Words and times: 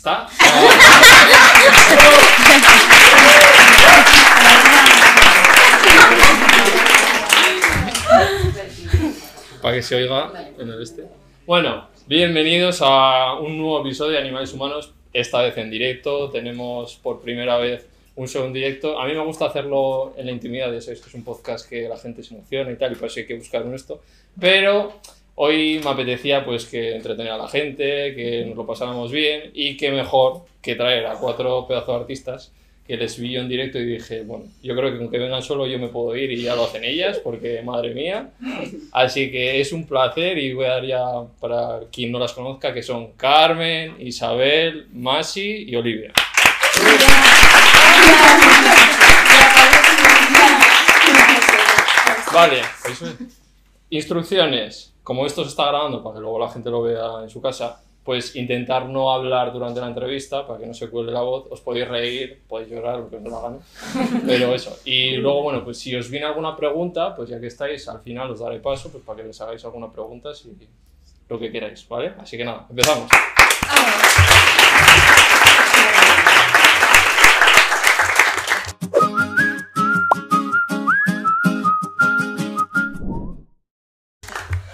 ¿Está? 0.00 0.26
Para 9.60 9.74
que 9.74 9.82
se 9.82 9.96
oiga 9.96 10.32
en 10.58 10.70
el 10.70 10.82
este. 10.82 11.04
Bueno, 11.44 11.88
bienvenidos 12.06 12.78
a 12.80 13.34
un 13.40 13.58
nuevo 13.58 13.82
episodio 13.82 14.12
de 14.12 14.20
Animales 14.20 14.54
Humanos, 14.54 14.94
esta 15.12 15.42
vez 15.42 15.58
en 15.58 15.70
directo. 15.70 16.30
Tenemos 16.30 16.96
por 16.96 17.20
primera 17.20 17.58
vez 17.58 17.86
un 18.16 18.26
en 18.34 18.54
directo. 18.54 18.98
A 18.98 19.06
mí 19.06 19.12
me 19.12 19.22
gusta 19.22 19.44
hacerlo 19.44 20.14
en 20.16 20.24
la 20.24 20.32
intimidad, 20.32 20.72
ya 20.72 20.80
sabéis 20.80 21.02
que 21.02 21.08
es 21.10 21.14
un 21.14 21.24
podcast 21.24 21.68
que 21.68 21.90
la 21.90 21.98
gente 21.98 22.22
se 22.22 22.32
emociona 22.32 22.70
y 22.70 22.76
tal, 22.76 22.92
y 22.92 22.94
por 22.94 23.08
eso 23.08 23.20
hay 23.20 23.26
que 23.26 23.36
buscar 23.36 23.64
un 23.64 23.74
esto. 23.74 24.00
Pero 24.40 24.98
hoy 25.34 25.80
me 25.82 25.90
apetecía 25.90 26.44
pues 26.44 26.66
que 26.66 26.96
entretener 26.96 27.32
a 27.32 27.38
la 27.38 27.48
gente, 27.48 28.14
que 28.14 28.44
nos 28.46 28.56
lo 28.56 28.66
pasáramos 28.66 29.10
bien 29.10 29.50
y 29.54 29.76
que 29.76 29.90
mejor 29.90 30.42
que 30.62 30.74
traer 30.74 31.06
a 31.06 31.14
cuatro 31.14 31.66
pedazos 31.66 31.88
de 31.88 32.00
artistas 32.00 32.52
que 32.90 32.96
les 32.96 33.20
vi 33.20 33.30
yo 33.30 33.40
en 33.40 33.48
directo 33.48 33.78
y 33.78 33.86
dije, 33.86 34.22
bueno, 34.22 34.46
yo 34.64 34.74
creo 34.74 34.90
que 34.90 34.98
con 34.98 35.08
que 35.08 35.18
vengan 35.18 35.42
solo 35.42 35.64
yo 35.64 35.78
me 35.78 35.86
puedo 35.86 36.16
ir 36.16 36.32
y 36.32 36.42
ya 36.42 36.56
lo 36.56 36.64
hacen 36.64 36.82
ellas, 36.82 37.20
porque 37.22 37.62
madre 37.62 37.94
mía. 37.94 38.30
Así 38.90 39.30
que 39.30 39.60
es 39.60 39.72
un 39.72 39.86
placer 39.86 40.36
y 40.38 40.52
voy 40.54 40.64
a 40.64 40.70
dar 40.70 40.84
ya 40.84 41.04
para 41.38 41.82
quien 41.92 42.10
no 42.10 42.18
las 42.18 42.32
conozca, 42.32 42.74
que 42.74 42.82
son 42.82 43.12
Carmen, 43.12 43.94
Isabel, 44.00 44.88
Masi 44.92 45.66
y 45.68 45.76
Olivia. 45.76 46.12
Vale, 52.32 52.62
pues, 52.82 53.04
instrucciones. 53.90 54.89
Como 55.02 55.26
esto 55.26 55.42
se 55.42 55.50
está 55.50 55.66
grabando 55.66 56.02
para 56.02 56.16
que 56.16 56.20
luego 56.20 56.38
la 56.38 56.48
gente 56.48 56.70
lo 56.70 56.82
vea 56.82 57.22
en 57.22 57.30
su 57.30 57.40
casa, 57.40 57.82
pues 58.04 58.34
intentar 58.34 58.88
no 58.88 59.12
hablar 59.12 59.52
durante 59.52 59.80
la 59.80 59.88
entrevista 59.88 60.46
para 60.46 60.58
que 60.58 60.66
no 60.66 60.74
se 60.74 60.88
cuele 60.88 61.12
la 61.12 61.20
voz. 61.20 61.46
Os 61.50 61.60
podéis 61.60 61.88
reír, 61.88 62.42
podéis 62.48 62.70
llorar, 62.70 62.98
lo 62.98 63.10
que 63.10 63.16
os 63.16 63.24
dé 63.24 63.30
la 63.30 63.40
gana. 63.40 63.58
Pero 64.26 64.54
eso. 64.54 64.76
Y 64.84 65.16
luego, 65.16 65.42
bueno, 65.42 65.64
pues 65.64 65.78
si 65.78 65.94
os 65.94 66.10
viene 66.10 66.26
alguna 66.26 66.56
pregunta, 66.56 67.14
pues 67.14 67.28
ya 67.28 67.40
que 67.40 67.46
estáis, 67.46 67.88
al 67.88 68.00
final 68.00 68.30
os 68.30 68.40
daré 68.40 68.60
paso 68.60 68.90
pues 68.90 69.04
para 69.04 69.20
que 69.20 69.28
les 69.28 69.40
hagáis 69.40 69.64
alguna 69.64 69.90
pregunta 69.92 70.34
si 70.34 70.52
lo 71.28 71.38
que 71.38 71.52
queráis, 71.52 71.86
¿vale? 71.88 72.14
Así 72.18 72.36
que 72.36 72.44
nada, 72.44 72.66
empezamos. 72.68 73.08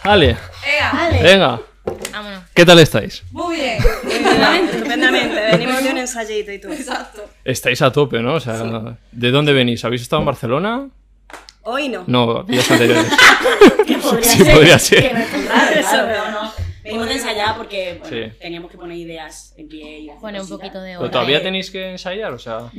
Ale, 0.07 0.37
Ea, 0.65 1.09
venga, 1.23 1.61
Vámonos. 2.12 2.43
¿qué 2.55 2.65
tal 2.65 2.79
estáis? 2.79 3.23
muy 3.33 3.57
bien. 3.57 3.79
Estupendamente, 3.79 4.73
estupendamente. 4.77 5.41
Venimos 5.53 5.83
de 5.83 5.91
un 5.91 5.98
ensayito 5.98 6.53
y 6.53 6.59
todo. 6.61 6.73
Exacto. 6.73 7.25
Estáis 7.45 7.83
a 7.83 7.91
tope, 7.93 8.21
¿no? 8.21 8.35
O 8.35 8.41
sea, 8.41 8.63
¿de 9.13 9.31
dónde 9.31 9.53
venís? 9.53 9.85
¿Habéis 9.85 10.03
estado 10.03 10.21
en 10.23 10.27
Barcelona? 10.27 10.89
Hoy 11.63 11.89
no. 11.89 12.05
No, 12.07 12.43
días 12.45 12.71
anteriores. 12.71 13.07
Que 13.87 13.98
podría 13.98 14.23
Sí, 14.25 14.39
ser. 14.45 14.55
podría 14.55 14.79
ser. 14.79 15.03
Que 15.09 15.15
no 15.15 15.21
es 15.21 15.31
tan 15.31 15.48
raro, 15.48 15.71
Eso. 15.81 15.89
claro, 15.91 16.09
pero 16.09 16.31
no. 16.31 16.45
Venimos 16.87 17.06
de 17.09 17.15
ensayar 17.15 17.56
porque 17.56 17.98
bueno, 18.01 18.17
Sí. 18.29 18.33
teníamos 18.41 18.70
que 18.70 18.79
poner 18.79 18.97
ideas 18.97 19.55
en 19.56 19.69
pie 19.69 20.01
y 20.01 20.11
un 20.11 20.48
poquito 20.48 20.81
de 20.81 20.91
¿Pero 20.92 21.01
hora. 21.01 21.11
todavía 21.11 21.42
tenéis 21.42 21.70
que 21.70 21.91
ensayar? 21.91 22.33
O 22.33 22.39
sea, 22.39 22.70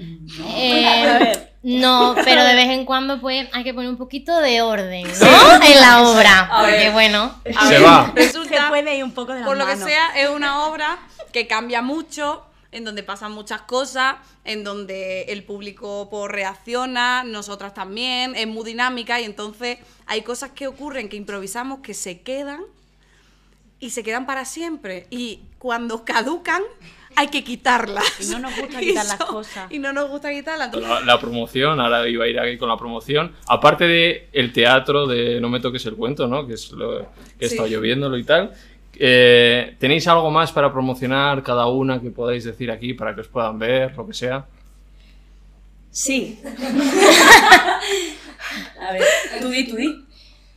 Eh, 0.55 0.85
A 0.85 1.19
ver. 1.19 1.53
no, 1.63 2.15
pero 2.23 2.43
de 2.43 2.55
vez 2.55 2.69
en 2.69 2.85
cuando 2.85 3.19
pues 3.19 3.47
hay 3.53 3.63
que 3.63 3.73
poner 3.73 3.89
un 3.89 3.97
poquito 3.97 4.39
de 4.39 4.61
orden, 4.61 5.03
¿no? 5.05 5.63
En 5.65 5.79
la 5.81 6.01
obra. 6.09 6.39
A 6.51 6.61
Porque 6.61 6.77
ver. 6.77 6.91
bueno, 6.93 7.39
se 7.67 7.79
va. 7.79 8.11
Se 8.15 8.21
Resulta, 8.23 8.69
puede 8.69 8.95
ir 8.97 9.03
un 9.03 9.11
poco 9.13 9.33
de 9.33 9.41
la 9.41 9.45
por 9.45 9.57
lo 9.57 9.65
que 9.65 9.75
sea, 9.75 10.09
es 10.15 10.29
una 10.29 10.65
obra 10.67 10.97
que 11.33 11.47
cambia 11.47 11.81
mucho, 11.81 12.43
en 12.71 12.83
donde 12.85 13.03
pasan 13.03 13.31
muchas 13.31 13.61
cosas, 13.61 14.15
en 14.43 14.63
donde 14.63 15.23
el 15.23 15.43
público 15.43 16.07
pues, 16.09 16.31
reacciona, 16.31 17.23
nosotras 17.23 17.73
también, 17.73 18.35
es 18.35 18.47
muy 18.47 18.63
dinámica 18.65 19.19
y 19.19 19.25
entonces 19.25 19.77
hay 20.05 20.21
cosas 20.21 20.51
que 20.51 20.67
ocurren, 20.67 21.09
que 21.09 21.17
improvisamos, 21.17 21.79
que 21.79 21.93
se 21.93 22.21
quedan 22.21 22.61
y 23.79 23.89
se 23.91 24.03
quedan 24.03 24.25
para 24.25 24.45
siempre. 24.45 25.07
Y 25.09 25.41
cuando 25.59 26.03
caducan, 26.05 26.61
hay 27.15 27.27
que 27.29 27.43
quitarlas. 27.43 28.05
Y 28.19 28.25
no 28.31 28.39
nos 28.39 28.55
gusta 28.55 28.79
quitar 28.81 29.05
las 29.05 29.17
cosas. 29.17 29.71
Y 29.71 29.79
no 29.79 29.93
nos 29.93 30.09
gusta 30.09 30.31
quitarlas. 30.31 30.73
La, 30.75 30.99
la 31.01 31.19
promoción, 31.19 31.79
ahora 31.79 32.07
iba 32.07 32.25
a 32.25 32.27
ir 32.27 32.39
aquí 32.39 32.57
con 32.57 32.69
la 32.69 32.77
promoción. 32.77 33.33
Aparte 33.47 33.85
de 33.87 34.29
el 34.33 34.51
teatro 34.53 35.07
de 35.07 35.39
No 35.41 35.49
me 35.49 35.59
toques 35.59 35.85
el 35.85 35.95
cuento, 35.95 36.27
¿no? 36.27 36.45
Que 36.47 36.53
es 36.55 36.71
lo 36.71 36.99
que 36.99 37.05
he 37.39 37.47
Sí. 37.49 37.53
estado 37.55 37.67
yo 37.67 37.81
viéndolo 37.81 38.17
y 38.17 38.23
tal. 38.23 38.51
eh, 38.99 39.75
¿Tenéis 39.79 40.07
algo 40.07 40.31
más 40.31 40.51
para 40.51 40.71
promocionar 40.71 41.43
cada 41.43 41.67
una 41.67 42.01
que 42.01 42.09
podáis 42.09 42.43
decir 42.43 42.71
aquí 42.71 42.93
para 42.95 43.13
que 43.13 43.21
os 43.21 43.27
puedan 43.27 43.59
ver, 43.59 43.95
lo 43.95 44.07
que 44.07 44.13
sea? 44.13 44.45
Sí. 45.91 46.39
A 48.79 48.91
ver, 48.93 49.03
tú 49.41 49.49
di, 49.49 49.67
tú 49.67 49.75
di. 49.75 50.03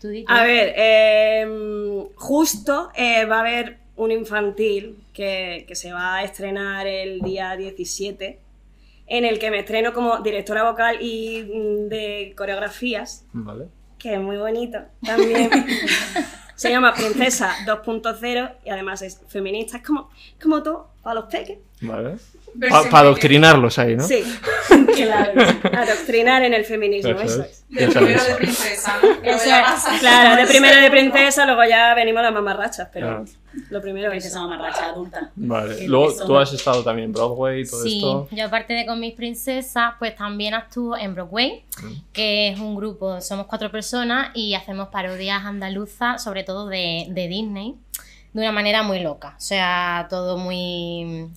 Tú 0.00 0.08
di. 0.08 0.24
A 0.26 0.44
ver, 0.44 0.72
eh, 0.76 2.08
justo 2.16 2.90
eh, 2.94 3.24
va 3.24 3.36
a 3.36 3.40
haber 3.40 3.78
un 3.96 4.10
infantil 4.10 5.04
que, 5.12 5.64
que 5.68 5.74
se 5.74 5.92
va 5.92 6.16
a 6.16 6.24
estrenar 6.24 6.86
el 6.86 7.20
día 7.20 7.56
17, 7.56 8.38
en 9.06 9.24
el 9.24 9.38
que 9.38 9.50
me 9.50 9.58
estreno 9.58 9.92
como 9.92 10.18
directora 10.20 10.62
vocal 10.70 11.02
y 11.02 11.42
mm, 11.42 11.88
de 11.88 12.34
coreografías, 12.36 13.26
¿Vale? 13.32 13.66
que 13.98 14.14
es 14.14 14.20
muy 14.20 14.38
bonito 14.38 14.78
también. 15.04 15.50
se 16.60 16.70
llama 16.70 16.92
Princesa 16.92 17.54
2.0 17.66 18.56
y 18.66 18.68
además 18.70 19.00
es 19.00 19.20
feminista, 19.28 19.78
es 19.78 19.82
como, 19.82 20.10
como 20.42 20.62
todo, 20.62 20.90
para 21.02 21.14
los 21.14 21.24
peques. 21.24 21.58
¿Vale? 21.80 22.16
Para 22.68 22.98
adoctrinarlos 23.00 23.78
ahí, 23.78 23.96
¿no? 23.96 24.06
Sí, 24.06 24.22
Claro. 24.96 25.40
adoctrinar 25.72 26.42
en 26.42 26.52
el 26.52 26.64
feminismo, 26.64 27.12
Eso 27.12 27.22
eso 27.22 27.42
es. 27.42 27.48
es. 27.50 27.64
Ya 27.70 27.90
sabéis. 27.90 28.20
princesa, 28.36 28.98
¿no? 29.02 29.08
Eso 29.22 29.44
es, 29.50 30.00
claro, 30.00 30.40
de 30.40 30.46
primero 30.46 30.80
de 30.80 30.90
princesa, 30.90 31.46
luego 31.46 31.64
ya 31.64 31.94
venimos 31.94 32.22
las 32.22 32.32
mamarrachas, 32.32 32.88
pero 32.92 33.08
Ah. 33.10 33.24
lo 33.70 33.80
primero 33.80 34.12
es 34.12 34.26
eso. 34.26 34.40
mamarracha 34.46 34.86
adulta. 34.90 35.30
Vale. 35.36 35.86
Luego 35.88 36.12
tú 36.26 36.36
has 36.38 36.52
estado 36.52 36.82
también 36.82 37.06
en 37.06 37.12
Broadway 37.12 37.62
y 37.62 37.68
todo 37.68 37.82
Sí, 37.82 37.96
esto. 37.96 38.28
yo 38.32 38.44
aparte 38.46 38.74
de 38.74 38.84
con 38.86 39.00
mis 39.00 39.14
princesas, 39.14 39.94
pues 39.98 40.14
también 40.16 40.52
actúo 40.54 40.96
en 40.98 41.14
Broadway, 41.14 41.64
que 42.12 42.48
es 42.48 42.58
un 42.60 42.74
grupo, 42.76 43.20
somos 43.20 43.46
cuatro 43.46 43.70
personas 43.70 44.30
y 44.34 44.54
hacemos 44.54 44.88
parodias 44.88 45.44
andaluzas, 45.44 46.22
sobre 46.22 46.44
todo 46.44 46.66
de, 46.68 47.06
de 47.10 47.28
Disney, 47.28 47.76
de 48.32 48.40
una 48.42 48.52
manera 48.52 48.82
muy 48.82 49.00
loca. 49.00 49.34
O 49.36 49.40
sea, 49.40 50.06
todo 50.10 50.36
muy, 50.36 51.28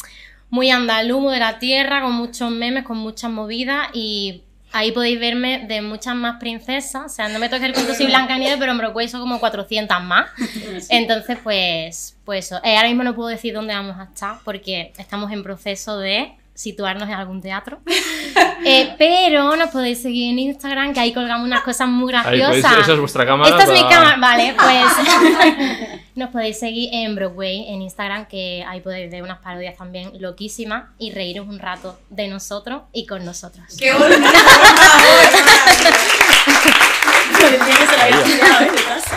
muy 0.53 0.69
andaluz, 0.69 1.19
muy 1.19 1.33
de 1.33 1.39
la 1.39 1.57
tierra, 1.57 2.03
con 2.03 2.11
muchos 2.11 2.51
memes, 2.51 2.83
con 2.83 2.95
muchas 2.97 3.31
movidas 3.31 3.87
y 3.91 4.43
ahí 4.71 4.91
podéis 4.91 5.19
verme 5.19 5.65
de 5.67 5.81
muchas 5.81 6.13
más 6.13 6.39
princesas. 6.39 7.05
O 7.07 7.09
sea, 7.09 7.27
no 7.27 7.39
me 7.39 7.49
toques 7.49 7.63
el 7.63 7.73
cuento, 7.73 7.95
soy 7.95 8.05
Blanca 8.05 8.37
Nieves, 8.37 8.57
pero 8.59 8.77
Broadway 8.77 9.07
son 9.07 9.21
como 9.21 9.39
400 9.39 10.03
más. 10.03 10.29
Entonces, 10.89 11.39
pues, 11.43 12.19
pues 12.23 12.45
eso. 12.45 12.61
Eh, 12.63 12.77
ahora 12.77 12.87
mismo 12.87 13.01
no 13.01 13.15
puedo 13.15 13.29
decir 13.29 13.51
dónde 13.51 13.73
vamos 13.73 13.97
a 13.97 14.03
estar 14.03 14.37
porque 14.43 14.93
estamos 14.95 15.31
en 15.31 15.41
proceso 15.41 15.97
de 15.97 16.33
situarnos 16.53 17.07
en 17.09 17.15
algún 17.15 17.41
teatro. 17.41 17.79
Eh, 18.65 18.95
pero 18.97 19.57
nos 19.57 19.71
podéis 19.71 20.01
seguir 20.01 20.31
en 20.31 20.39
Instagram, 20.39 20.93
que 20.93 20.99
ahí 21.01 21.13
colgamos 21.13 21.45
unas 21.45 21.63
cosas 21.63 21.89
muy 21.89 22.13
Ahí, 22.13 22.39
graciosas. 22.39 22.71
pues, 22.71 22.83
esa 22.83 22.93
es 22.93 22.99
vuestra 22.99 23.25
cámara. 23.25 23.49
Esta 23.49 23.63
es 23.63 23.83
mi 23.83 23.89
cámara, 23.89 24.15
vale, 24.17 24.55
pues 24.57 25.99
nos 26.15 26.29
podéis 26.29 26.59
seguir 26.59 26.89
en 26.93 27.13
Broadway, 27.13 27.65
en 27.67 27.81
Instagram, 27.81 28.25
que 28.25 28.63
ahí 28.65 28.79
podéis 28.79 29.11
ver 29.11 29.21
unas 29.21 29.39
parodias 29.39 29.75
también 29.75 30.11
loquísimas 30.21 30.85
y 30.97 31.11
reíros 31.11 31.45
un 31.45 31.59
rato 31.59 31.99
de 32.09 32.29
nosotros 32.29 32.83
y 32.93 33.05
con 33.05 33.25
nosotros. 33.25 33.65
¡Qué 33.77 33.91
bonito! 33.93 34.21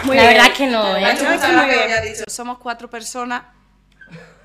La 0.07 0.25
verdad 0.25 0.47
es 0.47 0.53
que 0.59 0.67
no, 0.67 0.97
¿eh? 0.97 2.25
somos 2.27 2.59
cuatro 2.59 2.91
personas. 2.91 3.43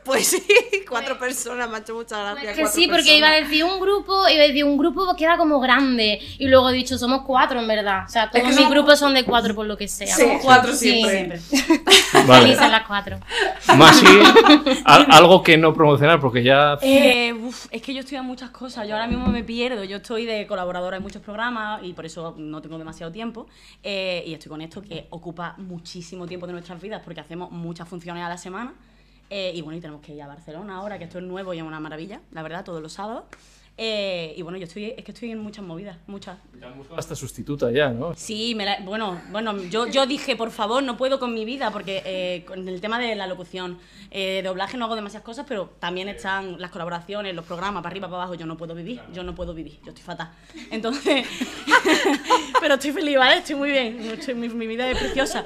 Pues 0.03 0.27
sí, 0.27 0.43
cuatro 0.89 1.17
personas, 1.19 1.69
me 1.69 1.75
ha 1.77 1.79
hecho 1.79 1.93
mucha 1.93 2.19
gracia. 2.31 2.51
Es 2.51 2.57
que 2.57 2.67
sí, 2.67 2.87
porque 2.87 3.17
iba 3.17 3.27
a 3.27 3.31
personas. 3.31 3.49
decir 3.49 3.63
un 3.65 3.79
grupo, 3.79 4.27
iba 4.29 4.43
a 4.43 4.47
decir 4.47 4.63
un 4.65 4.77
grupo 4.77 5.15
queda 5.15 5.37
como 5.37 5.59
grande. 5.59 6.19
Y 6.39 6.47
luego 6.47 6.69
he 6.69 6.73
dicho, 6.73 6.97
somos 6.97 7.21
cuatro 7.25 7.59
en 7.59 7.67
verdad. 7.67 8.05
O 8.07 8.09
sea, 8.09 8.29
todos 8.29 8.41
que 8.41 8.47
mis 8.47 8.57
somos- 8.57 8.71
grupos 8.71 8.97
son 8.99 9.13
de 9.13 9.23
cuatro 9.23 9.53
por 9.53 9.65
lo 9.67 9.77
que 9.77 9.87
sea. 9.87 10.15
Somos 10.15 10.41
cuatro 10.43 10.73
Sí. 10.73 11.03
siempre. 11.03 11.39
Vale. 12.27 12.41
Felices 12.47 12.69
las 12.71 12.87
cuatro. 12.87 13.19
Al- 14.85 15.07
algo 15.11 15.43
que 15.43 15.57
no 15.57 15.73
promocionar 15.73 16.19
porque 16.19 16.43
ya. 16.43 16.77
Eh, 16.81 17.33
uf, 17.33 17.67
es 17.71 17.81
que 17.81 17.93
yo 17.93 17.99
estoy 18.01 18.17
en 18.17 18.25
muchas 18.25 18.49
cosas, 18.49 18.87
yo 18.87 18.95
ahora 18.95 19.07
mismo 19.07 19.27
me 19.27 19.43
pierdo, 19.43 19.83
yo 19.83 19.97
estoy 19.97 20.25
de 20.25 20.47
colaboradora 20.47 20.97
en 20.97 21.03
muchos 21.03 21.21
programas 21.21 21.81
y 21.83 21.93
por 21.93 22.05
eso 22.05 22.35
no 22.37 22.61
tengo 22.61 22.77
demasiado 22.77 23.11
tiempo 23.11 23.47
eh, 23.83 24.23
y 24.25 24.33
estoy 24.33 24.49
con 24.49 24.61
esto 24.61 24.81
que 24.81 25.07
ocupa 25.11 25.55
muchísimo 25.57 26.27
tiempo 26.27 26.47
de 26.47 26.53
nuestras 26.53 26.81
vidas 26.81 27.01
porque 27.03 27.19
hacemos 27.21 27.51
muchas 27.51 27.87
funciones 27.87 28.23
a 28.23 28.29
la 28.29 28.37
semana 28.37 28.73
eh, 29.31 29.51
y 29.55 29.61
bueno, 29.61 29.77
y 29.77 29.81
tenemos 29.81 30.01
que 30.01 30.13
ir 30.13 30.21
a 30.21 30.27
Barcelona 30.27 30.75
ahora, 30.75 30.99
que 30.99 31.05
esto 31.05 31.17
es 31.17 31.23
nuevo 31.23 31.53
y 31.53 31.57
es 31.57 31.63
una 31.63 31.79
maravilla, 31.79 32.19
la 32.31 32.43
verdad, 32.43 32.63
todos 32.63 32.81
los 32.83 32.93
sábados. 32.93 33.23
Eh, 33.77 34.33
y 34.37 34.41
bueno, 34.41 34.57
yo 34.59 34.65
estoy, 34.65 34.93
es 34.95 35.03
que 35.03 35.11
estoy 35.13 35.31
en 35.31 35.39
muchas 35.39 35.63
movidas, 35.65 35.97
muchas. 36.05 36.37
Te 36.59 36.63
han 36.65 36.77
buscado 36.77 36.99
hasta 36.99 37.15
sustituta 37.15 37.71
ya, 37.71 37.89
¿no? 37.89 38.13
Sí, 38.15 38.53
me 38.53 38.65
la- 38.65 38.79
bueno, 38.83 39.19
bueno 39.31 39.57
yo, 39.63 39.87
yo 39.87 40.05
dije, 40.05 40.35
por 40.35 40.51
favor, 40.51 40.83
no 40.83 40.97
puedo 40.97 41.19
con 41.19 41.33
mi 41.33 41.45
vida, 41.45 41.71
porque 41.71 42.03
eh, 42.05 42.43
con 42.45 42.67
el 42.67 42.81
tema 42.81 42.99
de 42.99 43.15
la 43.15 43.25
locución, 43.27 43.79
eh, 44.11 44.41
doblaje 44.43 44.77
no 44.77 44.85
hago 44.85 44.95
demasiadas 44.95 45.23
cosas, 45.25 45.45
pero 45.47 45.71
también 45.79 46.09
están 46.09 46.59
las 46.61 46.69
colaboraciones, 46.69 47.33
los 47.33 47.45
programas, 47.45 47.81
para 47.81 47.91
arriba, 47.93 48.07
para 48.09 48.23
abajo, 48.23 48.35
yo 48.35 48.45
no 48.45 48.57
puedo 48.57 48.75
vivir, 48.75 49.01
yo 49.13 49.23
no 49.23 49.33
puedo 49.33 49.53
vivir, 49.53 49.79
yo 49.83 49.89
estoy 49.91 50.03
fatal. 50.03 50.29
Entonces, 50.69 51.25
pero 52.59 52.75
estoy 52.75 52.91
feliz, 52.91 53.17
¿vale? 53.17 53.37
Estoy 53.37 53.55
muy 53.55 53.69
bien, 53.71 53.99
estoy- 54.11 54.35
mi, 54.35 54.49
mi 54.49 54.67
vida 54.67 54.89
es 54.91 54.97
preciosa. 54.97 55.45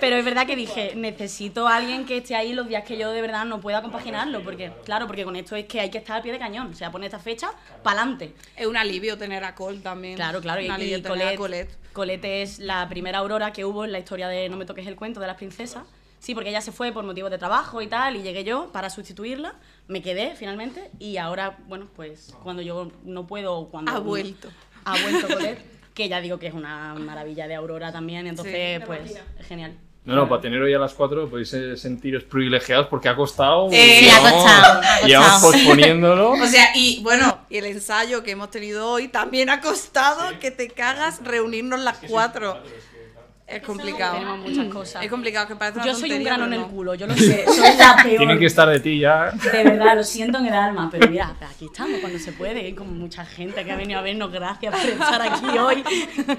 Pero 0.00 0.16
es 0.16 0.24
verdad 0.24 0.46
que 0.46 0.54
dije, 0.54 0.92
necesito 0.94 1.66
a 1.66 1.76
alguien 1.76 2.06
que 2.06 2.18
esté 2.18 2.36
ahí 2.36 2.52
los 2.52 2.68
días 2.68 2.84
que 2.84 2.96
yo 2.96 3.10
de 3.10 3.20
verdad 3.20 3.44
no 3.44 3.60
pueda 3.60 3.82
compaginarlo, 3.82 4.42
porque, 4.42 4.72
claro, 4.84 5.06
porque 5.06 5.24
con 5.24 5.34
esto 5.34 5.56
es 5.56 5.66
que 5.66 5.80
hay 5.80 5.90
que 5.90 5.98
estar 5.98 6.16
al 6.16 6.22
pie 6.22 6.32
de 6.32 6.38
cañón, 6.38 6.70
o 6.70 6.74
sea, 6.74 6.90
pone 6.92 7.06
esta 7.06 7.18
fecha, 7.18 7.50
para 7.82 8.02
adelante. 8.02 8.34
Es 8.56 8.66
un 8.66 8.76
alivio 8.76 9.18
tener 9.18 9.42
a 9.44 9.54
Cole 9.54 9.80
también. 9.80 10.14
Claro, 10.14 10.40
claro, 10.40 10.60
y, 10.60 10.68
Un 10.68 10.80
y 10.80 10.94
a 10.94 11.02
Colette, 11.02 11.36
Colette. 11.36 11.76
Colette 11.92 12.42
es 12.42 12.58
la 12.60 12.88
primera 12.88 13.18
aurora 13.18 13.52
que 13.52 13.64
hubo 13.64 13.84
en 13.84 13.92
la 13.92 13.98
historia 13.98 14.28
de 14.28 14.48
No 14.48 14.56
me 14.56 14.64
toques 14.64 14.86
el 14.86 14.94
cuento 14.94 15.18
de 15.20 15.26
las 15.26 15.36
princesas. 15.36 15.82
Sí, 16.20 16.34
porque 16.34 16.50
ella 16.50 16.60
se 16.60 16.72
fue 16.72 16.92
por 16.92 17.04
motivos 17.04 17.30
de 17.30 17.38
trabajo 17.38 17.80
y 17.80 17.86
tal, 17.86 18.16
y 18.16 18.22
llegué 18.22 18.42
yo 18.44 18.70
para 18.72 18.90
sustituirla, 18.90 19.54
me 19.86 20.02
quedé 20.02 20.34
finalmente, 20.34 20.90
y 20.98 21.16
ahora, 21.16 21.58
bueno, 21.68 21.88
pues 21.94 22.34
cuando 22.42 22.60
yo 22.62 22.90
no 23.04 23.26
puedo, 23.26 23.68
cuando... 23.68 23.92
Ha 23.92 23.98
vuelto. 23.98 24.48
Ha 24.84 25.00
vuelto 25.00 25.28
Colette, 25.28 25.60
que 25.94 26.08
ya 26.08 26.20
digo 26.20 26.38
que 26.38 26.48
es 26.48 26.54
una 26.54 26.94
maravilla 26.94 27.46
de 27.46 27.54
aurora 27.54 27.92
también, 27.92 28.26
entonces, 28.26 28.80
Sí. 28.80 28.84
pues, 28.84 29.16
es 29.38 29.46
genial. 29.46 29.76
No, 30.08 30.16
no, 30.16 30.28
para 30.28 30.40
tener 30.40 30.62
hoy 30.62 30.72
a 30.72 30.78
las 30.78 30.94
4 30.94 31.28
podéis 31.28 31.52
eh, 31.52 31.76
sentiros 31.76 32.24
privilegiados 32.24 32.86
porque 32.86 33.10
ha 33.10 33.14
costado. 33.14 33.68
Eh, 33.70 33.98
Sí, 34.00 34.08
ha 34.08 34.20
costado, 34.20 34.80
ha 34.80 35.06
Llevamos 35.06 35.42
posponiéndolo. 35.42 36.30
O 36.42 36.46
sea, 36.46 36.70
y 36.74 37.02
bueno, 37.02 37.40
y 37.50 37.58
el 37.58 37.66
ensayo 37.66 38.22
que 38.22 38.30
hemos 38.30 38.50
tenido 38.50 38.88
hoy 38.90 39.08
también 39.08 39.50
ha 39.50 39.60
costado 39.60 40.38
que 40.40 40.50
te 40.50 40.70
cagas 40.70 41.22
reunirnos 41.22 41.80
las 41.80 41.98
cuatro. 42.08 42.58
Es 43.48 43.62
complicado. 43.62 44.18
Tenemos 44.18 44.38
muchas 44.40 44.66
cosas. 44.72 45.02
Es 45.02 45.10
complicado, 45.10 45.48
que 45.48 45.56
parece 45.56 45.78
una 45.78 45.86
Yo 45.86 45.94
soy 45.94 46.02
un 46.02 46.08
tontería, 46.18 46.28
grano 46.36 46.44
en 46.44 46.50
pero 46.50 46.62
el 46.62 46.68
no. 46.68 46.74
culo, 46.74 46.94
yo 46.94 47.06
lo 47.06 47.14
sé, 47.14 47.44
soy 47.46 47.76
la 47.78 47.96
peor. 48.02 48.18
Tienen 48.18 48.38
que 48.38 48.44
estar 48.46 48.68
de 48.68 48.78
ti 48.80 48.98
ya. 48.98 49.30
De 49.30 49.64
verdad, 49.64 49.96
lo 49.96 50.04
siento 50.04 50.36
en 50.38 50.46
el 50.46 50.52
alma, 50.54 50.88
pero 50.92 51.08
mira, 51.08 51.34
aquí 51.40 51.64
estamos 51.64 51.98
cuando 52.00 52.18
se 52.18 52.32
puede, 52.32 52.60
hay 52.60 52.74
como 52.74 52.92
mucha 52.92 53.24
gente 53.24 53.64
que 53.64 53.72
ha 53.72 53.76
venido 53.76 54.00
a 54.00 54.02
vernos, 54.02 54.30
gracias 54.30 54.74
por 54.78 54.90
estar 54.90 55.22
aquí 55.22 55.56
hoy. 55.58 55.82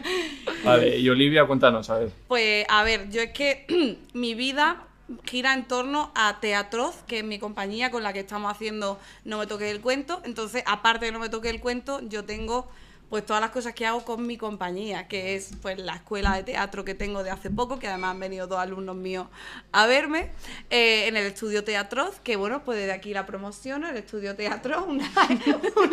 Vale, 0.64 0.98
y 1.00 1.10
Olivia, 1.10 1.46
cuéntanos, 1.46 1.90
a 1.90 1.98
ver. 2.00 2.12
Pues 2.28 2.66
a 2.70 2.84
ver, 2.84 3.10
yo 3.10 3.22
es 3.22 3.32
que 3.32 3.66
mi 4.14 4.36
vida 4.36 4.84
gira 5.26 5.54
en 5.56 5.68
torno 5.68 6.12
a 6.14 6.40
Teatroz, 6.40 6.98
que 7.08 7.20
es 7.20 7.24
mi 7.24 7.40
compañía 7.40 7.90
con 7.90 8.04
la 8.04 8.14
que 8.14 8.20
estamos 8.20 8.52
haciendo 8.52 9.00
No 9.26 9.40
me 9.40 9.48
toque 9.48 9.72
el 9.72 9.82
cuento. 9.82 10.22
Entonces, 10.26 10.64
aparte 10.68 11.08
de 11.08 11.12
No 11.12 11.18
me 11.20 11.30
toque 11.30 11.50
el 11.50 11.60
cuento, 11.60 12.02
yo 12.08 12.24
tengo 12.26 12.70
pues 13.10 13.26
todas 13.26 13.42
las 13.42 13.52
cosas 13.52 13.74
que 13.74 13.86
hago 13.86 14.04
con 14.06 14.26
mi 14.26 14.38
compañía, 14.38 15.08
que 15.08 15.36
es 15.36 15.52
pues 15.62 15.80
la 15.80 15.96
escuela 15.96 16.36
de 16.36 16.44
teatro 16.44 16.86
que 16.86 16.94
tengo 16.94 17.24
de 17.24 17.32
hace 17.32 17.50
poco, 17.50 17.80
que 17.80 17.88
además 17.88 18.12
han 18.12 18.20
venido 18.20 18.48
dos 18.48 18.60
alumnos 18.60 18.96
míos 18.96 19.28
a 19.72 19.88
verme, 19.88 20.32
eh, 20.70 21.08
en 21.08 21.18
el 21.18 21.26
estudio 21.26 21.64
Teatroz, 21.64 22.20
que 22.20 22.36
bueno, 22.36 22.64
pues 22.64 22.78
desde 22.78 22.92
aquí 22.92 23.14
la 23.14 23.26
promociono, 23.26 23.90
el 23.90 23.98
estudio 23.98 24.36
Teatro, 24.36 24.86
un 24.88 25.02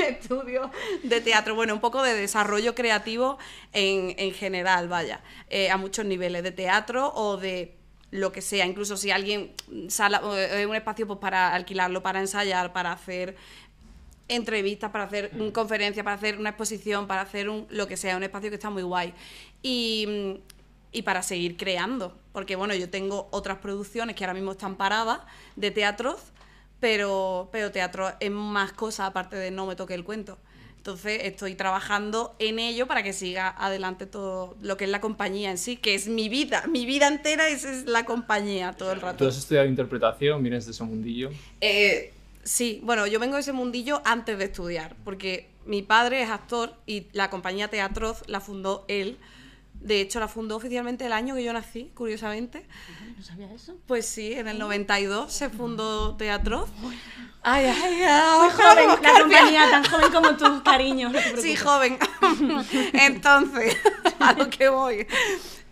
estudio 0.01 0.71
de 1.03 1.21
teatro, 1.21 1.55
bueno, 1.55 1.75
un 1.75 1.81
poco 1.81 2.03
de 2.03 2.15
desarrollo 2.15 2.75
creativo 2.75 3.39
en, 3.73 4.15
en 4.19 4.33
general, 4.33 4.89
vaya, 4.89 5.23
eh, 5.49 5.71
a 5.71 5.77
muchos 5.77 6.05
niveles 6.05 6.43
de 6.43 6.53
teatro 6.53 7.13
o 7.15 7.37
de 7.37 7.77
lo 8.11 8.33
que 8.33 8.41
sea, 8.41 8.67
incluso 8.67 8.97
si 8.97 9.11
alguien 9.11 9.53
sala, 9.89 10.23
eh, 10.37 10.67
un 10.67 10.75
espacio 10.75 11.07
pues 11.07 11.19
para 11.19 11.53
alquilarlo, 11.55 12.03
para 12.03 12.21
ensayar, 12.21 12.73
para 12.73 12.93
hacer 12.93 13.37
entrevistas, 14.29 14.91
para 14.91 15.05
hacer 15.05 15.33
mm, 15.35 15.51
conferencias, 15.51 16.05
para 16.05 16.17
hacer 16.17 16.39
una 16.39 16.51
exposición, 16.51 17.07
para 17.07 17.23
hacer 17.23 17.49
un, 17.49 17.67
lo 17.71 17.87
que 17.87 17.97
sea, 17.97 18.17
un 18.17 18.23
espacio 18.23 18.51
que 18.51 18.57
está 18.57 18.71
muy 18.71 18.83
guay. 18.83 19.15
Y, 19.63 20.41
y 20.93 21.03
para 21.03 21.23
seguir 21.23 21.57
creando, 21.57 22.17
porque 22.33 22.57
bueno, 22.57 22.75
yo 22.75 22.89
tengo 22.89 23.29
otras 23.31 23.59
producciones 23.59 24.17
que 24.17 24.25
ahora 24.25 24.35
mismo 24.35 24.53
están 24.53 24.77
paradas 24.77 25.21
de 25.55 25.71
teatros, 25.71 26.17
pero, 26.81 27.49
pero 27.53 27.71
teatro 27.71 28.13
es 28.21 28.31
más 28.31 28.73
cosas 28.73 29.09
aparte 29.09 29.37
de 29.37 29.51
no 29.51 29.67
me 29.67 29.77
toque 29.77 29.95
el 29.95 30.05
cuento. 30.05 30.39
Entonces 30.77 31.23
estoy 31.25 31.57
trabajando 31.57 32.37
en 32.39 32.61
ello 32.61 32.87
para 32.87 33.03
que 33.03 33.13
siga 33.13 33.49
adelante 33.49 34.07
todo 34.07 34.57
lo 34.63 34.77
que 34.77 34.85
es 34.85 34.91
la 34.91 35.01
compañía 35.01 35.51
en 35.51 35.59
sí, 35.59 35.77
que 35.77 35.97
es 35.97 36.07
mi 36.07 36.29
vida, 36.29 36.65
mi 36.69 36.87
vida 36.87 37.09
entera 37.09 37.49
es, 37.49 37.65
es 37.65 37.87
la 37.87 38.05
compañía 38.05 38.73
todo 38.73 38.93
el 38.93 39.01
rato. 39.01 39.25
Tú 39.25 39.29
has 39.29 39.37
estudiado 39.37 39.67
interpretación, 39.67 40.43
vienes 40.43 40.65
de 40.65 40.71
ese 40.71 40.85
mundillo. 40.85 41.31
Eh, 41.61 42.13
sí, 42.47 42.81
bueno, 42.83 43.07
yo 43.07 43.19
vengo 43.21 43.35
de 43.35 43.41
ese 43.41 43.53
mundillo 43.53 44.01
antes 44.05 44.39
de 44.39 44.45
estudiar, 44.45 44.97
porque 45.05 45.51
mi 45.67 45.83
padre 45.83 46.23
es 46.23 46.31
actor 46.31 46.75
y 46.87 47.09
la 47.13 47.29
compañía 47.29 47.69
Teatroz 47.69 48.23
la 48.27 48.41
fundó 48.41 48.85
él. 48.89 49.19
De 49.75 50.01
hecho, 50.01 50.21
la 50.21 50.29
fundó 50.29 50.57
oficialmente 50.57 51.05
el 51.05 51.13
año 51.13 51.35
que 51.35 51.45
yo 51.45 51.53
nací, 51.53 51.91
curiosamente. 51.95 52.67
¿No 53.17 53.23
sabías 53.23 53.53
eso? 53.53 53.77
Pues 53.87 54.07
sí, 54.07 54.33
en 54.33 54.49
el 54.49 54.59
92 54.59 55.31
se 55.31 55.51
fundó 55.51 56.17
Teatroz. 56.17 56.71
Ay, 57.43 57.67
ay, 57.67 58.03
ay. 58.03 58.51
Joven, 58.51 58.89
la 59.03 59.21
compañía 59.21 59.71
tan 59.71 59.85
joven 59.85 60.13
como 60.13 60.37
tú, 60.37 60.63
cariño. 60.65 61.11
no. 61.11 61.21
Sí, 61.41 61.57
joven. 61.57 61.99
Entonces, 62.95 63.77
a 64.19 64.33
lo 64.33 64.49
que 64.49 64.69
voy. 64.69 65.07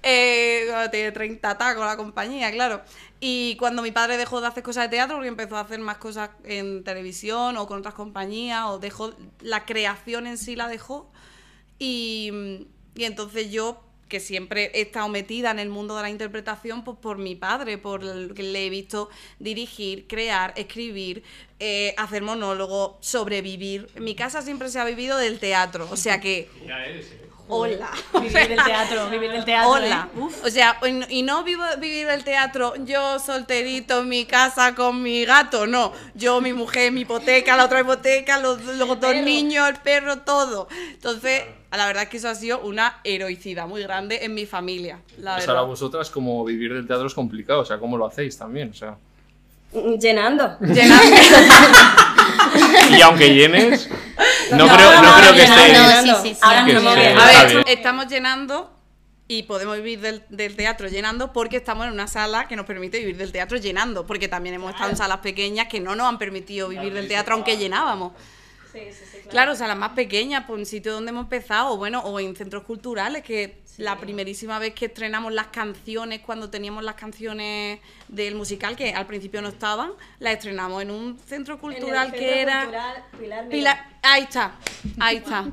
Eh, 0.07 0.69
tiene 0.91 1.13
30 1.13 1.57
tacos 1.57 1.87
la 1.87 1.97
compañía, 1.97 2.53
claro. 2.53 2.83
Y 3.21 3.57
cuando 3.57 3.81
mi 3.81 3.91
padre 3.91 4.19
dejó 4.19 4.43
de 4.43 4.49
hacer 4.49 4.63
cosas 4.63 4.85
de 4.85 4.97
teatro, 4.97 5.17
porque 5.17 5.29
empezó 5.29 5.57
a 5.57 5.61
hacer 5.61 5.79
más 5.79 5.97
cosas 5.97 6.29
en 6.45 6.85
televisión 6.85 7.57
o 7.57 7.67
con 7.67 7.79
otras 7.79 7.95
compañías, 7.95 8.67
o 8.67 8.79
dejó 8.79 9.15
la 9.41 9.65
creación 9.65 10.27
en 10.27 10.37
sí 10.37 10.57
la 10.57 10.69
dejó. 10.69 11.11
Y, 11.79 12.67
y 12.95 13.05
entonces 13.05 13.51
yo, 13.51 13.83
que 14.09 14.21
siempre 14.21 14.71
he 14.75 14.83
estado 14.83 15.09
metida 15.09 15.51
en 15.51 15.59
el 15.59 15.71
mundo 15.71 15.97
de 15.97 16.03
la 16.03 16.11
interpretación, 16.11 16.85
pues 16.85 16.99
por 16.99 17.17
mi 17.17 17.35
padre, 17.35 17.79
por 17.79 18.05
lo 18.05 18.35
que 18.35 18.43
le 18.43 18.67
he 18.67 18.71
visto 18.71 19.09
dirigir, 19.39 20.07
crear, 20.07 20.53
escribir, 20.57 21.23
eh, 21.61 21.95
hacer 21.97 22.23
monólogo, 22.23 22.99
sobrevivir. 23.01 23.89
Mi 23.99 24.15
casa 24.15 24.43
siempre 24.43 24.69
se 24.69 24.79
ha 24.79 24.85
vivido 24.85 25.17
del 25.17 25.39
teatro, 25.39 25.89
o 25.91 25.97
sea 25.97 26.21
que... 26.21 26.51
Hola. 27.47 27.91
Vivir 28.15 28.33
del 28.49 28.65
teatro, 28.65 29.11
vivir 29.11 29.31
del 29.31 29.45
teatro. 29.45 29.71
Hola. 29.73 30.09
¿eh? 30.15 30.19
Uf. 30.19 30.45
O 30.45 30.49
sea, 30.49 30.79
y 31.11 31.23
no 31.23 31.45
vivo 31.45 31.63
vivir 31.79 32.09
el 32.09 32.25
teatro 32.25 32.75
yo 32.85 33.19
solterito 33.19 34.01
en 34.01 34.09
mi 34.09 34.25
casa 34.25 34.75
con 34.75 35.03
mi 35.03 35.25
gato, 35.27 35.67
no. 35.67 35.93
Yo, 36.15 36.41
mi 36.41 36.53
mujer, 36.55 36.91
mi 36.93 37.03
hipoteca, 37.03 37.57
la 37.57 37.67
otra 37.67 37.81
hipoteca, 37.81 38.41
los, 38.41 38.65
los 38.65 38.99
dos 38.99 39.15
niños, 39.17 39.69
el 39.69 39.77
perro, 39.77 40.21
todo. 40.21 40.69
Entonces, 40.93 41.43
la 41.71 41.87
verdad 41.87 42.05
es 42.05 42.09
que 42.09 42.17
eso 42.17 42.31
ha 42.31 42.35
sido 42.35 42.61
una 42.61 43.01
heroicidad 43.05 43.67
muy 43.67 43.83
grande 43.83 44.25
en 44.25 44.33
mi 44.33 44.47
familia. 44.47 45.01
La 45.19 45.35
Pues 45.35 45.47
verdad. 45.47 45.57
ahora 45.59 45.69
vosotras, 45.69 46.09
como 46.11 46.45
vivir 46.45 46.73
del 46.73 46.87
teatro 46.87 47.07
es 47.07 47.15
complicado, 47.15 47.61
o 47.61 47.65
sea, 47.67 47.79
¿cómo 47.79 47.99
lo 47.99 48.07
hacéis 48.07 48.39
también? 48.39 48.71
O 48.71 48.75
sea, 48.75 48.97
Llenando. 49.99 50.57
Llenando. 50.61 51.17
y 52.97 53.01
aunque 53.03 53.35
llenes, 53.35 53.89
no, 54.51 54.67
No, 54.67 54.77
creo, 54.77 54.93
no, 54.95 55.03
no, 55.03 55.17
creo 55.17 55.35
que 55.35 55.43
estéis. 55.43 56.07
No, 56.07 56.23
sí, 56.23 56.29
sí, 56.29 56.35
sí. 56.35 56.41
Ahora 56.43 56.65
que 56.65 56.75
mismo 56.75 56.95
bien. 56.95 57.19
A 57.19 57.27
ver, 57.27 57.65
estamos 57.67 58.07
llenando 58.07 58.71
y 59.27 59.45
podemos 59.45 59.77
vivir 59.77 60.01
del, 60.01 60.23
del 60.29 60.55
teatro 60.55 60.89
llenando 60.89 61.33
porque 61.33 61.57
estamos 61.57 61.87
en 61.87 61.93
una 61.93 62.07
sala 62.07 62.47
que 62.47 62.57
nos 62.57 62.67
permite 62.67 62.99
vivir 62.99 63.17
del 63.17 63.33
teatro 63.33 63.59
llenando, 63.59 64.07
porque 64.07 64.29
también 64.29 64.55
hemos 64.55 64.73
estado 64.73 64.91
en 64.91 64.97
salas 64.97 65.19
pequeñas 65.19 65.67
que 65.69 65.81
no 65.81 65.97
nos 65.97 66.09
han 66.09 66.19
permitido 66.19 66.69
vivir 66.69 66.93
del 66.93 67.09
teatro 67.09 67.35
aunque 67.35 67.57
llenábamos. 67.57 68.13
Claro, 69.31 69.55
salas 69.57 69.77
más 69.77 69.93
pequeñas, 69.93 70.45
por 70.45 70.59
un 70.59 70.67
sitio 70.67 70.93
donde 70.93 71.11
hemos 71.11 71.25
empezado, 71.25 71.73
o 71.73 71.77
bueno, 71.77 72.01
o 72.01 72.21
en 72.21 72.37
centros 72.37 72.65
culturales, 72.65 73.23
que 73.23 73.63
la 73.79 73.99
primerísima 73.99 74.59
vez 74.59 74.75
que 74.75 74.87
estrenamos 74.87 75.33
las 75.33 75.49
canciones, 75.49 76.21
cuando 76.21 76.51
teníamos 76.51 76.85
las 76.85 76.95
canciones 76.95 77.81
del 78.09 78.35
musical, 78.35 78.77
que 78.77 78.93
al 78.93 79.07
principio 79.07 79.43
no 79.43 79.49
estaban, 79.49 79.93
las 80.21 80.35
estrenamos 80.35 80.83
en 80.83 80.91
un 80.91 81.19
centro 81.19 81.59
cultural 81.59 82.13
que 82.13 82.43
era... 82.43 83.01
Pilar, 83.51 83.87
ahí 84.03 84.23
está, 84.23 84.57
ahí 85.01 85.17
está. 85.17 85.47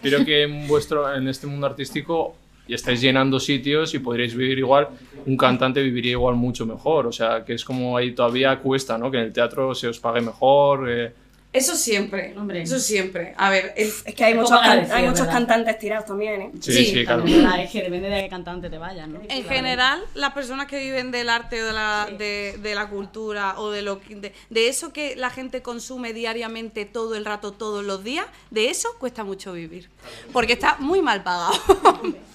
Creo 0.00 0.24
que 0.24 0.42
en 0.42 0.66
vuestro, 0.66 1.14
en 1.14 1.28
este 1.28 1.46
mundo 1.46 1.66
artístico 1.66 2.36
y 2.66 2.74
estáis 2.74 3.00
llenando 3.00 3.40
sitios 3.40 3.94
y 3.94 3.98
podríais 3.98 4.34
vivir 4.34 4.58
igual, 4.58 4.88
un 5.24 5.36
cantante 5.36 5.82
viviría 5.82 6.12
igual 6.12 6.36
mucho 6.36 6.66
mejor, 6.66 7.06
o 7.06 7.12
sea, 7.12 7.44
que 7.44 7.54
es 7.54 7.64
como 7.64 7.96
ahí 7.96 8.12
todavía 8.12 8.58
cuesta, 8.58 8.98
¿no? 8.98 9.10
Que 9.10 9.16
en 9.18 9.24
el 9.24 9.32
teatro 9.32 9.74
se 9.74 9.88
os 9.88 9.98
pague 9.98 10.20
mejor. 10.20 10.90
eh, 10.90 11.12
Eso 11.50 11.74
siempre, 11.76 12.34
Hombre. 12.36 12.60
eso 12.62 12.78
siempre. 12.78 13.32
A 13.38 13.48
ver, 13.48 13.72
el- 13.76 13.90
Es 14.04 14.14
que 14.14 14.22
hay 14.22 14.34
muchos, 14.34 14.60
can- 14.60 14.86
hay 14.92 15.08
muchos 15.08 15.26
cantantes 15.26 15.78
tirados 15.78 16.04
también, 16.04 16.42
¿eh? 16.42 16.50
Sí, 16.60 16.72
Sí, 16.72 16.86
sí, 16.86 17.04
claro. 17.06 17.24
Es 17.26 17.70
que 17.70 17.82
depende 17.82 18.10
de 18.10 18.22
qué 18.22 18.28
cantante 18.28 18.68
te 18.68 18.76
vayas, 18.76 19.08
¿no? 19.08 19.20
En 19.26 19.44
general, 19.44 20.02
las 20.14 20.34
personas 20.34 20.66
que 20.66 20.78
viven 20.78 21.10
del 21.10 21.30
arte 21.30 21.62
o 21.62 21.66
de 21.66 21.72
la, 21.72 22.08
de, 22.18 22.58
de 22.62 22.74
la 22.74 22.88
cultura 22.90 23.58
o 23.58 23.70
de, 23.70 23.80
lo, 23.80 23.98
que- 24.00 24.16
de, 24.16 24.34
de 24.50 24.68
eso 24.68 24.92
que 24.92 25.16
la 25.16 25.30
gente 25.30 25.62
consume 25.62 26.12
diariamente 26.12 26.84
todo 26.84 27.14
el 27.14 27.24
rato, 27.24 27.52
todos 27.52 27.82
los 27.82 28.04
días, 28.04 28.26
de 28.50 28.68
eso 28.68 28.90
cuesta 28.98 29.24
mucho 29.24 29.54
vivir. 29.54 29.88
Porque 30.34 30.52
está 30.52 30.76
muy 30.80 31.00
mal 31.00 31.22
pagado. 31.22 31.52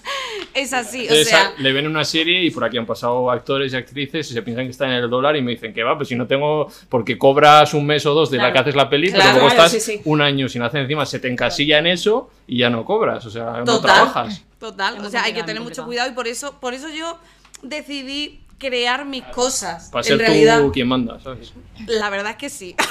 Es 0.54 0.72
así, 0.72 0.98
o 0.98 1.02
Entonces, 1.02 1.28
sea, 1.28 1.52
le 1.58 1.72
ven 1.72 1.86
una 1.86 2.04
serie 2.04 2.44
y 2.44 2.50
por 2.50 2.64
aquí 2.64 2.76
han 2.76 2.86
pasado 2.86 3.28
actores 3.28 3.72
y 3.72 3.76
actrices 3.76 4.30
y 4.30 4.34
se 4.34 4.42
piensan 4.42 4.66
que 4.66 4.70
están 4.70 4.90
en 4.90 5.02
el 5.02 5.10
dólar 5.10 5.34
y 5.36 5.42
me 5.42 5.50
dicen 5.50 5.74
que 5.74 5.82
va, 5.82 5.96
pues 5.96 6.08
si 6.08 6.14
no 6.14 6.28
tengo, 6.28 6.70
porque 6.88 7.18
cobras 7.18 7.74
un 7.74 7.84
mes 7.86 8.06
o 8.06 8.14
dos 8.14 8.30
de 8.30 8.38
la 8.38 8.52
que 8.52 8.58
haces 8.60 8.76
la 8.76 8.88
peli, 8.88 9.08
Claro, 9.08 9.22
pero 9.22 9.32
luego 9.32 9.48
claro, 9.48 9.64
estás 9.66 9.82
sí, 9.82 9.92
sí. 9.98 10.00
un 10.04 10.20
año 10.20 10.48
sin 10.48 10.62
hacer 10.62 10.82
encima, 10.82 11.06
se 11.06 11.18
te 11.18 11.28
encasilla 11.28 11.78
en 11.78 11.88
eso 11.88 12.30
y 12.46 12.58
ya 12.58 12.70
no 12.70 12.84
cobras, 12.84 13.26
o 13.26 13.30
sea, 13.30 13.62
no 13.66 13.80
trabajas. 13.80 14.44
Total, 14.60 15.04
o 15.04 15.10
sea, 15.10 15.24
hay 15.24 15.32
que 15.32 15.42
tener 15.42 15.60
mucho 15.60 15.84
cuidado 15.84 16.10
y 16.10 16.14
por 16.14 16.28
eso, 16.28 16.60
por 16.60 16.72
eso 16.72 16.88
yo 16.88 17.18
decidí 17.62 18.43
crear 18.58 19.04
mis 19.04 19.22
cosas. 19.24 19.88
Para 19.90 20.00
en 20.02 20.04
ser 20.08 20.18
realidad, 20.18 20.60
tú 20.60 20.72
quien 20.72 20.88
manda, 20.88 21.18
¿sabes? 21.20 21.52
la 21.86 22.08
verdad 22.10 22.30
es 22.32 22.36
que 22.36 22.48
sí. 22.50 22.74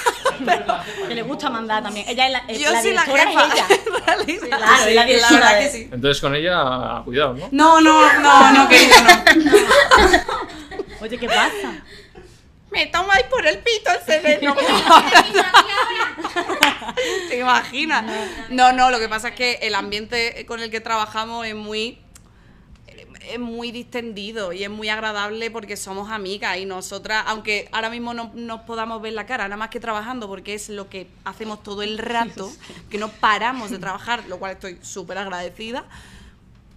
Que 1.08 1.14
le 1.16 1.22
gusta 1.22 1.50
mandar 1.50 1.84
también. 1.84 2.08
Ella 2.10 2.26
es 2.28 2.32
la, 2.32 2.48
Yo 2.54 2.72
la 2.72 2.82
soy 2.82 2.92
la 2.94 3.04
directora 3.04 3.28
jefa. 3.30 3.46
es 3.48 3.54
ella. 3.54 3.68
en 3.86 4.06
realidad. 4.06 4.58
claro, 4.58 4.84
Sí, 4.84 4.90
es 5.14 5.22
la 5.22 5.30
verdad 5.32 5.54
de- 5.60 5.64
que 5.66 5.70
sí. 5.72 5.90
Entonces 5.92 6.22
con 6.22 6.36
ella, 6.36 7.02
cuidado, 7.06 7.34
¿no? 7.36 7.50
No, 7.52 7.82
no, 7.82 8.20
no, 8.20 8.52
no, 8.54 8.70
querida, 8.70 9.24
no. 9.36 9.52
Oye, 11.02 11.18
¿qué 11.20 11.28
pasa? 11.28 11.84
Me 12.72 12.88
tomáis 12.88 13.26
por 13.26 13.46
el 13.46 13.60
pito 13.60 13.92
el 13.92 14.04
sereno. 14.06 14.56
¿Te 17.30 17.38
imaginas? 17.40 18.06
No, 18.50 18.72
no, 18.74 18.90
lo 18.92 19.00
que 19.00 19.08
pasa 19.10 19.30
es 19.30 19.36
que 19.36 19.54
el 19.62 19.76
ambiente 19.76 20.46
con 20.48 20.60
el 20.62 20.72
que 20.72 20.80
trabajamos 20.82 21.46
es 21.46 21.56
muy 21.56 22.00
es 23.30 23.40
muy 23.40 23.72
distendido 23.72 24.54
y 24.54 24.64
es 24.64 24.70
muy 24.70 24.90
agradable 24.90 25.50
porque 25.52 25.78
somos 25.78 26.12
amigas 26.12 26.58
y 26.58 26.66
nosotras, 26.66 27.24
aunque 27.28 27.70
ahora 27.72 27.90
mismo 27.90 28.14
no 28.14 28.32
nos 28.34 28.62
podamos 28.62 29.02
ver 29.02 29.14
la 29.14 29.26
cara, 29.26 29.46
nada 29.46 29.58
más 29.58 29.70
que 29.70 29.80
trabajando, 29.80 30.28
porque 30.28 30.54
es 30.54 30.70
lo 30.70 30.90
que 30.90 31.08
hacemos 31.24 31.64
todo 31.64 31.84
el 31.84 31.98
rato, 31.98 32.52
que 32.90 32.98
no 32.98 33.10
paramos 33.10 33.70
de 33.72 33.80
trabajar, 33.80 34.24
lo 34.28 34.40
cual 34.40 34.54
estoy 34.54 34.78
súper 34.82 35.18
agradecida, 35.18 35.86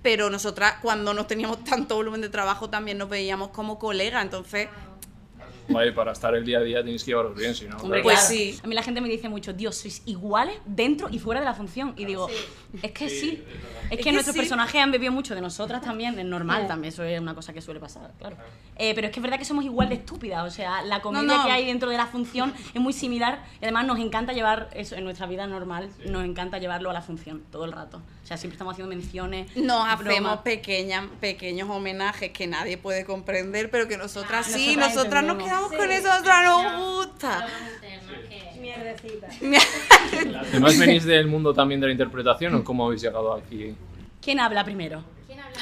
pero 0.02 0.30
nosotras 0.30 0.74
cuando 0.82 1.14
no 1.14 1.26
teníamos 1.26 1.64
tanto 1.64 1.96
volumen 1.96 2.20
de 2.20 2.28
trabajo 2.28 2.70
también 2.70 2.98
nos 2.98 3.08
veíamos 3.08 3.48
como 3.48 3.78
colegas, 3.78 4.22
entonces 4.22 4.68
Vale, 5.68 5.92
para 5.92 6.12
estar 6.12 6.34
el 6.34 6.44
día 6.44 6.58
a 6.58 6.62
día 6.62 6.82
tienes 6.82 7.02
que 7.02 7.10
llevaros 7.10 7.36
bien, 7.36 7.54
si 7.54 7.66
no. 7.66 7.76
Hombre, 7.76 8.02
claro. 8.02 8.04
Pues 8.04 8.26
claro. 8.26 8.34
sí. 8.34 8.60
A 8.62 8.66
mí 8.66 8.74
la 8.74 8.82
gente 8.82 9.00
me 9.00 9.08
dice 9.08 9.28
mucho, 9.28 9.52
Dios, 9.52 9.76
sois 9.76 10.02
iguales 10.06 10.56
dentro 10.64 11.08
y 11.10 11.18
fuera 11.18 11.40
de 11.40 11.46
la 11.46 11.54
función. 11.54 11.94
Y 11.96 12.04
digo, 12.04 12.28
es 12.82 12.92
que 12.92 13.08
sí. 13.08 13.42
Es 13.90 13.98
que, 13.98 14.04
que 14.04 14.12
nuestros 14.12 14.34
sí. 14.34 14.40
personajes 14.40 14.80
han 14.80 14.90
bebido 14.90 15.12
mucho 15.12 15.34
de 15.34 15.40
nosotras 15.40 15.82
también, 15.82 16.18
es 16.18 16.24
normal 16.24 16.66
también, 16.66 16.92
eso 16.92 17.04
es 17.04 17.20
una 17.20 17.34
cosa 17.34 17.52
que 17.52 17.60
suele 17.60 17.80
pasar, 17.80 18.12
claro. 18.18 18.36
Eh, 18.76 18.92
pero 18.94 19.06
es 19.06 19.12
que 19.12 19.20
es 19.20 19.22
verdad 19.22 19.38
que 19.38 19.44
somos 19.44 19.64
igual 19.64 19.88
de 19.88 19.94
estúpidas, 19.96 20.44
o 20.46 20.50
sea, 20.50 20.82
la 20.82 21.00
comedia 21.00 21.36
no. 21.36 21.44
que 21.46 21.52
hay 21.52 21.66
dentro 21.66 21.88
de 21.88 21.96
la 21.96 22.06
función 22.06 22.52
es 22.74 22.80
muy 22.80 22.92
similar 22.92 23.44
y 23.60 23.64
además 23.64 23.86
nos 23.86 23.98
encanta 23.98 24.32
llevar 24.32 24.70
eso 24.74 24.96
en 24.96 25.04
nuestra 25.04 25.26
vida 25.26 25.46
normal, 25.46 25.90
nos 26.04 26.24
encanta 26.24 26.58
llevarlo 26.58 26.90
a 26.90 26.92
la 26.92 27.02
función 27.02 27.44
todo 27.50 27.64
el 27.64 27.72
rato. 27.72 28.02
O 28.26 28.28
sea, 28.28 28.36
siempre 28.36 28.56
estamos 28.56 28.72
haciendo 28.72 28.92
menciones. 28.92 29.54
Nos 29.54 29.86
hacemos 29.86 30.40
pequeñas, 30.40 31.04
pequeños 31.20 31.70
homenajes 31.70 32.32
que 32.32 32.48
nadie 32.48 32.76
puade 32.76 33.04
comprender, 33.04 33.70
pero 33.70 33.86
que 33.86 33.96
nosotras 33.96 34.46
sí, 34.46 34.74
Nosotras 34.74 34.96
nosotras 34.96 35.24
nos 35.24 35.44
quedamos 35.44 35.70
con 35.70 35.92
eso, 35.92 36.10
a 36.10 36.18
nosotras 36.18 36.44
nos 36.44 37.06
gusta. 37.06 37.46
Mierdecita. 38.60 39.28
Además 40.50 40.76
venís 40.76 41.04
del 41.04 41.28
mundo 41.28 41.54
también 41.54 41.80
de 41.80 41.86
la 41.86 41.92
interpretación 41.92 42.52
o 42.56 42.64
cómo 42.64 42.86
habéis 42.86 43.02
llegado 43.02 43.32
aquí. 43.32 43.76
¿Quién 44.20 44.40
habla 44.40 44.64
primero? 44.64 45.04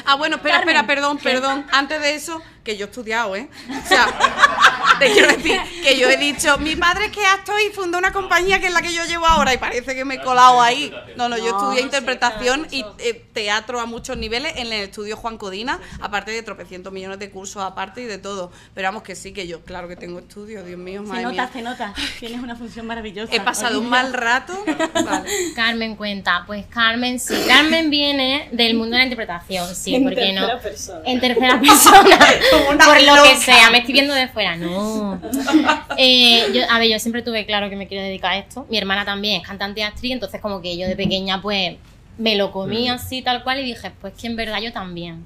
Ah, 0.05 0.15
bueno, 0.17 0.37
espera, 0.37 0.57
Carmen. 0.59 0.77
espera, 0.77 0.87
perdón, 0.87 1.19
perdón. 1.19 1.67
Antes 1.73 2.01
de 2.01 2.15
eso, 2.15 2.43
que 2.63 2.77
yo 2.77 2.87
he 2.87 2.89
estudiado, 2.89 3.37
¿eh? 3.37 3.49
O 3.85 3.89
sea, 3.89 4.07
te 4.99 5.13
quiero 5.13 5.29
decir 5.29 5.61
que 5.83 5.99
yo 5.99 6.09
he 6.09 6.17
dicho, 6.17 6.57
mi 6.59 6.77
padre 6.77 7.07
es 7.07 7.13
que 7.13 7.21
es 7.21 7.29
actor 7.29 7.57
y 7.61 7.73
fundó 7.75 7.99
una 7.99 8.13
compañía 8.13 8.59
que 8.61 8.69
es 8.69 8.73
la 8.73 8.81
que 8.81 8.93
yo 8.93 9.05
llevo 9.05 9.27
ahora 9.27 9.53
y 9.53 9.59
parece 9.59 9.95
que 9.95 10.05
me 10.05 10.15
he 10.15 10.23
colado 10.23 10.63
ahí. 10.63 10.93
No, 11.17 11.29
no, 11.29 11.37
yo 11.37 11.51
No, 11.53 11.59
estudié 11.59 11.79
sí, 11.81 11.85
interpretación 11.85 12.67
y 12.71 12.85
eh, 12.99 13.23
teatro 13.35 13.81
a 13.81 13.87
muchos 13.87 14.17
niveles 14.17 14.55
en 14.57 14.69
el 14.69 14.85
estudio 14.85 15.17
Juan 15.17 15.37
Codina, 15.37 15.79
aparte 16.01 16.31
de 16.31 16.43
tropecientos 16.43 16.93
millones 16.93 17.19
de 17.19 17.31
cursos 17.31 17.63
aparte 17.63 18.01
y 18.01 18.05
de 18.07 18.17
todo. 18.19 18.51
Pero 18.75 18.89
vamos 18.89 19.03
que 19.03 19.15
sí, 19.15 19.33
que 19.35 19.47
yo, 19.47 19.61
claro 19.63 19.87
que 19.89 19.97
tengo 19.97 20.19
estudios, 20.19 20.65
Dios 20.67 20.79
mío, 20.79 21.03
Se 21.03 21.09
madre 21.09 21.23
nota, 21.25 21.35
mía. 21.35 21.51
se 21.53 21.63
nota. 21.63 21.95
Tienes 22.19 22.43
una 22.43 22.57
función 22.57 22.87
maravillosa. 22.87 23.35
He 23.35 23.41
pasado 23.41 23.79
un 23.81 23.91
mal 23.91 24.15
rato. 24.15 24.55
Vale. 24.95 25.29
Carmen 25.55 25.97
cuenta, 25.97 26.45
pues 26.47 26.65
Carmen 26.67 27.21
sí, 27.21 27.35
Carmen 27.47 27.91
viene 27.91 28.49
del 28.53 28.75
mundo 28.75 28.93
de 28.93 28.99
la 29.01 29.05
interpretación, 29.05 29.75
sí, 29.85 29.95
En 29.95 30.03
porque 30.05 30.33
no. 30.33 30.41
tercera 30.47 30.61
persona. 30.61 31.01
En 31.05 31.21
tercera 31.21 31.61
persona, 31.69 32.19
Como 32.51 32.71
una 32.71 32.85
por 32.85 33.03
lo 33.03 33.23
que 33.25 33.37
sea, 33.37 33.71
me 33.71 33.79
estoy 33.79 33.93
viendo 33.93 34.15
de 34.15 34.29
fuera, 34.29 34.57
no. 34.57 35.21
Eh, 35.97 36.47
yo, 36.53 36.63
a 36.71 36.79
ver, 36.79 36.89
yo 36.91 36.99
siempre 36.99 37.23
tuve 37.23 37.47
claro 37.47 37.71
que 37.71 37.77
me 37.77 37.87
quiero 37.87 38.03
dedicar 38.03 38.33
a 38.33 38.39
esto. 38.39 38.67
Mi 38.69 38.79
hermana 38.79 39.05
también 39.05 39.41
es 39.41 39.47
cantante 39.47 39.81
y 39.81 39.83
actriz, 39.85 40.13
entonces 40.13 40.41
como 40.41 40.61
que 40.61 40.77
yo 40.77 40.87
de 40.89 40.97
pequeña 40.97 41.41
pues 41.41 41.77
me 42.19 42.37
lo 42.37 42.53
comí 42.53 42.89
así 42.89 43.23
tal 43.23 43.43
cual 43.43 43.61
y 43.61 43.65
dije, 43.65 43.91
pues 44.01 44.13
que 44.15 44.27
en 44.29 44.37
verdad 44.37 44.61
yo 44.61 44.73
también. 44.73 45.25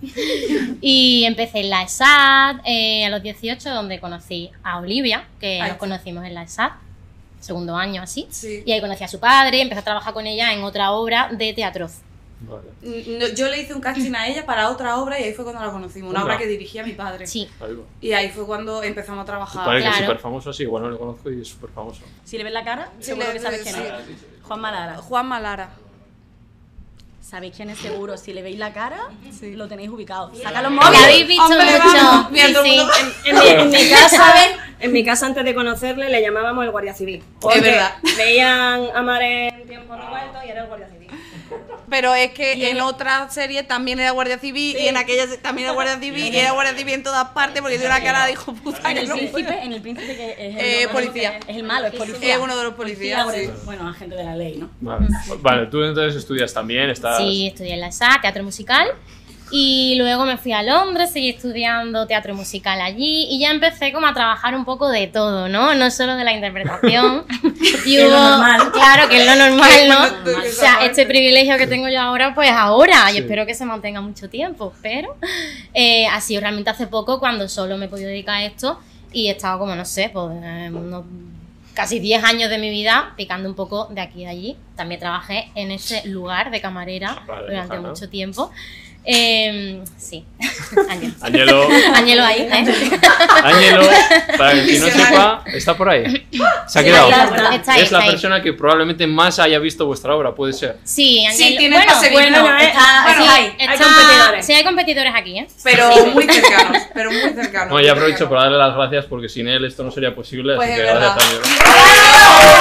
Y 0.80 1.24
empecé 1.24 1.60
en 1.60 1.70
la 1.70 1.82
ESAD 1.82 2.56
eh, 2.64 3.04
a 3.04 3.08
los 3.10 3.22
18, 3.22 3.70
donde 3.70 4.00
conocí 4.00 4.50
a 4.62 4.78
Olivia, 4.78 5.24
que 5.40 5.54
Ahí 5.54 5.58
nos 5.60 5.68
está. 5.68 5.78
conocimos 5.78 6.24
en 6.24 6.34
la 6.34 6.42
ESAD, 6.44 6.70
segundo 7.40 7.76
año 7.76 8.02
así. 8.02 8.26
Sí. 8.30 8.62
Y 8.64 8.72
ahí 8.72 8.80
conocí 8.80 9.04
a 9.04 9.08
su 9.08 9.20
padre, 9.20 9.60
empecé 9.60 9.80
a 9.80 9.84
trabajar 9.84 10.12
con 10.14 10.26
ella 10.26 10.52
en 10.52 10.62
otra 10.64 10.92
obra 10.92 11.28
de 11.30 11.52
teatro. 11.52 11.88
Vale. 12.40 12.68
No, 13.18 13.26
yo 13.34 13.48
le 13.48 13.60
hice 13.60 13.74
un 13.74 13.80
casting 13.80 14.14
a 14.14 14.28
ella 14.28 14.46
para 14.46 14.70
otra 14.70 14.98
obra 14.98 15.18
y 15.18 15.24
ahí 15.24 15.32
fue 15.34 15.44
cuando 15.44 15.60
la 15.64 15.72
conocimos, 15.72 16.10
una 16.10 16.22
obra 16.24 16.38
que 16.38 16.46
dirigía 16.46 16.84
mi 16.84 16.92
padre. 16.92 17.26
Sí. 17.26 17.48
Ahí 17.60 17.74
va. 17.74 17.82
Y 18.00 18.12
ahí 18.12 18.28
fue 18.30 18.46
cuando 18.46 18.82
empezamos 18.82 19.20
a 19.22 19.24
Tu 19.24 19.26
trabajar. 19.26 19.68
que 19.70 19.78
es 19.78 19.82
Claro. 19.84 19.98
súper 20.06 20.18
famoso, 20.18 20.52
sí, 20.52 20.64
bueno, 20.64 20.88
lo 20.88 20.98
conozco 20.98 21.30
y 21.30 21.40
es 21.42 21.48
súper 21.48 21.70
famoso. 21.70 22.02
Si 22.24 22.38
le 22.38 22.44
ves 22.44 22.52
la 22.52 22.64
cara, 22.64 22.90
Sí, 23.00 23.06
seguro 23.06 23.26
le- 23.26 23.32
que 23.32 23.40
sabes 23.40 23.62
sí. 23.64 23.72
quién 23.72 23.84
es. 23.84 23.92
Juan 24.44 24.60
Malara. 24.60 24.96
Juan 24.98 25.26
Malara. 25.26 25.70
¿Sabéis 27.20 27.54
quién 27.56 27.68
es 27.68 27.78
seguro? 27.78 28.16
Si 28.16 28.32
le 28.32 28.40
veis 28.40 28.58
la 28.58 28.72
cara, 28.72 29.00
Sí. 29.38 29.54
lo 29.54 29.68
tenéis 29.68 29.90
ubicado. 29.90 30.32
Saca 30.34 30.62
los 30.62 30.70
móviles. 30.72 31.02
habéis 31.04 31.26
visto 31.28 31.42
mucho. 31.42 32.28
En 32.32 32.62
mi, 32.62 32.78
en 33.48 33.68
mi 33.70 33.90
casa, 33.90 34.34
en 34.80 34.92
mi 34.92 35.04
casa 35.04 35.26
antes 35.26 35.44
de 35.44 35.54
conocerle 35.54 36.08
le 36.08 36.22
llamábamos 36.22 36.64
el 36.64 36.70
guardia 36.70 36.94
civil. 36.94 37.22
Porque 37.40 37.60
verdad. 37.60 37.96
Veían 38.16 38.86
a 38.94 39.02
Mare 39.02 39.48
en 39.48 39.68
tiempo 39.68 39.94
revuelto 39.94 40.38
y 40.46 40.48
era 40.50 40.62
el 40.62 40.68
guardia 40.68 40.86
civil. 40.88 40.97
Pero 41.90 42.14
es 42.14 42.32
que 42.32 42.70
en 42.70 42.80
otra 42.80 43.30
serie 43.30 43.62
también 43.62 43.98
era 43.98 44.10
Guardia 44.10 44.38
Civil 44.38 44.76
y 44.78 44.88
en 44.88 44.96
aquella 44.96 45.24
también 45.40 45.66
era 45.66 45.74
Guardia 45.74 45.98
Civil 45.98 46.34
y 46.34 46.36
era 46.36 46.52
Guardia 46.52 46.74
Civil 46.76 46.94
en 46.94 47.02
todas 47.02 47.28
partes 47.28 47.62
porque 47.62 47.78
tiene 47.78 47.94
una 47.94 48.02
cara 48.02 48.26
de 48.26 48.32
hijo 48.32 48.52
puta. 48.54 48.90
En 48.90 48.96
que 48.96 49.02
el 49.02 49.08
no 49.08 49.14
príncipe, 49.16 49.58
en 49.62 49.72
el 49.72 49.80
príncipe 49.82 50.16
que 50.16 50.30
es 50.32 50.56
el 50.56 50.60
Eh, 50.84 50.88
policía. 50.92 51.40
Es 51.46 51.56
el 51.56 51.62
malo, 51.62 51.86
es 51.86 51.94
policía. 51.94 52.34
Es 52.34 52.40
uno 52.40 52.56
de 52.56 52.64
los 52.64 52.74
policías, 52.74 53.24
Policía, 53.24 53.54
sí. 53.54 53.60
Bueno, 53.64 53.88
agente 53.88 54.16
de 54.16 54.24
la 54.24 54.36
ley, 54.36 54.56
¿no? 54.58 54.70
Vale. 54.80 55.06
vale, 55.40 55.66
tú 55.66 55.82
entonces 55.82 56.16
estudias 56.16 56.52
también, 56.52 56.90
estás... 56.90 57.18
Sí, 57.18 57.46
estudié 57.48 57.74
en 57.74 57.80
la 57.80 57.88
ESA, 57.88 58.18
teatro 58.20 58.44
musical. 58.44 58.88
Y 59.50 59.94
luego 59.96 60.24
me 60.24 60.36
fui 60.36 60.52
a 60.52 60.62
Londres, 60.62 61.10
seguí 61.12 61.30
estudiando 61.30 62.06
teatro 62.06 62.34
musical 62.34 62.80
allí 62.80 63.26
y 63.30 63.38
ya 63.40 63.50
empecé 63.50 63.92
como 63.92 64.06
a 64.06 64.12
trabajar 64.12 64.54
un 64.54 64.64
poco 64.64 64.88
de 64.90 65.06
todo, 65.06 65.48
¿no? 65.48 65.74
No 65.74 65.90
solo 65.90 66.16
de 66.16 66.24
la 66.24 66.32
interpretación. 66.34 67.24
y 67.86 67.96
Que 67.96 68.02
es 68.04 68.10
lo 68.10 68.18
hubo, 68.18 68.28
normal. 68.28 68.72
claro, 68.72 69.08
que 69.08 69.18
es 69.18 69.26
lo 69.26 69.34
normal, 69.36 69.70
¿no? 69.88 70.32
O 70.38 70.52
sea, 70.52 70.84
este 70.84 71.06
privilegio 71.06 71.56
que 71.56 71.66
tengo 71.66 71.88
yo 71.88 72.00
ahora, 72.00 72.34
pues 72.34 72.50
ahora, 72.50 73.10
y 73.12 73.18
espero 73.18 73.46
que 73.46 73.54
se 73.54 73.64
mantenga 73.64 74.00
mucho 74.00 74.28
tiempo, 74.28 74.72
pero 74.82 75.16
eh, 75.72 76.06
ha 76.06 76.20
sido 76.20 76.40
realmente 76.40 76.70
hace 76.70 76.86
poco 76.86 77.18
cuando 77.18 77.48
solo 77.48 77.76
me 77.78 77.86
he 77.86 77.88
podido 77.88 78.08
dedicar 78.08 78.36
a 78.36 78.44
esto 78.44 78.78
y 79.12 79.28
he 79.28 79.30
estado 79.30 79.58
como, 79.60 79.74
no 79.74 79.84
sé, 79.84 80.10
pues 80.12 80.26
eh, 80.42 80.70
unos 80.72 81.04
casi 81.74 82.00
10 82.00 82.24
años 82.24 82.50
de 82.50 82.58
mi 82.58 82.70
vida 82.70 83.14
picando 83.16 83.48
un 83.48 83.54
poco 83.54 83.86
de 83.90 84.00
aquí 84.00 84.22
y 84.22 84.24
de 84.24 84.30
allí. 84.30 84.56
También 84.76 85.00
trabajé 85.00 85.50
en 85.54 85.70
ese 85.70 86.06
lugar 86.08 86.50
de 86.50 86.60
camarera 86.60 87.22
Vale, 87.26 87.46
durante 87.46 87.78
mucho 87.78 88.08
tiempo. 88.08 88.50
Eh, 89.10 89.82
sí, 89.96 90.22
Ángel. 90.90 91.14
Ángelo, 91.22 91.66
Ángelo 91.94 92.22
ahí, 92.24 92.40
¿eh? 92.42 92.50
Ángelo, 93.42 93.88
para 94.36 94.52
el 94.52 94.66
que 94.66 94.78
no 94.80 94.86
sepa, 94.86 95.44
está 95.46 95.74
por 95.78 95.88
ahí. 95.88 96.26
Se 96.66 96.78
ha 96.78 96.82
Sí, 96.82 96.88
quedado. 96.88 97.08
está- 97.08 97.54
está 97.54 97.72
ahí, 97.72 97.80
es 97.80 97.90
la 97.90 97.98
está 97.98 97.98
ahí. 98.00 98.10
persona 98.10 98.42
que 98.42 98.52
probablemente 98.52 99.06
más 99.06 99.38
haya 99.38 99.58
visto 99.60 99.86
vuestra 99.86 100.14
obra, 100.14 100.34
puede 100.34 100.52
ser. 100.52 100.76
Sí, 100.84 101.24
Ángel. 101.24 101.56
tiene 101.56 101.76
bueno, 101.76 101.90
pase 101.90 102.10
bueno, 102.10 102.42
bueno, 102.42 102.58
está- 102.58 103.02
bueno, 103.04 103.22
sí, 103.22 103.28
hay- 103.30 103.66
hay 103.66 103.74
está- 103.74 103.84
competidores. 103.86 104.46
Sí, 104.46 104.52
hay 104.52 104.64
competidores 104.64 105.12
aquí, 105.16 105.38
¿eh? 105.38 105.46
Pero 105.64 106.06
muy 106.12 106.24
cercanos, 106.24 106.82
pero 106.92 107.10
muy 107.10 107.32
cercanos. 107.32 107.70
No, 107.72 107.80
ya 107.80 107.92
aprovecho 107.92 108.28
para 108.28 108.42
darle 108.42 108.58
las 108.58 108.74
gracias 108.76 109.06
porque 109.06 109.30
sin 109.30 109.48
él 109.48 109.64
esto 109.64 109.84
no 109.84 109.90
sería 109.90 110.14
posible, 110.14 110.54
Pues 110.56 110.68
así 110.70 110.80
es 110.80 110.86
que 110.86 110.92
gracias 110.92 111.16
verdad. 111.16 111.40
Ángelo. 111.40 112.58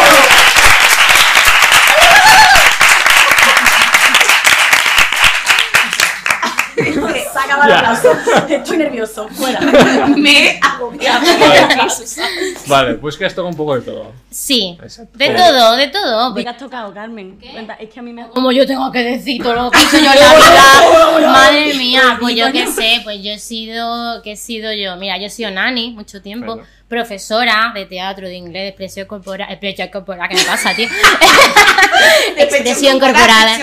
Se 6.76 7.37
acaba 7.48 7.66
el 7.66 7.72
aplauso. 7.74 8.12
Estoy 8.50 8.78
nervioso. 8.78 9.28
Fuera. 9.30 9.60
Me 10.16 10.46
he 10.46 10.60
agobiado. 10.62 11.26
Vale, 12.68 12.96
pues 12.96 13.18
que 13.18 13.26
has 13.26 13.34
tocado 13.34 13.50
un 13.50 13.56
poco 13.56 13.76
de 13.76 13.82
todo. 13.82 14.12
Sí, 14.30 14.78
Exacto. 14.82 15.18
de 15.18 15.30
todo, 15.30 15.76
de 15.76 15.88
todo. 15.88 16.36
¿Qué 16.36 16.48
has 16.48 16.58
tocado, 16.58 16.94
Carmen? 16.94 17.40
Cuenta, 17.52 17.74
es 17.76 17.90
que 17.90 18.00
a 18.00 18.04
mí 18.04 18.14
me... 18.14 18.28
Como 18.28 18.52
yo 18.52 18.66
tengo 18.68 18.92
que 18.92 19.04
decir 19.04 19.42
todo 19.42 19.54
lo 19.54 19.72
que 19.72 19.80
he 19.80 19.92
yo 19.92 19.98
en 19.98 20.06
la 20.06 20.12
vida. 20.14 21.32
Madre 21.32 21.74
mía, 21.74 22.18
pues 22.20 22.36
yo 22.36 22.52
qué 22.52 22.68
sé, 22.68 23.02
pues 23.04 23.24
yo 23.24 23.32
he 23.32 23.40
sido, 23.40 24.22
¿qué 24.22 24.34
he 24.34 24.38
sido 24.38 24.74
yo? 24.74 24.96
Mira, 24.98 25.18
yo 25.18 25.26
he 25.26 25.30
sido 25.30 25.50
nani 25.52 25.92
mucho 25.92 26.22
tiempo. 26.22 26.56
Claro. 26.56 26.77
Profesora 26.88 27.72
de 27.74 27.86
teatro, 27.86 28.28
de 28.28 28.36
inglés, 28.36 28.64
de 28.64 28.68
expresión 28.70 29.08
corporal, 29.08 29.52
expresión 29.52 29.90
corporal, 29.90 30.30
¿qué 30.30 30.36
me 30.36 30.44
pasa, 30.44 30.74
tío? 30.74 30.88
expresión 32.38 33.00
corporal. 33.00 33.62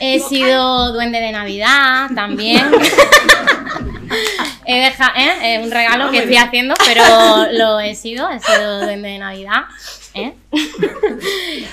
He 0.00 0.20
sido 0.20 0.92
duende 0.92 1.20
de 1.20 1.32
Navidad 1.32 2.10
también. 2.14 2.70
He 4.64 4.78
dejado, 4.78 5.12
¿eh? 5.16 5.56
Es 5.56 5.64
un 5.64 5.70
regalo 5.70 6.10
que 6.10 6.18
estoy 6.18 6.36
haciendo, 6.36 6.74
pero 6.86 7.50
lo 7.52 7.80
he 7.80 7.94
sido, 7.94 8.30
he 8.30 8.38
sido 8.40 8.80
duende 8.80 9.08
de 9.08 9.18
Navidad. 9.18 9.62
¿eh? 10.14 10.34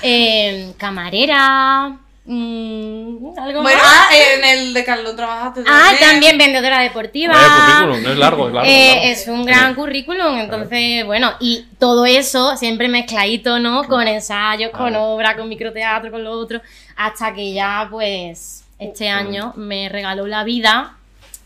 Eh, 0.02 0.72
camarera. 0.76 1.98
Mm, 2.24 3.38
algo 3.38 3.62
Bueno, 3.62 3.82
más. 3.82 4.08
ah, 4.10 4.16
en 4.16 4.44
el 4.44 4.74
de 4.74 4.84
Carlos 4.84 5.16
trabajaste 5.16 5.62
Ah, 5.66 5.92
también 5.98 6.36
vendedora 6.38 6.80
deportiva. 6.80 7.34
Vaya 7.34 7.48
currículum, 7.66 8.02
no 8.02 8.10
es 8.12 8.18
largo, 8.18 8.48
es 8.48 8.54
largo. 8.54 8.68
Eh, 8.70 8.90
es 8.90 8.94
largo. 8.94 9.10
es 9.12 9.28
un 9.28 9.44
gran 9.44 9.74
currículum, 9.74 10.38
entonces, 10.38 11.04
bueno, 11.06 11.32
y 11.40 11.66
todo 11.78 12.06
eso 12.06 12.56
siempre 12.56 12.88
mezcladito, 12.88 13.58
¿no? 13.58 13.84
Con 13.84 14.06
ensayos, 14.08 14.70
con 14.70 14.94
obra, 14.96 15.36
con 15.36 15.48
microteatro, 15.48 16.10
con 16.10 16.22
lo 16.24 16.32
otro, 16.32 16.60
hasta 16.96 17.32
que 17.34 17.52
ya, 17.52 17.88
pues, 17.90 18.64
este 18.78 19.08
año 19.08 19.52
me 19.56 19.88
regaló 19.88 20.26
la 20.26 20.44
vida 20.44 20.96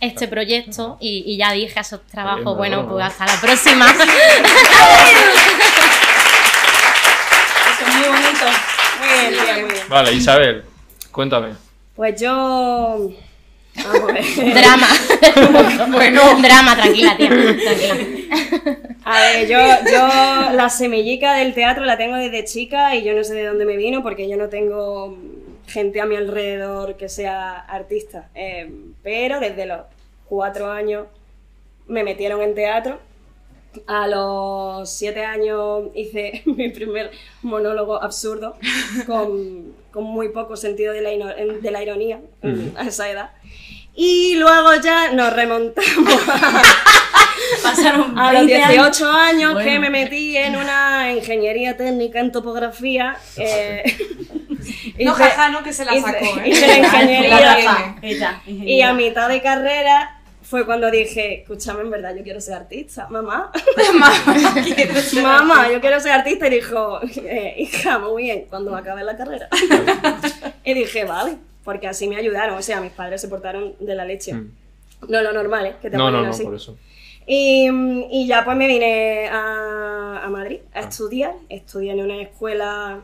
este 0.01 0.29
proyecto 0.29 0.99
y, 1.01 1.23
y 1.27 1.37
ya 1.39 1.53
dije 1.53 1.79
a 1.79 1.83
esos 1.83 2.03
trabajos, 2.07 2.45
Bien, 2.45 2.57
bueno, 2.57 2.87
pues 2.89 3.05
hasta 3.07 3.25
la 3.27 3.41
próxima. 3.41 3.87
Eso 7.71 7.85
es 7.89 7.95
muy 7.97 8.09
bonito. 8.09 8.47
Muy 9.25 9.35
bien, 9.35 9.45
tía, 9.45 9.59
muy 9.59 9.73
bien. 9.73 9.89
Vale, 9.89 10.13
Isabel, 10.13 10.65
cuéntame. 11.11 11.55
Pues 11.97 12.21
yo. 12.21 13.11
Vamos 13.77 14.11
a 14.11 14.13
ver. 14.13 14.55
Drama. 14.55 14.89
bueno, 15.93 16.41
drama, 16.41 16.77
tranquila, 16.77 17.17
tía, 17.17 17.29
tranquila. 17.29 18.77
A 19.05 19.21
ver, 19.21 19.49
yo, 19.49 19.59
yo 19.91 20.53
la 20.53 20.71
semillica 20.71 21.35
del 21.35 21.55
teatro 21.55 21.85
la 21.85 21.99
tengo 21.99 22.17
desde 22.17 22.45
chica 22.45 22.95
y 22.97 23.05
yo 23.05 23.15
no 23.15 23.23
sé 23.23 23.35
de 23.35 23.47
dónde 23.47 23.65
me 23.65 23.77
vino 23.77 24.03
porque 24.03 24.29
yo 24.29 24.37
no 24.37 24.49
tengo 24.49 25.19
gente 25.67 26.01
a 26.01 26.07
mi 26.07 26.17
alrededor 26.17 26.97
que 26.97 27.09
sea 27.09 27.59
artista. 27.59 28.29
Eh, 28.35 28.71
pero 29.03 29.41
desde 29.41 29.67
los 29.67 29.81
cuatro 30.27 30.71
años 30.71 31.07
me 31.87 32.05
metieron 32.05 32.43
en 32.43 32.55
teatro. 32.55 32.99
A 33.87 34.07
los 34.09 34.91
siete 34.91 35.25
años 35.25 35.85
hice 35.95 36.43
mi 36.47 36.69
primer 36.71 37.11
monólogo 37.43 38.03
absurdo 38.03 38.57
con, 39.07 39.75
con 39.93 40.05
muy 40.05 40.29
poco 40.31 40.57
sentido 40.57 40.93
de 40.93 41.01
la, 41.03 41.35
de 41.35 41.71
la 41.71 41.83
ironía 41.83 42.21
a 42.77 42.85
esa 42.87 43.09
edad. 43.11 43.31
Y 43.97 44.35
luego 44.37 44.75
ya 44.83 45.13
nos 45.13 45.33
remontamos 45.33 46.21
Pasaron 47.63 48.19
a 48.19 48.33
los 48.33 48.47
20 48.47 48.55
años. 48.65 48.69
18 48.97 49.11
años 49.11 49.59
que 49.59 49.65
Bueno. 49.65 49.81
me 49.81 49.91
metí 49.91 50.37
en 50.37 50.57
una 50.57 51.13
ingeniería 51.13 51.77
técnica 51.77 52.21
en 52.21 52.33
topografía. 52.33 53.17
eh, 53.37 53.83
No, 54.99 55.13
hice- 55.13 55.23
jaja, 55.25 55.49
no, 55.51 55.63
que 55.63 55.73
se 55.73 55.85
la 55.85 55.95
hice- 55.95 56.03
sacó, 56.07 56.41
¿eh? 56.41 56.49
hice 56.49 56.67
la 56.67 56.79
ingeniería. 56.79 57.97
La 58.03 58.43
Y 58.47 58.81
a 58.83 58.93
mitad 58.95 59.29
de 59.29 59.43
carrera 59.43 60.21
fue 60.55 60.65
cuando 60.65 60.89
dije, 60.89 61.41
escúchame, 61.41 61.81
en 61.81 61.91
verdad, 61.91 62.15
yo 62.15 62.23
quiero 62.23 62.41
ser 62.41 62.55
artista, 62.55 63.09
mamá. 63.09 63.51
Mamá, 63.93 64.13
quiero 64.77 64.95
ser 65.01 65.21
mamá, 65.25 65.69
yo 65.69 65.81
quiero 65.81 65.99
ser 65.99 66.13
artista. 66.13 66.47
Y 66.47 66.51
dijo, 66.51 67.01
eh, 67.25 67.57
hija, 67.59 67.99
muy 67.99 68.23
bien, 68.23 68.47
cuando 68.49 68.77
acabe 68.77 69.03
la 69.03 69.17
carrera. 69.17 69.49
y 70.65 70.75
dije, 70.75 71.05
vale, 71.07 71.39
porque 71.65 71.89
así 71.89 72.07
me 72.07 72.15
ayudaron. 72.19 72.57
O 72.57 72.63
sea, 72.63 72.81
mis 72.81 72.93
padres 72.93 73.21
se 73.21 73.27
portaron 73.27 73.75
de 73.81 73.97
la 73.97 74.05
leche. 74.05 74.33
Mm. 74.33 74.53
No 75.09 75.23
lo 75.23 75.33
normal, 75.33 75.67
¿eh? 75.67 75.75
Que 75.83 75.91
te 75.91 75.97
No, 75.97 76.09
no, 76.13 76.23
no, 76.23 76.31
así. 76.31 76.45
por 76.45 76.55
eso. 76.55 76.77
Y, 77.27 77.69
y 78.13 78.29
ya 78.29 78.45
pues 78.45 78.57
me 78.57 78.69
vine 78.69 79.27
a, 79.29 80.21
a 80.23 80.29
Madrid 80.29 80.61
Ah. 80.73 80.79
a 80.79 80.83
estudiar. 80.83 81.35
Estudié 81.49 81.91
en 81.91 82.01
una 82.01 82.23
escuela 82.23 83.01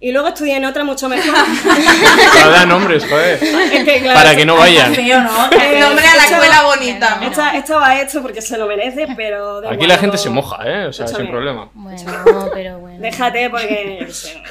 y 0.00 0.12
luego 0.12 0.28
estudié 0.28 0.56
en 0.56 0.64
otra 0.64 0.84
mucho 0.84 1.08
mejor. 1.08 1.34
No 2.44 2.50
da 2.50 2.66
nombres, 2.66 3.04
joder. 3.08 3.38
Es 3.72 3.84
que, 3.84 4.00
claro, 4.00 4.14
Para 4.20 4.36
que 4.36 4.44
no 4.46 4.56
vayan. 4.56 4.92
¿no? 4.92 5.50
El 5.50 5.80
nombre 5.80 6.06
a 6.06 6.16
la 6.16 6.22
Esto- 6.24 6.34
escuela 6.34 6.62
bonita. 6.64 7.18
Esto, 7.22 7.42
esto 7.54 7.74
va 7.80 8.00
hecho 8.00 8.22
porque 8.22 8.40
se 8.42 8.56
lo 8.58 8.66
merece, 8.66 9.06
pero... 9.16 9.68
Aquí 9.68 9.86
la 9.86 9.98
gente 9.98 10.16
se 10.18 10.30
moja, 10.30 10.58
¿eh? 10.64 10.86
O 10.86 10.92
sea, 10.92 11.06
sin 11.08 11.28
problema. 11.28 11.68
Bueno, 11.74 12.50
pero 12.54 12.78
bueno. 12.78 12.98
Déjate 13.00 13.50
porque... 13.50 14.06
sé, 14.10 14.42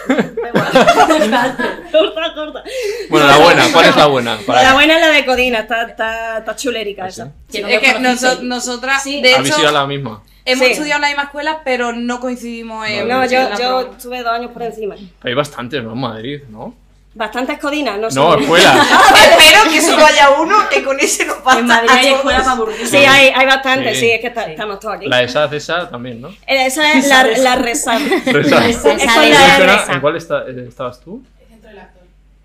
corta, 1.92 2.34
corta. 2.34 2.64
Bueno, 3.10 3.28
la 3.28 3.38
buena, 3.38 3.64
¿cuál 3.72 3.86
es 3.86 3.96
la 3.96 4.06
buena? 4.08 4.38
Para- 4.46 4.64
La 4.64 4.74
buena 4.74 4.96
es 4.96 5.02
la 5.02 5.08
de 5.14 5.26
Codina, 5.26 5.60
está, 5.60 5.84
está, 5.84 6.38
está 6.40 6.56
chulérica 6.56 7.06
¿Ah, 7.06 7.12
sí? 7.12 7.22
esa. 7.22 7.32
Sí, 7.50 7.64
es 7.68 7.80
que 7.80 8.00
noso- 8.00 8.40
nosotras, 8.42 9.04
Sí. 9.04 9.22
de 9.22 9.36
Habéis 9.36 9.52
hecho, 9.52 9.62
ido 9.62 9.70
a 9.70 9.74
la 9.74 9.86
misma. 9.88 10.22
Hemos 10.46 10.66
Sí. 10.68 10.72
estudiado 10.74 10.98
en 10.98 11.02
la 11.02 11.08
misma 11.10 11.24
escuela, 11.24 11.62
pero 11.66 11.92
no 11.92 12.20
coincidimos 12.20 12.88
en. 12.88 13.08
No, 13.08 13.24
en 13.24 13.30
yo, 13.30 13.40
la 13.50 13.58
yo 13.58 13.80
promo. 13.82 13.98
tuve 14.02 14.24
dos 14.24 14.32
años 14.32 14.52
por 14.52 14.64
encima. 14.64 14.96
Hay 15.24 15.34
bastantes, 15.34 15.84
¿no? 15.84 15.94
En 15.94 16.00
Madrid, 16.00 16.42
¿no? 16.50 16.74
Bastantes 17.18 17.60
codinas, 17.60 17.96
no 17.96 18.08
No, 18.08 18.12
solo- 18.12 18.40
escuela. 18.42 18.76
Espero 19.40 19.72
que 19.72 19.82
solo 19.82 20.06
haya 20.06 20.32
uno 20.32 20.68
que 20.70 20.84
con 20.84 21.00
ese 21.00 21.26
nos 21.26 21.42
basta. 21.44 21.60
En 21.62 21.68
Madrid 21.68 21.90
hay 21.90 22.06
todos. 22.08 22.18
escuela 22.18 22.40
para 22.40 22.52
aburrir. 22.52 22.88
Sí, 22.88 22.98
hay, 22.98 23.30
hay 23.34 23.46
bastantes, 23.46 23.94
Sí. 23.98 24.00
sí, 24.06 24.12
es 24.12 24.20
que 24.22 24.28
está- 24.28 24.44
estamos 24.52 24.80
todos 24.82 24.96
aquí. 24.96 25.08
La 25.08 25.24
esa 25.24 25.90
también, 25.90 26.20
¿no? 26.20 26.28
Eh, 26.46 26.66
Esa 26.66 26.92
es 26.92 27.08
la, 27.08 27.24
la 27.24 27.56
resal. 27.56 28.04
Resa. 28.26 29.94
¿En 29.94 30.02
cuál 30.02 30.18
está- 30.18 30.44
eh, 30.48 30.66
estabas 30.68 31.00
tú? 31.00 31.24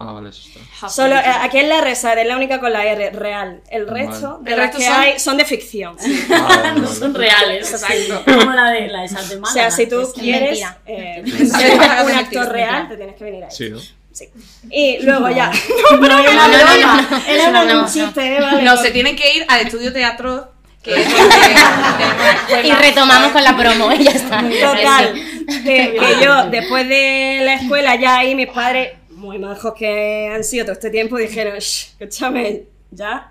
Ah, 0.03 0.13
vale, 0.13 0.31
eso 0.31 0.41
está. 0.49 0.89
Solo, 0.89 1.15
eh, 1.17 1.23
aquí 1.43 1.59
es 1.59 1.69
la 1.69 1.83
resal, 1.83 2.19
es 2.19 2.27
la 2.27 2.35
única 2.35 2.59
con 2.59 2.73
la 2.73 2.87
R, 2.87 3.11
real. 3.11 3.61
El 3.71 3.87
resto, 3.87 4.39
Vale. 4.39 4.45
de 4.45 4.51
El 4.53 4.57
las 4.57 4.67
resto 4.67 4.79
que 4.79 4.85
son- 4.87 4.95
hay, 4.95 5.19
son 5.21 5.37
de 5.37 5.45
ficción. 5.45 5.95
Ah, 6.33 6.47
vale, 6.49 6.81
No 6.81 6.83
vale. 6.89 6.97
son 6.99 7.15
reales, 7.15 7.71
exacto. 7.71 8.23
Como 8.25 8.51
la 8.53 8.71
de 8.71 8.89
la 8.89 9.03
de 9.03 9.09
de 9.09 9.15
O 9.37 9.41
Málaga. 9.41 9.53
sea, 9.53 9.71
si 9.71 9.87
tú 9.87 10.01
Es 10.01 10.13
quieres 10.15 10.59
eh, 10.87 11.23
ser 11.47 11.75
un 11.75 12.13
actor 12.13 12.49
real, 12.49 12.89
te 12.89 12.97
tienes 12.97 13.15
que 13.15 13.25
venir 13.25 13.45
ahí. 13.45 13.51
Sí, 13.51 13.69
¿no? 13.69 13.79
Sí. 14.13 14.29
Y 14.71 15.03
luego 15.03 15.29
ya. 15.29 15.51
No, 15.91 15.97
no. 16.09 16.19
Era 17.29 17.65
No, 17.65 17.81
un 17.83 17.87
chiste, 17.87 18.37
¿eh? 18.37 18.41
Vale. 18.41 18.63
No, 18.63 18.77
se 18.79 18.91
tienen 18.93 19.15
que 19.17 19.37
ir 19.37 19.45
al 19.49 19.61
estudio 19.67 19.93
teatro, 19.93 20.51
que 20.83 20.95
es. 21.01 21.07
Y 22.65 22.73
retomamos 22.73 23.33
con 23.33 23.45
la 23.45 23.57
promo 23.57 23.93
y 23.93 24.03
ya 24.05 24.11
está. 24.13 24.41
Total. 24.41 25.15
Que, 25.65 25.97
que 25.99 26.25
yo, 26.25 26.45
después 26.51 26.89
de 26.89 27.41
la 27.45 27.55
escuela, 27.55 27.97
ya 27.97 28.19
ahí 28.19 28.35
mis 28.35 28.49
padres, 28.49 28.93
muy 29.21 29.39
majos 29.39 29.75
que 29.75 30.31
han 30.35 30.43
sido 30.43 30.65
todo 30.65 30.73
este 30.73 30.91
tiempo, 30.91 31.17
dijeron, 31.19 31.59
"Shh, 31.59 31.93
escúchame, 31.99 32.65
ya. 32.91 33.31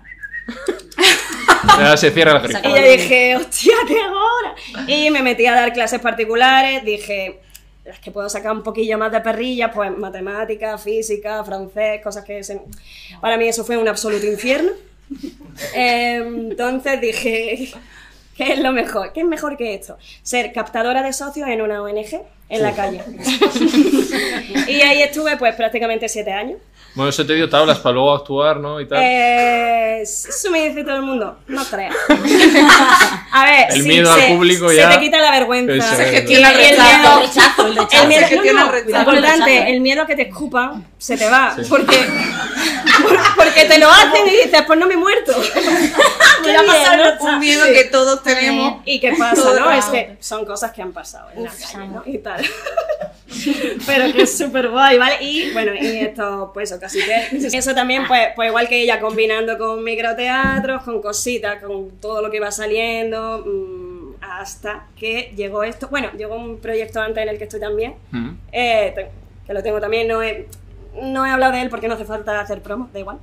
Ya 1.78 1.96
se 1.96 2.10
cierra 2.10 2.34
la. 2.34 2.48
Y 2.48 2.62
yo 2.74 2.90
dije, 2.90 3.36
hostia, 3.36 3.74
¿qué 3.86 4.00
ahora? 4.00 4.54
Y 4.86 5.10
me 5.10 5.22
metí 5.22 5.46
a 5.46 5.52
dar 5.54 5.72
clases 5.72 6.00
particulares, 6.00 6.84
dije, 6.84 7.40
las 7.84 7.98
que 7.98 8.10
puedo 8.10 8.28
sacar 8.28 8.52
un 8.52 8.62
poquillo 8.62 8.96
más 8.98 9.12
de 9.12 9.20
perrilla, 9.20 9.70
pues 9.70 9.90
matemática, 9.96 10.78
física, 10.78 11.44
francés, 11.44 12.00
cosas 12.02 12.24
que 12.24 12.42
se- 12.42 12.60
para 13.20 13.36
mí 13.36 13.48
eso 13.48 13.64
fue 13.64 13.76
un 13.76 13.88
absoluto 13.88 14.26
infierno. 14.26 14.72
Eh, 15.74 16.16
entonces 16.24 17.00
dije, 17.00 17.72
¿qué 18.36 18.52
es 18.52 18.58
lo 18.60 18.72
mejor? 18.72 19.12
¿Qué 19.12 19.20
es 19.20 19.26
mejor 19.26 19.56
que 19.56 19.74
esto? 19.74 19.98
Ser 20.22 20.52
captadora 20.52 21.02
de 21.02 21.12
socios 21.12 21.48
en 21.48 21.60
una 21.62 21.82
ONG 21.82 22.22
en 22.50 22.62
la 22.62 22.72
calle. 22.72 23.02
y 24.68 24.80
ahí 24.82 25.02
estuve 25.02 25.36
pues 25.36 25.54
prácticamente 25.54 26.08
siete 26.08 26.32
años. 26.32 26.58
Bueno, 26.92 27.10
eso 27.10 27.24
te 27.24 27.34
dio 27.34 27.48
tablas 27.48 27.78
para 27.78 27.92
luego 27.94 28.12
actuar, 28.12 28.56
¿no? 28.56 28.80
Y 28.80 28.88
tal. 28.88 28.98
Eh, 29.00 30.02
eso 30.02 30.50
me 30.50 30.68
dice 30.68 30.82
todo 30.82 30.96
el 30.96 31.02
mundo, 31.02 31.38
no 31.46 31.64
creas. 31.64 31.94
A 33.32 33.44
ver, 33.44 33.66
El 33.70 33.82
sí, 33.82 33.88
miedo 33.88 34.12
al 34.12 34.20
se- 34.20 34.26
público 34.28 34.68
se 34.70 34.76
ya- 34.76 34.90
te 34.90 34.98
quita 34.98 35.18
la 35.18 35.30
vergüenza. 35.30 35.94
Se 35.96 36.04
gestiona 36.06 36.50
el 36.50 36.58
el 36.58 36.76
miedo- 36.76 37.20
El 37.20 37.26
rechazo, 37.28 37.66
el 37.68 37.76
rechazo. 37.76 38.02
El 38.02 38.08
miedo, 38.08 38.26
Se 38.26 38.34
no, 38.34 38.42
gestiona 38.42 38.60
no, 38.64 38.66
el 38.66 38.72
rechazo. 38.84 38.98
importante, 38.98 39.38
El 39.38 39.44
rechazo, 39.58 39.68
el 39.68 39.80
miedo 39.80 40.02
a 40.02 40.06
que 40.08 40.16
te 40.16 40.22
escupan 40.22 40.84
se 40.98 41.16
te 41.16 41.28
va, 41.30 41.54
porque, 41.68 41.96
porque 43.36 43.64
te 43.66 43.78
lo 43.78 43.88
hacen 43.90 44.26
y 44.26 44.30
dices, 44.30 44.62
pues 44.66 44.78
no 44.78 44.86
me 44.86 44.94
he 44.94 44.96
muerto. 44.96 45.32
Qué 46.44 46.56
Va 46.56 47.18
un 47.20 47.38
miedo 47.38 47.66
Sí. 47.66 47.72
que 47.74 47.84
todos 47.84 48.22
tenemos. 48.22 48.80
¿Y 48.84 48.98
qué 49.00 49.12
pasa, 49.18 49.34
Todo 49.42 49.60
no? 49.60 49.70
Es 49.70 49.84
que 49.86 50.16
son 50.20 50.44
cosas 50.44 50.72
que 50.72 50.82
han 50.82 50.92
pasado 50.92 51.28
en 51.34 51.44
la 51.44 51.50
calle. 51.50 51.90
Y 52.06 52.18
tal. 52.18 52.44
Pero 53.86 54.12
que 54.12 54.22
es 54.22 54.36
súper 54.38 54.68
guay, 54.70 54.98
¿vale? 54.98 55.16
Y 55.22 55.52
bueno, 55.52 55.72
y 55.74 55.98
esto, 55.98 56.50
pues 56.52 56.70
eso, 56.70 56.80
casi 56.80 57.00
que... 57.02 57.36
Eso 57.56 57.74
también, 57.74 58.06
pues, 58.06 58.28
pues 58.34 58.48
igual 58.48 58.68
que 58.68 58.82
ella, 58.82 59.00
combinando 59.00 59.56
con 59.58 59.82
microteatros, 59.84 60.82
con 60.82 61.00
cositas, 61.00 61.62
con 61.62 61.90
todo 62.00 62.22
lo 62.22 62.30
que 62.30 62.38
iba 62.38 62.50
saliendo, 62.50 63.44
mm, 63.46 64.14
hasta 64.22 64.86
que 64.98 65.32
llegó 65.36 65.62
esto. 65.62 65.88
Bueno, 65.88 66.10
llegó 66.16 66.34
un 66.36 66.58
proyecto 66.58 67.00
antes 67.00 67.22
en 67.22 67.28
el 67.28 67.38
que 67.38 67.44
estoy 67.44 67.60
también, 67.60 67.94
Mm. 68.10 68.30
eh, 68.52 69.08
que 69.46 69.54
lo 69.54 69.62
tengo 69.62 69.80
también, 69.80 70.08
no 70.08 70.22
he, 70.22 70.46
no 71.02 71.26
he 71.26 71.30
hablado 71.30 71.52
de 71.52 71.62
él 71.62 71.70
porque 71.70 71.88
no 71.88 71.94
hace 71.94 72.04
falta 72.04 72.40
hacer 72.40 72.62
promo, 72.62 72.88
da 72.92 72.98
igual. 72.98 73.18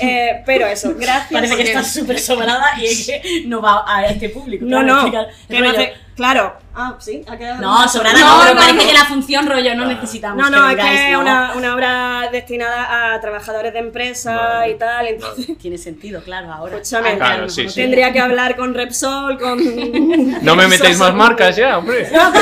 Eh, 0.00 0.42
pero 0.46 0.66
eso, 0.66 0.94
gracias. 0.98 1.32
Parece 1.32 1.56
que 1.56 1.62
porque- 1.64 1.72
está 1.72 1.84
súper 1.84 2.18
sobrada 2.20 2.64
y 2.78 2.86
es 2.86 3.06
que 3.06 3.42
no 3.46 3.60
va 3.60 3.84
a 3.86 4.06
este 4.06 4.28
público. 4.28 4.64
No, 4.64 4.80
claro, 4.82 4.86
no. 4.86 5.00
explicar 5.18 5.74
que 5.76 6.10
Claro. 6.20 6.54
Ah, 6.74 6.96
sí, 6.98 7.24
ha 7.26 7.36
quedado. 7.38 7.62
No, 7.62 7.88
sobrada 7.88 8.18
No, 8.18 8.36
no, 8.36 8.42
pero 8.42 8.54
no, 8.54 8.60
parece 8.60 8.76
no. 8.84 8.86
que 8.86 8.92
la 8.92 9.04
función 9.06 9.46
rollo 9.46 9.74
no 9.74 9.86
necesitamos. 9.86 10.36
No, 10.36 10.50
no, 10.50 10.68
es 10.68 10.76
vengáis, 10.76 11.00
que 11.00 11.06
es 11.06 11.12
¿no? 11.14 11.20
una, 11.20 11.52
una 11.56 11.74
obra 11.74 12.28
destinada 12.30 13.14
a 13.14 13.20
trabajadores 13.22 13.72
de 13.72 13.78
empresa 13.78 14.68
y 14.68 14.74
tal, 14.74 15.06
entonces 15.06 15.56
Tiene 15.58 15.78
sentido, 15.78 16.22
claro, 16.22 16.52
ahora. 16.52 16.76
Escúchame. 16.76 17.12
Antes 17.12 17.22
a 17.22 17.24
lo 17.24 17.24
Claro, 17.24 17.34
mejor 17.36 17.50
sí, 17.50 17.62
no 17.64 17.68
sí. 17.70 17.74
tenía. 17.74 17.84
tendría 17.86 18.12
que 18.12 18.20
hablar 18.20 18.56
con 18.56 18.74
Repsol, 18.74 19.38
con... 19.38 19.58
No 20.44 20.56
me 20.56 20.68
metéis 20.68 20.98
más 20.98 21.14
marcas 21.14 21.56
ya, 21.56 21.78
hombre. 21.78 22.06
No 22.12 22.32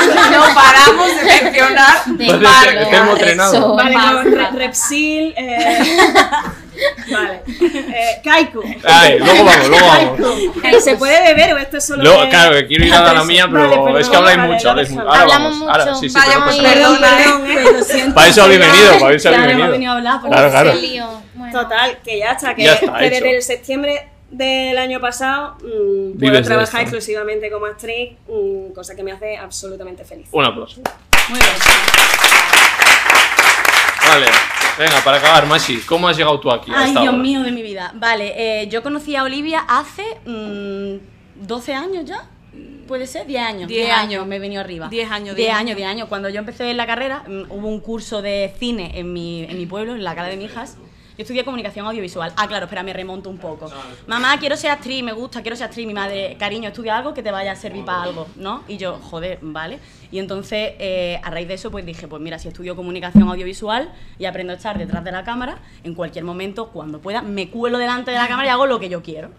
paramos 0.53 1.07
de 1.15 1.41
mencionar 1.41 2.03
que. 2.17 2.33
Vale, 3.75 4.51
Repsil, 4.57 5.33
eh... 5.37 5.79
Vale. 7.11 7.41
Eh, 7.47 8.21
Kaiku. 8.23 8.61
Ay, 8.83 9.19
luego 9.19 9.43
vamos, 9.45 9.67
luego 9.69 9.87
vamos. 9.87 10.83
¿Se 10.83 10.95
puede 10.95 11.21
beber 11.33 11.53
o 11.53 11.57
esto 11.57 11.77
es 11.77 11.85
solo 11.85 12.03
Luego, 12.03 12.23
de- 12.23 12.29
claro, 12.29 12.55
que 12.55 12.67
quiero 12.67 12.85
ir 12.85 12.93
a 12.93 13.13
la 13.13 13.23
mía, 13.23 13.47
pero 13.51 13.63
Vale, 13.63 13.75
perdón, 13.83 14.01
es 14.01 14.09
que 14.09 14.15
habláis 14.15 14.37
vale, 14.37 14.53
mucho, 14.53 14.69
habláis. 14.69 14.91
Ahora 14.91 15.21
Hablamos 15.21 15.51
vamos, 15.59 15.69
ahora, 15.69 15.85
mucho. 15.85 15.99
sí, 15.99 16.09
sí, 16.09 16.15
Vaya, 16.15 16.31
pero 16.33 16.43
pues 16.45 16.57
Perdón, 16.57 16.97
perdón, 16.99 17.51
eh. 17.79 17.83
Siento, 17.83 18.15
Para 18.15 18.27
eso 18.27 18.43
habéis 18.43 18.59
perdón. 18.59 18.75
venido, 18.77 18.99
para 18.99 19.15
eso 19.15 19.29
Claro, 19.29 19.43
habéis 19.43 19.57
venido. 19.57 19.71
venido 19.71 19.91
a 19.91 19.95
hablar. 19.97 20.13
porque- 20.21 20.35
Claro, 20.35 20.49
claro. 20.51 20.73
Lío. 20.75 21.21
Bueno. 21.35 21.61
Total, 21.61 21.97
que 22.03 22.19
ya 22.19 22.31
está, 22.31 22.55
que, 22.55 22.63
Ya 22.63 22.73
está 22.73 22.97
que 22.99 23.09
desde 23.09 23.35
el 23.37 23.41
septiembre 23.43 24.07
del 24.31 24.77
año 24.77 24.99
pasado 24.99 25.57
mm, 25.63 26.19
puedo 26.19 26.41
trabajar 26.43 26.81
esto. 26.83 26.95
exclusivamente 26.97 27.49
como 27.49 27.65
actriz, 27.65 28.11
mm, 28.27 28.73
cosa 28.73 28.95
que 28.95 29.03
me 29.03 29.11
hace 29.11 29.37
absolutamente 29.37 30.03
feliz. 30.05 30.27
Un 30.31 30.45
aplauso. 30.45 30.81
Muy 31.29 31.39
bien. 31.39 31.49
Vale, 34.09 34.25
venga, 34.79 35.03
para 35.03 35.17
acabar, 35.17 35.45
Masi, 35.45 35.81
¿cómo 35.81 36.07
has 36.07 36.17
llegado 36.17 36.39
tú 36.39 36.49
aquí? 36.49 36.71
Ay, 36.73 36.91
Dios 36.93 37.05
ahora? 37.05 37.11
mío 37.11 37.43
de 37.43 37.51
mi 37.51 37.61
vida. 37.61 37.91
Vale, 37.93 38.33
eh, 38.63 38.67
yo 38.67 38.81
conocí 38.81 39.15
a 39.15 39.21
Olivia 39.23 39.59
hace 39.67 40.03
mm, 40.25 41.45
12 41.45 41.73
años 41.75 42.05
ya. 42.05 42.27
¿Puede 42.87 43.05
ser? 43.05 43.27
10 43.27 43.43
años. 43.43 43.67
10 43.67 43.85
10 43.85 43.91
años. 43.95 44.25
me 44.25 44.37
he 44.37 44.39
venido 44.39 44.61
arriba. 44.61 44.87
10 44.89 45.11
años, 45.11 45.35
10 45.35 45.47
10 45.49 45.53
años, 45.53 45.75
10 45.75 45.87
años. 45.87 46.09
Cuando 46.09 46.27
yo 46.29 46.39
empecé 46.39 46.71
en 46.71 46.77
la 46.77 46.87
carrera, 46.87 47.23
mm, 47.27 47.51
hubo 47.51 47.67
un 47.67 47.81
curso 47.81 48.23
de 48.23 48.51
cine 48.57 48.93
en 48.95 49.13
mi, 49.13 49.43
en 49.43 49.59
mi 49.59 49.67
pueblo, 49.67 49.93
en 49.93 50.03
la 50.03 50.15
cara 50.15 50.29
de 50.29 50.37
mi 50.37 50.45
hijas. 50.45 50.77
Yo 51.19 51.23
estudié 51.23 51.43
comunicación 51.43 51.85
audiovisual. 51.85 52.31
Ah, 52.37 52.47
claro, 52.47 52.63
espera, 52.63 52.81
me 52.81 52.93
remonto 52.93 53.29
un 53.29 53.37
poco. 53.37 53.69
Mamá, 54.07 54.39
quiero 54.39 54.55
ser 54.55 54.71
actriz, 54.71 55.03
me 55.03 55.11
gusta, 55.11 55.41
quiero 55.41 55.57
ser 55.57 55.65
actriz. 55.65 55.85
Mi 55.85 55.93
madre, 55.93 56.37
cariño, 56.39 56.69
estudia 56.69 56.95
algo 56.95 57.13
que 57.13 57.21
te 57.21 57.29
vaya 57.29 57.51
a 57.51 57.55
servir 57.57 57.83
para 57.83 58.03
algo, 58.03 58.25
¿no? 58.37 58.63
Y 58.69 58.77
yo, 58.77 58.99
joder, 59.01 59.37
vale. 59.41 59.79
Y 60.13 60.19
entonces, 60.19 60.75
eh, 60.79 61.19
a 61.21 61.29
raíz 61.29 61.49
de 61.49 61.55
eso, 61.55 61.71
pues 61.71 61.85
dije, 61.85 62.07
pues 62.07 62.21
mira, 62.21 62.39
si 62.39 62.47
estudio 62.47 62.73
comunicación 62.73 63.27
audiovisual 63.27 63.91
y 64.17 64.27
aprendo 64.27 64.53
a 64.53 64.55
estar 64.55 64.77
detrás 64.77 65.03
de 65.03 65.11
la 65.11 65.25
cámara, 65.25 65.57
en 65.83 65.93
cualquier 65.93 66.23
momento, 66.23 66.69
cuando 66.69 67.01
pueda, 67.01 67.21
me 67.21 67.49
cuelo 67.49 67.79
delante 67.79 68.11
de 68.11 68.17
la 68.17 68.29
cámara 68.29 68.47
y 68.47 68.51
hago 68.51 68.65
lo 68.65 68.79
que 68.79 68.87
yo 68.87 69.03
quiero. 69.03 69.29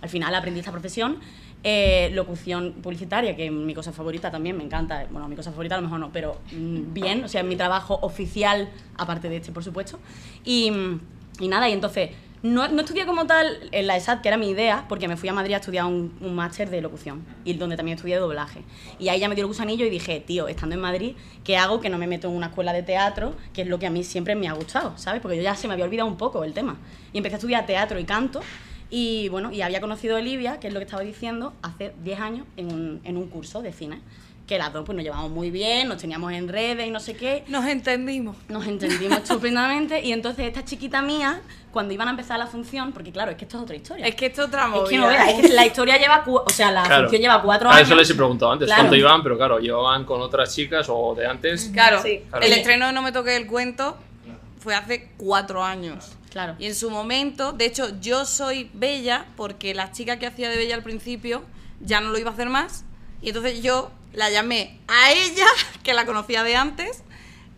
Al 0.00 0.08
final 0.08 0.34
aprendí 0.34 0.58
esta 0.58 0.72
profesión. 0.72 1.20
Eh, 1.62 2.10
locución 2.14 2.74
publicitaria, 2.82 3.36
que 3.36 3.46
es 3.46 3.52
mi 3.52 3.74
cosa 3.74 3.92
favorita 3.92 4.28
también, 4.32 4.56
me 4.56 4.64
encanta. 4.64 5.06
Bueno, 5.08 5.28
mi 5.28 5.36
cosa 5.36 5.52
favorita 5.52 5.76
a 5.76 5.78
lo 5.78 5.84
mejor 5.84 6.00
no, 6.00 6.10
pero 6.12 6.40
mm, 6.50 6.92
bien, 6.92 7.22
o 7.22 7.28
sea, 7.28 7.42
es 7.42 7.46
mi 7.46 7.54
trabajo 7.54 7.96
oficial, 8.02 8.68
aparte 8.96 9.28
de 9.28 9.36
este, 9.36 9.52
por 9.52 9.62
supuesto. 9.62 10.00
Y, 10.44 10.70
mm, 10.72 11.00
y 11.38 11.48
nada, 11.48 11.68
y 11.68 11.72
entonces, 11.72 12.10
no, 12.42 12.68
no 12.68 12.82
estudié 12.82 13.04
como 13.04 13.26
tal 13.26 13.68
en 13.72 13.86
la 13.86 13.96
ESAD, 13.96 14.20
que 14.20 14.28
era 14.28 14.36
mi 14.36 14.50
idea, 14.50 14.86
porque 14.88 15.08
me 15.08 15.16
fui 15.16 15.28
a 15.28 15.32
Madrid 15.32 15.54
a 15.54 15.56
estudiar 15.56 15.86
un, 15.86 16.16
un 16.20 16.34
máster 16.34 16.70
de 16.70 16.80
locución, 16.80 17.24
y 17.44 17.54
donde 17.54 17.76
también 17.76 17.96
estudié 17.96 18.16
doblaje. 18.16 18.62
Y 18.98 19.08
ahí 19.08 19.18
ya 19.18 19.28
me 19.28 19.34
dio 19.34 19.42
el 19.42 19.48
gusanillo 19.48 19.84
y 19.84 19.90
dije, 19.90 20.20
tío, 20.20 20.46
estando 20.46 20.74
en 20.74 20.80
Madrid, 20.80 21.16
¿qué 21.42 21.56
hago 21.56 21.80
que 21.80 21.90
no 21.90 21.98
me 21.98 22.06
meto 22.06 22.28
en 22.28 22.34
una 22.34 22.46
escuela 22.46 22.72
de 22.72 22.82
teatro, 22.82 23.34
que 23.52 23.62
es 23.62 23.68
lo 23.68 23.78
que 23.78 23.86
a 23.86 23.90
mí 23.90 24.04
siempre 24.04 24.36
me 24.36 24.48
ha 24.48 24.52
gustado, 24.52 24.96
¿sabes? 24.96 25.20
Porque 25.20 25.36
yo 25.36 25.42
ya 25.42 25.56
se 25.56 25.66
me 25.66 25.74
había 25.74 25.84
olvidado 25.84 26.08
un 26.08 26.16
poco 26.16 26.44
el 26.44 26.52
tema. 26.52 26.78
Y 27.12 27.18
empecé 27.18 27.34
a 27.34 27.38
estudiar 27.38 27.66
teatro 27.66 27.98
y 27.98 28.04
canto, 28.04 28.40
y 28.90 29.28
bueno, 29.28 29.52
y 29.52 29.62
había 29.62 29.80
conocido 29.80 30.16
a 30.16 30.20
Olivia, 30.20 30.60
que 30.60 30.68
es 30.68 30.72
lo 30.72 30.80
que 30.80 30.84
estaba 30.84 31.02
diciendo, 31.02 31.52
hace 31.62 31.92
10 32.02 32.20
años 32.20 32.46
en 32.56 32.72
un, 32.72 33.00
en 33.04 33.16
un 33.16 33.26
curso 33.28 33.62
de 33.62 33.72
cine. 33.72 34.00
Que 34.48 34.56
las 34.58 34.72
dos 34.72 34.84
pues 34.86 34.96
nos 34.96 35.04
llevamos 35.04 35.30
muy 35.30 35.50
bien, 35.50 35.88
nos 35.88 35.98
teníamos 35.98 36.32
en 36.32 36.48
redes 36.48 36.86
y 36.86 36.90
no 36.90 37.00
sé 37.00 37.14
qué. 37.14 37.44
Nos 37.48 37.66
entendimos. 37.66 38.34
Nos 38.48 38.66
entendimos 38.66 39.18
estupendamente 39.18 40.00
y 40.02 40.12
entonces 40.12 40.46
esta 40.46 40.64
chiquita 40.64 41.02
mía, 41.02 41.42
cuando 41.70 41.92
iban 41.92 42.08
a 42.08 42.12
empezar 42.12 42.38
la 42.38 42.46
función, 42.46 42.92
porque 42.92 43.12
claro, 43.12 43.30
es 43.30 43.36
que 43.36 43.44
esto 43.44 43.58
es 43.58 43.62
otra 43.64 43.76
historia. 43.76 44.06
Es 44.06 44.14
que 44.14 44.24
esto 44.26 44.40
es 44.42 44.48
otra 44.48 44.66
movida. 44.66 44.84
Es 44.84 44.88
que 44.90 44.96
no 44.98 45.06
veas, 45.06 45.28
es 45.34 45.40
que 45.42 45.48
la 45.54 45.66
historia 45.66 45.98
lleva, 45.98 46.24
o 46.26 46.48
sea, 46.48 46.72
la 46.72 46.82
Claro. 46.84 47.02
función 47.02 47.20
lleva 47.20 47.42
cuatro 47.42 47.68
A 47.68 47.74
años. 47.74 47.88
eso 47.88 47.94
les 47.94 48.08
he 48.08 48.14
preguntado 48.14 48.50
antes, 48.50 48.66
Claro. 48.66 48.82
cuánto 48.84 48.96
iban, 48.96 49.22
pero 49.22 49.36
claro, 49.36 49.58
llevaban 49.58 50.04
con 50.06 50.22
otras 50.22 50.54
chicas 50.54 50.86
o 50.88 51.14
de 51.14 51.26
antes. 51.26 51.68
Claro, 51.70 52.00
Sí. 52.02 52.22
Claro. 52.30 52.46
el 52.46 52.52
estreno 52.54 52.86
de 52.86 52.92
No 52.94 53.02
me 53.02 53.12
toque 53.12 53.36
el 53.36 53.46
cuento 53.46 53.98
fue 54.60 54.74
hace 54.74 55.10
cuatro 55.18 55.62
años. 55.62 56.12
Claro. 56.30 56.56
Y 56.58 56.64
en 56.66 56.74
su 56.74 56.90
momento, 56.90 57.52
de 57.52 57.66
hecho, 57.66 58.00
yo 58.00 58.24
soy 58.24 58.70
Bella 58.72 59.26
porque 59.36 59.74
la 59.74 59.92
chica 59.92 60.18
que 60.18 60.26
hacía 60.26 60.48
de 60.48 60.56
Bella 60.56 60.74
al 60.74 60.82
principio 60.82 61.42
ya 61.80 62.00
no 62.00 62.08
lo 62.08 62.18
iba 62.18 62.30
a 62.30 62.32
hacer 62.32 62.48
más. 62.48 62.84
Y 63.20 63.28
entonces 63.28 63.62
yo 63.62 63.90
la 64.12 64.30
llamé 64.30 64.78
a 64.88 65.12
ella, 65.12 65.46
que 65.82 65.94
la 65.94 66.06
conocía 66.06 66.42
de 66.42 66.56
antes. 66.56 67.02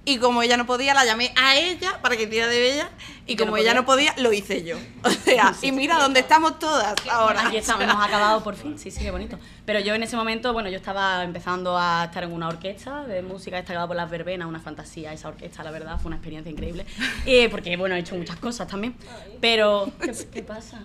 Y 0.04 0.18
como 0.18 0.42
ella 0.42 0.56
no 0.56 0.66
podía, 0.66 0.94
la 0.94 1.04
llamé 1.04 1.32
a 1.36 1.56
ella 1.56 2.00
para 2.00 2.16
que 2.16 2.24
hiciera 2.24 2.46
de 2.48 2.60
Bella. 2.60 2.90
Y 3.26 3.36
como 3.36 3.56
ella 3.56 3.74
no 3.74 3.84
podía, 3.84 4.14
lo 4.18 4.32
hice 4.32 4.64
yo. 4.64 4.76
O 5.02 5.10
sea, 5.10 5.54
y 5.62 5.72
mira 5.72 5.98
dónde 5.98 6.20
estamos 6.20 6.58
todas 6.58 6.94
ahora. 7.10 7.46
Aquí 7.46 7.56
estamos, 7.56 7.84
hemos 7.84 8.04
acabado 8.04 8.42
por 8.42 8.54
fin, 8.56 8.78
sí, 8.78 8.90
sí, 8.90 9.00
qué 9.00 9.10
bonito. 9.10 9.38
Pero 9.64 9.80
yo 9.80 9.94
en 9.94 10.02
ese 10.02 10.16
momento, 10.16 10.52
bueno, 10.52 10.68
yo 10.68 10.76
estaba 10.76 11.22
empezando 11.24 11.76
a 11.78 12.04
estar 12.04 12.24
en 12.24 12.32
una 12.32 12.48
orquesta 12.48 13.04
de 13.06 13.22
música 13.22 13.56
destacada 13.56 13.86
por 13.86 13.96
las 13.96 14.10
verbenas, 14.10 14.48
una 14.48 14.60
fantasía 14.60 15.12
esa 15.12 15.28
orquesta, 15.28 15.62
la 15.62 15.70
verdad, 15.70 15.98
fue 15.98 16.08
una 16.08 16.16
experiencia 16.16 16.50
increíble. 16.50 16.84
Eh, 17.26 17.48
porque, 17.50 17.76
bueno, 17.76 17.94
he 17.94 17.98
hecho 17.98 18.14
muchas 18.14 18.36
cosas 18.36 18.66
también. 18.66 18.94
Pero, 19.40 19.90
¿qué, 20.00 20.12
qué 20.32 20.42
pasa? 20.42 20.80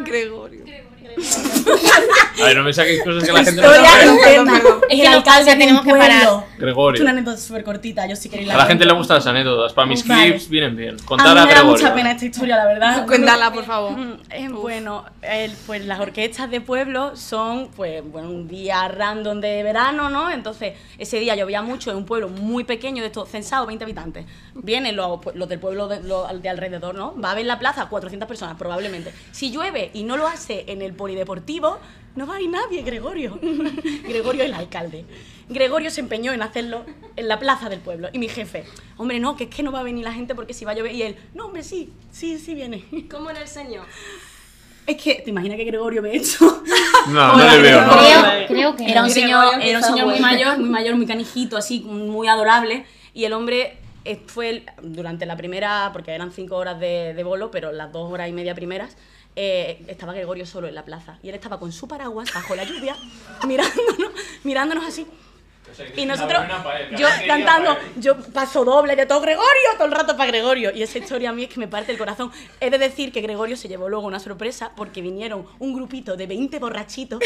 Gregorio. 0.00 0.64
A 2.40 2.44
ver, 2.44 2.56
no 2.56 2.62
me 2.62 2.72
saquéis 2.72 3.02
cosas 3.02 3.24
que 3.24 3.32
la 3.32 3.44
gente 3.44 3.60
no 3.60 3.68
sabe. 3.68 4.74
Es 4.88 5.00
el 5.00 5.06
alcalde 5.06 5.56
tenemos 5.56 5.82
que 5.82 5.90
parar. 5.90 6.22
pueblo. 6.22 6.44
Es 6.52 6.58
Gregorio. 6.58 7.02
una 7.02 7.10
anécdota 7.10 7.38
súper 7.38 7.64
cortita, 7.64 8.06
yo 8.06 8.16
sí 8.16 8.28
queréis 8.28 8.50
A 8.50 8.56
la 8.56 8.66
gente 8.66 8.84
le 8.84 8.92
gustan 8.92 9.16
las 9.16 9.26
anécdotas. 9.26 9.72
Para 9.72 9.86
mis 9.86 10.06
Vale. 10.06 10.30
clips 10.30 10.48
vienen 10.48 10.76
bien. 10.76 10.96
Contar 11.04 11.36
a, 11.36 11.59
da 11.60 11.70
mucha 11.70 11.94
pena 11.94 12.12
esta 12.12 12.24
historia, 12.24 12.56
la 12.56 12.66
verdad. 12.66 13.06
Cuéntala, 13.06 13.52
por 13.52 13.64
favor. 13.64 13.96
Mm, 13.96 14.18
eh, 14.30 14.48
bueno, 14.48 15.04
el- 15.22 15.52
pues 15.66 15.84
las 15.84 16.00
orquestas 16.00 16.50
de 16.50 16.60
pueblo 16.60 17.16
son 17.16 17.68
pues 17.76 18.02
bueno, 18.04 18.28
un 18.30 18.48
día 18.48 18.88
random 18.88 19.40
de 19.40 19.62
verano, 19.62 20.10
¿no? 20.10 20.30
Entonces, 20.30 20.74
ese 20.98 21.18
día 21.20 21.34
llovía 21.36 21.62
mucho 21.62 21.90
en 21.90 21.96
un 21.96 22.04
pueblo 22.06 22.28
muy 22.28 22.64
pequeño, 22.64 23.02
de 23.02 23.06
estos 23.08 23.28
censados, 23.28 23.66
20 23.66 23.84
habitantes. 23.84 24.26
Vienen 24.54 24.96
los, 24.96 25.20
pues, 25.20 25.36
los 25.36 25.48
del 25.48 25.58
pueblo 25.58 25.88
de, 25.88 26.02
los 26.02 26.42
de 26.42 26.48
alrededor, 26.48 26.94
¿no? 26.94 27.14
Va 27.20 27.28
a 27.28 27.32
haber 27.32 27.42
en 27.42 27.48
la 27.48 27.58
plaza 27.58 27.86
400 27.86 28.26
personas, 28.28 28.56
probablemente. 28.56 29.12
Si 29.32 29.50
llueve 29.50 29.90
y 29.94 30.04
no 30.04 30.16
lo 30.16 30.26
hace 30.26 30.64
en 30.68 30.82
el 30.82 30.92
polideportivo, 30.94 31.78
no 32.16 32.26
va 32.26 32.36
a 32.36 32.40
ir 32.40 32.50
nadie, 32.50 32.82
Gregorio. 32.82 33.38
Gregorio 34.04 34.42
es 34.42 34.48
el 34.48 34.54
alcalde. 34.54 35.04
Gregorio 35.48 35.90
se 35.90 36.00
empeñó 36.00 36.32
en 36.32 36.42
hacerlo 36.42 36.84
en 37.16 37.26
la 37.28 37.38
plaza 37.38 37.68
del 37.68 37.80
pueblo. 37.80 38.08
Y 38.12 38.18
mi 38.18 38.28
jefe, 38.28 38.64
hombre, 38.96 39.18
no, 39.20 39.36
que 39.36 39.44
es 39.44 39.50
que 39.50 39.62
no 39.62 39.72
va 39.72 39.80
a 39.80 39.82
venir 39.82 40.04
la 40.04 40.12
gente 40.12 40.34
porque 40.34 40.54
si 40.54 40.64
va 40.64 40.72
a 40.72 40.74
llover. 40.74 40.94
Y 40.94 41.02
él, 41.02 41.16
no, 41.34 41.46
hombre, 41.46 41.62
sí, 41.62 41.92
sí, 42.12 42.38
sí 42.38 42.54
viene. 42.54 42.84
¿Cómo 43.10 43.30
era 43.30 43.40
el 43.40 43.48
señor? 43.48 43.84
Es 44.86 44.96
que, 45.00 45.16
¿te 45.16 45.30
imaginas 45.30 45.56
que 45.56 45.64
Gregorio 45.64 46.02
me 46.02 46.10
he 46.12 46.16
hecho? 46.16 46.62
No, 47.08 47.36
no 47.36 47.48
le 47.50 47.62
veo. 47.62 47.80
¿no? 47.84 47.92
Creo, 47.92 48.46
creo 48.48 48.76
que 48.76 48.90
Era 48.90 49.02
un 49.02 49.10
señor, 49.10 49.54
era 49.62 49.78
un 49.78 49.84
señor 49.84 50.06
muy 50.08 50.18
mayor, 50.20 50.58
muy 50.58 50.68
mayor, 50.68 50.96
muy 50.96 51.06
canijito, 51.06 51.56
así, 51.56 51.80
muy 51.80 52.28
adorable. 52.28 52.84
Y 53.14 53.24
el 53.24 53.32
hombre 53.32 53.76
eh, 54.04 54.20
fue 54.26 54.50
el- 54.50 54.66
durante 54.82 55.26
la 55.26 55.36
primera, 55.36 55.90
porque 55.92 56.12
eran 56.12 56.32
cinco 56.32 56.56
horas 56.56 56.78
de, 56.80 57.14
de 57.14 57.24
bolo, 57.24 57.50
pero 57.50 57.72
las 57.72 57.92
dos 57.92 58.10
horas 58.12 58.28
y 58.28 58.32
media 58.32 58.54
primeras, 58.54 58.96
eh, 59.36 59.84
estaba 59.88 60.12
Gregorio 60.12 60.46
solo 60.46 60.68
en 60.68 60.74
la 60.74 60.84
plaza. 60.84 61.18
Y 61.22 61.28
él 61.28 61.34
estaba 61.34 61.58
con 61.58 61.72
su 61.72 61.88
paraguas 61.88 62.32
bajo 62.34 62.54
la 62.54 62.64
lluvia, 62.64 62.96
mirándonos, 63.46 64.12
mirándonos 64.44 64.84
así. 64.84 65.06
Y 65.96 66.06
nosotros, 66.06 66.42
yo 66.96 67.06
cantando, 67.26 67.76
yo 67.96 68.16
paso 68.32 68.64
doble 68.64 68.96
de 68.96 69.06
todo 69.06 69.20
Gregorio, 69.20 69.70
todo 69.76 69.86
el 69.86 69.92
rato 69.92 70.16
para 70.16 70.30
Gregorio. 70.30 70.70
Y 70.74 70.82
esa 70.82 70.98
historia 70.98 71.30
a 71.30 71.32
mí 71.32 71.44
es 71.44 71.50
que 71.50 71.60
me 71.60 71.68
parte 71.68 71.92
el 71.92 71.98
corazón. 71.98 72.30
He 72.60 72.70
de 72.70 72.78
decir 72.78 73.12
que 73.12 73.20
Gregorio 73.20 73.56
se 73.56 73.68
llevó 73.68 73.88
luego 73.88 74.06
una 74.06 74.20
sorpresa 74.20 74.72
porque 74.76 75.02
vinieron 75.02 75.46
un 75.58 75.74
grupito 75.74 76.16
de 76.16 76.26
20 76.26 76.58
borrachitos, 76.58 77.20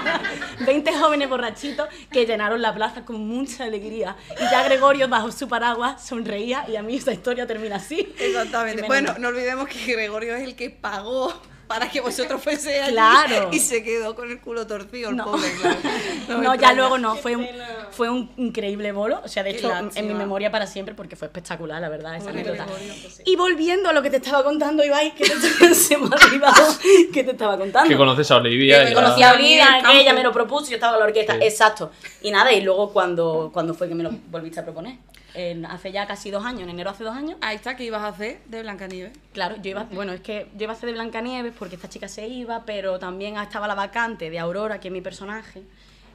20 0.66 0.92
jóvenes 0.94 1.28
borrachitos 1.28 1.88
que 2.10 2.26
llenaron 2.26 2.62
la 2.62 2.74
plaza 2.74 3.04
con 3.04 3.26
mucha 3.26 3.64
alegría. 3.64 4.16
Y 4.40 4.50
ya 4.50 4.62
Gregorio 4.64 5.08
bajo 5.08 5.30
su 5.32 5.48
paraguas 5.48 6.04
sonreía 6.06 6.64
y 6.68 6.76
a 6.76 6.82
mí 6.82 6.96
esa 6.96 7.12
historia 7.12 7.46
termina 7.46 7.76
así. 7.76 8.12
Exactamente. 8.18 8.82
Bueno, 8.86 9.14
no 9.18 9.28
olvidemos 9.28 9.68
que 9.68 9.92
Gregorio 9.92 10.36
es 10.36 10.42
el 10.42 10.56
que 10.56 10.70
pagó 10.70 11.32
para 11.68 11.88
que 11.90 12.00
vosotros 12.00 12.42
fuese 12.42 12.80
allí 12.80 12.92
Claro. 12.92 13.50
y 13.52 13.58
se 13.60 13.82
quedó 13.84 14.14
con 14.14 14.30
el 14.30 14.40
culo 14.40 14.66
torcido, 14.66 15.10
el 15.10 15.16
No. 15.16 15.24
pobre, 15.26 15.52
claro. 15.60 15.76
No, 16.28 16.38
me 16.52 16.58
ya 16.58 16.72
luego 16.72 16.98
no, 16.98 17.14
fue 17.16 17.36
un, 17.36 17.46
fue 17.90 18.10
un 18.10 18.30
increíble 18.36 18.90
bolo. 18.92 19.20
O 19.24 19.28
sea, 19.28 19.42
de 19.42 19.52
Qué 19.52 19.58
hecho, 19.58 19.68
lástima. 19.68 19.92
en 19.94 20.08
mi 20.08 20.14
memoria 20.14 20.50
para 20.50 20.66
siempre, 20.66 20.94
porque 20.94 21.14
fue 21.16 21.26
espectacular, 21.28 21.80
la 21.80 21.88
verdad, 21.88 22.16
esa 22.16 22.30
anécdota. 22.30 22.66
Pues 22.66 23.14
sí. 23.14 23.22
Y 23.26 23.36
volviendo 23.36 23.88
a 23.88 23.92
lo 23.92 24.02
que 24.02 24.10
te 24.10 24.16
estaba 24.16 24.42
contando, 24.42 24.84
Ibai, 24.84 25.14
que 25.14 25.24
te, 25.24 25.74
se 25.74 25.96
me 25.98 26.06
ha 26.06 26.26
olvidado 26.26 26.74
que 27.12 27.22
te 27.24 27.30
estaba 27.32 27.56
contando. 27.56 27.88
Que 27.88 27.96
conoces 27.96 28.30
a 28.30 28.36
Olivia. 28.36 28.86
Que 28.86 28.94
Conocí 28.94 29.22
a 29.22 29.32
Olivia, 29.32 29.82
que 29.90 30.00
ella 30.00 30.12
me 30.14 30.22
lo 30.22 30.32
propuso, 30.32 30.68
yo 30.70 30.74
estaba 30.76 30.94
en 30.94 31.00
la 31.00 31.06
orquesta, 31.06 31.34
Sí. 31.34 31.44
exacto. 31.44 31.90
Y 32.22 32.30
nada, 32.30 32.52
y 32.52 32.60
luego 32.62 32.92
cuando, 32.92 33.50
cuando 33.52 33.74
fue 33.74 33.88
que 33.88 33.94
me 33.94 34.02
lo 34.02 34.10
volviste 34.30 34.60
a 34.60 34.64
proponer. 34.64 34.96
En- 35.34 35.66
hace 35.66 35.92
ya 35.92 36.06
casi 36.06 36.30
dos 36.30 36.44
años, 36.44 36.62
en 36.62 36.70
enero 36.70 36.90
hace 36.90 37.04
dos 37.04 37.14
años. 37.16 37.36
Ahí 37.40 37.56
está, 37.56 37.76
¿qué 37.76 37.84
ibas 37.84 38.02
a 38.02 38.08
hacer 38.08 38.40
de 38.46 38.62
Blancanieves? 38.62 39.12
Claro, 39.32 39.56
yo 39.62 39.70
iba, 39.70 39.84
bueno, 39.92 40.12
es 40.12 40.20
que 40.20 40.48
yo 40.56 40.64
iba 40.64 40.72
a 40.72 40.76
hacer 40.76 40.86
de 40.88 40.92
Blancanieves 40.94 41.52
porque 41.58 41.76
esta 41.76 41.88
chica 41.88 42.08
se 42.08 42.26
iba, 42.26 42.64
pero 42.64 42.98
también 42.98 43.36
estaba 43.36 43.66
la 43.68 43.74
vacante 43.74 44.30
de 44.30 44.38
Aurora, 44.38 44.80
que 44.80 44.88
es 44.88 44.92
mi 44.92 45.00
personaje, 45.00 45.62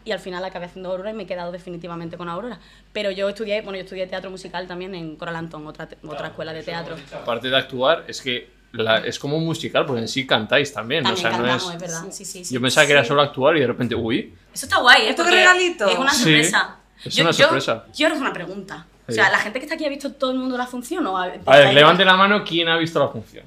y 0.06 0.12
al 0.12 0.19
final 0.19 0.43
acabé 0.43 0.65
haciendo 0.65 0.91
Aurora 0.91 1.12
y 1.12 1.13
me 1.13 1.23
he 1.23 1.28
quedado 1.28 1.52
definitivamente 1.52 2.17
con 2.17 2.28
Aurora. 2.28 2.60
Pero 2.91 3.10
yo 3.12 3.30
estudié, 3.30 3.62
bueno, 3.62 3.78
yo 3.78 3.84
estudié 3.84 4.06
teatro 4.08 4.30
musical 4.30 4.67
también 4.67 4.93
en 4.95 5.15
Coral 5.15 5.36
Antón, 5.38 5.65
otra, 5.67 5.88
te- 5.88 5.97
otra 6.06 6.28
escuela 6.28 6.52
de 6.52 6.63
teatro. 6.63 6.95
Aparte 7.13 7.49
de 7.49 7.56
actuar, 7.58 8.04
es 8.08 8.21
que 8.21 8.52
la- 8.73 8.97
es 9.06 9.17
como 9.19 9.38
un 9.38 9.45
musical, 9.45 9.86
porque 9.86 10.02
en 10.02 10.08
sí 10.08 10.26
cantáis 10.28 10.73
también. 10.73 11.04
También 11.04 11.26
o 11.28 11.30
sea, 11.30 11.38
no 11.38 11.43
cantamos, 11.45 11.69
es... 11.69 11.76
es 11.76 11.82
verdad. 11.82 12.12
Sí, 12.12 12.26
sí, 12.26 12.43
sí. 12.43 12.54
Yo 12.54 12.60
pensaba 12.60 12.86
que 12.88 12.91
era 12.93 13.06
solo 13.06 13.21
actuar 13.21 13.56
y 13.56 13.60
de 13.62 13.67
repente, 13.67 13.93
uy, 13.95 14.34
Eso 14.54 14.65
está 14.65 14.80
guay, 14.80 15.04
¿eh? 15.04 15.10
¿Esto 15.12 15.23
qué 15.23 15.32
regalito? 15.32 15.88
Es 15.88 15.97
una 15.97 16.12
Sí, 16.12 16.23
sorpresa. 16.23 16.78
es 17.06 17.15
Yo- 17.15 17.23
una 17.23 17.32
yo- 17.32 17.38
sorpresa. 17.45 17.86
Yo 17.93 18.08
ahora 18.08 18.15
es 18.15 18.21
una 18.21 18.34
pregunta. 18.34 18.88
O 19.08 19.12
sea, 19.12 19.30
¿la 19.30 19.38
gente 19.38 19.60
que 19.60 19.66
está 19.66 19.76
aquí 19.76 19.86
ha 19.86 19.89
visto 19.89 20.13
todo 20.13 20.32
el 20.32 20.38
mundo 20.39 20.58
la 20.58 20.66
función? 20.68 21.06
¿O 21.08 21.18
ha- 21.18 21.32
A 21.46 21.58
ver, 21.58 21.74
levante 21.74 22.06
la 22.06 22.16
mano 22.16 22.44
quién 22.44 22.70
ha 22.70 22.78
visto 22.78 23.00
la 23.00 23.10
función. 23.10 23.46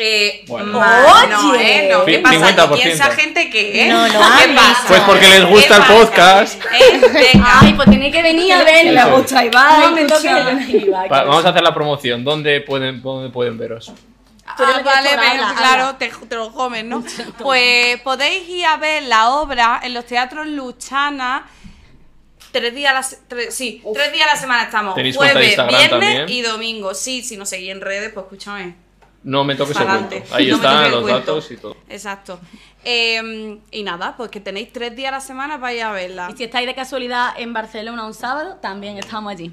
Eh, 0.00 0.44
Bueno. 0.46 0.66
no. 0.66 1.54
¿eh? 1.56 1.88
No, 1.92 2.04
¿qué 2.04 2.20
pasa? 2.20 2.36
50%. 2.36 2.78
¿Y 2.78 2.88
esa 2.88 3.10
gente 3.10 3.50
qué 3.50 3.82
es? 3.82 3.92
No, 3.92 4.06
lo 4.06 4.12
¿Qué 4.12 4.54
pasa? 4.54 4.84
Pues 4.86 5.00
porque 5.00 5.28
les 5.28 5.44
gusta 5.44 5.76
el 5.76 5.82
¿Qué 5.82 5.92
podcast. 5.92 6.62
Eh, 6.80 7.00
venga. 7.12 7.58
Ay, 7.60 7.72
pues 7.74 7.90
tenéis 7.90 8.14
que 8.14 8.22
venir 8.22 8.52
a 8.52 8.64
Que 8.64 8.92
verlo. 8.92 9.16
gusta 9.16 9.44
Ibai, 9.44 9.80
No 9.80 9.90
me 9.90 10.02
Ibai, 10.02 11.08
Va, 11.08 11.20
que- 11.20 11.26
vamos 11.26 11.44
a 11.44 11.48
hacer 11.48 11.62
la 11.62 11.74
promoción. 11.74 12.22
¿Dónde 12.22 12.60
pueden, 12.60 13.02
dónde 13.02 13.30
pueden 13.30 13.58
veros? 13.58 13.92
Ah, 14.46 14.80
vale, 14.84 15.10
venga, 15.10 15.50
habla, 15.50 15.54
claro, 15.56 15.94
te, 15.96 16.08
te 16.28 16.34
lo 16.36 16.52
comen, 16.52 16.88
¿no? 16.88 17.02
Pues 17.38 18.00
podéis 18.02 18.48
ir 18.48 18.66
a 18.66 18.76
ver 18.76 19.02
la 19.04 19.30
obra 19.30 19.80
en 19.82 19.94
los 19.94 20.06
teatros 20.06 20.46
Luchana. 20.46 21.44
Tres 22.52 22.74
días 22.74 22.90
a 22.90 22.94
la, 22.94 23.02
se- 23.02 23.18
tres- 23.28 23.54
sí, 23.54 23.82
tres 23.94 24.12
días 24.12 24.26
a 24.28 24.34
la 24.34 24.40
semana 24.40 24.64
estamos. 24.64 24.94
¿Tenéis 24.94 25.16
cuenta 25.16 25.38
de 25.38 25.54
Jueves, 25.54 25.68
viernes 25.78 25.90
también? 25.90 26.28
y 26.28 26.42
domingo. 26.42 26.94
Sí, 26.94 27.22
si 27.22 27.36
nos 27.36 27.48
seguís 27.48 27.70
en 27.70 27.80
redes, 27.80 28.10
pues 28.12 28.24
escúchame. 28.24 28.74
No 29.24 29.44
me 29.44 29.56
toques 29.56 29.76
el 29.76 29.84
cuento. 29.86 30.16
Ahí 30.32 30.46
No 30.46 30.58
me 30.58 30.64
están 30.64 30.90
los 30.92 31.02
cuento. 31.02 31.18
datos 31.18 31.50
y 31.50 31.56
todo. 31.56 31.76
Exacto. 31.88 32.40
Eh, 32.84 33.58
y 33.72 33.82
nada, 33.82 34.16
pues 34.16 34.30
que 34.30 34.40
tenéis 34.40 34.72
tres 34.72 34.94
días 34.96 35.08
a 35.12 35.16
la 35.16 35.20
semana 35.20 35.60
para 35.60 35.74
ir 35.74 35.82
a 35.82 35.90
verla. 35.92 36.28
Y 36.32 36.36
si 36.36 36.44
estáis 36.44 36.66
de 36.66 36.74
casualidad 36.74 37.34
en 37.36 37.52
Barcelona 37.52 38.06
un 38.06 38.14
sábado, 38.14 38.56
también 38.62 38.96
estamos 38.96 39.32
allí. 39.32 39.52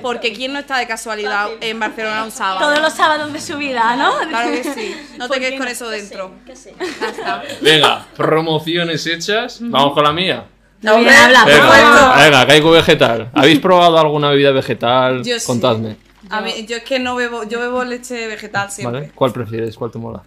Porque 0.00 0.32
¿quién 0.32 0.52
no 0.52 0.60
está 0.60 0.78
de 0.78 0.86
casualidad 0.86 1.50
en 1.60 1.78
Barcelona 1.80 2.24
un 2.24 2.30
sábado? 2.30 2.60
Todos 2.60 2.80
los 2.80 2.92
sábados 2.94 3.32
de 3.32 3.40
su 3.40 3.58
vida, 3.58 3.96
¿no? 3.96 4.16
Claro 4.28 4.50
que 4.52 4.64
sí. 4.64 4.96
No 5.18 5.24
te 5.24 5.34
¿Por 5.34 5.38
quedes 5.40 5.58
con 5.58 5.68
eso 5.68 5.90
Que 5.90 5.96
dentro. 5.96 6.28
sí, 6.38 6.44
que 6.46 6.56
sí. 6.56 6.70
Ya 7.00 7.08
está. 7.08 7.42
Venga, 7.60 8.06
promociones 8.16 9.06
hechas. 9.06 9.58
Vamos 9.60 9.92
con 9.92 10.04
la 10.04 10.12
mía. 10.12 10.46
No, 10.82 10.98
bien, 10.98 11.10
habla, 11.10 11.42
por 11.44 11.52
Venga, 11.52 11.68
favor. 11.68 12.24
venga, 12.24 12.46
Kaiku 12.46 12.70
vegetal. 12.70 13.30
¿Habéis 13.34 13.58
probado 13.60 13.98
alguna 13.98 14.30
bebida 14.30 14.50
vegetal? 14.52 15.22
Yo 15.24 15.38
sí. 15.38 15.46
Contadme. 15.46 15.96
A 16.30 16.40
mí, 16.40 16.64
yo 16.66 16.76
es 16.76 16.84
que 16.84 16.98
no 16.98 17.16
bebo, 17.16 17.44
yo 17.44 17.60
bebo 17.60 17.84
leche 17.84 18.26
vegetal 18.28 18.70
siempre. 18.70 19.00
¿Vale? 19.00 19.12
¿Cuál 19.14 19.32
prefieres? 19.32 19.76
¿Cuál 19.76 19.90
te 19.90 19.98
mola? 19.98 20.22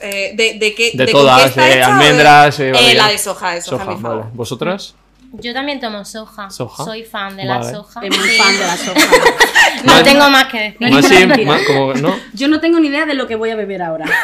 Eh, 0.00 0.32
de, 0.34 0.54
de 0.58 0.74
qué? 0.74 0.92
De 0.94 1.06
todas, 1.06 1.42
qué 1.42 1.48
está 1.48 1.68
eh, 1.68 1.78
hecha 1.78 1.88
o 1.88 1.98
de- 1.98 2.04
almendras, 2.04 2.60
eh, 2.60 2.72
Eh, 2.74 2.94
la 2.94 3.08
de 3.08 3.18
soja, 3.18 3.50
de 3.52 3.60
soja, 3.62 3.84
Soja, 3.84 3.96
mi 3.96 4.02
vale. 4.02 4.16
favor. 4.20 4.32
¿Vosotras? 4.34 4.94
Yo 5.32 5.52
también 5.54 5.78
tomo 5.80 6.04
soja. 6.04 6.50
¿Soja? 6.50 6.84
Soy 6.84 7.04
fan 7.04 7.36
de 7.36 7.44
la 7.44 7.62
soja. 7.62 8.00
Es 8.02 8.16
muy 8.18 8.28
Sí. 8.28 8.36
fan 8.36 8.52
de 8.58 8.66
la 8.66 8.76
soja. 8.76 9.00
No 9.84 10.02
tengo 10.02 10.28
más 10.30 10.46
que 10.48 10.58
decir. 10.78 10.90
Más 10.90 11.06
sí, 11.06 11.14
mentira. 11.26 11.46
más 11.52 11.62
como, 11.62 11.94
¿no? 11.94 12.14
Yo 12.34 12.48
no 12.48 12.60
tengo 12.60 12.80
ni 12.80 12.88
idea 12.88 13.06
de 13.06 13.14
lo 13.14 13.26
que 13.28 13.36
voy 13.36 13.50
a 13.50 13.56
beber 13.56 13.82
ahora. 13.82 14.04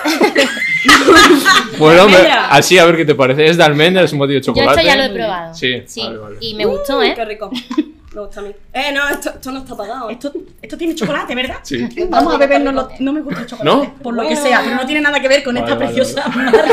Bueno, 1.78 2.06
me- 2.08 2.16
Almendra. 2.16 2.48
así 2.48 2.78
a 2.78 2.84
ver 2.84 2.96
qué 2.96 3.04
te 3.04 3.14
parece. 3.14 3.44
Es 3.46 3.56
de 3.56 3.64
almendras, 3.64 4.06
es 4.06 4.12
un 4.12 4.18
batido 4.20 4.40
de 4.40 4.46
Yo 4.46 4.52
chocolate. 4.52 4.80
esto 4.80 4.92
ya 4.92 4.96
lo 4.96 5.02
he 5.04 5.14
probado. 5.14 5.54
Sí, 5.54 5.82
vale, 6.02 6.18
vale. 6.18 6.36
Y 6.40 6.54
me 6.54 6.64
gustó, 6.64 7.02
¿eh? 7.02 7.12
Qué 7.14 7.24
rico. 7.24 7.50
Me 8.16 8.22
gusta 8.22 8.40
a 8.40 8.44
mí. 8.44 8.50
Eh, 8.72 8.92
no, 8.94 9.06
esto, 9.10 9.28
esto 9.28 9.52
no 9.52 9.58
está 9.58 9.76
pagado. 9.76 10.08
Esto, 10.08 10.32
esto 10.62 10.78
tiene 10.78 10.94
chocolate, 10.94 11.34
¿verdad? 11.34 11.56
Sí. 11.62 11.86
Vamos 12.08 12.34
a 12.34 12.38
bebernos 12.38 12.72
lo- 12.72 12.88
No 13.00 13.12
me 13.12 13.20
gusta 13.20 13.40
el 13.42 13.46
chocolate, 13.46 13.76
¿No? 13.88 13.94
por 14.02 14.14
lo 14.14 14.26
que 14.26 14.34
sea, 14.34 14.62
pero 14.64 14.74
no 14.74 14.86
tiene 14.86 15.02
nada 15.02 15.20
que 15.20 15.28
ver 15.28 15.44
con 15.44 15.54
Vale, 15.54 15.66
esta 15.66 15.78
vale, 15.78 15.94
preciosa 15.94 16.26
marca. 16.30 16.64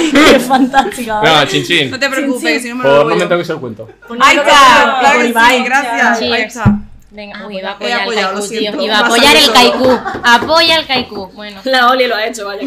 que 0.00 0.36
es 0.36 0.42
fantástica. 0.44 1.16
¿vale? 1.20 1.28
Venga, 1.28 1.46
chin 1.48 1.64
chin. 1.64 1.90
No 1.90 1.98
te 1.98 2.08
preocupes, 2.08 2.54
sí. 2.54 2.60
si 2.60 2.68
no 2.70 2.76
me 2.76 2.84
lo 2.84 2.88
Por 2.88 2.98
bebo 3.00 3.10
no 3.10 3.14
me 3.16 3.20
yo. 3.20 3.28
toques 3.28 3.50
el 3.50 3.56
cuento. 3.58 3.88
No 4.08 4.24
Ahí 4.24 4.36
lo 4.36 4.42
está, 4.42 4.96
claro 5.00 5.18
que 5.18 5.26
sí, 5.26 5.64
gracias. 5.64 6.20
Ahí 6.22 6.42
está. 6.44 6.78
Venga, 7.14 7.46
uy, 7.46 7.58
iba 7.58 7.68
a 7.68 7.72
He 7.72 7.92
apoyar 7.92 8.00
el 8.00 8.02
apoyado, 8.04 8.32
lo 8.32 8.40
kaiku, 8.40 8.48
tío. 8.58 8.82
Iba 8.82 8.96
a 8.96 9.00
apoyar 9.06 9.36
el 9.36 9.52
kaiku. 9.52 9.98
Apoya 10.24 10.76
el 10.78 10.86
kaiku. 10.86 11.26
Bueno. 11.34 11.60
La 11.64 11.90
Oli 11.90 12.06
lo 12.06 12.14
ha 12.16 12.24
hecho, 12.26 12.46
vaya. 12.46 12.62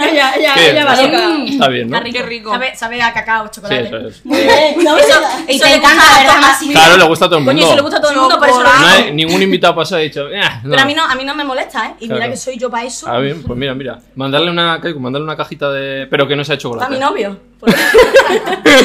ella, 0.00 0.32
ella, 0.36 0.84
va 0.84 0.94
Está- 0.94 1.06
loca. 1.08 1.44
Está 1.44 1.68
bien, 1.68 1.90
¿no? 1.90 1.96
Está 1.96 2.04
rico. 2.06 2.18
Qué 2.18 2.22
rico. 2.24 2.50
Sabe, 2.52 2.76
sabe 2.76 3.02
a 3.02 3.12
cacao, 3.12 3.46
Sí, 3.46 3.50
chocolate. 3.56 3.84
eso 3.84 3.96
es. 3.96 4.24
No, 4.24 4.96
eso, 4.96 5.20
Y 5.48 5.56
eso 5.56 5.64
te 5.64 5.70
le 5.70 5.76
encanta, 5.76 6.02
a 6.02 6.18
¿verdad? 6.20 6.34
Tomás. 6.36 6.58
Claro, 6.70 6.96
le 6.96 7.04
gusta 7.04 7.24
a 7.24 7.28
todo 7.28 7.38
el 7.40 7.44
Coño, 7.44 7.54
mundo. 7.56 7.66
eso 7.66 7.74
le 7.76 7.82
gusta 7.82 7.96
a 7.96 8.00
todo 8.00 8.10
el 8.12 8.18
mundo, 8.18 8.38
por 8.38 8.48
eso 8.48 8.62
lo. 8.62 8.68
No 8.78 8.86
hay 8.86 9.12
ningún 9.12 9.42
invitado 9.42 9.74
pasado 9.74 9.96
ha 9.96 10.02
dicho. 10.04 10.28
"Eh, 10.30 10.40
no". 10.62 10.70
Pero 10.70 10.82
a 10.82 10.84
mí, 10.84 10.94
no, 10.94 11.04
a 11.04 11.14
mí 11.16 11.24
no 11.24 11.34
me 11.34 11.42
molesta, 11.44 11.86
¿eh? 11.86 11.94
Y 12.00 12.08
mira 12.08 12.28
que 12.30 12.36
soy 12.36 12.58
yo 12.58 12.70
para 12.70 12.84
eso. 12.86 13.08
Ah, 13.08 13.18
bien, 13.18 13.42
pues 13.42 13.58
mira, 13.58 13.74
mira. 13.74 13.98
Mandarle 14.14 14.50
una, 14.52 14.80
Kaiku, 14.80 15.00
mandarle 15.00 15.24
una 15.24 15.36
cajita 15.36 15.70
de. 15.72 16.06
Pero 16.08 16.28
que 16.28 16.36
no 16.36 16.44
sea 16.44 16.54
A 16.54 16.58
chocolate. 16.58 16.92
mi 16.94 17.00
novio. 17.00 17.40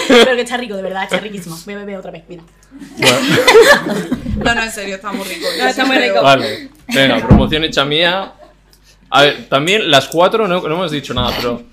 Pero 0.08 0.36
que 0.36 0.42
está 0.42 0.58
rico, 0.58 0.76
de 0.76 0.82
verdad, 0.82 1.04
está 1.04 1.20
riquísimo. 1.20 1.56
Voy 1.66 1.76
a 1.76 1.78
beber 1.78 1.98
otra 1.98 2.10
vez, 2.10 2.24
mira. 2.28 2.42
Bueno, 2.98 3.18
No, 4.44 4.56
no, 4.56 4.64
en 4.64 4.72
serio, 4.72 4.96
está 4.96 5.12
muy 5.12 5.26
rico. 5.28 5.48
No, 5.60 5.68
está 5.68 5.86
muy 5.86 5.98
rico. 5.98 6.22
vale. 6.22 6.70
Venga, 6.88 7.26
promoción 7.28 7.64
hecha 7.64 7.86
mía. 7.86 8.34
A 9.10 9.22
ver, 9.22 9.48
también 9.48 9.90
las 9.92 10.08
cuatro, 10.08 10.48
no, 10.48 10.60
no 10.62 10.74
hemos 10.76 10.92
dicho 10.92 11.14
nada, 11.14 11.32
pero. 11.38 11.64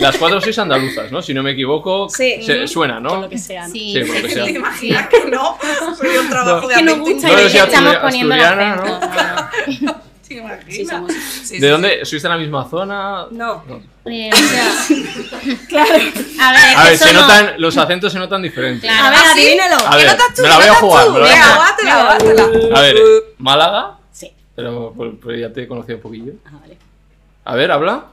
Las 0.00 0.16
cuatro 0.16 0.40
sois 0.40 0.58
andaluzas, 0.58 1.10
¿no? 1.10 1.22
Si 1.22 1.32
no 1.34 1.42
me 1.42 1.52
equivoco. 1.52 2.08
Sí. 2.08 2.42
se- 2.42 2.66
suena, 2.68 3.00
¿no? 3.00 3.10
Con 3.10 3.20
lo 3.22 3.28
que 3.28 3.38
sea, 3.38 3.66
¿no? 3.66 3.72
Sí, 3.72 3.92
Sí, 3.94 4.00
por 4.04 4.16
lo 4.16 4.22
que 4.22 4.34
sea. 4.34 4.44
¿Te 4.44 4.50
imaginas 4.52 5.08
que 5.08 5.24
no? 5.30 5.58
Soy 5.98 6.16
un 6.16 6.28
trabajo 6.28 6.68
de 6.68 6.74
que 6.76 6.82
nos 6.82 6.94
atletismo. 6.98 7.28
gusta 7.28 7.28
No, 7.28 7.42
y 7.42 7.46
estamos 7.56 7.96
poniendo 7.96 8.34
acento. 8.34 8.84
No, 8.84 9.92
no. 9.92 10.00
¿Te 10.34 10.40
imaginas? 10.40 10.74
Sí, 10.74 10.84
somos. 10.86 11.12
Sí, 11.12 11.44
sí, 11.46 11.58
¿De 11.60 11.68
dónde? 11.68 12.04
¿Sois 12.04 12.22
de 12.22 12.28
la 12.28 12.36
misma 12.36 12.68
zona? 12.68 13.26
No. 13.30 13.64
Eh, 14.06 14.30
Claro. 15.68 15.94
a 16.40 16.52
ver, 16.52 16.76
A 16.76 16.84
ver, 16.84 16.92
eso 16.94 17.06
se 17.06 17.12
no. 17.12 17.20
notan, 17.22 17.54
los 17.58 17.76
acentos 17.76 18.12
se 18.12 18.18
notan 18.18 18.42
diferentes. 18.42 18.90
Claro. 18.90 19.06
A 19.06 19.10
ver, 19.10 19.18
¿Ah, 19.22 19.32
sí? 19.34 19.40
adivínalo. 19.40 19.76
A 19.86 19.96
ver, 19.96 20.06
notas 20.06 20.34
tú? 20.34 20.42
me 20.42 20.48
la 20.48 20.56
voy 20.56 20.64
a 20.64 20.68
¿Notas 20.68 20.80
jugar, 20.80 21.06
tú? 21.06 21.12
me 21.12 21.18
la 21.20 21.24
voy 21.24 21.30
a 21.30 21.34
Venga, 21.34 21.46
jugar. 21.54 21.70
bátela, 21.70 22.04
bátela. 22.04 22.78
A 22.78 22.80
ver, 22.82 22.96
Málaga, 23.38 23.90
Sí. 24.12 24.32
pero 24.56 24.92
pues, 24.96 25.12
pues 25.22 25.40
ya 25.40 25.52
te 25.52 25.62
he 25.62 25.68
conocido 25.68 25.96
un 25.96 26.02
poquillo. 26.02 26.32
Ah, 26.46 26.50
vale. 26.60 26.78
A 27.44 27.54
ver, 27.56 27.70
habla. 27.70 28.04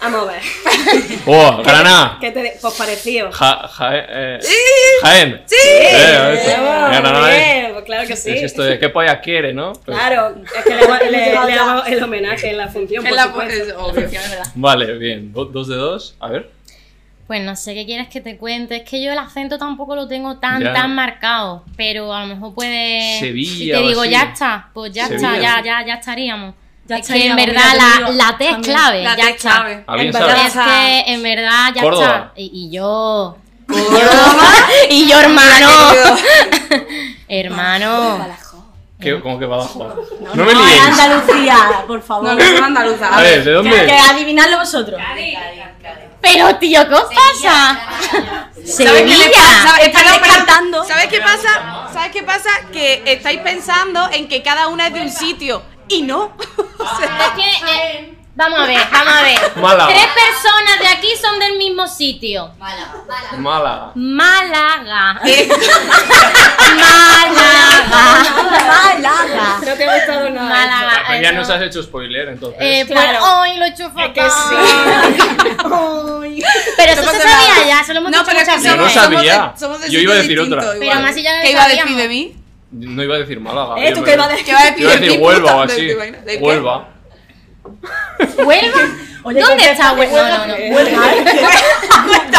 Vamos 0.00 0.28
a 0.28 0.32
ver. 0.32 0.42
¡Oh, 1.26 1.62
Granada! 1.62 2.16
¿Qué 2.20 2.30
te 2.30 2.56
Pues 2.60 2.74
parecido. 2.74 3.30
Ja, 3.32 3.68
Jaén. 3.68 4.04
Eh, 4.08 4.38
Jaén. 5.02 5.42
¡Sí! 5.46 5.56
Eh, 5.62 6.16
a 6.16 6.28
ver, 6.28 6.60
Vamos, 6.60 6.90
Granada 6.90 7.36
es- 7.36 7.44
bien, 7.44 7.69
claro 7.84 8.06
que 8.06 8.16
sí. 8.16 8.30
Es 8.30 8.42
esto 8.44 8.62
de 8.62 8.78
qué 8.78 8.88
polla 8.88 9.20
quiere, 9.20 9.52
¿no? 9.52 9.72
Pues- 9.84 9.96
Claro, 9.98 10.34
es 10.56 10.64
que 10.64 10.74
le, 10.74 10.82
hago- 10.82 10.98
le- 11.10 11.10
le 11.50 11.54
hago 11.54 11.84
el 11.84 12.02
homenaje 12.02 12.50
en 12.50 12.56
la 12.58 12.68
función, 12.68 13.06
En 13.06 13.14
la- 13.16 13.24
supuesto. 13.24 13.54
Es 14.00 14.10
verdad. 14.30 14.46
Vale, 14.54 14.98
bien. 14.98 15.32
Do- 15.32 15.44
dos 15.46 15.68
de 15.68 15.76
dos. 15.76 16.14
A 16.20 16.28
ver. 16.28 16.50
Pues 17.26 17.42
no 17.44 17.54
sé 17.54 17.74
qué 17.74 17.86
quieres 17.86 18.08
que 18.08 18.20
te 18.20 18.36
cuente. 18.36 18.76
Es 18.76 18.82
que 18.82 19.00
yo 19.00 19.12
el 19.12 19.18
acento 19.18 19.56
tampoco 19.56 19.94
lo 19.94 20.08
tengo 20.08 20.38
tan, 20.38 20.60
Ya. 20.62 20.72
tan 20.72 20.94
marcado. 20.96 21.64
Pero 21.76 22.12
a 22.12 22.22
lo 22.22 22.26
mejor 22.26 22.54
puede. 22.54 23.20
Sevilla 23.20 23.76
Si 23.78 23.82
te 23.82 23.88
digo 23.88 24.00
así. 24.02 24.10
ya 24.10 24.22
está, 24.22 24.68
pues 24.74 24.92
ya 24.92 25.06
Sevilla. 25.06 25.34
está, 25.36 25.40
ya, 25.40 25.62
ya, 25.80 25.86
ya 25.86 25.94
estaríamos. 25.94 26.54
Ya 26.86 26.96
es 26.96 27.06
que 27.06 27.24
en 27.26 27.36
verdad 27.36 27.62
la, 27.76 28.10
la 28.10 28.36
T 28.36 28.48
es 28.50 28.56
clave. 28.58 29.04
La 29.04 29.16
ya 29.16 29.24
T 29.26 29.30
está. 29.30 29.50
clave. 29.50 29.84
¿Alguien 29.86 30.06
En 30.08 30.12
verdad. 30.12 30.46
Es 30.46 30.52
que 30.54 31.12
en 31.12 31.22
verdad 31.22 31.72
ya 31.72 31.82
Córdoba. 31.82 32.04
está. 32.06 32.32
Y, 32.40 32.50
y 32.52 32.70
yo. 32.72 33.36
Y 33.70 33.72
yo, 33.72 34.10
y 34.90 35.08
yo, 35.08 35.20
hermano. 35.20 35.68
Hermano. 37.30 38.26
¿Qué, 39.00 39.18
¿Cómo 39.20 39.38
que 39.38 39.46
Badajoz? 39.46 39.96
No, 40.20 40.34
No, 40.34 40.44
me 40.44 40.52
es 40.52 40.58
liéis. 40.58 40.82
Andalucía, 40.82 41.84
por 41.86 42.02
favor. 42.02 42.24
No, 42.24 42.34
no 42.34 42.40
soy 42.44 42.56
andaluza. 42.58 43.08
A 43.16 43.22
ver, 43.22 43.44
¿de 43.44 43.52
dónde? 43.52 43.86
Que 43.86 43.92
adivinadlo 43.96 44.58
vosotros. 44.58 45.00
Pero 46.20 46.56
tío, 46.56 46.86
¿qué 46.86 46.94
os 46.94 47.04
pasa? 47.04 47.80
¿Sabes 48.62 48.76
qué 48.76 48.84
le 48.84 49.16
Sevilla. 49.16 49.30
pasa? 49.32 49.76
¿Sabes 50.86 51.06
qué 51.08 51.20
pasa? 51.20 51.88
¿Sabes 51.94 52.12
qué 52.12 52.22
pasa? 52.22 52.50
Que 52.72 53.02
estáis 53.06 53.40
pensando 53.40 54.06
en 54.12 54.28
que 54.28 54.42
cada 54.42 54.68
una 54.68 54.88
es 54.88 54.92
de 54.92 55.00
un 55.00 55.10
sitio. 55.10 55.62
Y 55.88 56.02
no. 56.02 56.32
Es 56.80 57.30
que, 57.36 57.72
eh, 57.72 58.18
vamos 58.34 58.60
a 58.60 58.66
ver, 58.66 58.78
vamos 58.90 59.12
a 59.14 59.22
ver. 59.22 59.38
Málaga. 59.56 59.88
Tres 59.92 60.06
personas 60.06 60.78
de 60.80 60.86
aquí 60.88 61.08
son 61.20 61.38
del 61.38 61.56
mismo 61.58 61.86
sitio. 61.86 62.50
Málaga. 63.38 63.92
Málaga. 63.94 65.20
Eh, 65.26 65.48
Málaga. 66.76 67.86
Málaga. 68.68 69.58
No 69.66 69.74
te 69.74 69.84
ha 69.88 69.94
gustado 69.96 70.30
nada. 70.30 70.48
Málaga. 70.48 71.02
Pues 71.06 71.22
ya 71.22 71.32
nos 71.32 71.50
has 71.50 71.62
hecho 71.62 71.82
spoiler, 71.82 72.28
entonces. 72.28 72.58
Eh, 72.60 72.84
pues 72.86 72.98
Claro. 73.00 73.40
hoy 73.40 73.56
lo 73.56 73.64
he 73.64 73.68
hecho 73.68 73.88
fatal. 73.90 74.12
que 74.12 74.22
sí. 74.30 74.56
Pero 76.76 76.92
eso 76.92 77.02
No 77.02 77.10
se 77.10 77.18
sabía 77.20 77.48
nada. 77.54 77.66
ya, 77.66 77.84
se 77.84 77.92
lo 77.94 78.00
hemos 78.00 78.10
No, 78.12 78.18
dicho 78.18 78.30
pero 78.30 78.40
es 78.40 78.48
muchas 78.48 78.64
Yo 78.64 78.76
no 78.76 78.82
veces. 78.84 78.94
sabía. 79.02 79.34
somos 79.34 79.52
de- 79.54 79.60
somos 79.60 79.80
de 79.82 79.90
Yo 79.90 79.98
iba 80.00 80.14
a 80.14 80.16
decir 80.16 80.40
otra. 80.40 80.62
Pero 80.78 81.00
más 81.00 81.14
si 81.14 81.22
ya 81.22 81.42
¿Qué 81.42 81.50
iba 81.52 81.62
a 81.64 81.68
decir 81.68 81.96
de 81.96 82.08
mí? 82.08 82.36
No 82.72 83.02
iba 83.02 83.16
a 83.16 83.18
decir 83.18 83.40
Málaga. 83.40 83.74
¿Eh? 83.78 83.92
¿Tú 83.92 84.02
qué 84.04 84.14
ibas 84.14 84.26
a 84.26 84.30
decir? 84.30 84.44
¿Qué 84.46 84.50
iba 84.52 84.60
a 84.60 84.64
decir 84.64 84.80
Iba 84.82 84.90
a 84.90 84.94
de 84.94 85.00
decir 85.00 85.18
ti, 85.18 85.24
Huelva 85.24 85.56
o 85.56 85.62
así. 85.62 85.90
Huelva. 86.40 86.88
¿Huelva? 88.46 88.80
Oye, 89.22 89.40
¿Dónde 89.40 89.70
está 89.70 89.92
Huelva? 89.92 90.28
No, 90.28 90.46
no, 90.46 90.58
no. 90.58 90.74
Huelva. 90.76 91.02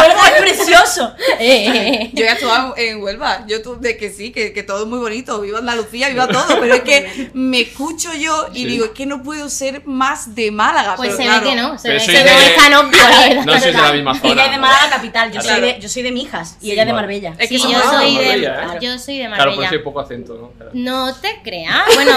Es 0.02 0.40
precioso. 0.56 1.12
Eh, 1.38 2.10
Yo 2.14 2.24
ya 2.24 2.32
estaba 2.32 2.74
en 2.76 3.02
Huelva, 3.02 3.44
yo 3.46 3.58
de 3.76 3.96
que 3.96 4.10
sí, 4.10 4.32
que, 4.32 4.52
que 4.52 4.62
todo 4.62 4.82
es 4.82 4.88
muy 4.88 4.98
bonito, 4.98 5.40
viva 5.40 5.58
Andalucía, 5.58 6.08
viva 6.08 6.26
todo, 6.26 6.58
pero 6.60 6.74
es 6.74 6.80
que 6.82 7.30
me 7.34 7.60
escucho 7.60 8.12
yo 8.14 8.48
y 8.52 8.62
Sí. 8.62 8.66
digo, 8.66 8.84
es 8.86 8.90
que 8.92 9.06
no 9.06 9.22
puedo 9.22 9.48
ser 9.48 9.82
más 9.86 10.34
de 10.34 10.50
Málaga. 10.50 10.94
pues 10.96 11.10
pero 11.10 11.16
se 11.18 11.22
claro, 11.24 11.44
ve 11.44 11.50
que 11.50 11.56
no, 11.56 11.78
se 11.78 11.88
ve 11.90 11.98
que 11.98 12.12
no 12.12 12.18
de- 12.24 12.46
es 12.46 12.56
tan 12.56 12.74
obvio. 12.74 13.44
No 13.44 13.52
sois 13.52 13.64
de 13.64 13.72
la 13.82 13.92
misma 13.92 14.14
zona. 14.18 14.32
Ella 14.32 14.44
es 14.46 14.50
de. 14.52 14.58
Málaga 14.58 14.90
capital, 14.90 15.32
yo, 15.32 15.40
Claro. 15.40 15.56
soy, 15.60 15.72
de, 15.72 15.80
yo 15.80 15.88
soy 15.88 16.02
de 16.02 16.12
Mijas 16.12 16.56
y 16.60 16.70
ella 16.72 16.82
es 16.82 16.86
de. 16.88 16.92
Marbella. 16.94 17.34
Es 17.38 17.48
que 17.48 17.56
Sí, 17.56 17.62
somos 17.62 17.76
yo 17.76 17.90
soy 17.90 18.16
de, 18.16 18.24
Marbella, 18.24 18.64
¿eh? 18.74 18.78
yo 18.80 18.98
soy 18.98 19.18
de 19.18 19.26
Claro, 19.26 19.36
Marbella. 19.36 19.56
pues 19.56 19.72
hay 19.72 19.78
poco 19.78 20.00
acento, 20.00 20.34
¿no? 20.34 20.50
Claro. 20.52 20.70
No 20.74 21.14
te 21.16 21.40
creas. 21.44 21.82
Bueno, 21.94 22.12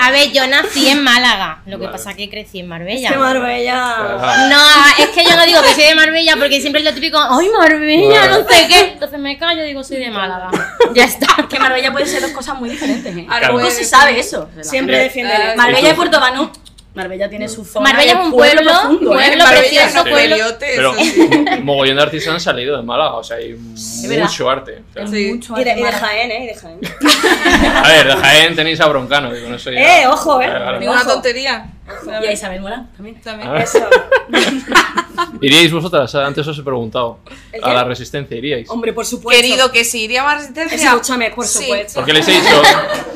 a 0.00 0.10
ver, 0.10 0.30
yo 0.32 0.46
nací 0.46 0.88
en 0.88 1.02
Málaga. 1.02 1.62
Lo 1.66 1.78
que 1.78 1.88
pasa 1.88 2.10
es 2.12 2.16
que 2.16 2.28
crecí 2.30 2.60
en 2.60 2.68
Marbella. 2.68 3.08
Es 3.08 3.12
que 3.12 3.18
Marbella. 3.18 3.99
No, 4.48 4.62
es 4.98 5.08
que 5.10 5.24
yo 5.24 5.36
no 5.36 5.44
digo 5.46 5.60
que 5.62 5.74
soy 5.74 5.84
de 5.84 5.94
Marbella 5.94 6.34
porque 6.38 6.60
siempre 6.60 6.80
es 6.80 6.84
lo 6.88 6.94
típico, 6.94 7.18
¡ay, 7.18 7.48
Marbella! 7.48 8.26
No 8.28 8.36
sé 8.48 8.66
qué. 8.68 8.80
Entonces 8.92 9.18
me 9.18 9.38
callo 9.38 9.62
y 9.64 9.68
digo, 9.68 9.82
soy 9.84 9.98
de 9.98 10.10
Málaga. 10.10 10.50
Ya 10.94 11.04
está. 11.04 11.26
Que 11.48 11.58
Marbella 11.60 11.92
puede 11.92 12.06
ser 12.06 12.20
dos 12.20 12.32
cosas 12.32 12.58
muy 12.58 12.68
diferentes, 12.70 13.14
¿eh? 13.16 13.26
Poco 13.48 13.70
se 13.70 13.84
sabe 13.84 14.18
eso. 14.18 14.48
Siempre 14.60 14.98
Eh, 15.00 15.02
defiende 15.04 15.32
eh, 15.32 15.50
el- 15.52 15.56
Marbella 15.56 15.90
¿Y? 15.90 15.94
Puerto 15.94 16.18
Banús. 16.18 16.48
Marbella 16.92 17.28
tiene 17.30 17.48
su 17.48 17.64
zona. 17.64 17.88
Marbella 17.88 18.12
es 18.14 18.18
un 18.18 18.32
pueblo, 18.32 18.62
profundo, 18.62 19.12
¿eh? 19.12 19.26
pueblo 19.28 19.44
Marbella, 19.44 19.60
precioso, 19.60 20.04
no, 20.04 20.10
pueblo. 20.10 20.36
Pero 20.58 20.94
mogollón 21.62 21.96
de 21.96 22.02
artistas 22.02 22.34
han 22.34 22.40
salido 22.40 22.76
de 22.76 22.82
Málaga, 22.82 23.14
o 23.14 23.22
sea, 23.22 23.36
hay 23.36 23.52
mucho 23.54 24.50
arte. 24.50 24.82
o 24.90 24.92
sea. 24.92 25.04
Es 25.04 25.10
Sí. 25.10 25.32
mucho 25.32 25.54
Y 25.60 25.62
de, 25.62 25.78
y 25.78 25.82
de. 25.84 25.92
Jaén, 25.92 26.30
¿eh? 26.32 26.44
Y 26.44 26.46
de 26.48 26.54
Jaén. 26.56 26.80
A 27.84 27.88
ver, 27.88 28.06
de 28.08 28.16
Jaén 28.16 28.56
tenéis 28.56 28.80
a 28.80 28.86
Broncano, 28.88 29.32
digo, 29.32 29.48
no 29.48 29.58
sé. 29.60 29.70
Eh, 29.74 30.06
ojo, 30.08 30.40
eh. 30.42 30.50
Ninguna 30.80 31.02
Ojo. 31.02 31.12
tontería. 31.12 31.66
Y 32.22 32.26
a 32.26 32.32
Isabel 32.32 32.60
Morán 32.60 32.90
también. 32.92 33.20
También. 33.20 33.50
Ah. 33.50 33.58
Eso. 33.62 33.78
¿Iríais 35.40 35.72
vosotras? 35.72 36.14
Antes 36.14 36.46
os 36.46 36.58
he 36.58 36.62
preguntado. 36.62 37.18
¿El 37.52 37.62
A 37.64 37.74
la 37.74 37.84
resistencia 37.84 38.36
iríais. 38.36 38.68
Hombre, 38.70 38.92
por 38.92 39.04
supuesto. 39.06 39.42
Querido, 39.42 39.70
que 39.72 39.84
si 39.84 40.04
iría 40.04 40.22
más 40.24 40.38
resistencia. 40.40 40.76
Escúchame, 40.90 41.30
por 41.30 41.46
Sí. 41.46 41.64
supuesto. 41.64 41.94
Porque 42.00 42.12
les 42.12 42.26
he 42.28 42.32
dicho, 42.32 42.62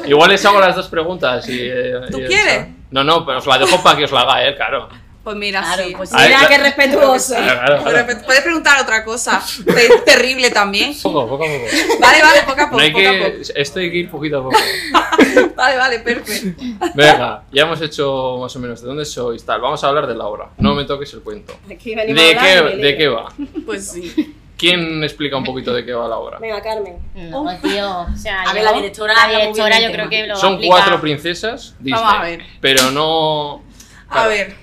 igual 0.07 0.31
les 0.31 0.45
hago 0.45 0.61
las 0.61 0.77
dos 0.77 0.89
preguntas 0.89 1.49
y... 1.49 1.59
eh, 1.61 1.95
¿Tú 2.11 2.21
y- 2.21 2.27
quieres? 2.27 2.69
No, 2.91 3.03
no, 3.03 3.25
pero 3.27 3.39
os 3.39 3.47
la 3.47 3.59
dejo 3.59 3.83
para 3.83 3.97
que 3.99 4.05
os 4.05 4.13
la 4.13 4.21
haga 4.21 4.45
él, 4.45 4.55
claro. 4.57 4.89
Pues 5.25 5.37
mira, 5.37 5.63
Claro, 5.63 5.85
sí. 5.85 5.95
pues 5.97 6.13
Mira 6.13 6.43
la- 6.43 6.49
qué 6.49 6.59
respetuoso. 6.59 7.35
Claro, 7.35 7.55
claro, 7.57 7.83
Pero 7.85 8.05
claro. 8.07 8.23
Puedes 8.27 8.43
preguntar 8.43 8.81
otra 8.83 9.03
cosa. 9.05 9.43
Te- 9.65 10.01
terrible 10.05 10.51
también. 10.51 10.95
Poco, 11.03 11.27
poco 11.27 11.45
a 11.45 11.47
poco. 11.49 11.65
Vale, 11.99 12.23
vale, 12.23 12.41
poco 12.43 12.61
a 12.61 12.65
poco. 12.67 12.77
No 12.77 12.83
hay 12.83 12.91
poco 12.93 13.09
a 13.09 13.13
que... 13.13 13.43
Esto 13.57 13.81
hay 13.81 13.91
que 13.91 13.97
ir 13.97 14.11
poquito 14.11 14.39
a 14.39 14.43
poco. 14.43 14.57
Vale, 15.57 15.77
vale, 15.77 15.99
perfecto. 16.01 16.63
Venga, 16.95 17.45
ya 17.53 17.63
hemos 17.63 17.81
hecho 17.81 18.39
más 18.41 18.55
o 18.57 18.59
menos 18.59 18.81
de 18.83 18.89
dónde 18.89 19.05
sois, 19.05 19.45
tal. 19.45 19.61
Vamos 19.61 19.83
a 19.85 19.89
hablar 19.89 20.07
de 20.07 20.15
la 20.15 20.27
obra. 20.27 20.51
No 20.59 20.75
me 20.75 20.85
toques 20.85 21.13
el 21.15 21.21
cuento. 21.21 21.57
Aquí 21.71 21.95
¿De 21.95 22.07
qué, 22.39 22.77
¿De 22.77 22.97
qué 22.97 23.09
va? 23.09 23.33
Pues 23.65 23.89
sí. 23.93 24.35
¿Quién 24.57 25.03
explica 25.05 25.37
un 25.37 25.45
poquito 25.45 25.73
de 25.73 25.85
qué 25.85 25.93
va 25.93 26.09
la 26.09 26.17
obra? 26.19 26.39
Venga, 26.39 26.61
Carmen. 26.61 26.97
No, 27.15 27.47
tío. 27.63 28.01
O 28.13 28.17
sea, 28.17 28.43
A 28.43 28.53
ver, 28.53 28.65
la 28.65 28.73
directora 28.73 29.15
La 29.15 29.39
directora 29.39 29.81
yo 29.81 29.93
creo 29.93 30.09
que 30.09 30.27
lo 30.27 30.35
va 30.35 30.39
a 30.39 30.41
Son 30.41 30.61
cuatro 30.63 31.01
princesas 31.01 31.75
Disney. 31.79 32.03
Vamos 32.03 32.21
a 32.21 32.23
ver. 32.23 32.43
Pero 32.61 32.91
no... 32.91 33.63
A 34.09 34.27
ver. 34.27 34.57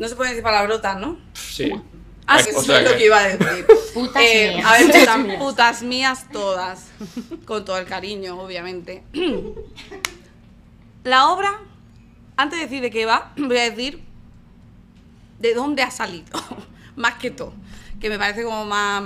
No 0.00 0.08
se 0.08 0.16
pueden 0.16 0.32
decir 0.32 0.42
palabrotas, 0.42 0.98
¿no? 0.98 1.16
Sí. 1.34 1.70
Ah, 2.26 2.40
sí, 2.42 2.50
o 2.56 2.62
sea 2.62 2.80
es 2.80 2.90
lo 2.90 2.96
que- 2.96 3.04
iba 3.06 3.18
a 3.18 3.28
decir. 3.28 3.66
Putas 3.94 4.22
Eh, 4.24 4.52
mías. 4.56 4.66
a 4.66 4.72
ver, 4.78 4.86
putas, 4.86 5.36
putas 5.38 5.82
mías 5.82 6.26
todas. 6.32 6.86
Con 7.44 7.64
todo 7.64 7.76
el 7.78 7.86
cariño, 7.86 8.40
obviamente. 8.40 9.02
La 11.04 11.28
obra, 11.30 11.58
antes 12.36 12.58
de 12.58 12.64
decir 12.66 12.82
de 12.82 12.90
qué 12.90 13.06
va, 13.06 13.32
voy 13.36 13.56
a 13.58 13.70
decir 13.70 14.02
de 15.38 15.54
dónde 15.54 15.82
ha 15.82 15.90
salido. 15.90 16.38
más 16.96 17.14
que 17.14 17.30
todo. 17.30 17.52
Que 18.00 18.08
me 18.08 18.18
parece 18.18 18.42
como 18.44 18.64
más, 18.64 19.02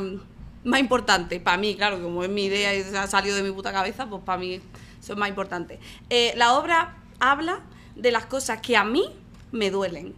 más 0.65 0.81
importante. 0.81 1.41
Para 1.41 1.57
mí, 1.57 1.77
claro, 1.77 2.03
como 2.03 2.23
es 2.25 2.31
mi 2.31 2.45
idea 2.47 2.75
y 2.75 2.81
ha 2.95 3.07
salido 3.07 3.37
de 3.37 3.43
mi 3.43 3.53
puta 3.53 3.73
cabeza, 3.73 4.07
pues 4.07 4.23
para 4.25 4.39
mí 4.39 4.55
eso 5.01 5.13
es 5.13 5.19
más 5.19 5.29
importante. 5.29 5.79
Eh, 6.11 6.33
la 6.37 6.55
obra 6.55 6.97
habla 7.21 7.61
de 7.97 8.11
las 8.13 8.27
cosas 8.27 8.61
que 8.61 8.77
a 8.77 8.85
mí 8.85 9.05
me 9.53 9.71
duelen. 9.71 10.15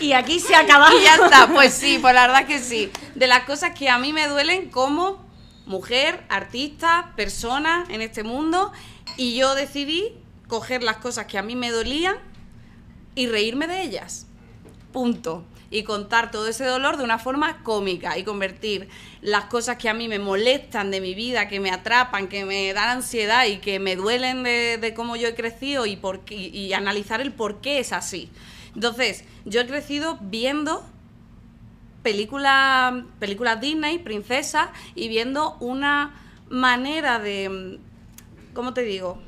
Y 0.00 0.12
aquí 0.12 0.40
se 0.40 0.54
acaba. 0.54 0.88
Y 0.94 1.04
ya 1.04 1.14
está, 1.16 1.48
pues 1.52 1.74
sí, 1.74 1.98
pues 2.00 2.14
la 2.14 2.26
verdad 2.26 2.46
que 2.46 2.58
sí. 2.58 2.90
De 3.14 3.26
las 3.26 3.44
cosas 3.44 3.72
que 3.78 3.88
a 3.88 3.98
mí 3.98 4.12
me 4.12 4.26
duelen 4.28 4.70
como 4.70 5.22
mujer, 5.66 6.24
artista, 6.28 7.12
persona 7.16 7.84
en 7.90 8.00
este 8.00 8.22
mundo, 8.22 8.72
y 9.16 9.36
yo 9.36 9.54
decidí 9.54 10.14
coger 10.48 10.82
las 10.82 10.96
cosas 10.96 11.26
que 11.26 11.38
a 11.38 11.42
mí 11.42 11.54
me 11.54 11.70
dolían 11.70 12.16
y 13.14 13.26
reírme 13.26 13.66
de 13.66 13.82
ellas. 13.82 14.26
Punto. 14.92 15.44
Y 15.72 15.84
contar 15.84 16.32
todo 16.32 16.48
ese 16.48 16.64
dolor 16.64 16.96
de 16.96 17.04
una 17.04 17.18
forma 17.20 17.62
cómica 17.62 18.18
y 18.18 18.24
convertir 18.24 18.88
las 19.20 19.44
cosas 19.44 19.76
que 19.76 19.88
a 19.88 19.94
mí 19.94 20.08
me 20.08 20.18
molestan 20.18 20.90
de 20.90 21.00
mi 21.00 21.14
vida, 21.14 21.46
que 21.46 21.60
me 21.60 21.70
atrapan, 21.70 22.26
que 22.26 22.44
me 22.44 22.72
dan 22.72 22.88
ansiedad 22.88 23.44
y 23.46 23.58
que 23.58 23.78
me 23.78 23.94
duelen 23.94 24.42
de, 24.42 24.92
cómo 24.96 25.14
yo 25.14 25.28
he 25.28 25.34
crecido 25.36 25.86
y, 25.86 25.94
por 25.94 26.20
qué- 26.20 26.34
y 26.34 26.72
analizar 26.72 27.20
el 27.20 27.32
por 27.32 27.60
qué 27.60 27.78
es 27.78 27.92
así. 27.92 28.30
Entonces, 28.74 29.24
yo 29.44 29.60
he 29.60 29.66
crecido 29.66 30.18
viendo 30.20 30.84
películas 32.02 33.04
películas 33.18 33.60
Disney, 33.60 33.98
princesas, 33.98 34.68
y 34.94 35.08
viendo 35.08 35.56
una 35.60 36.14
manera 36.48 37.18
de, 37.18 37.48
mm, 37.48 38.54
¿cómo 38.54 38.72
te 38.74 38.82
digo? 38.82 39.18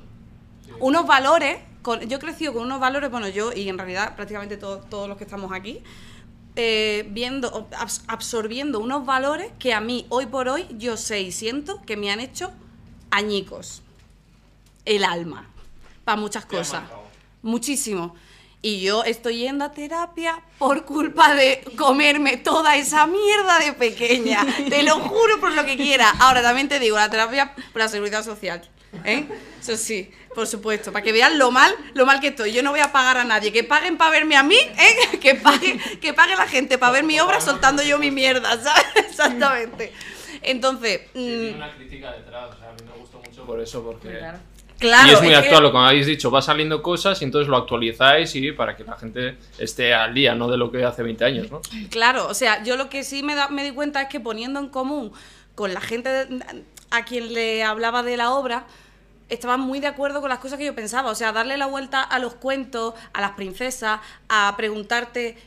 Unos 0.80 1.06
valores, 1.06 1.58
con, 1.82 2.00
yo 2.00 2.16
he 2.16 2.20
crecido 2.20 2.52
con 2.54 2.62
unos 2.62 2.80
valores, 2.80 3.10
bueno, 3.10 3.28
yo 3.28 3.52
y 3.52 3.68
en 3.68 3.76
realidad 3.78 4.16
prácticamente 4.16 4.56
todos, 4.56 4.88
todos 4.88 5.08
los 5.08 5.18
que 5.18 5.24
estamos 5.24 5.52
aquí, 5.52 5.80
eh, 6.56 7.06
viendo, 7.10 7.68
abs- 7.72 8.02
absorbiendo 8.08 8.78
unos 8.80 9.04
valores 9.06 9.50
que 9.58 9.74
a 9.74 9.80
mí 9.80 10.06
hoy 10.08 10.26
por 10.26 10.48
hoy 10.48 10.66
yo 10.78 10.96
sé 10.96 11.20
y 11.22 11.32
siento 11.32 11.80
que 11.82 11.96
me 11.96 12.10
han 12.10 12.20
hecho 12.20 12.52
añicos 13.10 13.82
el 14.84 15.04
alma 15.04 15.48
para 16.04 16.20
muchas 16.20 16.44
cosas. 16.46 16.82
Muchísimo. 17.42 18.14
Y 18.64 18.80
yo 18.80 19.02
estoy 19.02 19.38
yendo 19.38 19.64
a 19.64 19.72
terapia 19.72 20.40
por 20.58 20.84
culpa 20.84 21.34
de 21.34 21.64
comerme 21.76 22.36
toda 22.36 22.76
esa 22.76 23.08
mierda 23.08 23.58
de 23.58 23.72
pequeña. 23.72 24.46
Te 24.68 24.84
lo 24.84 25.00
juro 25.00 25.40
por 25.40 25.50
lo 25.52 25.64
que 25.64 25.76
quiera. 25.76 26.08
Ahora 26.20 26.42
también 26.42 26.68
te 26.68 26.78
digo, 26.78 26.96
la 26.96 27.10
terapia 27.10 27.56
por 27.72 27.80
la 27.80 27.88
seguridad 27.88 28.24
social. 28.24 28.62
¿eh? 29.04 29.26
Eso 29.60 29.76
sí, 29.76 30.12
por 30.32 30.46
supuesto. 30.46 30.92
Para 30.92 31.02
que 31.02 31.10
vean 31.10 31.40
lo 31.40 31.50
mal, 31.50 31.74
lo 31.94 32.06
mal 32.06 32.20
que 32.20 32.28
estoy. 32.28 32.52
Yo 32.52 32.62
no 32.62 32.70
voy 32.70 32.78
a 32.78 32.92
pagar 32.92 33.18
a 33.18 33.24
nadie. 33.24 33.52
Que 33.52 33.64
paguen 33.64 33.96
para 33.96 34.12
verme 34.12 34.36
a 34.36 34.44
mí, 34.44 34.56
¿eh? 34.56 35.18
que, 35.20 35.34
pague, 35.34 35.78
que 36.00 36.14
pague 36.14 36.36
la 36.36 36.46
gente 36.46 36.78
para 36.78 36.92
ver 36.92 37.02
mi 37.02 37.18
obra 37.18 37.40
soltando 37.40 37.82
yo 37.82 37.98
mi 37.98 38.12
mierda, 38.12 38.56
¿sabes? 38.62 38.84
Exactamente. 38.94 39.92
Entonces, 40.40 41.00
mm, 41.14 41.56
una 41.56 41.74
crítica 41.74 42.12
detrás, 42.12 42.54
o 42.54 42.58
sea, 42.58 42.70
a 42.70 42.72
mí 42.74 42.82
me 42.84 42.96
gustó 43.00 43.18
mucho 43.18 43.44
por 43.44 43.60
eso, 43.60 43.82
porque... 43.82 44.18
claro. 44.18 44.38
Y 45.08 45.10
es 45.10 45.20
muy 45.20 45.30
que- 45.30 45.36
actual, 45.36 45.62
lo 45.62 45.72
que 45.72 45.78
habéis 45.78 46.06
dicho, 46.06 46.30
va 46.30 46.42
saliendo 46.42 46.82
cosas 46.82 47.20
y 47.22 47.24
entonces 47.24 47.48
lo 47.48 47.56
actualizáis 47.56 48.34
y 48.34 48.52
para 48.52 48.76
que 48.76 48.84
la 48.84 48.96
gente 48.96 49.36
esté 49.58 49.94
al 49.94 50.14
día, 50.14 50.34
no 50.34 50.48
de 50.48 50.56
lo 50.56 50.70
que 50.70 50.84
hace 50.84 51.02
20 51.02 51.24
años, 51.24 51.50
¿no? 51.50 51.60
Claro, 51.90 52.26
o 52.28 52.34
sea, 52.34 52.62
yo 52.64 52.76
lo 52.76 52.88
que 52.88 53.04
sí 53.04 53.22
me, 53.22 53.34
da- 53.34 53.48
me 53.48 53.64
di 53.64 53.70
cuenta 53.72 54.02
es 54.02 54.08
que 54.08 54.20
poniendo 54.20 54.60
en 54.60 54.68
común 54.68 55.12
con 55.54 55.72
la 55.74 55.80
gente 55.80 56.08
de- 56.08 56.44
a 56.90 57.04
quien 57.04 57.32
le 57.32 57.62
hablaba 57.64 58.02
de 58.02 58.16
la 58.16 58.30
obra, 58.32 58.64
estaban 59.28 59.60
muy 59.60 59.80
de 59.80 59.86
acuerdo 59.86 60.20
con 60.20 60.28
las 60.28 60.40
cosas 60.40 60.58
que 60.58 60.66
yo 60.66 60.74
pensaba. 60.74 61.10
O 61.10 61.14
sea, 61.14 61.32
darle 61.32 61.56
la 61.56 61.66
vuelta 61.66 62.02
a 62.02 62.18
los 62.18 62.34
cuentos, 62.34 62.92
a 63.14 63.20
las 63.22 63.30
princesas, 63.30 64.00
a 64.28 64.52
preguntarte, 64.58 65.38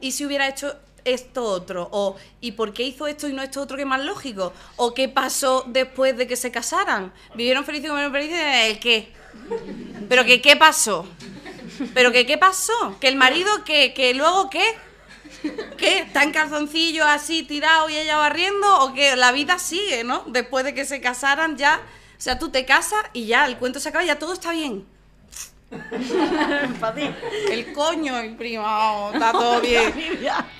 ¿y 0.00 0.12
si 0.12 0.24
hubiera 0.24 0.46
hecho 0.48 0.76
esto 1.04 1.44
otro? 1.44 1.88
O 1.92 2.16
¿y 2.40 2.52
por 2.52 2.72
qué 2.72 2.82
hizo 2.82 3.06
esto 3.06 3.28
y 3.28 3.32
no 3.32 3.42
esto 3.42 3.60
otro 3.60 3.76
que 3.76 3.84
más 3.84 4.02
lógico? 4.02 4.52
¿O 4.76 4.94
qué 4.94 5.08
pasó 5.08 5.64
después 5.66 6.16
de 6.16 6.26
que 6.26 6.36
se 6.36 6.50
casaran? 6.50 7.12
¿Vivieron 7.34 7.64
felices 7.64 7.90
comieron 7.90 8.12
felices? 8.12 8.40
¿El 8.40 8.78
qué? 8.78 9.12
¿Pero 10.08 10.24
que 10.24 10.40
qué 10.40 10.56
pasó? 10.56 11.06
¿Pero 11.92 12.12
que 12.12 12.26
qué 12.26 12.38
pasó? 12.38 12.96
¿Que 13.00 13.08
el 13.08 13.16
marido 13.16 13.50
qué? 13.64 13.92
¿Que 13.94 14.14
luego 14.14 14.50
qué? 14.50 14.64
¿Qué? 15.76 15.98
¿Está 16.00 16.22
en 16.22 16.32
calzoncillo 16.32 17.04
así 17.04 17.42
tirado 17.42 17.88
y 17.90 17.96
ella 17.96 18.16
barriendo? 18.16 18.80
¿O 18.80 18.94
que 18.94 19.16
la 19.16 19.32
vida 19.32 19.58
sigue, 19.58 20.04
no? 20.04 20.24
Después 20.26 20.64
de 20.64 20.74
que 20.74 20.84
se 20.84 21.00
casaran 21.00 21.56
ya. 21.56 21.80
O 22.16 22.20
sea, 22.20 22.38
tú 22.38 22.50
te 22.50 22.64
casas 22.64 23.04
y 23.12 23.26
ya, 23.26 23.46
el 23.46 23.58
cuento 23.58 23.80
se 23.80 23.88
acaba 23.88 24.04
ya 24.04 24.18
todo 24.18 24.32
está 24.32 24.52
bien. 24.52 24.86
El 27.50 27.72
coño 27.72 28.22
imprimado, 28.24 29.12
está 29.12 29.32
todo 29.32 29.60
bien. 29.60 29.92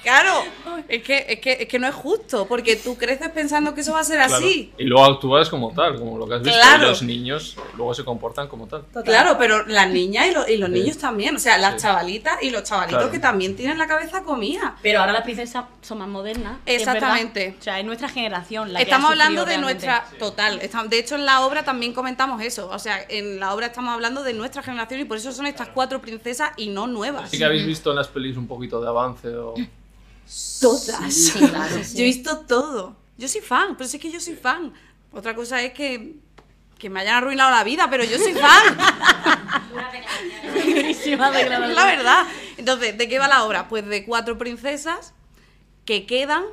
Claro, 0.05 0.45
es 0.87 1.03
que, 1.03 1.25
es, 1.27 1.41
que, 1.41 1.53
es 1.63 1.67
que 1.67 1.79
no 1.79 1.89
es 1.89 1.95
justo, 1.95 2.47
porque 2.47 2.77
tú 2.77 2.95
creces 2.99 3.31
pensando 3.31 3.75
que 3.75 3.81
eso 3.81 3.93
va 3.95 4.01
a 4.01 4.05
ser 4.05 4.21
así. 4.21 4.71
Y 4.77 4.85
luego 4.85 5.03
actúas 5.07 5.49
como 5.49 5.73
tal, 5.73 5.99
como 5.99 6.19
lo 6.19 6.29
que 6.29 6.35
has 6.35 6.43
visto. 6.43 6.59
Claro. 6.59 6.85
Y 6.85 6.89
los 6.91 7.03
niños 7.03 7.57
luego 7.75 7.95
se 7.95 8.05
comportan 8.05 8.47
como 8.49 8.67
tal. 8.67 8.83
Total. 8.85 9.03
Claro, 9.05 9.37
pero 9.39 9.65
las 9.67 9.89
niñas 9.89 10.27
y, 10.27 10.33
lo- 10.33 10.47
y 10.47 10.59
los 10.59 10.69
Sí. 10.69 10.75
niños 10.75 10.99
también, 10.99 11.35
o 11.37 11.39
sea, 11.39 11.57
las 11.57 11.75
Sí. 11.75 11.81
chavalitas 11.81 12.43
y 12.43 12.51
los 12.51 12.65
chavalitos 12.65 12.99
Claro. 12.99 13.11
que 13.13 13.19
también 13.19 13.57
tienen 13.57 13.79
la 13.79 13.87
cabeza 13.87 14.23
comida. 14.25 14.77
Pero 14.83 15.01
ahora 15.01 15.13
las 15.13 15.23
princesas 15.23 15.65
son 15.81 15.99
más 15.99 16.09
modernas. 16.09 16.59
Exactamente. 16.67 17.57
O 17.59 17.63
sea, 17.63 17.79
es 17.81 17.87
nuestra 17.87 18.09
generación 18.11 18.71
la 18.75 18.81
que 18.81 18.85
Estamos 18.85 19.11
hablando 19.11 19.41
de 19.47 19.57
realmente. 19.57 19.87
nuestra. 19.87 20.05
Total. 20.19 20.61
de 20.91 20.99
hecho, 20.99 21.15
en 21.15 21.25
la 21.25 21.41
obra 21.47 21.63
también 21.65 21.95
comentamos 21.95 22.43
eso. 22.43 22.69
O 22.71 22.79
sea, 22.79 22.99
en 23.09 23.41
la 23.41 23.55
obra 23.55 23.67
estamos 23.69 23.95
hablando 23.95 24.23
de 24.23 24.35
nuestra 24.35 24.63
generación 24.63 25.01
y 25.05 25.07
por 25.07 25.19
eso 25.19 25.33
son 25.33 25.47
estas 25.47 25.69
cuatro 25.69 26.01
princesas 26.01 26.53
y 26.57 26.69
no 26.69 26.87
nuevas. 26.87 27.31
Sí 27.31 27.39
que 27.39 27.45
habéis 27.45 27.67
visto 27.67 27.91
en 27.91 27.97
las 27.97 28.09
pelis 28.09 28.37
un 28.37 28.47
poquito 28.47 28.81
de 28.81 28.89
avance 28.89 29.29
o... 29.29 29.55
todas. 30.61 31.15
Sí, 31.15 31.39
claro, 31.39 31.77
sí. 31.85 31.99
Yo 31.99 32.03
he 32.03 32.07
visto 32.07 32.39
todo. 32.41 32.97
Yo 33.19 33.29
soy 33.29 33.43
fan, 33.43 33.77
pero 33.77 33.89
si 33.89 33.99
es 33.99 34.03
que 34.03 34.11
yo 34.11 34.21
soy 34.21 34.35
fan. 34.35 34.73
Otra 35.13 35.35
cosa 35.35 35.63
es 35.63 35.73
que, 35.73 36.17
que 36.79 36.91
me 36.91 37.01
hayan 37.01 37.17
arruinado 37.17 37.51
la 37.51 37.63
vida, 37.63 37.89
pero 37.91 38.03
yo 38.05 38.19
soy 38.19 38.33
fan. 38.35 38.79
La 41.19 41.85
verdad. 41.85 42.27
Entonces, 42.57 42.97
¿de 42.97 43.09
qué 43.09 43.19
va 43.19 43.29
la 43.29 43.45
obra? 43.45 43.69
Pues 43.69 43.87
de 43.87 44.05
cuatro 44.05 44.39
princesas 44.39 45.13
que 45.85 46.07
quedan 46.07 46.45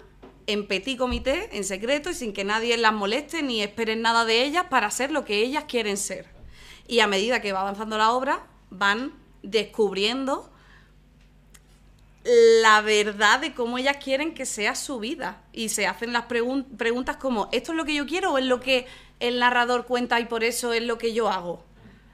en 0.47 0.68
petit 0.68 0.97
comité, 0.97 1.49
en 1.54 1.64
secreto, 1.64 2.10
y 2.10 2.14
sin 2.14 2.34
que 2.34 2.43
nadie 2.43 2.78
las 2.78 2.93
moleste 2.93 3.41
ni 3.43 3.62
esperen 3.62 4.02
nada 4.02 4.26
de 4.26 4.43
ellas 4.43 4.66
para 4.70 4.91
ser 4.91 5.12
lo 5.12 5.24
que 5.24 5.39
ellas 5.39 5.66
quieren 5.68 5.97
ser. 5.97 6.31
Y 6.92 7.00
a 7.00 7.08
medida 7.08 7.39
que 7.39 7.54
va 7.54 7.62
avanzando 7.62 7.98
la 7.98 8.12
obra, 8.12 8.44
van 8.70 9.14
descubriendo 9.44 10.52
la 12.26 12.82
verdad 12.82 13.39
de 13.39 13.54
cómo 13.54 13.78
ellas 13.78 13.96
quieren 14.04 14.34
que 14.34 14.46
sea 14.46 14.76
su 14.76 15.00
vida. 15.00 15.42
Y 15.54 15.70
se 15.70 15.88
hacen 15.88 16.12
las 16.12 16.28
pregun- 16.28 16.66
preguntas 16.76 17.16
como, 17.16 17.48
¿esto 17.54 17.72
es 17.72 17.78
lo 17.78 17.86
que 17.86 17.96
yo 17.96 18.06
quiero 18.06 18.34
o 18.34 18.38
es 18.38 18.44
lo 18.44 18.60
que 18.60 18.88
el 19.22 19.39
narrador 19.39 19.86
cuenta 19.86 20.20
y 20.20 20.26
por 20.26 20.44
eso 20.44 20.74
es 20.74 20.84
lo 20.84 20.98
que 20.98 21.14
yo 21.14 21.30
hago? 21.30 21.64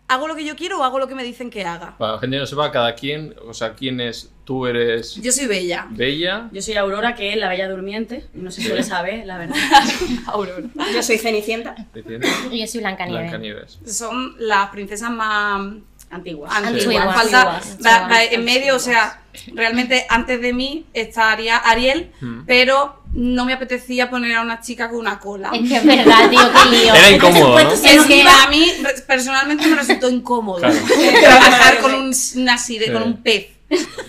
¿Hago 0.10 0.28
lo 0.30 0.36
que 0.36 0.46
yo 0.46 0.56
quiero 0.56 0.80
o 0.80 0.84
hago 0.84 1.00
lo 1.00 1.08
que 1.08 1.16
me 1.16 1.24
dicen 1.24 1.50
que 1.50 1.66
haga? 1.66 1.98
Para 1.98 2.14
la 2.14 2.20
gente 2.20 2.38
que 2.38 2.40
no 2.40 2.46
sepa, 2.48 2.72
cada 2.72 2.96
quien, 2.96 3.36
o 3.46 3.54
sea, 3.54 3.74
quién 3.74 4.00
es, 4.00 4.32
tú 4.46 4.66
eres 4.66 5.16
Yo 5.16 5.34
soy 5.34 5.48
bella. 5.48 5.88
Bella, 5.90 6.50
Yo 6.54 6.62
soy 6.62 6.76
Aurora, 6.76 7.14
que 7.14 7.34
es 7.34 7.38
la 7.38 7.50
bella 7.50 7.68
durmiente. 7.68 8.26
No 8.34 8.50
se 8.50 8.62
suele 8.62 8.84
saber, 8.84 9.26
la 9.26 9.38
verdad. 9.38 9.58
Aurora. 10.28 10.64
Yo 10.94 11.04
soy 11.04 11.18
Cenicienta. 11.18 11.76
Cenicienta, 11.94 12.28
Y 12.52 12.62
yo 12.62 12.68
soy 12.68 12.80
Blancanieves. 12.80 13.22
Blancanieves. 13.22 13.80
Son 13.86 14.36
las 14.40 14.70
princesas 14.70 15.12
más 15.12 15.74
Antiguas. 16.10 16.52
antiguas. 16.56 16.84
Antiguas, 16.86 17.16
Falta 17.16 17.42
antiguas, 17.42 17.78
va- 17.86 17.96
antiguas. 17.96 18.12
va 18.12 18.24
en 18.24 18.46
medio, 18.46 18.76
o 18.76 18.80
sea, 18.80 19.22
realmente 19.54 20.06
antes 20.10 20.42
de 20.42 20.54
mí 20.54 20.86
estaría 20.94 21.58
Ariel, 21.58 22.12
Mm. 22.22 22.46
pero 22.46 23.04
no 23.14 23.46
me 23.46 23.54
apetecía 23.54 24.10
poner 24.10 24.36
a 24.36 24.42
una 24.42 24.62
chica 24.62 24.90
con 24.90 25.00
una 25.00 25.20
cola. 25.20 25.52
Es 25.54 25.68
que 25.68 25.76
es 25.78 25.86
verdad, 25.86 26.30
tío, 26.30 26.40
qué 26.40 26.70
lío. 26.78 26.94
Era 26.96 27.10
incómodo, 27.12 27.60
¿no? 27.62 27.72
Es 27.72 27.82
que 28.06 28.24
a 28.24 28.48
mí 28.50 28.72
personalmente 29.06 29.68
me 29.68 29.76
resultó 29.76 30.10
incómodo 30.10 30.60
Claro. 30.60 30.76
trabajar 31.22 31.80
con 31.80 31.94
un, 31.94 32.14
una 32.36 32.58
sire, 32.58 32.92
con 32.94 33.04
un 33.04 33.22
pez. 33.22 33.48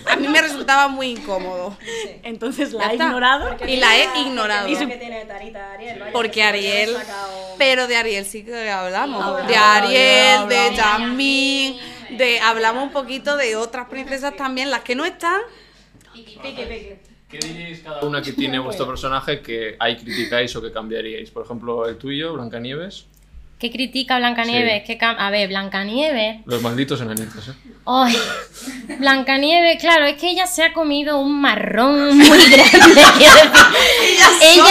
A 0.05 0.15
mí 0.15 0.27
me 0.27 0.41
resultaba 0.41 0.87
muy 0.87 1.07
incómodo. 1.07 1.77
Entonces 2.23 2.71
Ya 2.71 2.77
la 2.77 2.91
he 2.91 2.95
ignorado. 2.95 3.57
Y 3.67 3.75
la 3.77 3.97
he 3.97 4.21
ignorado. 4.21 4.67
Que 4.67 4.97
tiene 4.97 5.25
tarita 5.25 5.73
Ariel, 5.73 6.03
Porque 6.13 6.43
Ariel, 6.43 6.95
pero 7.57 7.87
de 7.87 7.97
Ariel 7.97 8.25
sí 8.25 8.43
que 8.43 8.69
hablamos. 8.69 9.23
Hablamos, 9.23 9.47
de 9.47 9.55
Ariel, 9.55 10.47
de 10.47 10.57
hablamos. 10.57 10.79
Jasmine, 10.79 11.79
de 12.11 12.39
hablamos 12.39 12.83
un 12.83 12.91
poquito 12.91 13.35
de 13.35 13.55
otras 13.55 13.87
princesas 13.89 14.35
también, 14.35 14.71
las 14.71 14.81
que 14.81 14.95
no 14.95 15.05
están. 15.05 15.41
¿Qué 17.29 17.37
diríais 17.37 17.81
cada 17.81 18.01
una 18.01 18.23
que 18.23 18.33
tiene 18.33 18.57
vuestro 18.57 18.87
personaje 18.87 19.41
que 19.41 19.75
ahí 19.79 19.97
criticáis 19.97 20.55
o 20.55 20.61
que 20.61 20.71
cambiaríais? 20.71 21.29
Por 21.29 21.45
ejemplo, 21.45 21.87
el 21.87 21.97
tuyo, 21.97 22.33
Blancanieves, 22.33 23.05
¿Qué 23.59 23.69
critica 23.71 24.17
Blancanieves? 24.19 24.81
Sí. 24.81 24.87
¿Qué 24.87 24.97
cam- 24.97 25.17
a 25.19 25.29
ver, 25.29 25.49
Blancanieves. 25.49 26.37
los 26.45 26.61
malditos 26.61 27.01
enanitos, 27.01 27.49
¿eh? 27.49 27.53
Ay, 27.85 28.15
Blancanieves, 28.99 29.77
claro, 29.81 30.05
es 30.05 30.15
que 30.15 30.29
ella 30.29 30.47
se 30.47 30.63
ha 30.63 30.71
comido 30.71 31.19
un 31.19 31.41
marrón 31.41 32.17
muy 32.17 32.27
grande. 32.49 33.01
ella, 34.41 34.63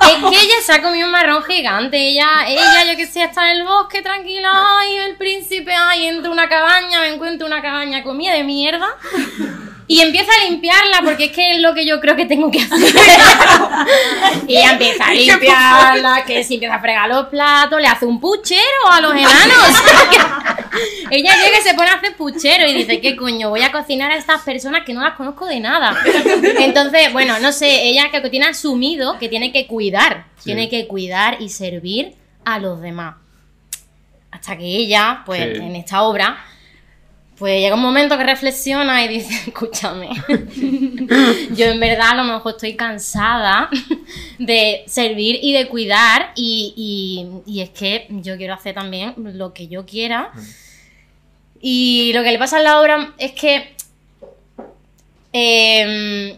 es 0.00 0.30
que 0.30 0.44
ella 0.44 0.54
se 0.64 0.72
ha 0.74 0.82
comido 0.82 1.06
un 1.06 1.12
marrón 1.12 1.42
gigante. 1.42 1.96
Ella, 2.08 2.46
ella, 2.46 2.84
yo 2.92 2.96
que 2.96 3.06
sé, 3.06 3.24
está 3.24 3.50
en 3.50 3.58
el 3.58 3.64
bosque 3.64 4.00
tranquila. 4.02 4.50
Ay, 4.78 4.96
el 4.96 5.16
príncipe, 5.16 5.72
ay, 5.74 6.06
entro 6.06 6.30
a 6.30 6.34
una 6.34 6.48
cabaña, 6.48 7.00
me 7.00 7.08
encuentro 7.14 7.46
una 7.48 7.60
cabaña 7.60 8.02
comida 8.04 8.32
de 8.34 8.44
mierda. 8.44 8.86
Y 9.88 10.00
empieza 10.00 10.30
a 10.32 10.50
limpiarla 10.50 11.02
porque 11.04 11.26
es 11.26 11.32
que 11.32 11.52
es 11.52 11.60
lo 11.60 11.72
que 11.72 11.86
yo 11.86 12.00
creo 12.00 12.16
que 12.16 12.26
tengo 12.26 12.50
que 12.50 12.60
hacer. 12.60 12.78
y 14.48 14.56
ella 14.56 14.72
empieza 14.72 15.06
a 15.06 15.14
limpiarla, 15.14 16.24
que 16.24 16.42
si 16.42 16.54
empieza 16.54 16.74
a 16.74 16.80
fregar 16.80 17.08
los 17.08 17.26
platos, 17.28 17.80
le 17.80 17.86
hace 17.86 18.04
un 18.04 18.18
puchero 18.18 18.60
a 18.90 19.00
los 19.00 19.12
enanos. 19.12 19.82
ella 21.10 21.34
llega 21.36 21.58
y 21.60 21.62
se 21.62 21.74
pone 21.74 21.90
a 21.90 21.94
hacer 21.94 22.16
puchero 22.16 22.68
y 22.68 22.74
dice, 22.74 23.00
¿qué 23.00 23.14
coño? 23.14 23.50
Voy 23.50 23.62
a 23.62 23.70
cocinar 23.70 24.10
a 24.10 24.16
estas 24.16 24.42
personas 24.42 24.82
que 24.84 24.92
no 24.92 25.02
las 25.02 25.14
conozco 25.14 25.46
de 25.46 25.60
nada. 25.60 25.96
Entonces, 26.58 27.12
bueno, 27.12 27.38
no 27.38 27.52
sé, 27.52 27.84
ella 27.84 28.10
que 28.10 28.20
tiene 28.28 28.46
asumido 28.46 29.18
que 29.18 29.28
tiene 29.28 29.52
que 29.52 29.66
cuidar, 29.66 30.26
Sí. 30.36 30.46
tiene 30.46 30.68
que 30.68 30.86
cuidar 30.86 31.40
y 31.40 31.48
servir 31.48 32.14
a 32.44 32.58
los 32.58 32.80
demás. 32.80 33.14
Hasta 34.32 34.56
que 34.58 34.64
ella, 34.64 35.22
pues 35.24 35.40
Sí. 35.40 35.62
en 35.62 35.76
esta 35.76 36.02
obra, 36.02 36.44
pues 37.38 37.60
llega 37.60 37.74
un 37.74 37.82
momento 37.82 38.16
que 38.16 38.24
reflexiona 38.24 39.04
y 39.04 39.08
dice, 39.08 39.34
escúchame, 39.48 40.08
yo 41.54 41.66
en 41.66 41.80
verdad 41.80 42.10
a 42.12 42.14
lo 42.16 42.24
mejor 42.24 42.52
estoy 42.52 42.74
cansada 42.76 43.68
de 44.38 44.84
servir 44.86 45.38
y 45.42 45.52
de 45.52 45.68
cuidar 45.68 46.32
y, 46.34 46.72
y- 47.46 47.52
y 47.52 47.60
es 47.60 47.70
que 47.70 48.06
yo 48.10 48.36
quiero 48.36 48.54
hacer 48.54 48.74
también 48.74 49.14
lo 49.16 49.52
que 49.52 49.68
yo 49.68 49.84
quiera. 49.86 50.32
Y 51.60 52.12
lo 52.14 52.22
que 52.22 52.32
le 52.32 52.38
pasa 52.38 52.58
a 52.58 52.62
la 52.62 52.80
obra 52.80 53.12
es 53.18 53.32
que 53.32 53.74
em, 55.32 56.36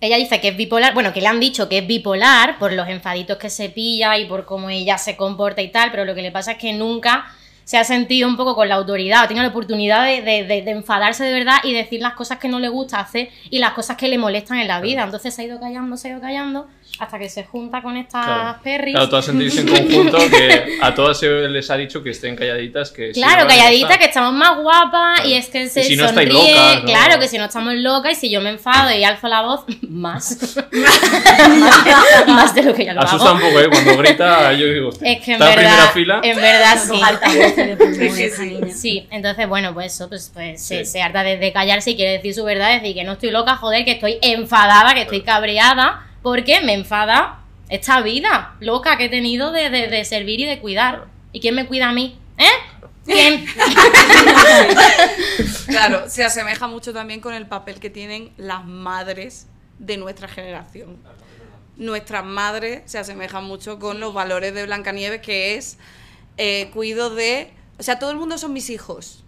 ella 0.00 0.16
dice 0.16 0.40
que 0.40 0.48
es 0.48 0.56
bipolar, 0.56 0.94
bueno, 0.94 1.12
que 1.12 1.20
le 1.20 1.26
han 1.28 1.40
dicho 1.40 1.68
que 1.68 1.78
es 1.78 1.86
bipolar 1.86 2.58
por 2.58 2.72
los 2.72 2.88
enfaditos 2.88 3.38
que 3.38 3.50
se 3.50 3.70
pilla 3.70 4.18
y 4.18 4.26
por 4.26 4.44
cómo 4.44 4.70
ella 4.70 4.98
se 4.98 5.16
comporta 5.16 5.62
y 5.62 5.68
tal, 5.70 5.90
pero 5.90 6.04
lo 6.04 6.14
que 6.14 6.22
le 6.22 6.30
pasa 6.30 6.52
es 6.52 6.58
que 6.58 6.72
nunca 6.72 7.26
se 7.64 7.78
ha 7.78 7.84
sentido 7.84 8.28
un 8.28 8.36
poco 8.36 8.54
con 8.54 8.68
la 8.68 8.74
autoridad, 8.76 9.24
o 9.24 9.26
tiene 9.26 9.42
la 9.42 9.48
oportunidad 9.48 10.04
de, 10.04 10.22
de- 10.22 10.44
de- 10.44 10.62
de 10.62 10.70
enfadarse 10.70 11.24
de 11.24 11.32
verdad 11.32 11.56
y 11.64 11.72
decir 11.72 12.00
las 12.00 12.14
cosas 12.14 12.38
que 12.38 12.48
no 12.48 12.58
le 12.60 12.68
gusta 12.68 13.00
hacer 13.00 13.30
y 13.50 13.58
las 13.58 13.72
cosas 13.72 13.96
que 13.96 14.08
le 14.08 14.18
molestan 14.18 14.58
en 14.58 14.68
la 14.68 14.80
vida. 14.80 15.02
Entonces 15.02 15.34
se 15.34 15.42
ha 15.42 15.44
ido 15.46 15.58
callando, 15.60 15.96
se 15.96 16.08
ha 16.08 16.10
ido 16.12 16.20
callando, 16.20 16.68
hasta 16.98 17.18
que 17.18 17.28
se 17.28 17.44
junta 17.44 17.82
con 17.82 17.96
estas 17.96 18.24
Claro. 18.24 18.58
perris. 18.62 18.94
Claro, 18.94 19.08
todas 19.08 19.24
sentirse 19.24 19.60
en 19.62 19.68
conjunto 19.68 20.18
que 20.30 20.78
a 20.80 20.94
todas 20.94 21.18
se 21.18 21.28
les 21.28 21.70
ha 21.70 21.76
dicho 21.76 22.02
que 22.02 22.10
estén 22.10 22.36
calladitas, 22.36 22.90
que 22.92 23.10
Claro, 23.12 23.44
no, 23.44 23.50
ya 23.50 23.56
calladita, 23.56 23.86
está. 23.88 23.98
que 23.98 24.04
estamos 24.06 24.32
más 24.32 24.56
guapas 24.58 25.16
Claro. 25.20 25.28
y 25.28 25.34
es 25.34 25.48
que 25.48 25.68
se 25.68 25.82
si 25.82 25.96
no 25.96 26.06
sonríe. 26.08 26.28
estáis 26.28 26.56
locas, 26.56 26.82
¿no? 26.82 26.88
Claro, 26.90 27.20
que 27.20 27.28
si 27.28 27.38
no 27.38 27.44
estamos 27.46 27.74
locas 27.74 28.12
y 28.12 28.14
si 28.16 28.30
yo 28.30 28.40
me 28.40 28.50
enfado 28.50 28.90
y 28.92 29.02
alzo 29.04 29.26
la 29.28 29.42
voz, 29.42 29.64
más. 29.88 30.56
más 32.28 32.54
de 32.54 32.62
lo 32.62 32.74
que 32.74 32.84
ya 32.84 32.92
lo 32.94 33.00
Asusta 33.02 33.26
hago. 33.28 33.34
un 33.36 33.40
poco, 33.42 33.60
¿eh? 33.60 33.68
Cuando 33.70 33.96
grita, 33.96 34.52
yo 34.52 34.66
digo, 34.66 34.90
Es 34.90 35.20
que 35.24 35.32
en 35.32 35.42
está 35.42 35.48
en 35.48 35.54
primera 35.54 35.76
verdad, 35.76 35.92
fila. 35.92 36.20
en 36.22 36.36
verdad 36.36 36.78
sí. 36.78 38.72
Sí, 38.72 39.06
entonces 39.10 39.48
bueno, 39.48 39.72
pues 39.74 39.94
eso, 39.94 40.08
pues, 40.08 40.30
pues 40.32 40.62
se, 40.62 40.84
Sí. 40.84 40.92
se 40.92 41.02
harta 41.02 41.22
de, 41.22 41.36
de 41.38 41.52
callarse 41.52 41.90
y 41.92 41.96
quiere 41.96 42.12
decir 42.12 42.34
su 42.34 42.44
verdad, 42.44 42.72
decir 42.80 42.94
que 42.94 43.04
no 43.04 43.12
estoy 43.12 43.30
loca, 43.30 43.56
joder, 43.56 43.84
que 43.84 43.92
estoy 43.92 44.18
enfadada, 44.22 44.94
que 44.94 45.02
estoy 45.02 45.22
cabreada, 45.22 46.02
porque 46.24 46.60
me 46.62 46.72
enfada 46.74 47.44
esta 47.68 48.00
vida 48.00 48.56
loca 48.58 48.96
que 48.98 49.04
he 49.04 49.08
tenido 49.08 49.52
de, 49.52 49.70
de- 49.70 49.86
de 49.86 50.04
servir 50.04 50.40
y 50.40 50.44
de 50.46 50.58
cuidar. 50.58 51.04
¿Y 51.32 51.38
quién 51.40 51.54
me 51.54 51.66
cuida 51.66 51.90
a 51.90 51.92
mí? 51.92 52.18
¿Eh? 52.36 52.48
¿Quién? 53.06 53.44
Claro, 55.66 56.08
se 56.08 56.24
asemeja 56.24 56.66
mucho 56.66 56.92
también 56.92 57.20
con 57.20 57.34
el 57.34 57.46
papel 57.46 57.80
que 57.80 57.90
tienen 57.90 58.32
las 58.36 58.64
madres 58.64 59.46
de 59.78 59.96
nuestra 59.96 60.28
generación. 60.28 60.98
Nuestras 61.76 62.24
madres 62.24 62.82
se 62.84 62.98
asemejan 62.98 63.44
mucho 63.44 63.78
con 63.78 63.98
los 64.00 64.14
valores 64.14 64.54
de 64.54 64.64
Blancanieves, 64.66 65.20
que 65.20 65.56
es 65.56 65.78
eh, 66.36 66.70
cuido 66.72 67.10
de... 67.10 67.52
O 67.78 67.82
sea, 67.82 67.98
todo 67.98 68.10
el 68.12 68.16
mundo 68.16 68.38
son 68.38 68.52
mis 68.52 68.70
hijos. 68.70 69.23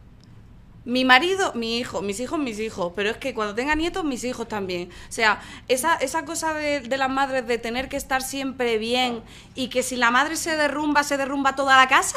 Mi 0.86 1.04
marido, 1.04 1.52
mi 1.54 1.78
hijo, 1.78 2.00
mis 2.00 2.20
hijos, 2.20 2.38
mis 2.38 2.60
hijos, 2.60 2.92
pero 2.94 3.10
es 3.10 3.16
que 3.16 3.34
cuando 3.34 3.56
tenga 3.56 3.74
nietos, 3.74 4.04
mis 4.04 4.22
hijos 4.22 4.46
también. 4.46 4.88
O 5.08 5.12
sea, 5.12 5.40
esa, 5.66 5.96
esa 5.96 6.24
cosa 6.24 6.54
de, 6.54 6.96
las 6.96 7.10
madres 7.10 7.44
de 7.48 7.58
tener 7.58 7.88
que 7.88 7.96
estar 7.96 8.22
siempre 8.22 8.78
bien 8.78 9.20
y 9.56 9.66
que 9.66 9.82
si 9.82 9.96
la 9.96 10.12
madre 10.12 10.36
se 10.36 10.56
derrumba, 10.56 11.02
se 11.02 11.16
derrumba 11.16 11.56
toda 11.56 11.76
la 11.76 11.88
casa. 11.88 12.16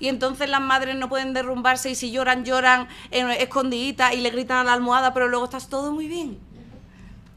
Y 0.00 0.08
entonces 0.08 0.50
las 0.50 0.60
madres 0.60 0.96
no 0.96 1.08
pueden 1.08 1.34
derrumbarse 1.34 1.88
y 1.88 1.94
si 1.94 2.10
lloran, 2.10 2.44
lloran 2.44 2.88
en 3.12 3.30
escondiditas 3.30 4.12
y 4.12 4.16
le 4.16 4.30
gritan 4.30 4.58
a 4.58 4.64
la 4.64 4.72
almohada, 4.72 5.14
pero 5.14 5.28
luego 5.28 5.44
estás 5.44 5.68
todo 5.68 5.92
muy 5.92 6.08
bien. 6.08 6.36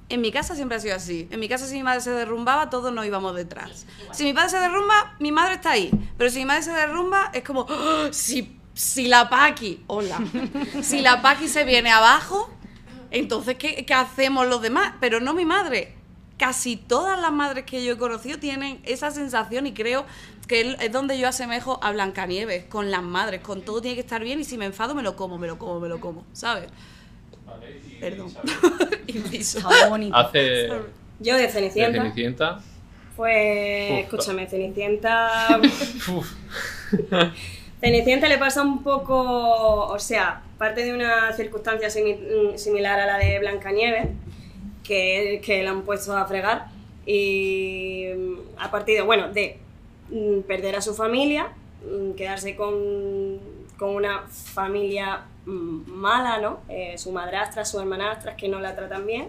En 0.10 0.22
mi 0.22 0.32
casa 0.32 0.56
siempre 0.56 0.78
ha 0.78 0.80
sido 0.80 0.96
así. 0.96 1.28
En 1.30 1.40
mi 1.40 1.48
casa 1.48 1.68
si 1.68 1.76
mi 1.76 1.84
madre 1.84 2.02
se 2.02 2.10
derrumbaba, 2.10 2.72
todos 2.72 2.92
nos 2.92 3.06
íbamos 3.06 3.36
detrás. 3.36 3.86
Si 4.12 4.24
mi 4.24 4.34
padre 4.34 4.50
se 4.50 4.58
derrumba, 4.60 5.16
mi 5.20 5.32
madre 5.32 5.54
está 5.56 5.72
ahí. 5.72 5.92
Pero 6.18 6.32
si 6.32 6.40
mi 6.40 6.46
madre 6.46 6.64
se 6.64 6.72
derrumba, 6.72 7.30
es 7.32 7.44
como, 7.44 7.68
si, 8.12 8.60
si 8.74 9.08
la 9.08 9.30
Paqui, 9.30 9.84
hola, 9.88 10.20
si 10.82 11.02
la 11.02 11.22
Paqui 11.22 11.48
se 11.48 11.64
viene 11.64 11.92
abajo, 11.92 12.50
entonces 13.12 13.56
¿qué, 13.58 13.86
qué 13.86 13.94
hacemos 13.94 14.48
los 14.48 14.62
demás? 14.62 14.94
Pero 15.00 15.20
no 15.20 15.34
mi 15.34 15.46
madre. 15.46 15.94
Casi 16.38 16.76
todas 16.78 17.20
las 17.22 17.32
madres 17.32 17.64
que 17.66 17.86
yo 17.86 17.94
he 17.94 17.98
conocido 17.98 18.40
tienen 18.40 18.80
esa 18.84 19.12
sensación 19.12 19.68
y 19.68 19.74
creo 19.74 20.06
que 20.48 20.76
es- 20.80 20.92
donde 20.92 21.18
yo 21.20 21.28
asemejo 21.28 21.80
a 21.84 21.92
Blancanieves, 21.92 22.66
con 22.66 22.90
las 22.90 23.04
madres, 23.04 23.42
con 23.42 23.62
todo 23.62 23.82
tiene 23.82 23.96
que 23.96 24.02
estar 24.02 24.24
bien 24.24 24.40
y 24.40 24.44
si 24.44 24.58
me 24.58 24.66
enfado 24.66 24.96
me 24.96 25.04
lo 25.04 25.16
como, 25.16 25.38
me 25.38 25.46
lo 25.48 25.58
como, 25.60 25.80
me 25.80 25.88
lo 25.88 26.00
como, 26.02 26.26
¿sabes? 26.34 26.70
Perdón. 28.00 28.34
Inciso. 29.08 29.60
Estaba 29.70 29.88
bonito. 29.90 30.16
Hace 30.18 30.68
Yo 31.20 31.36
de 31.36 31.44
de 31.44 31.50
Cenicienta. 31.50 32.02
Cenicienta. 32.02 32.60
Pues, 33.16 33.92
Uf. 33.92 34.00
escúchame, 34.00 34.48
Cenicienta. 34.48 35.60
Cenicienta 37.84 38.30
le 38.30 38.38
pasa 38.38 38.62
un 38.62 38.82
poco, 38.82 39.88
o 39.88 40.00
sea, 40.00 40.42
parte 40.58 40.86
de 40.86 40.94
una 40.94 41.34
circunstancia 41.34 41.90
mm, 41.90 42.58
similar 42.58 42.98
a 42.98 43.06
la 43.06 43.18
de 43.18 43.40
Blancanieves, 43.40 44.08
que, 44.86 45.62
la 45.66 45.72
han 45.72 45.82
puesto 45.82 46.16
a 46.16 46.26
fregar 46.26 46.68
y 47.06 48.06
mm, 48.16 48.36
a 48.58 48.72
partir, 48.72 49.04
bueno, 49.04 49.34
de 49.34 49.58
mm, 50.10 50.44
perder 50.48 50.78
a 50.78 50.82
su 50.82 50.96
familia, 50.96 51.50
quedarse 52.16 52.56
con, 52.56 53.42
una 53.82 54.30
familia 54.30 55.26
mala, 55.44 56.38
¿no? 56.38 56.62
Eh, 56.70 56.98
su 56.98 57.12
madrastra, 57.12 57.66
su 57.66 57.82
hermanastra, 57.82 58.38
que 58.38 58.48
no 58.48 58.62
la 58.62 58.78
tratan 58.78 59.06
bien, 59.06 59.28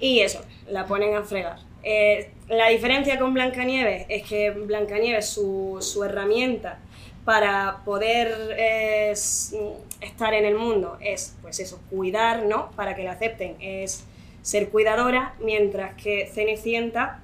y 0.00 0.20
eso, 0.20 0.40
la 0.66 0.86
ponen 0.86 1.14
a 1.14 1.24
fregar. 1.24 1.58
Eh, 1.82 2.30
la 2.48 2.70
diferencia 2.70 3.18
con 3.18 3.34
Blancanieves 3.34 4.06
es 4.08 4.22
que 4.22 4.50
Blancanieves, 4.50 5.28
su 5.28 6.02
herramienta 6.02 6.78
para 7.26 7.82
poder 7.84 8.54
eh, 8.56 9.10
estar 9.10 10.32
en 10.32 10.44
el 10.44 10.54
mundo 10.54 10.96
es, 11.00 11.34
pues 11.42 11.58
eso, 11.58 11.80
cuidar, 11.90 12.46
¿no? 12.46 12.70
Para 12.76 12.94
que 12.94 13.02
la 13.02 13.12
acepten, 13.12 13.56
es 13.58 14.04
ser 14.42 14.68
cuidadora, 14.68 15.34
mientras 15.40 16.00
que 16.00 16.30
Cenicienta, 16.32 17.20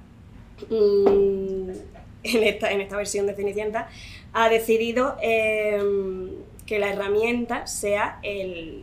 mm, 0.69 1.71
en, 2.25 2.43
esta, 2.43 2.73
en 2.73 2.81
esta 2.81 2.97
versión 2.97 3.29
de 3.29 3.35
Cenicienta, 3.35 3.89
ha 4.33 4.49
decidido 4.49 5.17
em, 5.23 6.31
que 6.67 6.81
la 6.81 6.91
herramienta 6.93 7.69
sea 7.69 8.19
el, 8.25 8.83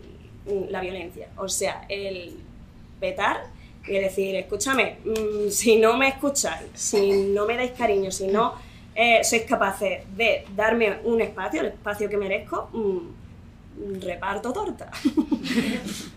la 0.70 0.80
violencia, 0.80 1.28
o 1.36 1.50
sea, 1.50 1.86
el 1.90 2.38
petar 3.02 3.48
y 3.86 3.94
decir, 3.96 4.38
escúchame, 4.38 5.00
mm, 5.04 5.50
si 5.50 5.76
no 5.76 5.98
me 5.98 6.08
escucháis, 6.08 6.70
si 6.76 7.12
no 7.12 7.46
me 7.46 7.58
dais 7.58 7.72
cariño, 7.72 8.10
si 8.10 8.28
no 8.28 8.69
eh, 9.02 9.24
sois 9.24 9.44
capaces 9.48 10.04
de 10.18 10.44
darme 10.56 11.00
un 11.06 11.22
espacio, 11.22 11.62
el 11.62 11.68
espacio 11.68 12.10
que 12.10 12.18
merezco, 12.18 12.70
mm, 12.74 14.02
reparto 14.02 14.52
torta. 14.52 14.92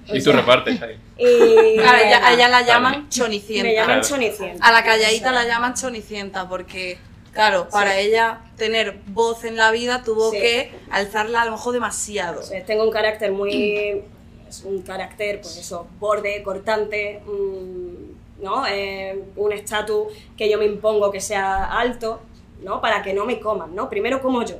Y 0.08 0.18
tú 0.18 0.20
sea, 0.20 0.32
repartes 0.40 0.82
ahí. 0.82 0.96
y- 1.16 1.76
Claro, 1.78 1.98
ella, 2.04 2.26
a 2.26 2.32
ella 2.34 2.48
la 2.48 2.56
Vale. 2.58 2.66
llaman 2.66 3.08
chonicienta. 3.08 3.68
me 3.68 3.74
llaman 3.74 4.00
Claro. 4.00 4.08
chonicienta. 4.08 4.66
A 4.66 4.72
la 4.72 4.82
calladita 4.82 5.30
la 5.30 5.44
llaman 5.44 5.74
chonicienta 5.74 6.48
porque, 6.48 6.98
claro, 7.32 7.68
para 7.70 7.98
ella 7.98 8.40
tener 8.56 8.98
voz 9.06 9.44
en 9.44 9.56
la 9.56 9.70
vida 9.70 10.02
tuvo 10.02 10.30
Sí. 10.32 10.38
que 10.38 10.72
alzarla 10.90 11.42
a 11.42 11.44
lo 11.44 11.52
mejor 11.52 11.72
demasiado. 11.74 12.40
O 12.40 12.42
sea, 12.42 12.64
tengo 12.64 12.82
un 12.84 12.90
carácter 12.90 13.30
muy. 13.30 14.02
Es 14.48 14.64
un 14.64 14.82
carácter, 14.82 15.40
pues 15.40 15.56
eso, 15.56 15.86
borde, 16.00 16.42
cortante, 16.42 17.20
mm, 17.24 18.42
¿no? 18.44 18.66
Eh, 18.66 19.22
un 19.36 19.52
estatus 19.52 20.08
que 20.36 20.50
yo 20.50 20.58
me 20.58 20.66
impongo 20.66 21.10
que 21.12 21.20
sea 21.20 21.64
alto, 21.78 22.20
¿no? 22.62 22.80
Para 22.80 23.02
que 23.02 23.12
no 23.14 23.24
me 23.24 23.40
coman, 23.40 23.74
¿no? 23.74 23.88
Primero 23.88 24.20
como 24.20 24.44
yo. 24.44 24.56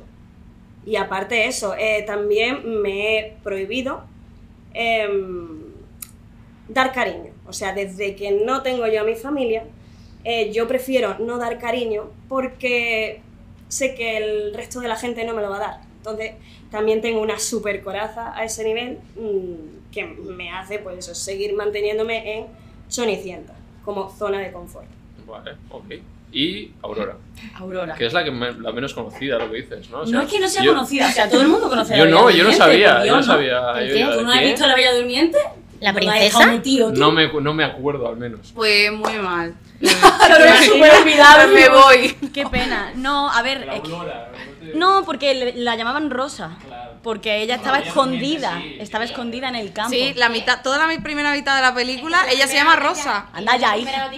Y 0.85 0.95
aparte 0.97 1.35
de 1.35 1.47
eso, 1.47 1.75
eh, 1.75 2.03
también 2.05 2.81
me 2.81 3.17
he 3.17 3.37
prohibido 3.43 4.03
em, 4.73 5.59
dar 6.67 6.91
cariño. 6.91 7.31
O 7.47 7.53
sea, 7.53 7.73
desde 7.73 8.15
que 8.15 8.31
no 8.31 8.61
tengo 8.63 8.87
yo 8.87 9.01
a 9.01 9.03
mi 9.03 9.15
familia, 9.15 9.63
eh, 10.23 10.51
yo 10.51 10.67
prefiero 10.67 11.17
no 11.19 11.37
dar 11.37 11.57
cariño 11.59 12.09
porque 12.27 13.21
sé 13.67 13.95
que 13.95 14.17
el 14.17 14.53
resto 14.53 14.79
de 14.79 14.87
la 14.87 14.95
gente 14.95 15.25
no 15.25 15.33
me 15.33 15.41
lo 15.41 15.49
va 15.49 15.57
a 15.57 15.59
dar. 15.59 15.81
Entonces, 15.97 16.33
también 16.69 17.01
tengo 17.01 17.21
una 17.21 17.39
super 17.39 17.81
coraza 17.81 18.35
a 18.37 18.43
ese 18.43 18.63
nivel 18.63 18.99
mm, 19.15 19.91
que 19.91 20.05
me 20.05 20.51
hace, 20.51 20.79
pues 20.79 20.97
eso, 20.97 21.15
seguir 21.15 21.53
manteniéndome 21.55 22.37
en 22.37 22.47
Sonicienta, 22.87 23.53
como 23.85 24.09
zona 24.09 24.39
de 24.39 24.51
confort. 24.51 24.87
Vale, 25.25 25.51
ok. 25.69 25.85
Y 26.33 26.71
Aurora, 26.81 27.15
Aurora. 27.59 27.93
que 27.95 28.05
es 28.07 28.13
la, 28.13 28.23
que 28.23 28.31
me- 28.31 28.53
la 28.53 28.71
menos 28.71 28.93
conocida, 28.93 29.37
lo 29.37 29.51
que 29.51 29.57
dices, 29.57 29.89
¿no? 29.91 29.99
O 29.99 30.05
no 30.05 30.21
es 30.21 30.29
que 30.31 30.39
no 30.39 30.47
sea 30.47 30.63
yo- 30.63 30.73
conocida, 30.73 31.07
o 31.07 31.11
sea, 31.11 31.29
todo 31.29 31.41
el 31.41 31.47
mundo 31.47 31.69
conoce 31.69 31.93
a 31.93 31.97
Yo 31.97 32.05
la 32.05 32.11
no, 32.11 32.25
Bella 32.25 32.37
yo 32.39 32.43
no 32.45 32.53
sabía, 32.53 33.05
yo 33.05 33.11
no 33.11 33.17
¿no? 33.17 33.23
sabía. 33.23 33.71
¿El 33.79 33.87
yo- 33.89 34.09
qué? 34.11 34.15
¿Tú 34.17 34.23
no 34.23 34.31
has 34.31 34.41
visto 34.41 34.63
a 34.63 34.67
la 34.67 34.75
Bella 34.75 34.95
Durmiente? 34.95 35.37
¿La 35.79 35.91
No 35.91 35.97
princesa? 35.99 36.39
No 36.95 37.11
me, 37.11 37.27
no 37.41 37.53
me 37.53 37.63
acuerdo, 37.65 38.07
al 38.07 38.15
menos. 38.17 38.51
Pues 38.55 38.91
muy 38.91 39.13
mal. 39.19 39.53
Aurora 40.21 40.55
es 40.59 40.65
súper 40.65 40.91
olvidable. 41.01 41.53
Me 41.53 41.69
voy. 41.69 42.29
Qué 42.33 42.45
pena. 42.47 42.93
No, 42.95 43.29
a 43.29 43.41
ver. 43.41 43.67
es 43.71 43.81
que- 43.81 44.73
No, 44.75 45.03
porque 45.05 45.33
le- 45.33 45.55
la 45.57 45.75
llamaban 45.75 46.09
Rosa. 46.09 46.57
Porque 47.03 47.41
ella 47.41 47.55
estaba 47.55 47.79
escondida. 47.79 48.63
Estaba 48.79 49.03
escondida 49.03 49.49
en 49.49 49.55
el 49.55 49.73
campo. 49.73 49.91
Sí, 49.91 50.13
la 50.15 50.29
mitad, 50.29 50.61
toda 50.63 50.77
la 50.77 50.87
mi- 50.87 50.99
primera 50.99 51.33
mitad 51.33 51.57
de 51.57 51.61
la 51.61 51.75
película, 51.75 52.25
ella 52.31 52.47
se 52.47 52.55
llama 52.55 52.77
Rosa. 52.77 53.27
Anda 53.33 53.57
ya, 53.57 53.75
hija. 53.77 54.09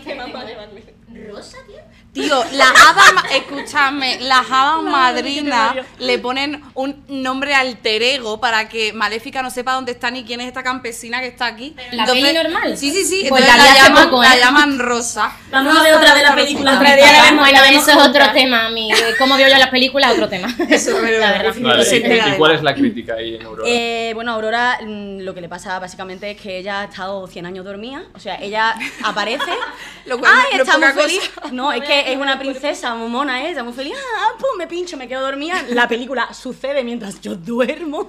Rosa, 1.32 1.58
tío. 1.68 1.76
Tío, 2.16 2.44
las 2.54 2.70
hadas, 2.72 3.14
ma- 3.14 3.26
escúchame, 3.30 4.20
las 4.22 4.50
hadas 4.50 4.82
madrinas 4.84 5.76
le 6.00 6.18
ponen 6.18 6.64
un 6.74 7.04
nombre 7.10 7.54
alter 7.54 8.02
ego 8.02 8.40
para 8.40 8.70
que 8.70 8.94
Maléfica 8.94 9.42
no 9.42 9.50
sepa 9.52 9.74
dónde 9.74 9.92
está 9.92 10.10
ni 10.12 10.24
quién 10.24 10.40
es 10.40 10.48
esta 10.48 10.64
campesina 10.64 11.20
que 11.20 11.28
está 11.28 11.46
aquí. 11.48 11.76
¿La 11.92 12.06
peli 12.06 12.32
normal? 12.34 12.78
Sí, 12.78 12.92
sí, 12.92 13.04
sí. 13.04 13.26
Pues 13.28 13.44
entonces 13.46 13.70
la 13.76 13.84
llaman, 13.84 14.04
poco, 14.10 14.24
la 14.24 14.34
¿eh? 14.36 14.40
llaman 14.40 14.80
Rosa. 14.80 15.36
Vamos 15.52 15.78
a 15.78 15.84
ver 15.84 15.94
otra 15.94 16.14
vez 16.14 16.24
la 16.24 16.36
película. 16.36 16.72
Otro 16.76 16.86
día 16.86 17.12
la 17.12 17.22
vemos, 17.24 17.40
Bueno, 17.42 17.52
la 17.52 17.62
vemos 17.64 17.84
eso 17.88 18.00
es 18.00 18.08
otro 18.08 18.32
tema. 18.32 18.70
Mi, 18.70 18.90
cómo 19.20 19.36
veo 19.36 19.50
yo 19.50 19.58
las 19.58 19.70
películas, 19.70 20.14
otro 20.14 20.30
tema. 20.30 20.48
Eso 20.70 20.96
es 20.98 21.02
verdad. 21.02 21.20
La 21.20 21.44
verdad. 21.44 21.62
Vale, 21.62 21.84
Se 21.84 21.98
¿y- 21.98 22.02
entera 22.02 22.28
¿y 22.28 22.32
de 22.32 22.38
cuál 22.38 22.54
es 22.54 22.64
la 22.64 22.74
crítica 22.74 23.16
ahí 23.16 23.36
en 23.36 23.46
Aurora? 23.46 23.70
Eh, 23.70 24.12
bueno, 24.16 24.32
Aurora 24.32 24.80
mm, 24.82 25.20
lo 25.20 25.34
que 25.34 25.42
le 25.42 25.50
pasa 25.50 25.78
básicamente 25.80 26.32
es 26.32 26.40
que 26.42 26.60
ella 26.60 26.80
ha 26.82 26.84
estado 26.86 27.28
100 27.28 27.46
años 27.46 27.66
dormida. 27.66 28.04
O 28.14 28.20
sea, 28.20 28.36
ella 28.42 28.74
aparece. 29.04 29.44
Lo 30.06 30.20
cual 30.20 30.32
¡Ay, 30.36 30.58
no 30.58 30.64
está 30.64 30.78
muy 30.78 30.88
feliz! 30.90 31.32
No, 31.52 31.74
es 31.74 31.84
que 31.84 32.05
es 32.06 32.18
una 32.18 32.38
princesa 32.38 32.96
muy 32.96 33.10
mona 33.10 33.48
ella, 33.48 33.64
muy 33.64 33.74
feliz. 33.74 33.94
¡Ah, 33.96 34.34
pum! 34.38 34.58
Me 34.58 34.68
pincho, 34.68 34.98
me 34.98 35.08
quedo 35.08 35.22
dormida. 35.22 35.64
La 35.70 35.88
película 35.88 36.34
sucede 36.40 36.84
mientras 36.84 37.22
yo 37.22 37.36
duermo. 37.36 38.08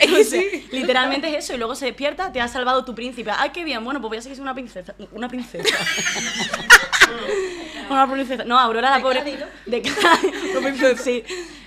Es 0.00 0.10
que 0.10 0.24
sí. 0.24 0.68
Literalmente 0.70 1.28
es 1.28 1.44
eso. 1.44 1.54
Y 1.54 1.58
luego 1.58 1.74
se 1.74 1.86
despierta, 1.86 2.32
te 2.32 2.40
ha 2.40 2.48
salvado 2.48 2.84
tu 2.84 2.94
príncipe. 2.94 3.30
¡Ay, 3.36 3.50
qué 3.50 3.64
bien! 3.64 3.84
Bueno, 3.84 4.00
pues 4.00 4.10
voy 4.10 4.18
a 4.18 4.22
seguir 4.22 4.36
siendo 4.36 4.50
una 4.50 4.54
princesa. 4.54 4.94
Una 5.12 5.28
princesa. 5.28 5.68
una 7.90 8.10
princesa. 8.10 8.44
No, 8.44 8.58
Aurora 8.58 8.90
la 8.90 9.02
pobre. 9.02 9.22
De 9.66 9.80
princesa, 9.80 11.02
sí. 11.02 11.24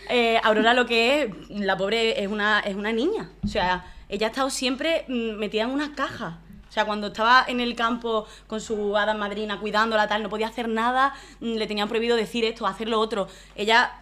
Eh, 0.09 0.39
Aurora 0.43 0.73
lo 0.73 0.86
que 0.86 1.23
es, 1.23 1.49
la 1.49 1.78
pobre 1.78 2.21
es 2.21 2.28
una, 2.28 2.59
es 2.59 2.76
una 2.76 2.91
niña. 2.91 3.32
O 3.43 3.47
sea, 3.47 3.86
ella 4.07 4.28
ha 4.28 4.30
estado 4.30 4.49
siempre 4.49 5.05
mm, 5.07 5.38
metida 5.38 5.63
en 5.63 5.71
una 5.71 5.93
caja. 5.93 6.39
Sea, 6.76 6.84
cuando 6.84 7.07
estaba 7.07 7.45
en 7.47 7.61
el 7.61 7.73
campo 7.73 8.28
con 8.47 8.59
su 8.59 8.97
hada 8.97 9.13
madrina 9.13 9.61
cuidándola, 9.61 10.09
tal, 10.09 10.21
no 10.21 10.28
podía 10.28 10.47
hacer 10.47 10.67
nada, 10.67 11.13
mm, 11.39 11.53
le 11.53 11.67
tenían 11.67 11.88
prohibido 11.88 12.17
decir 12.17 12.43
esto, 12.43 12.67
hacer 12.67 12.89
lo 12.89 12.99
otro. 12.99 13.30
Ella 13.55 13.93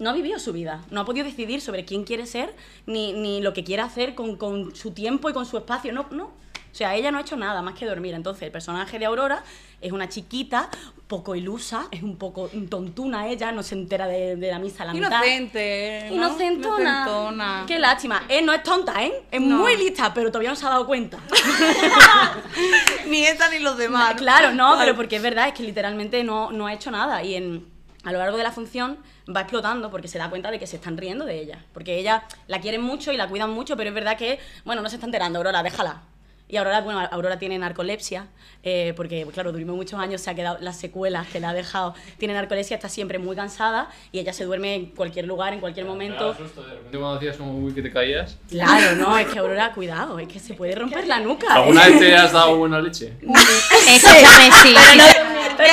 no 0.00 0.10
ha 0.10 0.12
vivido 0.12 0.40
su 0.40 0.52
vida, 0.52 0.84
no 0.90 1.02
ha 1.02 1.04
podido 1.04 1.24
decidir 1.24 1.60
sobre 1.60 1.84
quién 1.84 2.02
quiere 2.02 2.26
ser, 2.26 2.56
ni, 2.86 3.12
ni 3.12 3.40
lo 3.40 3.52
que 3.52 3.62
quiere 3.62 3.82
hacer 3.82 4.16
con, 4.16 4.34
con 4.34 4.74
su 4.74 4.90
tiempo 4.90 5.30
y 5.30 5.32
con 5.32 5.46
su 5.46 5.58
espacio. 5.58 5.92
No, 5.92 6.06
no. 6.10 6.32
O 6.70 6.74
sea, 6.78 6.94
ella 6.94 7.10
no 7.10 7.18
ha 7.18 7.22
hecho 7.22 7.36
nada 7.36 7.62
más 7.62 7.74
que 7.74 7.86
dormir. 7.86 8.14
Entonces, 8.14 8.42
el 8.44 8.52
personaje 8.52 8.98
de 8.98 9.06
Aurora 9.06 9.42
es 9.80 9.92
una 9.92 10.08
chiquita, 10.08 10.68
poco 11.06 11.34
ilusa, 11.34 11.86
es 11.90 12.02
un 12.02 12.16
poco 12.16 12.50
tontuna 12.68 13.28
ella, 13.28 13.50
no 13.52 13.62
se 13.62 13.74
entera 13.74 14.06
de, 14.06 14.36
de 14.36 14.50
la 14.50 14.58
misa 14.58 14.82
a 14.82 14.86
la 14.86 14.92
mitad. 14.92 15.08
Inocente. 15.22 16.06
¿no? 16.10 16.14
Inocentona. 16.16 16.80
Inocentona. 17.02 17.64
Qué 17.66 17.78
lástima. 17.78 18.22
Eh, 18.28 18.42
no 18.42 18.52
es 18.52 18.62
tonta, 18.62 19.02
¿eh? 19.04 19.22
Es 19.30 19.40
No. 19.40 19.58
muy 19.58 19.76
lista, 19.76 20.12
pero 20.12 20.28
todavía 20.30 20.50
no 20.50 20.56
se 20.56 20.66
ha 20.66 20.70
dado 20.70 20.86
cuenta. 20.86 21.18
Ni 23.06 23.24
esta 23.24 23.48
ni 23.50 23.58
los 23.60 23.76
demás. 23.78 24.10
¿no? 24.14 24.16
claro, 24.18 24.52
no, 24.52 24.74
pero 24.78 24.94
porque 24.96 25.16
es 25.16 25.22
verdad, 25.22 25.48
es 25.48 25.54
que 25.54 25.62
literalmente 25.62 26.22
no, 26.24 26.50
no 26.52 26.66
ha 26.66 26.72
hecho 26.74 26.90
nada. 26.90 27.22
Y 27.22 27.34
en, 27.34 27.66
a 28.04 28.12
lo 28.12 28.18
largo 28.18 28.36
de 28.36 28.42
la 28.42 28.52
función 28.52 28.98
va 29.34 29.42
explotando 29.42 29.90
porque 29.90 30.08
se 30.08 30.18
da 30.18 30.28
cuenta 30.30 30.50
de 30.50 30.58
que 30.58 30.66
se 30.66 30.76
están 30.76 30.96
riendo 30.96 31.24
de 31.24 31.40
ella. 31.40 31.64
Porque 31.72 31.98
ella 31.98 32.24
la 32.46 32.60
quieren 32.60 32.82
mucho 32.82 33.12
y 33.12 33.16
la 33.16 33.28
cuidan 33.28 33.50
mucho, 33.50 33.76
pero 33.76 33.88
es 33.90 33.94
verdad 33.94 34.16
que, 34.16 34.38
bueno, 34.64 34.82
no 34.82 34.88
se 34.88 34.96
está 34.96 35.06
enterando, 35.06 35.38
Aurora, 35.38 35.62
déjala. 35.62 36.02
Y 36.48 36.56
Aurora, 36.56 36.80
bueno, 36.80 37.00
Aurora 37.10 37.38
tiene 37.38 37.58
narcolepsia, 37.58 38.26
eh, 38.62 38.94
porque, 38.96 39.26
claro, 39.32 39.52
durmió 39.52 39.74
muchos 39.74 40.00
años, 40.00 40.22
se 40.22 40.30
ha 40.30 40.34
quedado 40.34 40.56
las 40.60 40.78
secuelas 40.78 41.26
que 41.28 41.40
le 41.40 41.46
ha 41.46 41.52
dejado. 41.52 41.94
Tiene 42.16 42.34
narcolepsia, 42.34 42.76
está 42.76 42.88
siempre 42.88 43.18
muy 43.18 43.36
cansada 43.36 43.90
y 44.12 44.18
ella 44.18 44.32
se 44.32 44.44
duerme 44.44 44.74
en 44.74 44.86
cualquier 44.86 45.26
lugar, 45.26 45.52
en 45.52 45.60
cualquier 45.60 45.84
momento. 45.86 46.32
de 46.32 46.38
repente 46.38 46.98
cuando 46.98 47.14
hacías 47.14 47.36
como 47.36 47.58
uy, 47.58 47.72
que 47.72 47.82
te 47.82 47.92
caías. 47.92 48.38
Claro, 48.48 48.96
no, 48.96 49.18
es 49.18 49.26
que 49.26 49.38
Aurora, 49.38 49.72
cuidado, 49.72 50.18
es 50.18 50.28
que 50.28 50.38
se 50.40 50.54
puede 50.54 50.74
romper 50.74 51.06
la 51.06 51.20
nuca. 51.20 51.54
¿Alguna 51.54 51.86
vez 51.86 51.98
te 51.98 52.16
has 52.16 52.32
dado 52.32 52.56
buena 52.56 52.80
leche? 52.80 53.12
Escúchame, 53.20 54.50
sí. 54.62 54.74
Pero, 54.88 54.96
no, 54.96 55.17
pero 55.58 55.72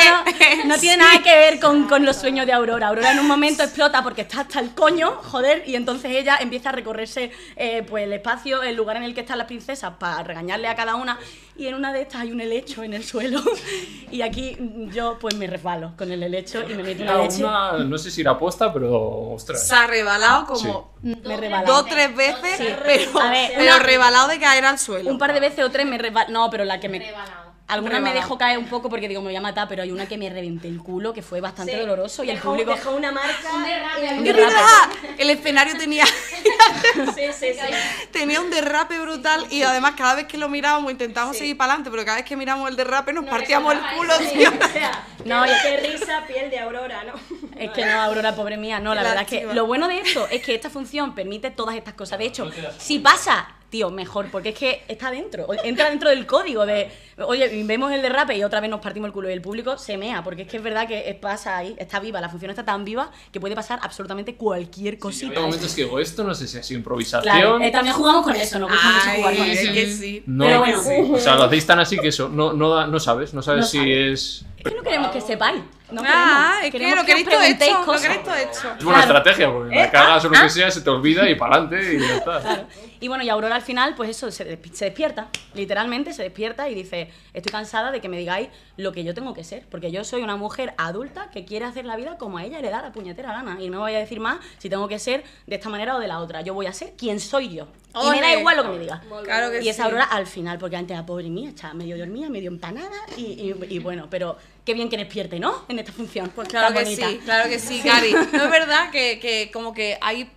no, 0.66 0.66
no 0.76 0.78
tiene 0.78 0.98
nada 0.98 1.22
que 1.24 1.34
ver 1.34 1.60
con, 1.62 1.88
con 1.88 2.04
los 2.06 2.18
sueños 2.18 2.46
de 2.46 2.52
Aurora. 2.52 2.88
Aurora 2.90 3.12
en 3.14 3.20
un 3.20 3.28
momento 3.28 3.64
explota 3.64 4.04
porque 4.04 4.22
está 4.24 4.42
hasta 4.42 4.60
el 4.60 4.72
coño, 4.76 5.12
joder, 5.24 5.64
y 5.66 5.76
entonces 5.76 6.12
ella 6.12 6.38
empieza 6.42 6.70
a 6.70 6.72
recorrerse 6.74 7.32
eh, 7.56 7.84
pues 7.90 8.04
el 8.04 8.12
espacio, 8.14 8.62
el 8.64 8.76
lugar 8.76 8.98
en 8.98 9.04
el 9.04 9.14
que 9.14 9.22
están 9.22 9.38
las 9.38 9.48
princesas 9.48 9.94
para 9.98 10.22
regañarle 10.24 10.68
a 10.68 10.76
cada 10.76 10.96
una. 10.96 11.18
Y 11.58 11.68
en 11.68 11.76
una 11.76 11.94
de 11.94 12.02
estas 12.02 12.20
hay 12.22 12.34
un 12.34 12.42
helecho 12.42 12.84
en 12.84 12.94
el 12.94 13.06
suelo. 13.06 13.42
Y 14.12 14.22
aquí 14.22 14.56
yo 14.94 15.18
pues 15.20 15.36
me 15.36 15.48
resbalo 15.48 15.94
con 15.98 16.10
el 16.12 16.22
helecho 16.24 16.64
y 16.70 16.74
me 16.74 16.84
meto 16.84 17.04
una 17.04 17.14
Era 17.14 17.22
leche. 17.24 17.44
una- 17.44 17.72
no 17.80 17.98
sé 17.98 18.10
si 18.12 18.22
era 18.22 18.32
aposta, 18.32 18.72
pero 18.72 19.32
ostras. 19.34 19.68
Se 19.68 19.76
ha 19.76 19.88
rebalado 19.88 20.46
como 20.46 20.94
Me 21.02 21.34
he 21.34 21.38
rebalado. 21.38 21.74
dos 21.82 21.86
tres 21.88 22.16
veces, 22.16 22.76
pero, 22.86 23.20
A 23.20 23.30
ver, 23.30 23.52
pero 23.56 23.76
una- 23.76 23.80
rebalado 23.84 24.28
de 24.30 24.40
caer 24.40 24.64
al 24.66 24.80
suelo. 24.80 25.10
Un 25.10 25.18
par 25.18 25.34
de 25.34 25.40
veces 25.42 25.66
o 25.66 25.72
tres 25.72 25.86
me 25.86 25.98
resbalo. 25.98 26.30
No, 26.32 26.50
pero 26.50 26.64
la 26.66 26.80
que 26.80 26.88
me. 26.88 27.00
Rebalado. 27.00 27.45
Alguna 27.68 28.00
me 28.00 28.14
dejó 28.14 28.38
caer 28.38 28.60
un 28.60 28.68
poco 28.68 28.90
porque 28.90 29.08
digo, 29.08 29.22
me 29.22 29.30
voy 29.30 29.36
a 29.36 29.42
matar, 29.42 29.68
pero 29.68 29.82
hay 29.82 29.92
una 29.92 30.08
que 30.08 30.20
me 30.20 30.30
reventé 30.30 30.68
el 30.68 30.78
culo 30.84 31.14
que 31.14 31.24
fue 31.24 31.42
bastante 31.42 31.74
Sí. 31.74 31.80
doloroso 31.80 32.24
y 32.24 32.30
el 32.30 32.38
Dejó- 32.38 32.52
público. 32.52 32.76
Dejó 32.76 32.92
una 32.92 33.12
marca. 33.12 33.54
Un 33.56 33.66
¡Es 33.66 34.24
derrape. 34.24 34.34
verdad! 34.34 34.90
El 35.18 35.30
escenario 35.32 35.76
tenía 35.78 36.06
Sí, 37.16 37.22
sí, 37.34 37.54
sí. 37.54 38.08
tenía 38.12 38.40
un 38.42 38.50
derrape 38.52 39.00
brutal 39.00 39.48
y 39.50 39.64
además 39.64 39.94
cada 39.98 40.14
vez 40.16 40.26
que 40.28 40.38
lo 40.38 40.50
mirábamos 40.50 40.92
intentábamos 40.92 41.38
seguir 41.38 41.58
para 41.58 41.72
adelante, 41.74 41.90
pero 41.90 42.06
cada 42.06 42.18
vez 42.18 42.26
que 42.26 42.36
miramos 42.36 42.70
el 42.70 42.76
derrape 42.76 43.14
nos 43.14 43.26
partíamos 43.26 43.74
el 43.74 43.80
culo, 43.98 44.14
tío. 44.32 44.50
O 44.50 44.68
sea, 44.72 45.04
No, 45.26 45.44
no, 45.44 45.48
y- 45.52 45.56
qué 45.64 45.78
risa, 45.78 46.24
piel 46.28 46.52
de 46.52 46.60
Aurora, 46.60 47.04
¿no? 47.04 47.14
Es 47.58 47.72
que 47.72 47.84
no, 47.86 48.00
Aurora, 48.02 48.36
pobre 48.36 48.58
mía, 48.58 48.80
no, 48.80 48.94
la 48.94 49.02
Qué 49.02 49.08
verdad 49.08 49.24
es 49.24 49.28
que 49.30 49.54
lo 49.56 49.66
bueno 49.66 49.88
de 49.88 50.00
esto 50.02 50.28
es 50.30 50.44
que 50.44 50.54
esta 50.54 50.70
función 50.70 51.16
permite 51.16 51.50
todas 51.50 51.76
estas 51.76 51.96
cosas. 51.96 52.20
De 52.20 52.26
hecho, 52.26 52.52
si 52.78 53.00
pasa, 53.00 53.48
tío, 53.76 53.92
mejor, 53.92 54.28
porque 54.32 54.50
es 54.50 54.56
que 54.58 54.84
está 54.88 55.12
dentro, 55.12 55.48
entra 55.66 55.90
dentro 55.90 56.10
del 56.10 56.26
código 56.26 56.66
de, 56.66 56.90
oye, 57.18 57.64
vemos 57.66 57.92
el 57.92 58.02
derrape 58.02 58.38
y 58.38 58.44
otra 58.44 58.62
vez 58.62 58.70
nos 58.70 58.80
partimos 58.80 59.08
el 59.08 59.12
culo 59.14 59.30
y 59.30 59.34
el 59.34 59.42
público 59.42 59.78
se 59.78 59.98
mea, 59.98 60.24
porque 60.24 60.44
es 60.44 60.48
que 60.48 60.56
es 60.58 60.64
verdad 60.64 60.88
que 60.88 61.18
pasa 61.22 61.58
ahí, 61.58 61.76
está 61.78 62.00
viva, 62.00 62.22
la 62.22 62.30
función 62.30 62.52
está 62.52 62.64
tan 62.64 62.86
viva 62.86 63.12
que 63.34 63.42
puede 63.42 63.54
pasar 63.54 63.80
absolutamente 63.82 64.36
cualquier 64.36 64.94
Hay 64.94 65.00
cosita. 65.00 65.42
momentos 65.42 65.76
que 65.76 65.84
digo, 65.84 66.00
esto 66.00 66.24
no 66.24 66.34
sé 66.34 66.48
si 66.48 66.58
ha 66.58 66.64
sido 66.64 66.78
improvisación. 66.78 67.24
Claro, 67.34 67.60
eh, 67.60 67.70
también 67.70 67.96
jugamos 67.96 68.24
con 68.24 68.34
eso, 68.36 68.60
gusta 68.62 68.76
mucho 68.76 69.18
jugar 69.18 69.36
con 69.36 69.46
eso. 69.46 69.62
es 69.62 69.70
que 69.72 69.92
sí. 69.92 70.24
No, 70.26 70.46
Pero 70.46 70.60
bueno. 70.60 71.14
o 71.16 71.20
sea, 71.20 71.36
lo 71.36 71.44
hacéis 71.44 71.68
tan 71.68 71.80
así 71.80 71.98
que 71.98 72.08
eso, 72.08 72.30
no, 72.30 72.54
no, 72.54 72.88
no 72.88 73.00
sabes, 73.02 73.34
no 73.34 73.42
sabes 73.42 73.62
No 73.62 73.68
si 73.68 73.92
es... 73.92 74.46
Es 74.66 74.72
que 74.72 74.78
no 74.78 74.84
queremos 74.84 75.12
que 75.12 75.22
sepáis. 75.22 75.62
No 75.92 76.02
ah, 76.04 76.04
queremos. 76.04 76.56
es 76.58 76.64
que 76.66 76.72
Queremos 76.72 76.96
lo 76.96 77.02
os 77.02 77.06
queréis 77.08 77.26
todo 77.30 77.38
preguntéis 77.40 77.70
hecho, 77.72 77.80
lo 77.80 77.86
cosas. 77.86 78.02
queréis 78.02 78.24
todo 78.24 78.36
hecho. 78.36 78.50
Es 78.80 78.84
buena 78.84 79.04
Claro. 79.04 79.18
estrategia, 79.20 79.54
porque 79.54 79.76
¿Eh? 79.76 79.80
la 79.80 79.92
cagas 79.92 80.26
o 80.26 80.30
lo 80.30 80.38
Ah, 80.38 80.42
que 80.42 80.50
sea, 80.50 80.72
se 80.72 80.82
te 80.82 80.90
olvida 80.90 81.30
y 81.30 81.36
para 81.36 81.56
adelante 81.58 81.94
y 81.96 82.00
ya 82.00 82.16
está. 82.16 82.42
Claro. 82.42 82.68
Y 83.00 83.08
bueno, 83.08 83.24
y 83.24 83.30
Aurora 83.30 83.56
al 83.56 83.62
final, 83.62 83.94
pues 83.96 84.10
eso, 84.10 84.32
se, 84.32 84.60
despi- 84.60 84.74
se 84.74 84.86
despierta, 84.86 85.28
literalmente 85.54 86.12
se 86.14 86.24
despierta 86.24 86.68
y 86.70 86.74
dice, 86.74 87.12
estoy 87.36 87.52
cansada 87.52 87.92
de 87.92 88.02
que 88.02 88.10
me 88.10 88.18
digáis 88.18 88.50
lo 88.78 88.92
que 88.94 89.04
yo 89.04 89.14
tengo 89.14 89.36
que 89.36 89.44
ser, 89.44 89.64
porque 89.70 89.92
yo 89.92 90.04
soy 90.04 90.24
una 90.24 90.38
mujer 90.38 90.74
adulta 90.80 91.30
que 91.30 91.46
quiere 91.46 91.66
hacer 91.66 91.86
la 91.86 91.96
vida 91.98 92.18
como 92.18 92.40
a 92.40 92.44
ella 92.46 92.60
le 92.62 92.72
da 92.72 92.82
la 92.82 92.92
puñetera 92.92 93.32
gana, 93.32 93.58
y 93.62 93.66
no 93.70 93.74
me 93.78 93.84
voy 93.84 93.94
a 93.96 94.00
decir 94.00 94.20
más 94.20 94.40
si 94.58 94.70
tengo 94.70 94.88
que 94.88 94.98
ser 94.98 95.24
de 95.46 95.56
esta 95.56 95.70
manera 95.70 95.96
o 95.98 96.00
de 96.00 96.08
la 96.08 96.20
otra, 96.20 96.42
yo 96.42 96.56
voy 96.56 96.66
a 96.66 96.74
ser 96.74 96.94
quien 96.98 97.20
soy 97.20 97.54
yo. 97.54 97.68
Y 98.04 98.10
me 98.10 98.22
da 98.22 98.34
igual 98.34 98.58
lo 98.58 98.64
que 98.64 98.70
me. 98.80 98.88
Claro 99.24 99.52
que 99.52 99.62
y 99.62 99.70
es 99.70 99.76
sí. 99.76 99.82
Aurora 99.84 100.06
al 100.06 100.26
final, 100.26 100.58
porque 100.58 100.76
antes 100.76 100.98
la 100.98 101.06
pobre 101.06 101.30
mía 101.30 101.50
está 101.50 101.74
medio 101.76 101.96
dormida, 101.98 102.28
medio 102.30 102.50
empanada, 102.50 102.90
y, 103.16 103.22
y- 103.22 103.56
y 103.70 103.80
bueno, 103.80 104.08
pero 104.10 104.36
qué 104.66 104.74
bien 104.74 104.90
que 104.90 104.98
despierte, 104.98 105.40
¿no? 105.40 105.64
En 105.68 105.80
esta 105.80 105.92
función. 105.92 106.30
Pues 106.36 106.48
claro 106.50 106.68
tan 106.74 106.78
que 106.78 106.84
bonita. 106.84 107.10
sí, 107.10 107.18
claro 107.24 107.50
que 107.50 107.60
sí, 107.60 107.82
Cari. 107.84 108.12
No 108.14 108.44
es 108.46 108.52
verdad 108.52 108.90
que, 108.92 109.20
que 109.20 109.50
como 109.54 109.74
que 109.74 109.98
hay 110.02 110.30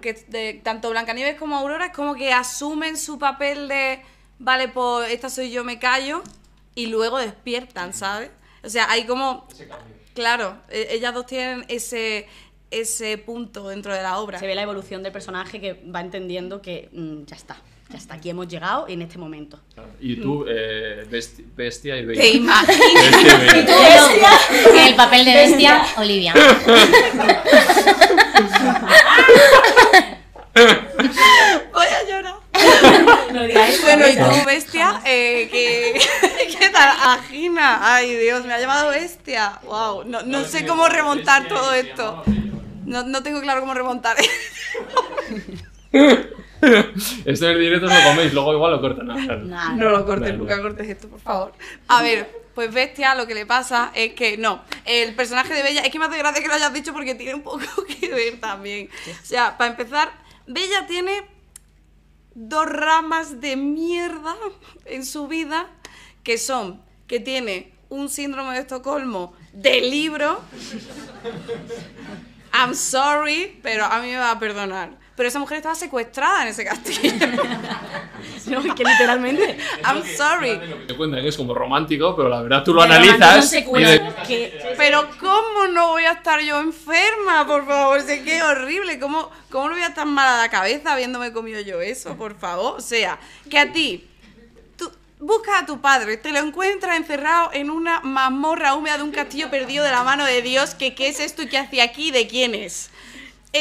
que 0.00 0.12
de- 0.28 0.60
tanto 0.62 0.90
Blancanieves 0.90 1.36
como 1.36 1.56
Aurora 1.56 1.86
es 1.86 1.92
como 1.92 2.14
que 2.14 2.32
asumen 2.32 2.96
su 2.96 3.18
papel 3.18 3.66
de 3.68 4.00
vale, 4.38 4.68
pues 4.68 5.10
esta 5.10 5.28
soy 5.30 5.50
yo, 5.50 5.64
me 5.64 5.78
callo 5.78 6.22
y 6.74 6.86
luego 6.86 7.18
despiertan, 7.18 7.92
¿sabes? 7.94 8.30
O 8.62 8.68
sea, 8.68 8.90
hay 8.90 9.04
como 9.04 9.48
claro, 10.14 10.58
e- 10.68 10.88
ellas 10.90 11.12
dos 11.14 11.26
tienen 11.26 11.64
ese 11.68 12.26
ese 12.70 13.16
punto 13.16 13.68
dentro 13.68 13.94
de 13.94 14.02
la 14.02 14.18
obra. 14.18 14.38
Se 14.40 14.46
ve 14.46 14.54
la 14.54 14.62
evolución 14.62 15.02
del 15.02 15.12
personaje 15.12 15.60
que 15.60 15.74
va 15.74 16.00
entendiendo 16.00 16.60
que 16.60 16.88
mm, 16.92 17.24
ya 17.24 17.36
está, 17.36 17.56
ya 17.88 17.98
está, 17.98 18.14
aquí 18.14 18.30
hemos 18.30 18.48
llegado 18.48 18.86
en 18.88 19.02
este 19.02 19.16
momento. 19.18 19.60
Y 20.00 20.16
tú, 20.16 20.44
eh, 20.48 21.06
besti- 21.10 21.44
bestia 21.54 21.98
y 21.98 22.06
Te 22.06 22.28
imaginas. 22.30 22.66
Bestia 22.66 23.60
y 23.60 23.64
bella. 23.64 24.30
En 24.70 24.88
el 24.88 24.94
papel 24.96 25.24
de 25.24 25.34
bestia, 25.34 25.86
Olivia. 25.96 26.34
Voy 31.72 31.86
a 31.86 32.08
llorar. 32.08 32.34
No 33.32 33.42
digáis 33.42 33.82
Bueno, 33.82 34.08
y 34.08 34.16
tú, 34.16 34.44
bestia, 34.46 35.00
eh, 35.04 35.48
¿qué, 35.50 36.00
¿qué 36.58 36.68
tal? 36.70 36.88
Agina. 37.18 37.94
Ay, 37.94 38.16
Dios, 38.16 38.44
me 38.44 38.54
ha 38.54 38.60
llamado 38.60 38.90
bestia. 38.90 39.58
Wow, 39.64 40.04
no, 40.04 40.22
no 40.22 40.44
sé 40.44 40.66
cómo 40.66 40.88
remontar 40.88 41.46
todo 41.48 41.72
esto. 41.74 42.22
No, 42.86 43.02
no 43.02 43.22
tengo 43.22 43.40
claro 43.42 43.60
cómo 43.60 43.74
remontar. 43.74 44.16
Esto 47.24 47.46
en 47.46 47.52
el 47.52 47.60
directo 47.60 47.86
lo 47.86 48.04
coméis, 48.04 48.32
luego 48.32 48.54
igual 48.54 48.72
lo 48.72 48.80
cortan. 48.80 49.06
¿no? 49.06 49.14
Nada. 49.14 49.72
No 49.72 49.90
lo 49.90 50.06
cortes, 50.06 50.28
Vale, 50.28 50.38
nunca 50.38 50.60
cortes 50.60 50.88
esto, 50.88 51.08
por 51.08 51.20
favor. 51.20 51.52
A 51.88 52.02
ver, 52.02 52.28
pues 52.54 52.72
Bestia 52.72 53.14
lo 53.14 53.26
que 53.26 53.34
le 53.34 53.46
pasa 53.46 53.92
es 53.94 54.14
que 54.14 54.38
no, 54.38 54.62
el 54.84 55.14
personaje 55.14 55.52
de 55.52 55.62
Bella, 55.62 55.82
es 55.82 55.90
que 55.90 55.98
me 55.98 56.06
hace 56.06 56.18
gracia 56.18 56.42
que 56.42 56.48
lo 56.48 56.54
hayas 56.54 56.72
dicho 56.72 56.92
porque 56.92 57.14
tiene 57.14 57.34
un 57.34 57.42
poco 57.42 57.60
que 58.00 58.08
ver 58.08 58.40
también. 58.40 58.88
O 59.22 59.26
sea, 59.26 59.56
para 59.58 59.70
empezar, 59.70 60.10
Bella 60.46 60.86
tiene 60.86 61.28
dos 62.34 62.66
ramas 62.66 63.40
de 63.40 63.56
mierda 63.56 64.34
en 64.84 65.04
su 65.04 65.26
vida 65.28 65.68
que 66.22 66.38
son 66.38 66.82
que 67.06 67.20
tiene 67.20 67.72
un 67.88 68.08
síndrome 68.08 68.54
de 68.54 68.60
Estocolmo 68.60 69.34
de 69.52 69.80
libro. 69.80 70.40
I'm 72.52 72.74
sorry, 72.74 73.58
pero 73.62 73.84
a 73.84 74.00
mí 74.00 74.08
me 74.08 74.18
va 74.18 74.32
a 74.32 74.38
perdonar. 74.38 74.96
Pero 75.16 75.28
esa 75.28 75.38
mujer 75.38 75.56
estaba 75.58 75.74
secuestrada 75.74 76.42
en 76.42 76.48
ese 76.48 76.64
castillo. 76.64 77.12
No, 78.46 78.60
es 78.60 78.74
que 78.74 78.84
literalmente. 78.84 79.58
I'm 79.84 80.02
sorry. 80.16 80.60
Te 80.86 80.94
cuentan 80.96 81.20
que 81.20 81.28
es 81.28 81.36
como 81.36 81.52
romántico, 81.52 82.14
pero 82.14 82.28
la 82.28 82.42
verdad 82.42 82.62
tú 82.62 82.72
lo 82.74 82.82
Pero 82.82 82.94
analizas 82.94 83.52
no 83.52 83.72
de- 83.72 84.14
que- 84.26 84.74
Pero 84.76 85.08
¿cómo 85.18 85.66
no 85.72 85.88
voy 85.88 86.04
a 86.04 86.12
estar 86.12 86.40
yo 86.40 86.60
enferma? 86.60 87.44
Por 87.46 87.66
favor, 87.66 88.00
sé 88.02 88.22
que 88.22 88.36
es 88.36 88.42
horrible. 88.44 89.00
¿Cómo, 89.00 89.30
¿Cómo 89.50 89.68
no 89.68 89.74
voy 89.74 89.82
a 89.82 89.88
estar 89.88 90.06
mala 90.06 90.38
la 90.38 90.48
cabeza 90.48 90.92
habiéndome 90.92 91.32
comido 91.32 91.60
yo 91.60 91.80
eso? 91.80 92.16
Por 92.16 92.38
favor. 92.38 92.74
O 92.78 92.80
sea, 92.80 93.18
que 93.50 93.58
a 93.58 93.72
ti, 93.72 94.06
tú 94.76 94.90
buscas 95.18 95.62
a 95.62 95.66
tu 95.66 95.80
padre, 95.80 96.16
te 96.16 96.30
lo 96.30 96.38
encuentras 96.38 96.96
encerrado 96.96 97.50
en 97.52 97.68
una 97.70 98.00
mazmorra 98.00 98.74
húmeda 98.74 98.96
de 98.98 99.02
un 99.02 99.10
castillo 99.10 99.50
perdido 99.50 99.84
de 99.84 99.90
la 99.90 100.04
mano 100.04 100.24
de 100.24 100.40
Dios, 100.42 100.74
que 100.76 100.94
qué 100.94 101.08
es 101.08 101.18
esto 101.18 101.42
y 101.42 101.48
qué 101.48 101.58
hace 101.58 101.82
aquí, 101.82 102.12
de 102.12 102.28
quién 102.28 102.54
es. 102.54 102.90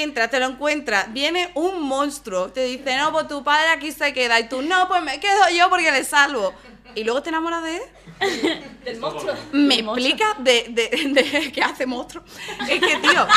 Entra, 0.03 0.27
te 0.29 0.39
lo 0.39 0.47
encuentras, 0.47 1.11
viene 1.13 1.51
un 1.53 1.81
monstruo, 1.83 2.49
te 2.51 2.63
dice, 2.65 2.97
no, 2.97 3.11
pues 3.11 3.27
tu 3.27 3.43
padre 3.43 3.69
aquí 3.69 3.91
se 3.91 4.13
queda, 4.13 4.39
y 4.39 4.49
tú, 4.49 4.61
no, 4.61 4.87
pues 4.87 5.01
me 5.03 5.19
quedo 5.19 5.49
yo 5.55 5.69
porque 5.69 5.91
le 5.91 6.03
salvo. 6.03 6.53
Y 6.95 7.03
luego 7.03 7.21
te 7.21 7.29
enamoras 7.29 7.61
de 7.63 7.75
él. 7.77 7.81
Del 8.85 8.99
monstruo. 8.99 9.33
¿Me 9.51 9.75
explica 9.79 10.25
de, 10.39 10.67
de, 10.69 10.89
de 11.13 11.51
qué 11.53 11.61
hace 11.61 11.85
monstruo? 11.85 12.23
Es 12.69 12.79
que, 12.79 12.95
tío, 12.97 13.27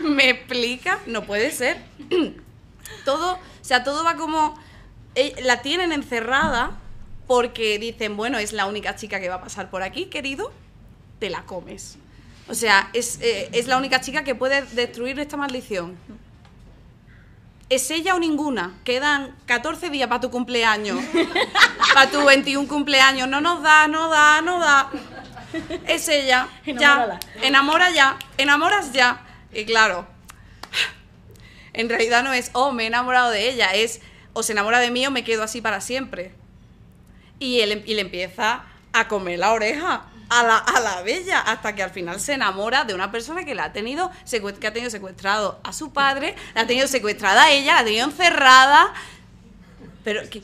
me 0.08 0.30
explica, 0.30 0.98
no 1.06 1.22
puede 1.24 1.50
ser. 1.52 1.76
Todo, 3.04 3.34
o 3.34 3.38
sea, 3.64 3.84
todo 3.84 4.02
va 4.04 4.16
como. 4.16 4.58
eh, 5.14 5.34
La 5.42 5.62
tienen 5.62 5.92
encerrada 5.92 6.72
porque 7.26 7.78
dicen, 7.78 8.16
bueno, 8.16 8.38
es 8.38 8.52
la 8.52 8.66
única 8.66 8.96
chica 8.96 9.20
que 9.20 9.28
va 9.28 9.36
a 9.36 9.40
pasar 9.42 9.70
por 9.70 9.82
aquí, 9.82 10.06
querido, 10.06 10.52
te 11.18 11.30
la 11.30 11.42
comes. 11.44 11.98
O 12.48 12.54
sea, 12.54 12.90
es, 12.92 13.18
eh, 13.22 13.48
es 13.52 13.66
la 13.66 13.78
única 13.78 14.00
chica 14.00 14.22
que 14.22 14.34
puede 14.34 14.62
destruir 14.62 15.18
esta 15.18 15.36
maldición. 15.36 15.96
¿Es 17.70 17.90
ella 17.90 18.14
o 18.14 18.18
ninguna? 18.18 18.74
Quedan 18.84 19.34
14 19.46 19.88
días 19.88 20.08
para 20.08 20.20
tu 20.20 20.30
cumpleaños. 20.30 21.00
para 21.94 22.10
tu 22.10 22.22
21 22.24 22.68
cumpleaños. 22.68 23.28
No 23.28 23.40
nos 23.40 23.62
da, 23.62 23.88
no 23.88 24.10
da, 24.10 24.42
no 24.42 24.58
da. 24.58 24.90
Es 25.86 26.08
ella. 26.08 26.48
Enamórala. 26.66 27.20
Ya. 27.20 27.46
Enamora 27.46 27.90
ya. 27.90 28.18
Enamoras 28.36 28.92
ya. 28.92 29.22
Y 29.52 29.64
claro. 29.64 30.06
En 31.72 31.88
realidad 31.88 32.22
no 32.22 32.32
es, 32.32 32.50
oh, 32.52 32.72
me 32.72 32.84
he 32.84 32.86
enamorado 32.86 33.30
de 33.30 33.48
ella. 33.48 33.74
Es, 33.74 34.02
o 34.34 34.42
se 34.42 34.52
enamora 34.52 34.80
de 34.80 34.90
mí 34.90 35.06
o 35.06 35.10
me 35.10 35.24
quedo 35.24 35.42
así 35.42 35.62
para 35.62 35.80
siempre. 35.80 36.32
Y, 37.38 37.60
él, 37.60 37.82
y 37.86 37.94
le 37.94 38.02
empieza 38.02 38.64
a 38.92 39.08
comer 39.08 39.38
la 39.38 39.52
oreja 39.52 40.04
a 40.28 40.42
la, 40.42 40.58
a 40.58 40.80
la 40.80 41.02
bella 41.02 41.40
hasta 41.40 41.74
que 41.74 41.82
al 41.82 41.90
final 41.90 42.18
se 42.20 42.32
enamora 42.34 42.84
de 42.84 42.94
una 42.94 43.10
persona 43.10 43.44
que 43.44 43.54
la 43.54 43.64
ha 43.64 43.72
tenido 43.72 44.10
que 44.60 44.66
ha 44.66 44.72
tenido 44.72 44.90
secuestrado 44.90 45.58
a 45.62 45.72
su 45.72 45.92
padre, 45.92 46.34
la 46.54 46.62
ha 46.62 46.66
tenido 46.66 46.86
secuestrada 46.88 47.44
a 47.44 47.50
ella, 47.50 47.74
la 47.74 47.80
ha 47.80 47.84
tenido 47.84 48.04
encerrada, 48.06 48.92
pero 50.02 50.28
que 50.30 50.42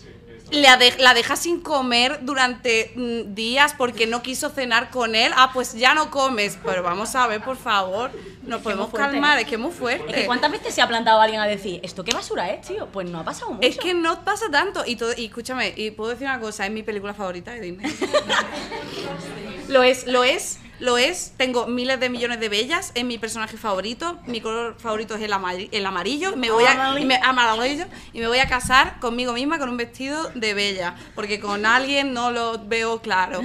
la, 0.53 0.77
de- 0.77 0.97
la 0.99 1.15
deja 1.15 1.37
sin 1.37 1.61
comer 1.61 2.19
durante 2.23 2.93
mm, 2.97 3.35
días 3.35 3.73
porque 3.79 4.09
no 4.09 4.21
quiso 4.21 4.51
cenar 4.51 4.91
con 4.91 5.15
él. 5.15 5.33
Ah, 5.37 5.51
pues 5.55 5.75
ya 5.75 5.95
no 5.95 6.11
comes. 6.11 6.59
Pero 6.65 6.83
vamos 6.83 7.15
a 7.15 7.29
ver, 7.29 7.41
por 7.41 7.57
favor, 7.57 8.11
nos 8.43 8.61
podemos 8.61 8.91
calmar, 8.93 9.39
¿eh? 9.39 9.43
es 9.43 9.47
que 9.49 9.55
es 9.55 9.61
muy 9.61 9.71
fuerte. 9.71 10.11
Es 10.11 10.17
que 10.17 10.27
¿cuántas 10.27 10.51
veces 10.51 10.75
se 10.75 10.83
ha 10.83 10.89
plantado 10.89 11.21
alguien 11.21 11.41
a 11.41 11.47
decir, 11.47 11.79
¿esto 11.85 12.03
qué 12.03 12.13
basura 12.13 12.51
es, 12.51 12.67
tío? 12.67 12.87
Pues 12.89 13.09
no 13.09 13.21
ha 13.21 13.25
pasado 13.25 13.53
mucho. 13.53 13.69
Es 13.69 13.79
que 13.79 13.95
no 13.95 14.25
pasa 14.25 14.47
tanto. 14.51 14.83
Y, 14.85 14.97
todo, 14.97 15.13
y 15.17 15.27
escúchame, 15.27 15.73
y 15.77 15.93
puedo 15.93 16.11
decir 16.11 16.27
una 16.27 16.41
cosa, 16.41 16.67
es 16.67 16.73
mi 16.73 16.83
película 16.83 17.15
favorita 17.15 17.53
de 17.53 17.61
Disney. 17.61 17.87
lo 19.71 19.83
es, 19.83 20.07
lo 20.07 20.25
es, 20.25 20.59
lo 20.81 20.99
es. 20.99 21.33
Tengo 21.37 21.67
miles 21.67 21.99
de 22.01 22.09
millones 22.11 22.41
de 22.41 22.49
bellas, 22.49 22.93
es 22.95 23.05
mi 23.05 23.19
personaje 23.19 23.57
favorito. 23.57 24.19
Mi 24.27 24.41
color 24.41 24.77
favorito 24.79 25.15
es 25.15 25.23
el, 25.23 25.33
amari- 25.33 25.69
el 25.73 25.87
amarillo. 25.87 26.37
Me 26.37 26.51
voy 26.51 26.65
a, 26.65 26.99
y 26.99 27.05
me, 27.05 27.17
amarillo. 27.17 27.87
Y 28.13 28.21
me 28.21 28.27
voy 28.29 28.39
a 28.39 28.49
casar 28.49 28.99
conmigo 29.01 29.33
misma 29.33 29.59
con 29.59 29.69
un 29.69 29.77
vestido 29.77 30.31
de 30.35 30.55
bella. 30.55 30.95
Porque 31.15 31.41
con 31.41 31.65
alguien 31.67 32.13
no 32.13 32.31
lo 32.31 32.59
veo 32.67 33.01
claro. 33.01 33.41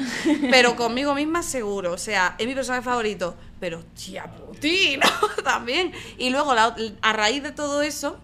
Pero 0.50 0.76
conmigo 0.76 1.14
misma 1.16 1.44
seguro. 1.44 1.94
O 1.94 1.98
sea, 1.98 2.36
es 2.38 2.48
mi 2.48 2.56
personaje 2.56 2.84
favorito. 2.84 3.36
Pero, 3.60 3.84
tía, 3.96 4.26
puti, 4.26 4.98
¿no? 4.98 5.44
También. 5.44 5.92
Y 6.18 6.30
luego, 6.30 6.54
la- 6.54 6.76
a 7.02 7.14
raíz 7.14 7.42
de 7.44 7.52
todo 7.52 7.82
eso, 7.82 8.18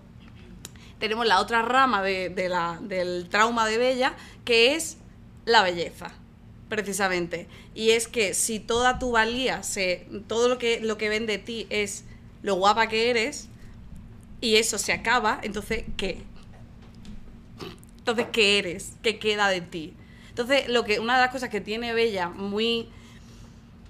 tenemos 1.00 1.26
la 1.26 1.40
otra 1.40 1.62
rama 1.62 2.02
de, 2.04 2.30
de 2.30 2.48
la- 2.50 2.78
del 2.82 3.28
trauma 3.30 3.66
de 3.68 3.78
Bella, 3.78 4.14
que 4.46 4.76
es 4.76 4.98
la 5.46 5.64
belleza, 5.64 6.12
precisamente. 6.72 7.48
Y 7.76 7.90
es 7.90 8.08
que 8.08 8.34
si 8.34 8.62
toda 8.62 8.98
tu 8.98 9.12
valía, 9.12 9.62
se, 9.62 10.08
todo 10.28 10.48
lo 10.48 10.58
que, 10.58 10.80
lo 10.80 10.98
que 10.98 11.10
ven 11.10 11.26
de 11.26 11.38
ti 11.38 11.68
es 11.70 12.06
lo 12.44 12.56
guapa 12.56 12.88
que 12.88 13.10
eres, 13.10 13.50
y 14.40 14.56
eso 14.56 14.78
se 14.78 14.94
acaba, 14.94 15.42
entonces, 15.44 15.84
¿qué? 15.98 16.24
Entonces, 17.98 18.28
¿qué 18.32 18.58
eres? 18.58 18.94
¿Qué 19.04 19.20
queda 19.20 19.50
de 19.50 19.60
ti? 19.60 19.94
Entonces, 20.30 20.70
lo 20.70 20.86
que, 20.86 21.00
una 21.00 21.16
de 21.16 21.24
las 21.24 21.32
cosas 21.32 21.50
que 21.50 21.60
tiene 21.60 21.94
Bella 21.94 22.30
muy... 22.30 22.88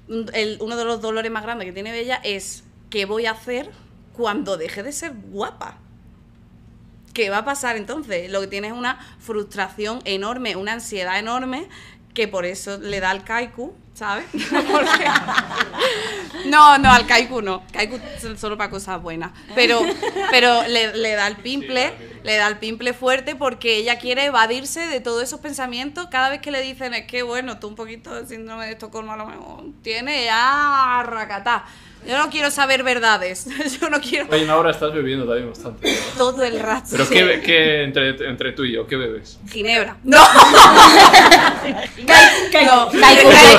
uno 0.08 0.76
de 0.76 0.86
los 0.86 1.02
dolores 1.02 1.32
más 1.32 1.44
grandes 1.44 1.68
que 1.68 1.74
tiene 1.74 1.92
Bella 1.92 2.20
es 2.24 2.64
¿qué 2.90 3.06
voy 3.06 3.28
a 3.28 3.32
hacer 3.32 3.70
cuando 4.14 4.58
deje 4.58 4.82
de 4.82 4.92
ser 4.92 5.14
guapa? 5.30 5.78
¿Qué 7.14 7.30
va 7.30 7.40
a 7.40 7.46
pasar 7.46 7.78
entonces? 7.78 8.32
Lo 8.32 8.42
que 8.42 8.48
tiene 8.48 8.70
es 8.70 8.74
una 8.74 8.98
frustración 9.20 10.02
enorme, 10.04 10.56
una 10.56 10.74
ansiedad 10.74 11.20
enorme, 11.20 11.70
que 12.14 12.28
por 12.28 12.46
eso 12.46 12.78
le 12.78 13.00
da 13.00 13.10
al 13.10 13.24
kaiku, 13.24 13.74
¿sabes? 13.94 14.26
No, 16.46 16.78
no, 16.78 16.92
al 16.92 17.06
kaiku 17.06 17.42
no. 17.42 17.64
Kaiku 17.72 18.00
solo 18.38 18.58
para 18.58 18.70
cosas 18.70 19.02
buenas. 19.02 19.32
Pero, 19.56 19.82
pero 20.32 20.64
le, 20.68 20.96
le 20.96 21.16
da 21.16 21.28
el 21.28 21.38
pimple, 21.38 21.94
le 22.24 22.36
da 22.36 22.48
el 22.48 22.58
pimple 22.58 22.94
fuerte 22.94 23.36
porque 23.36 23.78
ella 23.78 24.00
quiere 24.00 24.26
evadirse 24.26 24.88
de 24.88 25.02
todos 25.02 25.24
esos 25.24 25.40
pensamientos. 25.40 26.08
Cada 26.10 26.30
vez 26.30 26.42
que 26.42 26.52
le 26.52 26.62
dicen, 26.62 26.94
es 26.94 27.06
que 27.06 27.24
bueno, 27.24 27.60
tú 27.60 27.68
un 27.68 27.76
poquito 27.76 28.14
de 28.14 28.28
síndrome 28.28 28.66
de 28.66 28.74
Estocolmo 28.74 29.14
a 29.14 29.18
lo 29.18 29.28
mejor 29.28 29.66
tiene 29.82 30.26
ya 30.26 31.04
racatá. 31.06 31.66
Yo 32.08 32.18
no 32.18 32.30
quiero 32.30 32.50
saber 32.52 32.84
verdades. 32.84 33.46
Yo 33.82 33.90
no 33.90 34.00
quiero 34.02 34.26
Oye, 34.32 34.50
ahora 34.50 34.72
estás 34.72 34.94
bebiendo 34.94 35.26
también 35.26 35.50
bastante. 35.50 35.96
todo 36.18 36.44
el 36.44 36.60
rato. 36.60 36.88
Pero 36.92 37.08
¿qué, 37.10 37.42
qué 37.46 37.84
entre, 37.84 38.10
entre 38.28 38.52
tú 38.54 38.64
y 38.64 38.74
yo, 38.74 38.88
qué 38.88 38.96
bebes? 38.96 39.38
Ginebra. 39.50 39.98
No. 40.04 40.18
no. 42.66 42.90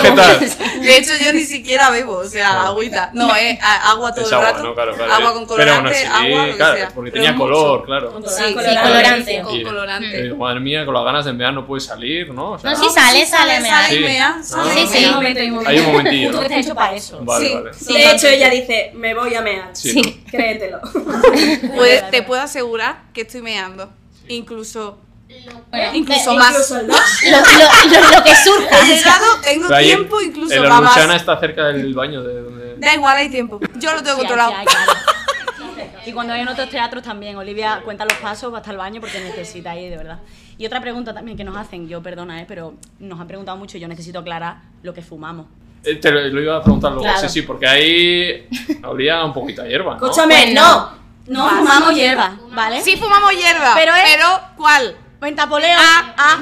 ¿Qué 0.03 0.11
tal? 0.16 0.40
De 0.80 0.97
hecho, 0.99 1.12
yo 1.24 1.32
ni 1.32 1.45
siquiera 1.45 1.90
bebo, 1.90 2.16
o 2.18 2.24
sea, 2.24 2.62
agüita. 2.64 3.11
No, 3.14 3.30
a- 3.30 3.90
agua 3.90 4.12
todo 4.14 4.24
Es 4.24 4.28
el 4.32 4.34
agua, 4.38 4.51
rato. 4.53 4.62
¿no? 4.64 4.74
Claro, 4.74 4.95
claro. 4.97 5.12
Agua 5.12 5.32
con 5.34 5.47
Pero 5.57 5.72
aún 5.74 5.82
colorante, 5.84 6.07
así, 6.07 6.26
agua, 6.32 6.47
lo 6.47 6.51
que 6.53 6.57
claro, 6.57 6.76
sea. 6.76 6.90
porque 6.95 7.11
Pero 7.11 7.22
tenía 7.24 7.32
mucho. 7.38 7.45
color, 7.55 7.84
claro. 7.84 8.12
Con 8.12 8.22
Sí, 8.28 8.55
colorante. 8.55 9.43
Con 9.43 9.55
Y- 9.57 9.62
colorante. 9.62 10.26
y, 10.26 10.34
madre 10.34 10.61
mía, 10.61 10.84
con 10.84 10.95
las 10.95 11.05
ganas 11.05 11.24
de 11.24 11.32
mear 11.32 11.53
no 11.55 11.66
puedes 11.66 11.84
salir, 11.84 12.32
¿no? 12.32 12.53
O 12.53 12.59
sea, 12.59 12.70
No, 12.70 12.76
sí 12.76 12.86
sale, 12.93 13.26
sale, 13.26 13.61
me 13.61 13.68
sale, 13.68 13.88
Sí. 13.97 14.01
mea, 14.01 14.36
sale, 14.43 14.70
Sí, 14.72 14.86
sí. 14.86 14.99
mea. 15.07 15.18
hay 15.66 15.78
un 15.78 15.86
momentillo, 15.86 16.30
Tú 16.30 16.36
¿no? 16.36 16.43
estás 16.43 16.59
hecho 16.59 16.74
para 16.74 16.95
eso. 16.97 17.18
Vale, 17.24 17.49
Sí. 17.49 17.55
vale. 17.55 17.99
De 17.99 18.11
hecho, 18.12 18.28
ella 18.37 18.51
dice, 18.51 18.93
me 18.95 19.14
voy 19.14 19.35
a 19.35 19.41
mear. 19.43 19.70
Sí, 19.74 20.01
¿no? 20.01 20.30
Créetelo. 20.30 20.80
Puede- 21.74 22.03
te 22.11 22.22
puedo 22.22 22.41
asegurar 22.43 23.03
que 23.12 23.22
estoy 23.22 23.43
meando. 23.43 23.91
Incluso, 24.28 24.99
Bueno, 25.70 25.95
incluso 25.95 26.33
eh, 26.33 26.37
más. 26.37 26.51
Incluso. 26.51 26.74
Lo, 26.83 26.87
lo- 26.89 28.01
lo- 28.01 28.16
lo 28.18 28.24
que 28.24 28.35
surja. 28.37 28.80
He 28.80 28.87
llegado, 28.97 29.24
tengo 29.43 29.68
Pero 29.68 29.80
tiempo, 29.85 30.20
incluso 30.20 30.55
El 30.55 30.68
más. 30.68 30.78
Orluchana 30.80 31.16
está 31.16 31.39
cerca 31.41 31.66
del 31.68 31.93
baño 31.95 32.22
de 32.22 32.43
donde... 32.43 32.76
Da 32.76 32.95
igual, 32.95 33.16
hay 33.16 33.28
tiempo. 33.30 33.61
Yo 33.76 33.93
lo 33.93 33.99
tengo 34.03 34.14
Sí, 34.16 34.18
controlado. 34.20 34.53
sí, 34.61 34.66
claro. 34.66 34.93
Y 36.05 36.12
cuando 36.12 36.33
hay 36.33 36.41
en 36.41 36.49
otros 36.49 36.68
teatros 36.68 37.03
también, 37.05 37.37
Olivia 37.37 37.80
cuenta 37.85 38.05
los 38.05 38.14
pasos, 38.18 38.53
va 38.53 38.59
hasta 38.59 38.72
el 38.72 38.76
baño 38.76 39.01
porque 39.01 39.20
necesita 39.20 39.76
ir, 39.76 39.91
de 39.91 39.97
verdad. 39.97 40.18
Y 40.59 40.66
otra 40.66 40.80
pregunta 40.80 41.14
también 41.14 41.37
que 41.37 41.45
nos 41.45 41.57
hacen, 41.57 41.89
yo 41.89 42.03
perdona, 42.03 42.41
eh, 42.43 42.45
pero 42.49 42.74
nos 42.99 43.20
han 43.20 43.28
preguntado 43.28 43.57
mucho 43.57 43.76
y 43.76 43.80
yo 43.80 43.87
necesito 43.89 44.18
aclarar 44.18 44.62
lo 44.83 44.93
que 44.95 45.03
fumamos. 45.03 45.47
Eh, 45.85 45.97
Te 45.97 46.11
lo, 46.11 46.20
lo 46.20 46.41
iba 46.43 46.57
a 46.57 46.62
preguntar 46.62 46.93
luego, 46.93 47.05
Claro. 47.05 47.18
sí, 47.20 47.28
sí, 47.28 47.43
porque 47.43 47.66
ahí 47.66 48.49
olía 48.85 49.24
un 49.24 49.33
poquito 49.33 49.62
a 49.62 49.66
hierba, 49.66 49.97
¿no? 49.97 50.05
Escúchame, 50.07 50.35
Pues 50.43 50.55
no. 50.55 51.03
No 51.26 51.49
fumamos 51.49 51.95
hierba, 51.95 52.37
¿vale? 52.53 52.80
Sí 52.83 52.97
fumamos 52.97 53.30
hierba. 53.33 53.72
Pero 53.74 53.93
Pero, 54.05 54.24
es- 54.24 54.43
¿cuál? 54.57 54.97
Pentapoleo. 55.20 55.78
Ah, 55.78 56.14
ah. 56.16 56.39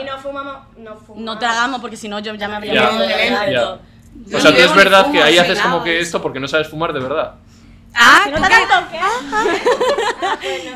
Y 0.00 0.04
no 0.04 0.18
fumamos, 0.18 0.56
no 0.78 0.96
fumamos. 0.96 1.24
No 1.24 1.38
tragamos 1.38 1.80
porque 1.80 1.96
si 1.96 2.08
no 2.08 2.18
yo 2.18 2.34
ya 2.34 2.48
me 2.48 2.56
habría 2.56 2.74
Ya, 2.74 2.90
de 2.92 3.06
de 3.06 3.52
ya. 3.52 3.60
todo. 3.60 3.80
O 4.34 4.40
sea, 4.40 4.50
tú 4.52 4.60
es 4.60 4.74
verdad 4.74 5.02
fumo, 5.02 5.12
que 5.14 5.22
ahí 5.22 5.38
haces 5.38 5.60
como 5.60 5.84
que 5.84 5.90
de 5.90 6.00
esto 6.00 6.20
porque 6.20 6.40
no 6.40 6.48
sabes 6.48 6.66
fumar 6.68 6.92
de 6.92 6.98
verdad. 7.00 7.34
Ah, 8.00 8.20
Se 8.24 8.30
¿tú 8.30 8.36
nota 8.40 8.48
qué? 8.48 8.66
tanto 8.66 8.90
que- 8.90 8.98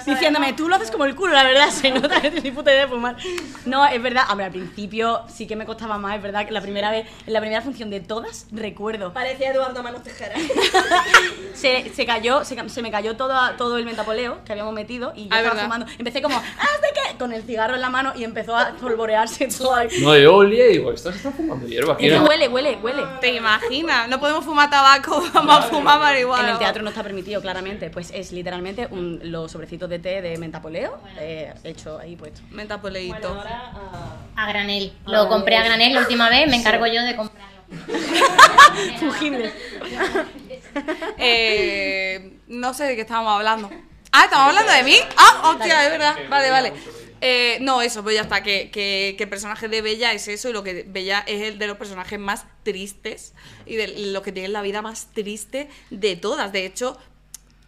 Diciéndome, 0.10 0.52
tú 0.54 0.68
lo 0.68 0.76
haces 0.76 0.90
como 0.90 1.04
el 1.04 1.14
culo, 1.14 1.32
la 1.34 1.44
verdad, 1.44 1.70
se 1.70 1.90
nota 1.90 2.16
que 2.16 2.22
tienes 2.30 2.44
ni 2.44 2.50
puta 2.50 2.70
idea 2.72 2.82
de 2.82 2.88
fumar. 2.88 3.16
No, 3.64 3.86
es 3.86 4.02
verdad, 4.02 4.24
hombre, 4.30 4.46
al 4.46 4.52
principio 4.52 5.22
sí 5.32 5.46
que 5.46 5.56
me 5.56 5.64
costaba 5.64 5.98
más, 5.98 6.16
es 6.16 6.22
verdad 6.22 6.44
que 6.46 6.52
la 6.52 6.60
primera 6.60 6.90
vez, 6.90 7.06
en 7.26 7.32
la 7.32 7.40
primera 7.40 7.62
función 7.62 7.90
de 7.90 8.00
todas, 8.00 8.46
recuerdo, 8.50 9.12
Parecía 9.12 9.50
Eduardo 9.52 9.82
Manos 9.82 10.02
Tejera. 10.02 10.34
se, 11.54 11.92
se 11.94 12.06
cayó, 12.06 12.44
se, 12.44 12.68
se 12.68 12.82
me 12.82 12.90
cayó 12.90 13.16
todo, 13.16 13.34
todo 13.56 13.78
el 13.78 13.84
mentapoleo 13.84 14.42
que 14.44 14.52
habíamos 14.52 14.72
metido 14.74 15.12
y 15.14 15.24
yo 15.24 15.28
Ah, 15.32 15.38
estaba 15.38 15.54
¿verdad? 15.54 15.62
fumando. 15.64 15.86
Empecé 15.98 16.22
como, 16.22 16.36
¡haz 16.36 16.80
de 16.80 16.88
qué! 16.94 17.18
Con 17.18 17.32
el 17.32 17.42
cigarro 17.44 17.74
en 17.74 17.80
la 17.80 17.90
mano 17.90 18.12
y 18.16 18.24
empezó 18.24 18.56
a 18.56 18.70
polvorearse 18.80 19.46
todo 19.48 19.74
ahí. 19.74 19.88
No, 20.00 20.12
de 20.12 20.26
olie, 20.26 20.68
digo, 20.68 20.92
estás 20.92 21.16
está 21.16 21.30
fumando 21.30 21.66
hierba. 21.66 21.92
Es 21.92 21.98
¿quién 21.98 22.22
que 22.22 22.28
huele, 22.28 22.48
huele, 22.48 22.78
huele. 22.82 23.02
¿Te 23.20 23.32
imaginas? 23.34 24.08
No 24.08 24.18
podemos 24.18 24.44
fumar 24.44 24.70
tabaco, 24.70 25.22
vamos 25.32 25.56
a 25.58 25.62
fumar 25.62 25.98
marihuana. 26.00 26.44
En 26.44 26.48
el 26.54 26.58
teatro 26.58 26.82
no 26.82 26.88
está 26.90 27.02
permitido, 27.12 27.42
claramente. 27.42 27.90
Pues 27.90 28.10
es 28.14 28.32
literalmente 28.32 28.88
un- 28.90 29.20
los 29.24 29.52
sobrecitos 29.52 29.88
de 29.90 29.98
té 29.98 30.22
de 30.22 30.38
mentapoleo 30.38 30.98
eh, 31.18 31.52
hecho 31.62 31.98
ahí 31.98 32.16
puesto. 32.16 32.40
Mentapoleíto. 32.50 33.42
A 34.34 34.48
granel. 34.48 34.92
Lo 35.06 35.28
compré 35.28 35.56
a 35.58 35.64
granel 35.64 35.92
la 35.94 36.00
última 36.00 36.30
vez, 36.30 36.48
me 36.48 36.56
encargo 36.56 36.86
yo 36.86 37.02
de 37.02 37.14
comprarlo. 37.16 37.52
Fugible. 38.98 39.52
Eh, 41.18 42.38
no 42.48 42.72
sé 42.72 42.84
de 42.84 42.94
qué 42.96 43.02
estábamos 43.02 43.34
hablando. 43.36 43.68
Ah, 44.10 44.24
¿estamos 44.24 44.48
hablando 44.48 44.72
de 44.72 44.82
mí? 44.84 44.96
Ah, 45.18 45.50
hostia, 45.50 45.84
es 45.84 45.90
verdad. 45.90 46.14
Vale, 46.30 46.50
vale. 46.50 46.72
Eh, 47.24 47.58
no, 47.60 47.82
eso, 47.82 48.02
pues 48.02 48.16
ya 48.16 48.22
está, 48.22 48.42
que, 48.42 48.72
que, 48.72 49.14
que 49.16 49.24
el 49.24 49.30
personaje 49.30 49.68
de 49.68 49.80
Bella 49.80 50.12
es 50.12 50.26
eso 50.26 50.50
y 50.50 50.52
lo 50.52 50.64
que 50.64 50.82
Bella 50.82 51.22
es 51.28 51.42
el 51.42 51.56
de 51.56 51.68
los 51.68 51.76
personajes 51.76 52.18
más 52.18 52.44
tristes 52.64 53.32
y 53.64 53.76
de 53.76 54.10
los 54.10 54.24
que 54.24 54.32
tienen 54.32 54.52
la 54.52 54.60
vida 54.60 54.82
más 54.82 55.06
triste 55.12 55.68
de 55.90 56.16
todas. 56.16 56.50
De 56.50 56.66
hecho, 56.66 56.98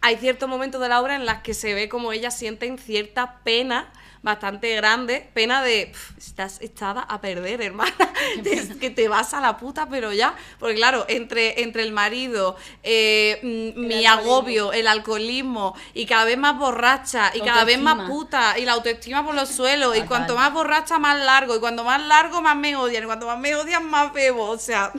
hay 0.01 0.17
ciertos 0.17 0.49
momentos 0.49 0.81
de 0.81 0.89
la 0.89 1.01
obra 1.01 1.15
en 1.15 1.25
las 1.25 1.41
que 1.41 1.53
se 1.53 1.73
ve 1.73 1.87
como 1.87 2.11
ellas 2.11 2.37
sienten 2.37 2.77
cierta 2.77 3.39
pena 3.45 3.93
bastante 4.25 4.75
grande, 4.75 5.29
pena 5.33 5.61
de 5.61 5.87
"Pf, 5.93 6.17
estás 6.17 6.59
echada 6.61 7.01
a 7.01 7.21
perder, 7.21 7.61
hermana, 7.61 7.93
es 8.43 8.75
que 8.75 8.89
te 8.89 9.07
vas 9.07 9.33
a 9.33 9.39
la 9.39 9.55
puta, 9.57 9.87
pero 9.87 10.11
ya, 10.11 10.35
porque 10.59 10.75
claro, 10.75 11.05
entre, 11.07 11.61
entre 11.61 11.83
el 11.83 11.93
marido, 11.93 12.57
eh, 12.83 13.39
mm, 13.41 13.79
mi 13.87 14.05
agobio, 14.05 14.73
el 14.73 14.87
alcoholismo, 14.87 15.75
y 15.93 16.05
cada 16.05 16.25
vez 16.25 16.37
más 16.37 16.57
borracha, 16.57 17.31
y 17.33 17.39
cada 17.41 17.63
vez 17.63 17.79
más 17.79 18.09
puta, 18.09 18.59
y 18.59 18.65
la 18.65 18.73
autoestima 18.73 19.23
por 19.23 19.35
los 19.35 19.47
suelos, 19.49 19.95
y 19.95 20.01
cuanto 20.03 20.35
más 20.35 20.51
borracha, 20.51 20.99
más 20.99 21.17
largo, 21.23 21.55
y 21.55 21.59
cuanto 21.59 21.83
más 21.85 22.01
largo, 22.05 22.41
más 22.41 22.57
me 22.57 22.75
odian, 22.75 23.03
y 23.03 23.05
cuanto 23.05 23.27
más 23.27 23.39
me 23.39 23.55
odian, 23.55 23.89
más 23.89 24.11
bebo, 24.11 24.49
o 24.49 24.57
sea, 24.57 24.91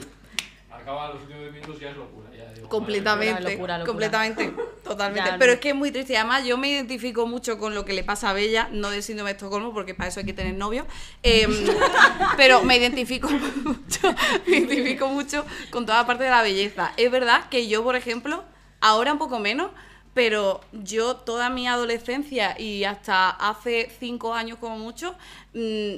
Acaba 0.70 1.08
los 1.08 1.22
últimos 1.22 1.50
minutos 1.52 1.80
ya 1.80 1.90
es 1.90 1.96
locura. 1.96 2.25
Completamente, 2.68 3.42
Locura, 3.42 3.78
locura. 3.78 3.84
completamente, 3.84 4.52
totalmente. 4.84 5.30
Ya, 5.30 5.38
Pero 5.38 5.52
es 5.52 5.60
que 5.60 5.70
es 5.70 5.74
muy 5.74 5.90
triste. 5.90 6.12
Y 6.14 6.16
además, 6.16 6.44
yo 6.44 6.56
me 6.56 6.68
identifico 6.68 7.26
mucho 7.26 7.58
con 7.58 7.74
lo 7.74 7.84
que 7.84 7.92
le 7.92 8.04
pasa 8.04 8.30
a 8.30 8.32
Bella, 8.32 8.68
no 8.72 8.90
de 8.90 9.02
síndrome 9.02 9.30
de 9.30 9.36
Estocolmo, 9.36 9.72
porque 9.72 9.94
para 9.94 10.08
eso 10.08 10.20
hay 10.20 10.26
que 10.26 10.32
tener 10.32 10.54
novio. 10.54 10.86
Em, 11.22 11.50
pero 12.36 12.62
me 12.62 12.76
identifico 12.76 13.28
mucho, 13.28 14.14
me 14.46 14.58
identifico 14.58 15.08
mucho 15.08 15.44
con 15.70 15.86
toda 15.86 16.06
parte 16.06 16.24
de 16.24 16.30
la 16.30 16.42
belleza. 16.42 16.92
Es 16.96 17.10
verdad 17.10 17.48
que 17.48 17.68
yo, 17.68 17.82
por 17.82 17.96
ejemplo, 17.96 18.44
ahora 18.80 19.12
un 19.12 19.18
poco 19.18 19.38
menos, 19.38 19.70
pero 20.14 20.60
yo 20.72 21.16
toda 21.16 21.50
mi 21.50 21.68
adolescencia 21.68 22.58
y 22.58 22.84
hasta 22.84 23.30
hace 23.30 23.90
cinco 24.00 24.34
años 24.34 24.58
como 24.58 24.78
mucho, 24.78 25.14
mm, 25.54 25.96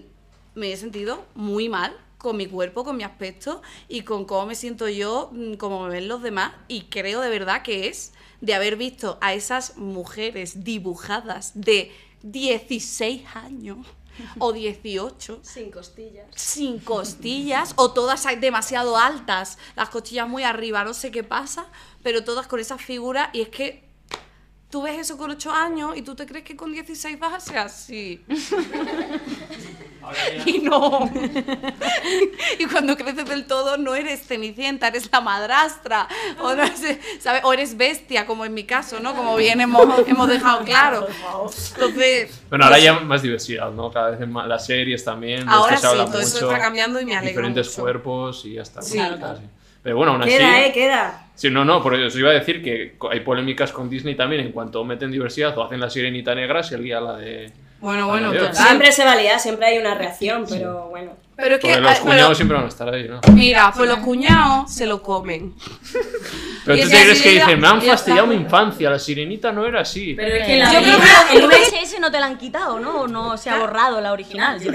me 0.55 0.73
he 0.73 0.77
sentido 0.77 1.25
muy 1.35 1.69
mal 1.69 1.97
con 2.29 2.37
mi 2.37 2.47
cuerpo, 2.47 2.85
con 2.85 2.95
mi 2.99 3.05
aspecto 3.05 3.63
y 3.89 4.03
con 4.03 4.27
cómo 4.27 4.45
me 4.45 4.55
siento 4.55 4.87
yo, 4.87 5.31
mm, 5.33 5.55
cómo 5.55 5.85
me 5.85 5.89
ven 5.89 6.09
los 6.09 6.21
demás. 6.21 6.53
Y 6.69 6.83
creo 6.91 7.23
de 7.23 7.31
verdad 7.31 7.63
que 7.63 7.89
es 7.89 8.13
de 8.43 8.53
haber 8.53 8.77
visto 8.77 9.17
a 9.23 9.33
esas 9.33 9.79
mujeres 9.79 10.63
dibujadas 10.63 11.53
de 11.55 11.91
16 12.23 13.23
años 13.35 13.79
o 14.39 14.53
18 14.53 15.41
Sin 15.43 15.71
costillas. 15.71 16.27
sin 16.35 16.79
costillas 16.81 17.73
o 17.77 17.93
todas 17.93 18.27
demasiado 18.39 18.99
altas, 18.99 19.57
las 19.75 19.89
costillas 19.89 20.29
muy 20.29 20.43
arriba, 20.43 20.85
no 20.85 20.93
sé 20.93 21.11
qué 21.11 21.25
pasa, 21.25 21.65
pero 22.03 22.25
todas 22.25 22.47
con 22.47 22.61
esa 22.61 22.77
figura 22.77 23.31
y 23.33 23.41
es 23.41 23.49
que 23.49 23.89
tú 24.69 24.83
ves 24.83 24.99
eso 24.99 25.17
con 25.17 25.31
8 25.31 25.51
años 25.51 25.97
y 25.97 26.03
tú 26.03 26.15
te 26.15 26.27
crees 26.27 26.45
que 26.45 26.57
con 26.57 26.73
16 26.73 27.19
vas 27.19 27.33
a 27.33 27.41
ser 27.41 27.57
así. 27.59 28.23
y 30.47 30.59
no. 30.59 31.11
y 32.59 32.65
cuando 32.67 32.97
creces 32.97 33.29
del 33.29 33.47
todo 33.47 33.77
no 33.77 33.95
eres 33.95 34.27
cenicienta, 34.27 34.89
eres 34.89 35.09
la 35.13 35.21
madrastra 35.21 36.09
o 36.41 36.55
no 36.55 36.67
sé, 36.77 37.01
¿sabes? 37.21 37.43
O 37.45 37.53
eres 37.53 37.77
bestia 37.77 38.27
como 38.27 38.45
en 38.45 38.55
mi 38.55 38.65
caso, 38.65 39.01
¿no? 39.01 39.15
Como 39.15 39.37
bien 39.37 39.61
hemos, 39.61 39.87
hemos 40.07 40.29
dejado 40.29 40.65
claro. 40.65 41.07
Entonces, 41.75 42.41
Bueno, 42.49 42.65
ahora 42.65 42.79
ya 42.79 43.01
más 43.01 43.23
diversidad, 43.23 43.71
¿no? 43.71 43.91
Cada 43.91 44.11
vez 44.11 44.29
más, 44.29 44.47
las 44.47 44.67
series 44.67 45.05
también. 45.05 45.49
ahora 45.49 45.77
sí, 45.77 45.83
se 45.83 45.87
habla 45.89 46.05
todo 46.07 46.21
eso 46.21 46.35
mucho, 46.37 46.47
está 46.53 46.59
cambiando 46.63 47.01
y 47.01 47.05
me 47.05 47.17
alegro 47.17 47.31
Diferentes 47.41 47.69
mucho. 47.69 47.83
cuerpos 47.83 48.45
y 48.45 48.55
ya 48.55 48.63
está. 48.63 48.83
Sí. 48.83 48.99
Pero 49.83 49.97
bueno, 49.97 50.13
aún 50.13 50.23
así. 50.23 50.31
Queda, 50.31 50.67
eh, 50.67 50.73
queda. 50.73 51.25
Sí, 51.35 51.51
no, 51.51 51.65
no, 51.65 51.81
por 51.83 51.95
eso 51.95 52.19
iba 52.19 52.31
a 52.31 52.35
decir 52.35 52.63
que 52.63 52.97
hay 53.11 53.21
polémicas 53.21 53.71
con 53.71 53.89
Disney 53.89 54.17
también 54.17 54.43
en 54.43 54.51
cuanto 54.53 54.83
meten 54.85 55.11
diversidad 55.13 55.57
o 55.57 55.63
hacen 55.65 55.79
la 55.79 55.89
sirenita 55.89 56.35
negra 56.35 56.63
si 56.63 56.75
el 56.75 56.83
guía 56.83 57.01
la 57.01 57.17
de. 57.17 57.53
Bueno, 57.81 58.09
bueno, 58.09 58.33
total. 58.33 58.57
Siempre 58.57 58.93
se 58.93 59.05
valía, 59.05 59.39
siempre 59.39 59.67
hay 59.67 59.79
una 59.79 59.95
reacción, 59.95 60.45
pero 60.49 60.89
bueno. 60.89 61.13
Pero 61.37 61.55
es 61.55 61.61
que 61.61 61.69
Porque 61.69 61.81
los 61.83 61.99
cuñados 62.01 62.37
siempre 62.37 62.57
van 62.57 62.67
a 62.67 62.69
estar 62.69 62.93
ahí, 62.93 63.07
¿no? 63.09 63.21
Mira, 63.33 63.73
pues 63.77 63.89
los 63.89 63.99
cuñados 64.01 64.75
se 64.75 64.87
lo 64.87 65.01
comen. 65.01 65.55
Pero 66.65 66.83
tú 66.83 66.89
te 66.91 67.01
crees 67.03 67.23
que 67.23 67.31
dicen, 67.31 67.61
me 67.61 67.69
han 67.69 67.81
fastidiado 67.81 68.27
mi 68.27 68.35
infancia, 68.35 68.91
la 68.91 68.99
sirenita 68.99 69.53
no 69.53 69.65
era 69.65 69.81
así. 69.83 70.15
Pero 70.15 70.35
es 70.35 70.47
que 70.47 70.57
la 70.57 70.73
Yo 70.73 70.81
creo 70.83 70.99
que- 70.99 71.39
el 71.39 71.47
VHS 71.47 72.01
no 72.01 72.11
te 72.11 72.19
la 72.21 72.27
han 72.27 72.37
quitado, 72.37 72.79
¿no? 72.81 73.03
O 73.03 73.09
no 73.09 73.39
se 73.39 73.49
ha 73.51 73.57
borrado 73.57 74.01
la 74.01 74.13
original. 74.13 74.61
Te 74.61 74.71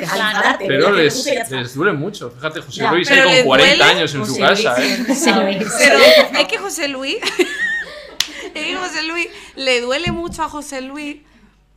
Pero 0.65 0.91
les, 0.91 1.25
les 1.51 1.75
duele 1.75 1.91
mucho. 1.93 2.31
Fíjate, 2.31 2.61
José 2.61 2.81
Ya, 2.81 2.91
Luis 2.91 3.11
ahí 3.11 3.19
con 3.39 3.45
40 3.47 3.75
duele. 3.75 3.83
años 3.83 4.15
en 4.15 4.25
su 4.25 4.37
casa, 4.39 4.75
Luis, 4.79 4.89
¿eh? 4.91 5.05
José 5.07 5.31
Luis. 5.33 5.57
Pero 5.77 5.99
es 6.39 6.47
que 6.47 6.57
José 6.57 6.87
Luis, 6.87 7.17
es 8.55 8.63
que 8.65 8.75
José 8.75 9.03
Luis 9.03 9.27
le 9.55 9.81
duele 9.81 10.11
mucho 10.11 10.43
a 10.43 10.49
José 10.49 10.81
Luis, 10.81 11.17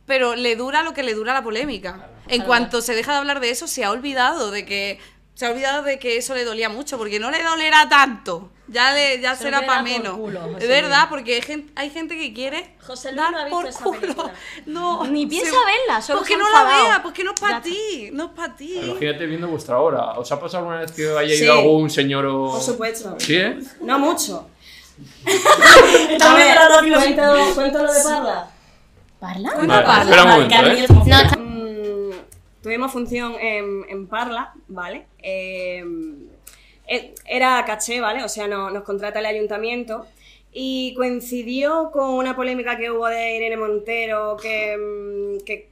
pero 0.07 0.35
le 0.35 0.55
dura 0.55 0.81
lo 0.81 0.93
que 0.95 1.03
le 1.03 1.13
dura 1.13 1.33
la 1.35 1.43
polémica. 1.43 2.09
En 2.27 2.41
cuanto 2.41 2.81
se 2.81 2.95
deja 2.95 3.11
de 3.11 3.19
hablar 3.19 3.39
de 3.39 3.51
eso, 3.51 3.67
se 3.67 3.83
ha 3.85 3.91
olvidado 3.91 4.49
de 4.49 4.65
que 4.65 4.99
se 5.35 5.45
ha 5.45 5.51
olvidado 5.51 5.83
de 5.83 5.99
que 5.99 6.17
eso 6.17 6.33
le 6.33 6.43
dolía 6.43 6.67
mucho, 6.67 6.97
porque 6.97 7.19
no 7.19 7.29
le 7.29 7.43
dolerá 7.43 7.87
tanto. 7.87 8.49
Ya 8.69 8.91
le, 8.91 9.21
ya 9.21 9.35
Se 9.35 9.43
será 9.43 9.65
para 9.67 9.81
menos. 9.83 10.17
es 10.59 10.67
verdad, 10.67 10.97
Luis. 11.01 11.09
porque 11.09 11.35
hay 11.35 11.41
gente, 11.43 11.71
hay 11.75 11.89
gente 11.91 12.17
que 12.17 12.33
quiere 12.33 12.75
José 12.85 13.11
Luis 13.13 13.21
dar 13.21 13.31
no 13.31 13.37
ha 13.37 13.43
visto 13.45 13.57
por 13.59 13.65
esa 13.67 13.83
culo. 13.83 13.99
película. 14.01 14.33
No, 14.65 15.05
Ni 15.05 15.25
piensa 15.27 15.51
se- 15.51 15.65
verla, 15.65 16.01
solo 16.01 16.19
Porque 16.19 16.35
no 16.37 16.49
la 16.49 16.63
vea, 16.63 16.99
porque 17.03 17.23
no 17.23 17.33
es 17.35 17.39
para 17.39 17.61
ti, 17.61 18.09
no 18.11 18.25
es 18.25 18.31
para 18.31 18.55
ti. 18.55 18.79
Imagínate 18.83 19.25
viendo 19.27 19.47
vuestra 19.47 19.77
obra. 19.79 20.13
¿Os 20.17 20.29
ha 20.31 20.39
pasado 20.39 20.63
alguna 20.63 20.79
vez 20.81 20.91
que 20.91 21.07
haya 21.17 21.35
Sí. 21.35 21.43
ido 21.43 21.53
algún 21.53 21.89
señor 21.89 22.25
o...? 22.25 22.51
Por 22.53 22.61
supuesto. 22.61 23.15
¿Sí, 23.19 23.35
eh? 23.35 23.59
No 23.81 23.99
mucho. 23.99 24.49
A 26.21 26.33
ver, 26.33 26.57
hablando 26.57 26.99
de 26.99 27.13
cuento, 27.15 27.55
cuento 27.55 27.83
lo 27.83 27.93
de 27.93 28.01
Parla. 29.19 29.51
Bueno, 29.55 29.67
Vale, 29.73 29.85
Parla. 29.85 30.03
espera 30.03 30.23
un 30.23 30.29
momento, 30.29 30.55
¿eh? 30.55 30.85
No, 31.07 31.17
está- 31.19 31.37
Mm, 31.37 32.11
tuvimos 32.61 32.91
función 32.91 33.33
en, 33.39 33.85
en 33.89 34.07
Parla, 34.07 34.53
¿vale? 34.67 35.05
Eh, 35.19 35.83
eh, 36.87 37.15
era 37.25 37.63
caché, 37.65 37.99
¿vale? 38.01 38.23
O 38.23 38.29
sea, 38.29 38.47
no- 38.47 38.69
nos 38.69 38.83
contrata 38.83 39.19
el 39.19 39.25
ayuntamiento 39.25 40.05
y 40.53 40.93
coincidió 40.95 41.89
con 41.91 42.09
una 42.11 42.35
polémica 42.35 42.77
que 42.77 42.89
hubo 42.91 43.07
de 43.07 43.35
Irene 43.37 43.57
Montero, 43.57 44.37
que, 44.41 44.77
mm, 44.77 45.43
que 45.45 45.69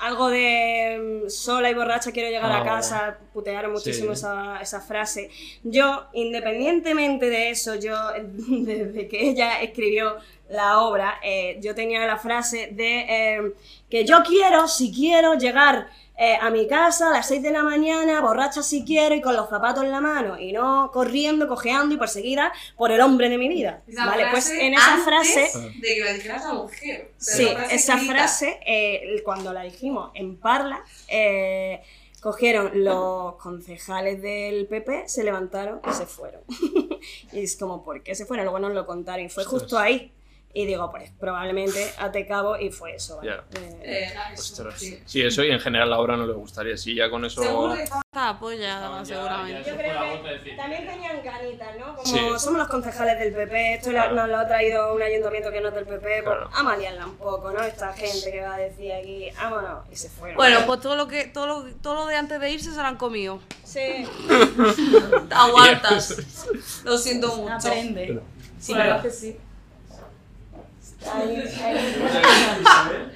algo 0.00 0.28
de 0.28 1.22
mm, 1.26 1.30
sola 1.30 1.70
y 1.70 1.74
borracha 1.74 2.12
quiero 2.12 2.28
llegar 2.30 2.50
Ah, 2.52 2.58
a 2.60 2.64
casa, 2.64 3.18
putearon 3.32 3.72
muchísimo 3.72 4.08
Sí. 4.08 4.12
esa, 4.20 4.60
esa 4.60 4.80
frase. 4.80 5.30
Yo, 5.64 6.06
independientemente 6.12 7.28
de 7.30 7.50
eso, 7.50 7.74
yo, 7.74 7.96
desde 8.26 9.08
que 9.08 9.30
ella 9.30 9.60
escribió 9.62 10.16
la 10.48 10.80
obra, 10.80 11.18
eh, 11.22 11.58
yo 11.60 11.74
tenía 11.74 12.06
la 12.06 12.18
frase 12.18 12.68
de 12.72 13.00
eh, 13.08 13.52
que 13.90 14.04
yo 14.04 14.22
quiero, 14.22 14.68
si 14.68 14.92
quiero, 14.92 15.34
llegar 15.34 15.88
eh, 16.18 16.36
a 16.40 16.50
mi 16.50 16.66
casa 16.66 17.08
a 17.08 17.10
las 17.10 17.28
6 17.28 17.42
de 17.42 17.50
la 17.50 17.62
mañana, 17.62 18.20
borracha 18.20 18.62
si 18.62 18.84
quiero 18.84 19.14
y 19.14 19.20
con 19.20 19.36
los 19.36 19.50
zapatos 19.50 19.84
en 19.84 19.90
la 19.90 20.00
mano, 20.00 20.38
y 20.38 20.52
no 20.52 20.90
corriendo, 20.92 21.46
cojeando 21.46 21.94
y 21.94 21.98
perseguida 21.98 22.52
por 22.76 22.90
el 22.90 23.00
hombre 23.00 23.28
de 23.28 23.36
mi 23.36 23.48
vida. 23.48 23.82
¿Vale? 23.94 24.26
Pues 24.30 24.50
en 24.50 24.74
esa 24.74 24.98
frase... 25.04 25.50
de 25.80 25.94
que 25.94 26.04
la 26.04 26.12
dijeras 26.12 26.44
a 26.46 26.54
mujer. 26.54 27.12
Sí, 27.18 27.46
esa 27.70 27.98
frase, 27.98 28.58
eh, 28.66 29.20
cuando 29.24 29.52
la 29.52 29.62
dijimos 29.62 30.10
en 30.14 30.36
Parla, 30.36 30.82
eh, 31.08 31.82
cogieron 32.20 32.82
los 32.82 33.36
concejales 33.36 34.22
del 34.22 34.66
PP, 34.66 35.08
se 35.08 35.22
levantaron 35.22 35.80
y 35.88 35.92
se 35.92 36.06
fueron. 36.06 36.40
y 37.32 37.40
es 37.40 37.56
como, 37.56 37.84
¿por 37.84 38.02
qué 38.02 38.14
se 38.14 38.24
fueron? 38.24 38.46
Luego 38.46 38.58
nos 38.58 38.72
lo 38.72 38.86
contaron 38.86 39.26
y 39.26 39.28
fue 39.28 39.44
justo 39.44 39.78
ahí. 39.78 40.12
Y 40.58 40.64
digo, 40.64 40.90
pues 40.90 41.10
probablemente 41.20 41.92
ate 41.98 42.26
cabo 42.26 42.56
y 42.58 42.70
fue 42.70 42.94
eso. 42.94 43.18
¿vale? 43.18 43.28
Ya. 43.28 43.44
Eh, 43.82 44.14
Ostras. 44.32 44.82
Sí, 45.04 45.20
eso 45.20 45.44
y 45.44 45.50
en 45.50 45.60
general 45.60 45.90
la 45.90 45.98
obra 45.98 46.16
no 46.16 46.26
le 46.26 46.32
gustaría. 46.32 46.78
Sí, 46.78 46.94
ya 46.94 47.10
con 47.10 47.26
eso... 47.26 47.42
Seguro 47.42 47.74
que 47.74 47.82
está 47.82 48.00
apoyada, 48.14 49.04
seguramente. 49.04 49.68
Yo 49.70 49.76
creo 49.76 50.00
que 50.42 50.50
también 50.56 50.86
tenían 50.86 51.22
ganitas, 51.22 51.76
¿no? 51.78 51.94
Como 51.94 52.06
Sí. 52.06 52.18
somos 52.38 52.58
los 52.60 52.68
concejales 52.68 53.18
del 53.18 53.34
PP, 53.34 53.74
esto 53.74 53.92
la- 53.92 54.10
nos 54.12 54.30
lo 54.30 54.38
ha 54.38 54.48
traído 54.48 54.94
un 54.94 55.02
ayuntamiento 55.02 55.50
que 55.50 55.60
no 55.60 55.68
es 55.68 55.74
del 55.74 55.84
PP, 55.84 56.22
pues 56.22 56.36
Claro. 56.50 56.70
a 56.70 56.76
liarla 56.78 57.04
un 57.06 57.16
poco, 57.16 57.50
¿no? 57.52 57.62
Esta 57.62 57.92
gente 57.92 58.32
que 58.32 58.40
va 58.40 58.54
a 58.54 58.58
decir 58.58 58.92
aquí, 58.94 59.28
vámonos, 59.36 59.84
y 59.92 59.96
se 59.96 60.08
fueron. 60.08 60.36
Bueno, 60.38 60.60
pues 60.64 60.80
todo 60.80 60.96
lo 60.96 61.06
que 61.06 61.26
todo 61.26 61.46
lo, 61.46 61.64
todo 61.82 61.94
lo 61.96 62.06
de 62.06 62.16
antes 62.16 62.40
de 62.40 62.50
irse 62.50 62.70
se 62.70 62.76
lo 62.76 62.82
han 62.86 62.96
comido. 62.96 63.40
Sí. 63.62 64.06
Aguantas. 65.30 66.16
Lo 66.84 66.96
siento 66.96 67.36
mucho. 67.36 67.68
Aprende. 67.68 68.20
Sí, 68.58 68.72
la 68.72 68.78
verdad 68.84 69.02
que 69.02 69.10
sí. 69.10 69.36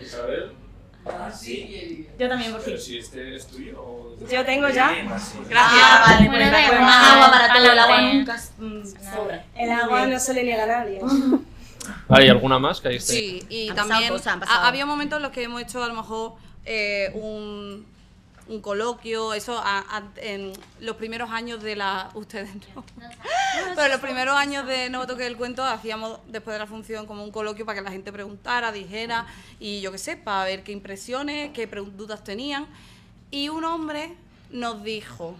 Isabel, 0.02 0.52
Yo 2.18 2.28
también, 2.28 2.52
por 2.52 2.60
fin. 2.60 2.78
si 2.78 2.98
este 2.98 3.36
es 3.36 3.46
tuyo 3.46 3.80
o... 3.80 4.16
Yo 4.30 4.44
tengo 4.44 4.68
ya. 4.68 4.92
Gracias. 4.92 5.48
Ah, 5.54 6.04
vale, 6.06 6.28
Bueno, 6.28 6.50
pues, 6.50 6.64
igual, 6.66 6.80
más 6.82 7.12
agua 7.12 7.30
para 7.30 7.54
todo, 7.54 7.72
el 7.72 7.78
agua 7.78 8.02
nunca 8.02 8.36
mm, 8.58 8.82
sobra. 8.84 9.44
el 9.56 9.70
agua, 9.70 10.06
no 10.06 10.20
se 10.20 10.34
le 10.34 10.44
niega 10.44 10.64
a 10.64 10.66
nadie. 10.66 11.00
Vale, 12.08 12.26
¿y 12.26 12.28
alguna 12.28 12.58
más 12.58 12.80
que 12.80 12.88
hay 12.88 12.96
este? 12.96 13.14
Sí, 13.14 13.46
y 13.48 13.70
también 13.72 14.10
cosas, 14.10 14.38
había 14.46 14.84
momentos 14.84 15.16
en 15.16 15.22
los 15.22 15.32
que 15.32 15.42
hemos 15.44 15.62
hecho 15.62 15.82
a 15.82 15.88
lo 15.88 15.94
mejor 15.94 16.34
eh, 16.64 17.10
un, 17.14 17.86
un 18.50 18.60
coloquio, 18.60 19.32
eso 19.32 19.56
a- 19.58 19.78
a- 19.96 20.10
en 20.16 20.52
los 20.80 20.96
primeros 20.96 21.30
años 21.30 21.62
de 21.62 21.76
la... 21.76 22.10
Ustedes 22.14 22.50
no. 22.74 22.84
Pero 23.76 23.84
en 23.84 23.90
los 23.92 24.00
primeros 24.00 24.36
años 24.36 24.66
de 24.66 24.90
No 24.90 25.06
Toque 25.06 25.26
el 25.26 25.36
Cuento 25.36 25.62
hacíamos 25.64 26.18
después 26.26 26.54
de 26.54 26.58
la 26.58 26.66
función 26.66 27.06
como 27.06 27.22
un 27.22 27.30
coloquio 27.30 27.64
para 27.64 27.78
que 27.78 27.84
la 27.84 27.92
gente 27.92 28.12
preguntara, 28.12 28.72
dijera 28.72 29.26
y 29.60 29.80
yo 29.80 29.92
qué 29.92 29.98
sé, 29.98 30.16
para 30.16 30.44
ver 30.44 30.64
qué 30.64 30.72
impresiones, 30.72 31.52
qué 31.52 31.66
dudas 31.66 32.24
tenían. 32.24 32.66
Y 33.30 33.48
un 33.50 33.64
hombre 33.64 34.14
nos 34.50 34.82
dijo, 34.82 35.36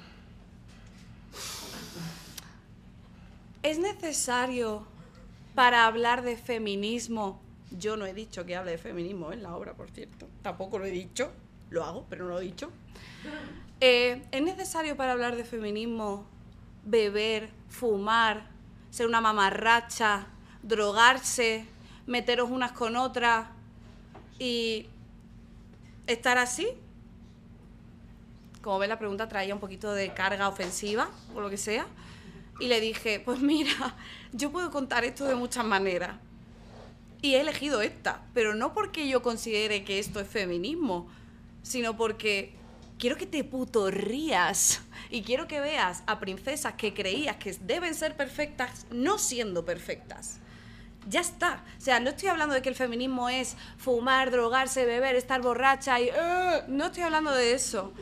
¿es 3.64 3.78
necesario 3.78 4.86
para 5.56 5.86
hablar 5.86 6.22
de 6.22 6.36
feminismo? 6.36 7.40
Yo 7.76 7.96
no 7.96 8.06
he 8.06 8.14
dicho 8.14 8.46
que 8.46 8.54
hable 8.56 8.70
de 8.72 8.78
feminismo 8.78 9.32
en 9.32 9.42
la 9.42 9.56
obra, 9.56 9.74
por 9.74 9.90
cierto. 9.90 10.28
Tampoco 10.42 10.78
lo 10.78 10.84
he 10.86 10.90
dicho. 10.90 11.30
Lo 11.70 11.84
hago, 11.84 12.04
pero 12.08 12.24
no 12.24 12.30
lo 12.30 12.40
he 12.40 12.44
dicho. 12.44 12.70
Eh, 13.80 14.22
¿Es 14.30 14.42
necesario 14.42 14.96
para 14.96 15.12
hablar 15.12 15.36
de 15.36 15.44
feminismo 15.44 16.26
beber, 16.84 17.50
fumar, 17.68 18.46
ser 18.90 19.06
una 19.06 19.20
mamarracha, 19.20 20.26
drogarse, 20.62 21.66
meteros 22.06 22.50
unas 22.50 22.72
con 22.72 22.96
otras 22.96 23.48
y 24.38 24.86
estar 26.06 26.38
así? 26.38 26.68
Como 28.62 28.78
ves, 28.78 28.88
la 28.88 28.98
pregunta 28.98 29.28
traía 29.28 29.54
un 29.54 29.60
poquito 29.60 29.92
de 29.92 30.12
carga 30.12 30.48
ofensiva 30.48 31.08
o 31.34 31.40
lo 31.40 31.48
que 31.48 31.56
sea. 31.56 31.86
Y 32.58 32.68
le 32.68 32.80
dije, 32.80 33.20
pues 33.24 33.40
mira, 33.40 33.96
yo 34.32 34.52
puedo 34.52 34.70
contar 34.70 35.04
esto 35.04 35.24
de 35.24 35.34
muchas 35.34 35.64
maneras. 35.64 36.16
Y 37.22 37.34
he 37.34 37.40
elegido 37.40 37.80
esta, 37.80 38.22
pero 38.34 38.54
no 38.54 38.74
porque 38.74 39.08
yo 39.08 39.22
considere 39.22 39.84
que 39.84 39.98
esto 39.98 40.20
es 40.20 40.28
feminismo, 40.28 41.08
sino 41.62 41.96
porque 41.96 42.54
quiero 43.00 43.16
que 43.16 43.26
te 43.26 43.42
puto 43.42 43.90
rías 43.90 44.82
y 45.10 45.22
quiero 45.22 45.48
que 45.48 45.58
veas 45.60 46.02
a 46.06 46.20
princesas 46.20 46.74
que 46.74 46.94
creías 46.94 47.36
que 47.36 47.52
deben 47.62 47.94
ser 47.94 48.14
perfectas 48.16 48.86
no 48.92 49.18
siendo 49.18 49.64
perfectas. 49.64 50.38
Ya 51.08 51.20
está. 51.20 51.64
O 51.78 51.80
sea, 51.80 51.98
no 51.98 52.10
estoy 52.10 52.28
hablando 52.28 52.54
de 52.54 52.60
que 52.60 52.68
el 52.68 52.74
feminismo 52.74 53.30
es 53.30 53.56
fumar, 53.78 54.30
drogarse, 54.30 54.84
beber, 54.84 55.16
estar 55.16 55.40
borracha 55.40 55.98
y... 55.98 56.08
"Eh", 56.10 56.62
no 56.68 56.86
estoy 56.86 57.02
hablando 57.04 57.32
de 57.34 57.54
eso. 57.54 57.92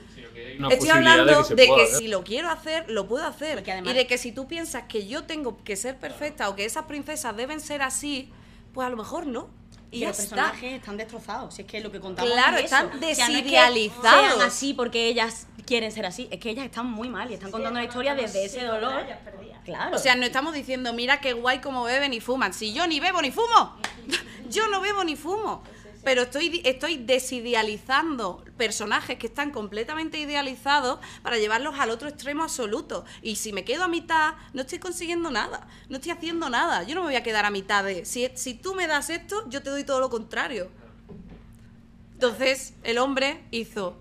Una 0.59 0.69
Estoy 0.69 0.89
hablando 0.91 1.43
de 1.45 1.55
que, 1.57 1.67
pueda 1.69 1.85
hacer. 1.85 1.99
si 1.99 2.09
lo 2.09 2.25
quiero 2.25 2.49
hacer, 2.51 2.91
lo 2.91 3.07
puedo 3.07 3.25
hacer. 3.25 3.61
Y 3.61 3.63
que 3.63 3.73
además- 3.73 3.93
y 3.93 3.97
de 3.97 4.07
que 4.09 4.19
si 4.19 4.33
tú 4.33 4.49
piensas 4.49 4.85
que 4.89 5.07
yo 5.07 5.25
tengo 5.25 5.63
que 5.63 5.77
ser 5.77 5.97
perfecta 5.97 6.49
o 6.49 6.57
que 6.57 6.65
esas 6.65 6.85
princesas 6.87 7.37
deben 7.37 7.61
ser 7.61 7.83
así, 7.83 8.31
pues 8.75 8.87
a 8.87 8.91
lo 8.91 8.97
mejor 8.97 9.27
no. 9.29 9.49
Y 9.91 10.05
los 10.05 10.19
está. 10.19 10.37
personajes 10.37 10.73
están 10.75 10.97
destrozados. 10.97 11.55
Si 11.55 11.63
es 11.63 11.69
que 11.69 11.81
lo 11.81 11.91
que 11.91 12.01
contamos 12.01 12.31
Claro, 12.31 12.59
es 12.59 12.65
eso. 12.65 12.77
están 12.77 12.87
O 12.87 12.91
sea, 12.91 12.99
no 13.01 13.07
es 13.09 13.19
que 13.19 13.33
desidealizados. 13.33 14.35
sean 14.35 14.43
así 14.43 14.75
porque 14.75 15.07
ellas 15.09 15.47
quieren 15.67 15.93
ser 15.93 16.07
así. 16.07 16.29
Es 16.31 16.41
que 16.41 16.51
ellas 16.51 16.65
están 16.67 16.87
muy 16.91 17.09
mal 17.09 17.31
y 17.31 17.35
están 17.35 17.51
contando 17.51 17.79
la 17.79 17.85
historia 17.87 18.15
desde 18.15 18.45
ese 18.45 18.65
dolor. 18.65 19.03
Claro. 19.65 19.97
O 19.97 19.99
sea, 19.99 20.15
no 20.15 20.25
estamos 20.25 20.55
diciendo, 20.55 20.93
mira 20.93 21.21
qué 21.21 21.33
guay 21.35 21.61
como 21.61 21.85
beben 21.85 22.13
y 22.13 22.21
fuman. 22.21 22.53
Si 22.55 22.73
yo 22.73 22.87
ni 22.87 23.01
bebo 23.01 23.21
ni 23.23 23.31
fumo. 23.31 23.77
yo 24.51 24.69
no 24.69 24.81
bebo 24.81 25.05
ni 25.05 25.17
fumo. 25.17 25.63
Pero 26.09 26.23
estoy, 26.23 26.63
estoy 26.65 26.97
desidealizando 26.97 28.43
personajes 28.57 29.19
que 29.19 29.27
están 29.27 29.51
completamente 29.51 30.19
idealizados 30.19 31.01
para 31.23 31.37
llevarlos 31.37 31.79
al 31.79 31.91
otro 31.91 32.09
extremo 32.09 32.45
absoluto. 32.45 33.05
Y 33.21 33.37
si 33.37 33.53
me 33.53 33.63
quedo 33.63 33.85
a 33.85 33.89
mitad, 33.89 34.33
no 34.55 34.63
estoy 34.63 34.79
consiguiendo 34.79 35.31
nada. 35.31 35.69
No 35.91 35.97
estoy 35.97 36.13
haciendo 36.13 36.49
nada. 36.49 36.83
Yo 36.85 36.95
no 36.95 37.03
me 37.03 37.09
voy 37.09 37.17
a 37.17 37.23
quedar 37.23 37.45
a 37.45 37.51
mitad 37.51 37.85
de. 37.85 38.07
Si, 38.07 38.27
si 38.37 38.55
tú 38.55 38.75
me 38.75 38.87
das 38.87 39.11
esto, 39.11 39.47
yo 39.51 39.63
te 39.63 39.69
doy 39.69 39.85
todo 39.85 40.01
lo 40.01 40.09
contrario. 40.09 40.71
Entonces, 42.15 42.73
el 42.85 42.97
hombre 42.97 43.45
hizo. 43.51 43.99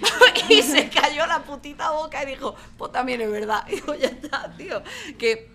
y 0.48 0.60
se 0.62 0.88
cayó 0.88 1.24
la 1.24 1.44
putita 1.44 1.92
boca 1.92 2.20
y 2.24 2.26
dijo, 2.26 2.56
pues 2.76 2.90
también 2.90 3.20
es 3.20 3.30
verdad. 3.30 3.64
Y 3.68 3.76
digo, 3.76 3.94
ya 3.94 4.08
está, 4.08 4.52
tío. 4.56 4.82
Que 5.16 5.52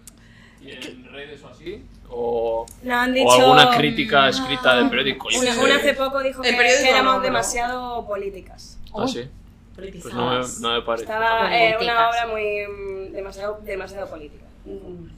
¿Y 0.61 0.71
en 0.71 1.11
redes 1.11 1.43
o 1.43 1.49
así? 1.49 1.83
¿O, 2.09 2.65
Nos 2.83 2.95
han 2.95 3.11
o 3.11 3.13
dicho. 3.13 3.31
alguna 3.31 3.75
crítica 3.75 4.29
escrita 4.29 4.75
de 4.77 4.89
periódico? 4.89 5.27
Una, 5.37 5.59
una 5.63 5.75
hace 5.75 5.93
poco 5.93 6.21
dijo 6.21 6.41
que, 6.41 6.49
que 6.55 6.89
éramos 6.89 7.15
no, 7.15 7.21
demasiado 7.21 8.05
políticas. 8.07 8.79
Ah, 8.93 9.07
sí. 9.07 9.27
Pues 9.75 10.13
no 10.13 10.29
me, 10.39 10.45
no 10.61 10.73
me 10.73 10.81
parece. 10.83 11.03
Estaba 11.03 11.57
eh, 11.57 11.75
una 11.81 12.09
obra 12.09 12.27
muy. 12.27 12.65
mm, 12.65 13.11
demasiado, 13.13 13.59
demasiado 13.63 14.07
política. 14.09 14.45
Mm. 14.65 15.15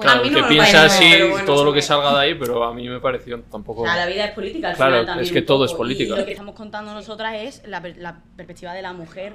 Claro, 0.00 0.20
a 0.20 0.22
mí 0.22 0.28
el 0.28 0.32
no 0.34 0.38
que 0.38 0.42
me 0.44 0.48
piensa 0.48 0.78
parece, 0.78 0.96
así, 0.96 1.30
bueno, 1.30 1.44
todo 1.44 1.64
lo 1.66 1.72
que 1.74 1.82
salga 1.82 2.14
de 2.14 2.20
ahí, 2.20 2.34
pero 2.34 2.64
a 2.64 2.72
mí 2.72 2.88
me 2.88 2.98
pareció 3.00 3.38
tampoco. 3.42 3.82
O 3.82 3.84
sea, 3.84 3.96
la 3.96 4.06
vida 4.06 4.24
es 4.24 4.30
política 4.30 4.70
al 4.70 4.76
Claro, 4.76 4.92
final 4.92 5.06
también. 5.06 5.26
es 5.26 5.32
que 5.32 5.42
todo 5.42 5.66
es 5.66 5.74
política. 5.74 6.14
Y 6.14 6.18
lo 6.18 6.24
que 6.24 6.30
estamos 6.32 6.54
contando 6.54 6.94
nosotras 6.94 7.34
es 7.36 7.62
la, 7.66 7.80
la 7.98 8.20
perspectiva 8.34 8.72
de 8.72 8.80
la 8.80 8.94
mujer. 8.94 9.34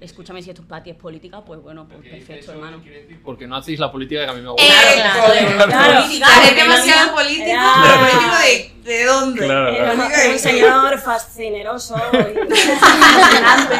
Escúchame, 0.00 0.40
si 0.42 0.50
esto 0.50 0.62
para 0.62 0.80
ti 0.82 0.90
es 0.90 0.96
política, 0.96 1.44
pues 1.44 1.60
bueno, 1.60 1.88
pues 1.88 2.08
perfecto, 2.08 2.52
hermano. 2.52 2.80
Porque 3.24 3.48
no 3.48 3.56
hacéis 3.56 3.80
la 3.80 3.90
política 3.90 4.24
que 4.24 4.30
a 4.30 4.34
mí 4.34 4.40
me 4.42 4.48
gusta. 4.50 4.62
Eh, 4.64 4.68
Claro, 4.94 5.24
claro. 5.66 5.94
política, 6.02 6.26
Claro, 6.26 6.42
es 6.42 6.48
porque 6.48 6.62
demasiado 6.62 7.06
no- 7.06 7.14
político, 7.16 7.44
Claro. 7.46 7.82
pero 7.82 7.98
político 8.12 8.36
de, 8.38 8.92
¿de 8.92 9.04
dónde? 9.04 9.44
Claro, 9.44 9.68
Era 9.70 9.92
claro. 9.94 10.14
un, 10.26 10.32
un 10.32 10.38
señor 10.38 10.98
fascineroso 11.00 11.96
y 11.96 12.00
fascinante. 12.78 13.76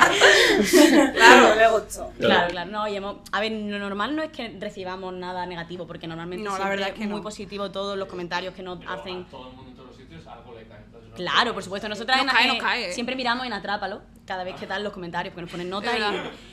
claro, 1.15 1.55
me 1.57 1.69
gustó. 1.71 2.11
Claro, 2.19 2.49
claro, 2.51 2.71
no, 2.71 2.89
y 2.89 2.97
hemos, 2.97 3.17
a 3.33 3.41
ver, 3.41 3.53
lo 3.53 3.79
normal 3.79 4.17
no 4.17 4.23
es 4.23 4.31
que 4.31 4.57
recibamos 4.61 5.13
nada 5.15 5.47
negativo, 5.47 5.87
porque 5.87 6.07
normalmente 6.09 6.45
No, 6.49 6.59
la 6.59 6.69
verdad 6.69 6.89
es 6.89 6.95
que 6.95 7.07
muy 7.07 7.19
no. 7.19 7.23
positivo 7.23 7.71
todos 7.71 7.97
los 7.97 8.09
comentarios 8.09 8.55
que 8.55 8.63
nos 8.63 8.79
hacen. 8.89 9.25
todo 9.27 9.51
el 9.51 9.55
mundo 9.57 9.71
en 9.71 9.77
todos 9.77 9.89
los 9.91 9.97
sitios 9.97 10.27
algo 10.27 10.55
le 10.55 10.67
cae. 10.67 10.79
Claro, 11.17 11.55
por 11.55 11.63
supuesto, 11.63 11.89
nosotras 11.89 12.17
Nos 12.19 12.27
en- 12.27 12.33
cae, 12.33 12.45
eh, 12.45 12.49
nos 12.49 12.59
cae, 12.63 12.91
eh. 12.91 12.93
siempre 12.93 13.15
miramos 13.17 13.47
en 13.47 13.53
Atrápalo, 13.53 14.03
cada 14.29 14.45
vez 14.45 14.55
que 14.57 14.67
dan 14.67 14.85
los 14.85 14.93
comentarios, 14.93 15.33
porque 15.33 15.43
nos 15.43 15.51
ponen 15.51 15.71
notas 15.71 15.97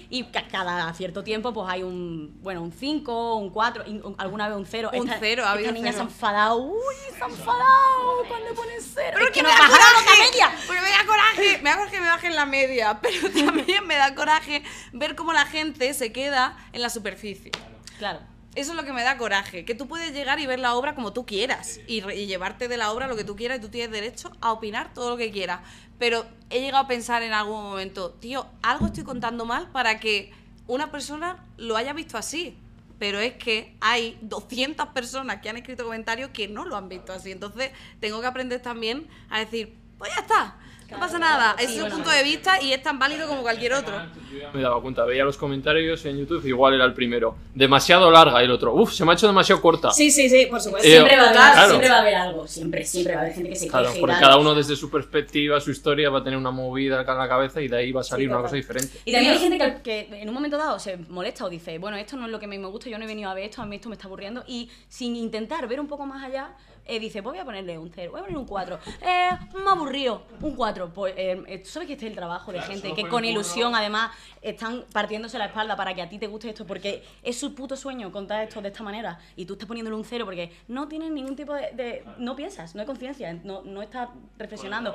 y, 0.09 0.19
y 0.19 0.23
ca- 0.31 0.47
cada 0.49 0.91
cierto 0.93 1.23
tiempo 1.23 1.53
pues 1.53 1.67
hay 1.69 1.83
un, 1.83 2.39
bueno, 2.41 2.61
un 2.63 2.71
5, 2.71 3.35
un 3.35 3.49
4, 3.51 3.83
alguna 4.17 4.47
vez 4.47 4.57
un 4.57 4.65
0. 4.65 4.91
Un 4.93 5.11
cero, 5.19 5.43
ha 5.45 5.51
habido 5.51 5.69
Esta 5.69 5.79
niña 5.79 5.91
se 5.91 5.97
ha 5.97 6.01
cero. 6.03 6.09
enfadado, 6.11 6.55
uy, 6.57 6.95
se 7.15 7.21
ha 7.23 7.27
enfadado 7.27 8.23
cuando 8.27 8.55
ponen 8.55 8.77
0. 8.81 9.11
Pero 9.13 9.25
es 9.25 9.31
que 9.31 9.43
me 9.43 9.49
da 9.49 9.55
coraje. 9.57 10.55
Porque 10.65 10.81
me 10.81 10.89
da 10.89 11.05
coraje. 11.05 11.57
Me 11.61 11.69
da 11.69 11.75
coraje 11.75 11.91
que 11.95 12.01
me 12.01 12.07
bajen 12.07 12.35
la 12.35 12.45
media. 12.45 12.99
Pero 13.01 13.29
también 13.29 13.85
me 13.85 13.95
da 13.97 14.15
coraje 14.15 14.63
ver 14.93 15.15
cómo 15.15 15.33
la 15.33 15.45
gente 15.45 15.93
se 15.93 16.11
queda 16.13 16.57
en 16.71 16.81
la 16.81 16.89
superficie. 16.89 17.51
Claro. 17.99 18.19
Eso 18.55 18.71
es 18.71 18.77
lo 18.77 18.83
que 18.85 18.93
me 18.93 19.03
da 19.03 19.17
coraje. 19.17 19.65
Que 19.65 19.75
tú 19.75 19.87
puedes 19.87 20.13
llegar 20.13 20.39
y 20.39 20.45
ver 20.45 20.59
la 20.59 20.75
obra 20.75 20.95
como 20.95 21.13
tú 21.13 21.25
quieras. 21.25 21.79
Y, 21.87 22.01
re- 22.01 22.15
y 22.15 22.25
llevarte 22.25 22.67
de 22.67 22.77
la 22.77 22.91
obra 22.91 23.07
lo 23.07 23.15
que 23.15 23.23
tú 23.23 23.35
quieras. 23.35 23.57
Y 23.59 23.61
tú 23.61 23.69
tienes 23.69 23.91
derecho 23.91 24.31
a 24.41 24.51
opinar 24.53 24.93
todo 24.93 25.09
lo 25.11 25.17
que 25.17 25.29
quieras. 25.31 25.59
Pero 25.99 26.25
he 26.49 26.61
llegado 26.61 26.85
a 26.85 26.87
pensar 26.87 27.21
en 27.23 27.33
algún 27.33 27.61
momento, 27.63 28.11
tío, 28.11 28.47
algo 28.61 28.87
estoy 28.87 29.03
contando 29.03 29.45
mal 29.45 29.69
para 29.71 29.99
que 29.99 30.31
una 30.67 30.89
persona 30.91 31.43
lo 31.57 31.75
haya 31.77 31.93
visto 31.93 32.17
así. 32.17 32.57
Pero 32.97 33.19
es 33.19 33.33
que 33.33 33.75
hay 33.81 34.17
200 34.21 34.87
personas 34.87 35.41
que 35.41 35.49
han 35.49 35.57
escrito 35.57 35.83
comentarios 35.83 36.29
que 36.29 36.47
no 36.47 36.63
lo 36.65 36.77
han 36.77 36.87
visto 36.87 37.11
así. 37.11 37.31
Entonces 37.31 37.71
tengo 37.99 38.21
que 38.21 38.27
aprender 38.27 38.61
también 38.61 39.07
a 39.29 39.39
decir, 39.39 39.75
pues 39.97 40.11
ya 40.15 40.21
está, 40.21 40.57
no 40.91 40.99
pasa 40.99 41.17
nada. 41.19 41.55
Es 41.59 41.71
un 41.81 41.89
punto 41.89 42.09
de 42.09 42.23
vista 42.23 42.61
y 42.61 42.71
es 42.73 42.81
tan 42.81 42.99
válido 42.99 43.27
como 43.27 43.41
cualquier 43.41 43.73
otro. 43.73 43.93
Yo 44.31 44.39
ya 44.39 44.51
me 44.51 44.61
daba 44.61 44.81
cuenta, 44.81 45.03
veía 45.05 45.23
los 45.23 45.37
comentarios 45.37 46.05
en 46.05 46.17
YouTube, 46.19 46.45
igual 46.45 46.73
era 46.73 46.85
el 46.85 46.93
primero. 46.93 47.35
Demasiado 47.53 48.11
larga 48.11 48.41
el 48.41 48.51
otro, 48.51 48.73
uff, 48.73 48.93
se 48.93 49.03
me 49.05 49.11
ha 49.11 49.13
hecho 49.15 49.27
demasiado 49.27 49.61
corta. 49.61 49.91
Sí, 49.91 50.11
sí, 50.11 50.29
sí, 50.29 50.45
por 50.47 50.61
supuesto. 50.61 50.87
Eh, 50.87 50.91
Siempre 50.91 51.15
va, 51.17 51.23
a 51.23 51.25
haber, 51.25 51.35
Claro. 51.35 51.69
siempre 51.69 51.89
va 51.89 51.95
a 51.95 52.01
haber 52.01 52.15
algo, 52.15 52.47
siempre, 52.47 52.85
siempre 52.85 53.13
va 53.15 53.19
a 53.19 53.23
haber 53.23 53.35
gente 53.35 53.49
que 53.49 53.55
se 53.55 53.67
Claro, 53.67 53.91
porque 53.99 54.15
cada 54.19 54.37
uno 54.37 54.53
desde 54.55 54.75
su 54.75 54.89
perspectiva, 54.89 55.59
su 55.59 55.71
historia, 55.71 56.09
va 56.09 56.19
a 56.19 56.23
tener 56.23 56.37
una 56.37 56.51
movida 56.51 57.01
en 57.01 57.17
la 57.17 57.27
cabeza 57.27 57.61
y 57.61 57.67
de 57.67 57.77
ahí 57.77 57.91
va 57.91 58.01
a 58.01 58.03
salir 58.03 58.27
Sí, 58.27 58.33
una 58.33 58.41
cosa 58.41 58.55
diferente. 58.55 58.99
Y 59.05 59.11
también 59.11 59.33
hay 59.33 59.39
gente 59.39 59.57
que, 59.57 59.81
que 60.09 60.21
en 60.21 60.27
un 60.29 60.33
momento 60.35 60.57
dado 60.57 60.79
se 60.79 60.97
molesta 60.97 61.45
o 61.45 61.49
dice, 61.49 61.77
bueno, 61.79 61.97
esto 61.97 62.15
no 62.17 62.25
es 62.25 62.31
lo 62.31 62.39
que 62.39 62.45
a 62.45 62.49
mí 62.49 62.57
me 62.57 62.67
gusta, 62.67 62.89
yo 62.89 62.97
no 62.97 63.05
he 63.05 63.07
venido 63.07 63.29
a 63.29 63.33
ver 63.33 63.45
esto, 63.45 63.61
a 63.61 63.65
mí 63.65 63.75
esto 63.75 63.89
me 63.89 63.95
está 63.95 64.07
aburriendo. 64.07 64.43
Y 64.47 64.69
sin 64.87 65.15
intentar 65.15 65.67
ver 65.67 65.79
un 65.79 65.87
poco 65.87 66.05
más 66.05 66.23
allá, 66.23 66.51
eh, 66.85 66.99
dice, 66.99 67.21
pues 67.23 67.33
voy 67.33 67.39
a 67.39 67.45
ponerle 67.45 67.77
un 67.77 67.91
0, 67.93 68.11
voy 68.11 68.19
a 68.21 68.23
poner 68.23 68.37
un 68.37 68.45
4. 68.45 68.79
Eh, 69.01 69.29
me 69.63 69.69
aburrido, 69.69 70.23
un 70.41 70.55
4. 70.55 70.93
Pues, 70.93 71.13
eh, 71.17 71.43
eh, 71.47 71.57
tú 71.59 71.69
sabes 71.69 71.87
que 71.87 71.93
este 71.93 72.05
es 72.05 72.11
el 72.11 72.15
trabajo 72.15 72.51
de 72.51 72.61
gente 72.61 72.93
que 72.93 73.07
con 73.09 73.25
ilusión, 73.25 73.73
además, 73.75 74.11
están 74.41 74.85
partiéndose 74.93 75.37
la 75.37 75.45
espalda 75.45 75.75
para 75.75 75.93
que 75.93 76.01
a 76.01 76.09
ti 76.09 76.19
te 76.19 76.27
guste 76.27 76.49
esto, 76.49 76.65
porque 76.67 77.03
es 77.23 77.39
su 77.39 77.55
puto 77.55 77.75
sueño 77.75 78.11
contar 78.11 78.43
esto 78.43 78.61
de 78.61 78.67
esta 78.69 78.83
manera. 78.83 79.19
Y 79.35 79.45
tú 79.45 79.53
estás 79.53 79.67
poniéndole 79.67 79.95
un 79.95 80.05
0 80.05 80.25
porque 80.25 80.51
no 80.67 80.87
tienes 80.87 81.11
ningún 81.11 81.35
tipo 81.35 81.53
de. 81.53 81.71
de- 81.73 82.05
no 82.17 82.35
piensas, 82.35 82.75
no 82.75 82.81
hay 82.81 82.87
conciencia, 82.87 83.33
no, 83.43 83.61
no 83.63 83.81
estás 83.81 84.09
reflexionando. 84.37 84.93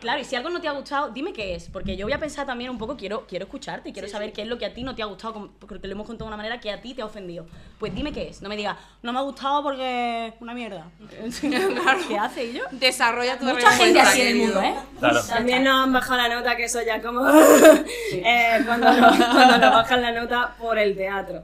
Claro, 0.00 0.20
y 0.20 0.24
si 0.24 0.36
algo 0.36 0.48
no 0.50 0.60
te 0.60 0.68
ha 0.68 0.72
gustado, 0.72 1.10
dime 1.10 1.32
qué 1.32 1.54
es, 1.54 1.68
porque 1.68 1.96
yo 1.96 2.06
voy 2.06 2.12
a 2.12 2.18
pensar 2.18 2.46
también 2.46 2.70
un 2.70 2.78
poco, 2.78 2.96
quiero, 2.96 3.26
quiero 3.26 3.44
escucharte, 3.44 3.92
quiero 3.92 4.08
saber 4.08 4.32
qué 4.32 4.42
es 4.42 4.48
lo 4.48 4.56
que 4.58 4.64
a 4.66 4.72
ti 4.72 4.82
no 4.82 4.94
te 4.94 5.02
ha 5.02 5.06
gustado, 5.06 5.50
porque 5.58 5.86
lo 5.86 5.92
hemos 5.92 6.06
contado 6.06 6.26
de 6.26 6.28
una 6.28 6.36
manera 6.36 6.60
que 6.60 6.70
a 6.70 6.80
ti 6.80 6.94
te 6.94 7.02
ha 7.02 7.04
ofendido. 7.06 7.46
Pues 7.78 7.94
dime 7.94 8.12
qué 8.12 8.28
es, 8.28 8.40
no 8.42 8.48
me 8.48 8.56
digas, 8.56 8.76
no 9.02 9.12
me 9.12 9.18
ha 9.18 9.22
gustado 9.22 9.62
porque 9.62 10.34
una 10.40 10.54
mierda. 10.54 10.90
¿Qué 12.08 12.18
hace 12.18 12.44
y 12.44 12.52
yo? 12.54 12.62
Desarrolla 12.70 13.38
tu 13.38 13.44
Mucha 13.44 13.70
gente 13.72 14.00
así 14.00 14.20
en 14.22 14.28
el 14.28 14.36
mundo, 14.36 14.60
¿eh? 14.62 14.74
Claro. 14.98 15.20
También 15.22 15.64
nos 15.64 15.84
han 15.84 15.92
bajado 15.92 16.16
la 16.16 16.28
nota, 16.34 16.56
que 16.56 16.64
eso 16.64 16.80
ya 16.82 17.00
como 17.02 17.28
eh, 18.12 18.62
cuando, 18.66 18.92
nos, 18.92 19.16
cuando 19.16 19.58
nos 19.58 19.70
bajan 19.72 20.02
la 20.02 20.12
nota 20.12 20.54
por 20.58 20.78
el 20.78 20.96
teatro. 20.96 21.42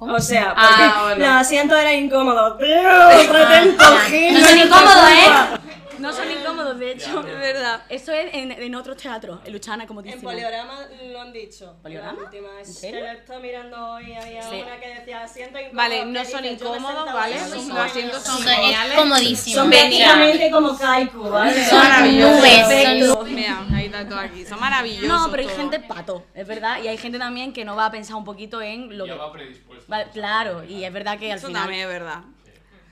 O 0.00 0.20
sea, 0.20 0.54
porque 0.54 0.62
Ah, 0.84 1.00
bueno. 1.06 1.26
los 1.26 1.34
asientos 1.36 1.78
eran 1.78 1.94
incómodos. 1.94 2.58
¡Tío! 2.58 3.30
¡Traten 3.32 3.76
cogidos! 3.76 4.40
No 4.40 4.46
son 4.46 4.58
incómodos, 4.58 5.10
¿eh? 5.10 5.58
No 5.98 6.12
son 6.12 6.30
incómodos, 6.30 6.78
de 6.78 6.92
hecho. 6.92 7.20
Es 7.26 7.38
verdad. 7.38 7.82
Eso 7.88 8.12
es 8.12 8.34
en, 8.34 8.52
en 8.52 8.74
otros 8.74 8.96
teatros, 8.96 9.40
en 9.44 9.52
Luchana, 9.52 9.86
como 9.86 10.00
En 10.00 10.06
dicen. 10.06 10.22
Poliorama 10.22 10.80
lo 11.12 11.20
han 11.20 11.32
dicho. 11.32 11.76
¿Poliorama? 11.82 12.18
Última. 12.24 12.48
¿En 12.58 12.66
serio? 12.66 13.00
lo 13.00 13.06
estoy 13.12 13.42
mirando 13.42 13.90
hoy. 13.92 14.12
Había 14.14 14.42
Sí. 14.42 14.62
una 14.62 14.78
que 14.80 14.88
decía 14.94 15.22
asiento 15.22 15.58
incómodo. 15.58 15.76
Vale, 15.76 16.04
no 16.06 16.24
son 16.24 16.44
incómodos, 16.44 17.12
¿vale? 17.12 17.34
Los 17.38 17.48
son 17.62 17.76
asientos 17.78 18.22
son 18.22 18.38
Son- 18.38 18.48
es 18.48 18.56
geniales. 18.56 18.96
comodísimo. 18.98 19.56
Son 19.56 19.70
prácticamente 19.70 20.50
como 20.50 20.78
kaiku, 20.78 21.22
¿vale? 21.28 21.64
Son 21.64 21.78
maravillosos. 21.78 22.36
nubes, 22.38 22.52
son 22.60 22.68
Perfecto. 22.68 23.24
Mira, 23.24 23.66
ahí 23.74 23.86
está 23.86 24.08
todo 24.08 24.18
aquí. 24.18 24.46
Son 24.46 24.60
maravillosos. 24.60 25.08
No, 25.08 25.30
pero 25.30 25.48
hay 25.48 25.54
gente 25.56 25.80
pato, 25.80 26.24
es 26.34 26.46
verdad. 26.46 26.82
Y 26.82 26.88
hay 26.88 26.96
gente 26.96 27.18
también 27.18 27.52
que 27.52 27.64
no 27.64 27.76
va 27.76 27.86
a 27.86 27.90
pensar 27.90 28.16
un 28.16 28.24
poquito 28.24 28.60
en 28.62 28.96
lo 28.96 29.04
que. 29.04 29.18
predispuesto. 29.32 29.92
Va- 29.92 30.04
claro, 30.04 30.64
y 30.64 30.84
es 30.84 30.92
verdad 30.92 31.18
que 31.18 31.32
al 31.32 31.38
Eso 31.38 31.48
final. 31.48 31.62
también 31.64 31.82
es 31.82 31.88
verdad. 31.88 32.20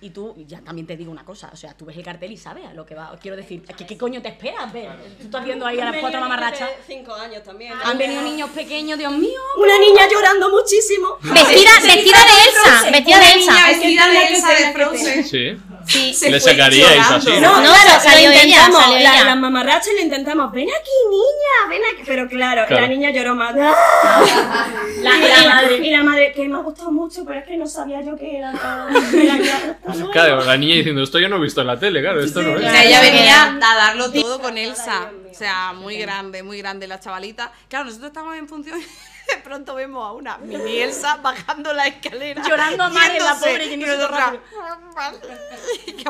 Y 0.01 0.11
tú, 0.11 0.34
ya 0.47 0.61
también 0.61 0.86
te 0.86 0.94
digo 0.97 1.11
una 1.11 1.24
cosa, 1.24 1.49
o 1.53 1.57
sea, 1.57 1.74
tú 1.74 1.86
ves 1.86 1.97
el 1.97 2.05
cartel 2.05 2.30
y 2.30 2.36
sabes 2.36 2.66
a 2.66 2.74
lo 2.74 2.84
que 2.84 2.94
va. 2.94 3.16
Quiero 3.20 3.36
decir, 3.36 3.62
¿qué, 3.62 3.86
qué 3.86 3.97
coño 3.97 4.20
te 4.20 4.28
esperas 4.28 4.70
ver? 4.72 4.90
Tú 5.18 5.24
estás 5.24 5.44
viendo 5.44 5.64
ahí 5.64 5.80
a 5.80 5.86
las 5.86 5.97
cuatro 5.97 6.20
mamarrachas. 6.20 6.68
Cinco 6.86 7.14
años 7.14 7.42
también. 7.42 7.72
Han 7.82 7.97
venido 7.97 8.20
niños 8.22 8.51
pequeños, 8.51 8.99
Dios 8.99 9.12
mío. 9.12 9.40
Una 9.57 9.78
niña 9.78 10.07
llorando 10.11 10.51
muchísimo. 10.51 11.16
Vestida, 11.22 11.70
vestida 11.82 12.18
de 12.18 12.44
Elsa, 12.49 12.90
vestida 12.90 13.18
de 13.18 13.32
Elsa. 13.32 13.66
Vestida 13.68 14.09
de 14.09 14.28
Elsa 14.28 14.51
de 14.53 14.72
Frozen. 14.72 15.24
Sí. 15.24 15.57
Sí. 15.87 16.12
Se 16.14 16.30
Le 16.30 16.41
fue 16.41 16.51
sacaríais 16.53 16.91
llorando. 16.97 17.16
así, 17.16 17.41
No, 17.41 17.61
No, 17.61 17.68
claro, 17.70 18.01
salió 18.03 18.28
lo 18.28 18.34
ella, 18.34 18.43
intentamos, 18.45 18.82
salió 18.82 18.99
la- 18.99 19.14
ella. 19.14 19.24
Las 19.24 19.37
mamarrachas 19.37 19.89
lo 19.97 20.03
intentamos. 20.03 20.53
Ven 20.53 20.68
aquí, 20.68 20.91
niña, 21.11 21.68
ven 21.70 21.82
aquí. 21.95 22.03
Pero 22.07 22.28
claro, 22.28 22.64
Claro. 22.66 22.82
la 22.82 22.89
niña 22.89 23.11
lloró 23.11 23.34
más. 23.34 23.55
La, 25.03 25.16
y, 25.16 25.28
la 25.28 25.49
madre. 25.55 25.76
y 25.87 25.91
la 25.91 26.03
madre, 26.03 26.32
que 26.32 26.49
me 26.49 26.57
ha 26.57 26.61
gustado 26.61 26.91
mucho, 26.91 27.24
pero 27.24 27.39
es 27.41 27.47
que 27.47 27.57
no 27.57 27.66
sabía 27.66 28.01
yo 28.03 28.16
era. 28.20 28.51
Era 29.12 29.37
que 29.39 29.51
hasta 29.53 29.95
luego. 29.95 30.11
Claro, 30.11 30.45
la 30.45 30.57
niña 30.57 30.76
diciendo, 30.76 31.03
esto 31.03 31.18
yo 31.18 31.28
no 31.28 31.37
he 31.37 31.41
visto 31.41 31.61
en 31.61 31.66
la 31.68 31.78
tele, 31.78 32.01
claro, 32.01 32.20
esto 32.22 32.43
no 32.43 32.53
O 32.53 32.57
es. 32.57 32.62
sea, 32.62 32.84
ella 32.84 33.01
venía 33.01 33.45
a 33.62 33.74
darlo 33.76 34.11
todo 34.11 34.41
con 34.41 34.59
Elsa. 34.59 35.11
O 35.30 35.34
sea, 35.34 35.72
muy 35.74 35.97
grande, 35.99 36.43
muy 36.43 36.59
grande 36.59 36.87
la 36.89 36.99
chavalita. 36.99 37.53
Claro, 37.68 37.84
nosotros 37.87 38.09
estamos 38.09 38.37
en 38.37 38.49
función. 38.49 38.80
De 39.34 39.42
pronto 39.42 39.74
vemos 39.74 40.06
a 40.06 40.12
una 40.12 40.38
mini 40.38 40.78
Elsa 40.78 41.16
bajando 41.16 41.72
la 41.72 41.86
escalera. 41.86 42.42
Llorando 42.46 42.84
a 42.84 42.88
mares, 42.90 43.22
la 43.22 43.34
pobre, 43.34 43.68
que 43.68 43.76
ni 43.76 43.84
Pero 43.94 44.08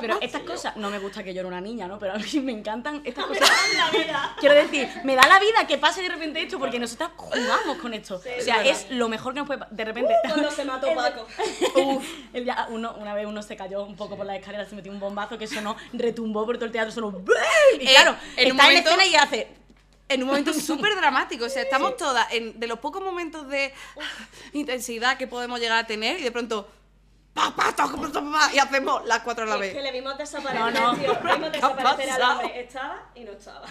Pero 0.00 0.18
estas 0.20 0.42
cosas, 0.42 0.76
no 0.76 0.90
me 0.90 0.98
gusta 0.98 1.22
que 1.22 1.34
llore 1.34 1.48
una 1.48 1.60
niña, 1.60 1.86
¿no? 1.88 1.98
Pero 1.98 2.14
a 2.14 2.18
mí 2.18 2.40
me 2.40 2.52
encantan 2.52 3.00
estas 3.04 3.26
cosas. 3.26 3.50
Quiero 4.38 4.54
decir, 4.54 4.88
me 5.04 5.14
da 5.16 5.26
la 5.26 5.38
vida 5.38 5.66
que 5.66 5.78
pase 5.78 6.02
de 6.02 6.08
repente 6.08 6.42
esto 6.42 6.58
porque 6.58 6.78
nosotras 6.78 7.10
jugamos 7.16 7.78
con 7.78 7.94
esto. 7.94 8.16
o 8.16 8.40
sea, 8.42 8.64
es 8.64 8.90
lo 8.90 9.08
mejor 9.08 9.34
que 9.34 9.40
nos 9.40 9.46
puede. 9.46 9.60
De 9.70 9.84
repente. 9.84 10.14
Cuando 10.28 10.50
se 10.50 10.64
mató 10.64 10.88
Paco. 10.94 11.26
Uf, 11.76 12.04
el 12.32 12.44
día- 12.44 12.66
uno, 12.70 12.94
una 12.98 13.14
vez 13.14 13.26
uno 13.26 13.42
se 13.42 13.56
cayó 13.56 13.84
un 13.84 13.96
poco 13.96 14.16
por 14.16 14.26
la 14.26 14.36
escalera, 14.36 14.68
se 14.68 14.74
metió 14.74 14.92
un 14.92 15.00
bombazo 15.00 15.38
que 15.38 15.46
sonó, 15.46 15.76
retumbó 15.92 16.44
por 16.46 16.56
todo 16.56 16.66
el 16.66 16.72
teatro, 16.72 16.92
sonó. 16.92 17.22
Y 17.80 17.86
Eh, 17.86 17.90
claro, 17.90 18.16
en 18.36 18.48
está 18.48 18.62
momento- 18.62 18.90
en 18.90 19.00
escena 19.00 19.06
y 19.06 19.14
hace. 19.16 19.48
En 20.08 20.22
un 20.22 20.28
momento 20.28 20.52
súper 20.54 20.94
dramático. 20.96 21.44
O 21.46 21.48
sea, 21.48 21.62
estamos 21.62 21.96
todas 21.96 22.30
en, 22.32 22.58
de 22.58 22.66
los 22.66 22.78
pocos 22.78 23.02
momentos 23.02 23.48
de 23.48 23.72
intensidad 24.52 25.16
que 25.18 25.26
podemos 25.26 25.60
llegar 25.60 25.78
a 25.78 25.86
tener 25.86 26.20
y 26.20 26.22
de 26.22 26.30
pronto. 26.32 26.68
Pa, 27.34 27.54
pa, 27.54 27.70
toc, 27.76 28.00
pa, 28.00 28.10
pa, 28.22 28.50
y 28.54 28.58
hacemos 28.58 29.04
las 29.04 29.20
cuatro 29.20 29.44
a 29.44 29.46
la 29.46 29.54
Es 29.66 29.72
que 29.72 29.74
vez. 29.74 29.84
le 29.84 29.92
vimos 29.92 30.16
desaparecer, 30.16 30.58
No, 30.58 30.70
no. 30.70 30.96
tío. 30.98 31.14
Vimos 31.22 31.52
desaparecer 31.52 32.10
al 32.10 32.22
hombre. 32.22 32.60
Estaba 32.60 33.10
y 33.14 33.24
no 33.24 33.32
estaba. 33.32 33.66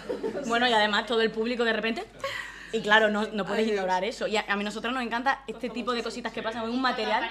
Bueno, 0.46 0.68
y 0.68 0.72
además 0.72 1.04
todo 1.06 1.20
el 1.20 1.32
público 1.32 1.64
de 1.64 1.72
repente. 1.72 2.04
Y 2.76 2.80
claro, 2.82 3.08
no, 3.10 3.26
no 3.32 3.44
puedes 3.46 3.64
Ay, 3.66 3.72
ignorar 3.72 4.04
eso. 4.04 4.26
Y 4.26 4.36
a, 4.36 4.44
a 4.48 4.56
mí 4.56 4.64
nosotros 4.64 4.92
nos 4.92 5.02
encanta 5.02 5.40
este 5.46 5.70
tipo 5.70 5.92
de 5.92 6.02
cositas 6.02 6.32
que 6.32 6.42
pasan 6.42 6.64
en 6.64 6.70
un 6.70 6.80
material. 6.82 7.24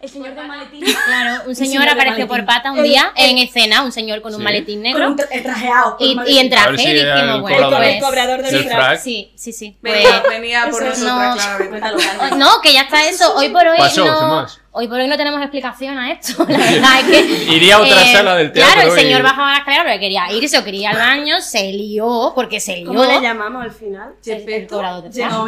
El 0.00 0.08
señor 0.10 0.34
del 0.34 0.48
maletín. 0.48 0.84
Claro, 1.06 1.42
un 1.46 1.54
señor 1.54 1.88
apareció 1.88 2.26
por 2.26 2.44
pata 2.44 2.72
un 2.72 2.82
día 2.82 3.12
en 3.16 3.38
escena, 3.38 3.82
un 3.82 3.92
señor 3.92 4.20
con 4.22 4.32
un 4.34 4.38
Sí. 4.40 4.44
maletín 4.44 4.74
Con 4.76 4.82
negro 4.82 5.08
un 5.12 5.20
el 5.30 5.42
trajeado. 5.42 5.96
con 5.96 6.06
y, 6.06 6.14
un 6.16 6.26
en 6.28 6.50
traje 6.50 6.76
si 6.76 6.92
dijimos, 6.92 7.40
bueno, 7.40 7.56
cobrador. 7.64 7.84
El 7.84 8.00
cobrador 8.00 8.40
pues... 8.40 8.52
del 8.52 8.64
frac. 8.64 8.76
frac. 8.78 9.00
Sí, 9.00 9.32
sí, 9.36 9.52
sí. 9.52 9.76
Venía, 9.80 10.20
Pues, 10.22 10.32
venía 10.40 10.68
por 10.70 10.82
eso 10.82 11.04
nosotras, 11.04 11.60
no- 11.60 11.68
claramente. 11.68 12.60
Que 12.62 12.72
ya 12.72 12.82
está 12.82 13.08
eso. 13.08 13.34
Hoy 13.36 13.48
por 13.50 13.66
hoy 13.66 13.76
Pasó, 13.78 14.04
no. 14.04 14.46
Hoy 14.76 14.88
por 14.88 14.98
hoy 14.98 15.06
no 15.06 15.16
tenemos 15.16 15.40
explicación 15.40 15.96
a 15.98 16.10
esto. 16.10 16.44
La 16.48 16.58
verdad 16.58 16.90
es 17.00 17.04
que. 17.06 17.18
eh, 17.20 17.54
Iría 17.54 17.76
a 17.76 17.80
otra 17.80 18.04
sala 18.06 18.34
del 18.34 18.50
teatro 18.50 18.74
Claro, 18.74 18.92
el 18.94 19.00
señor 19.00 19.20
y- 19.20 19.22
bajaba 19.22 19.52
la 19.52 19.58
escalera, 19.58 19.84
pero 19.84 20.00
quería 20.00 20.32
irse 20.32 20.58
o 20.58 20.64
quería 20.64 20.90
ir 20.90 20.96
al 20.96 21.02
baño, 21.02 21.40
se 21.40 21.72
lió, 21.72 22.32
porque 22.34 22.58
se 22.58 22.78
lió. 22.78 22.86
¿Cómo 22.88 23.04
le 23.04 23.20
llamamos 23.20 23.62
al 23.62 23.70
final? 23.70 24.14
Fran. 24.20 24.38
no, 24.38 24.44
Gepetto 24.44 24.80
era 24.82 24.96
otro. 24.96 25.10
Ah, 25.24 25.46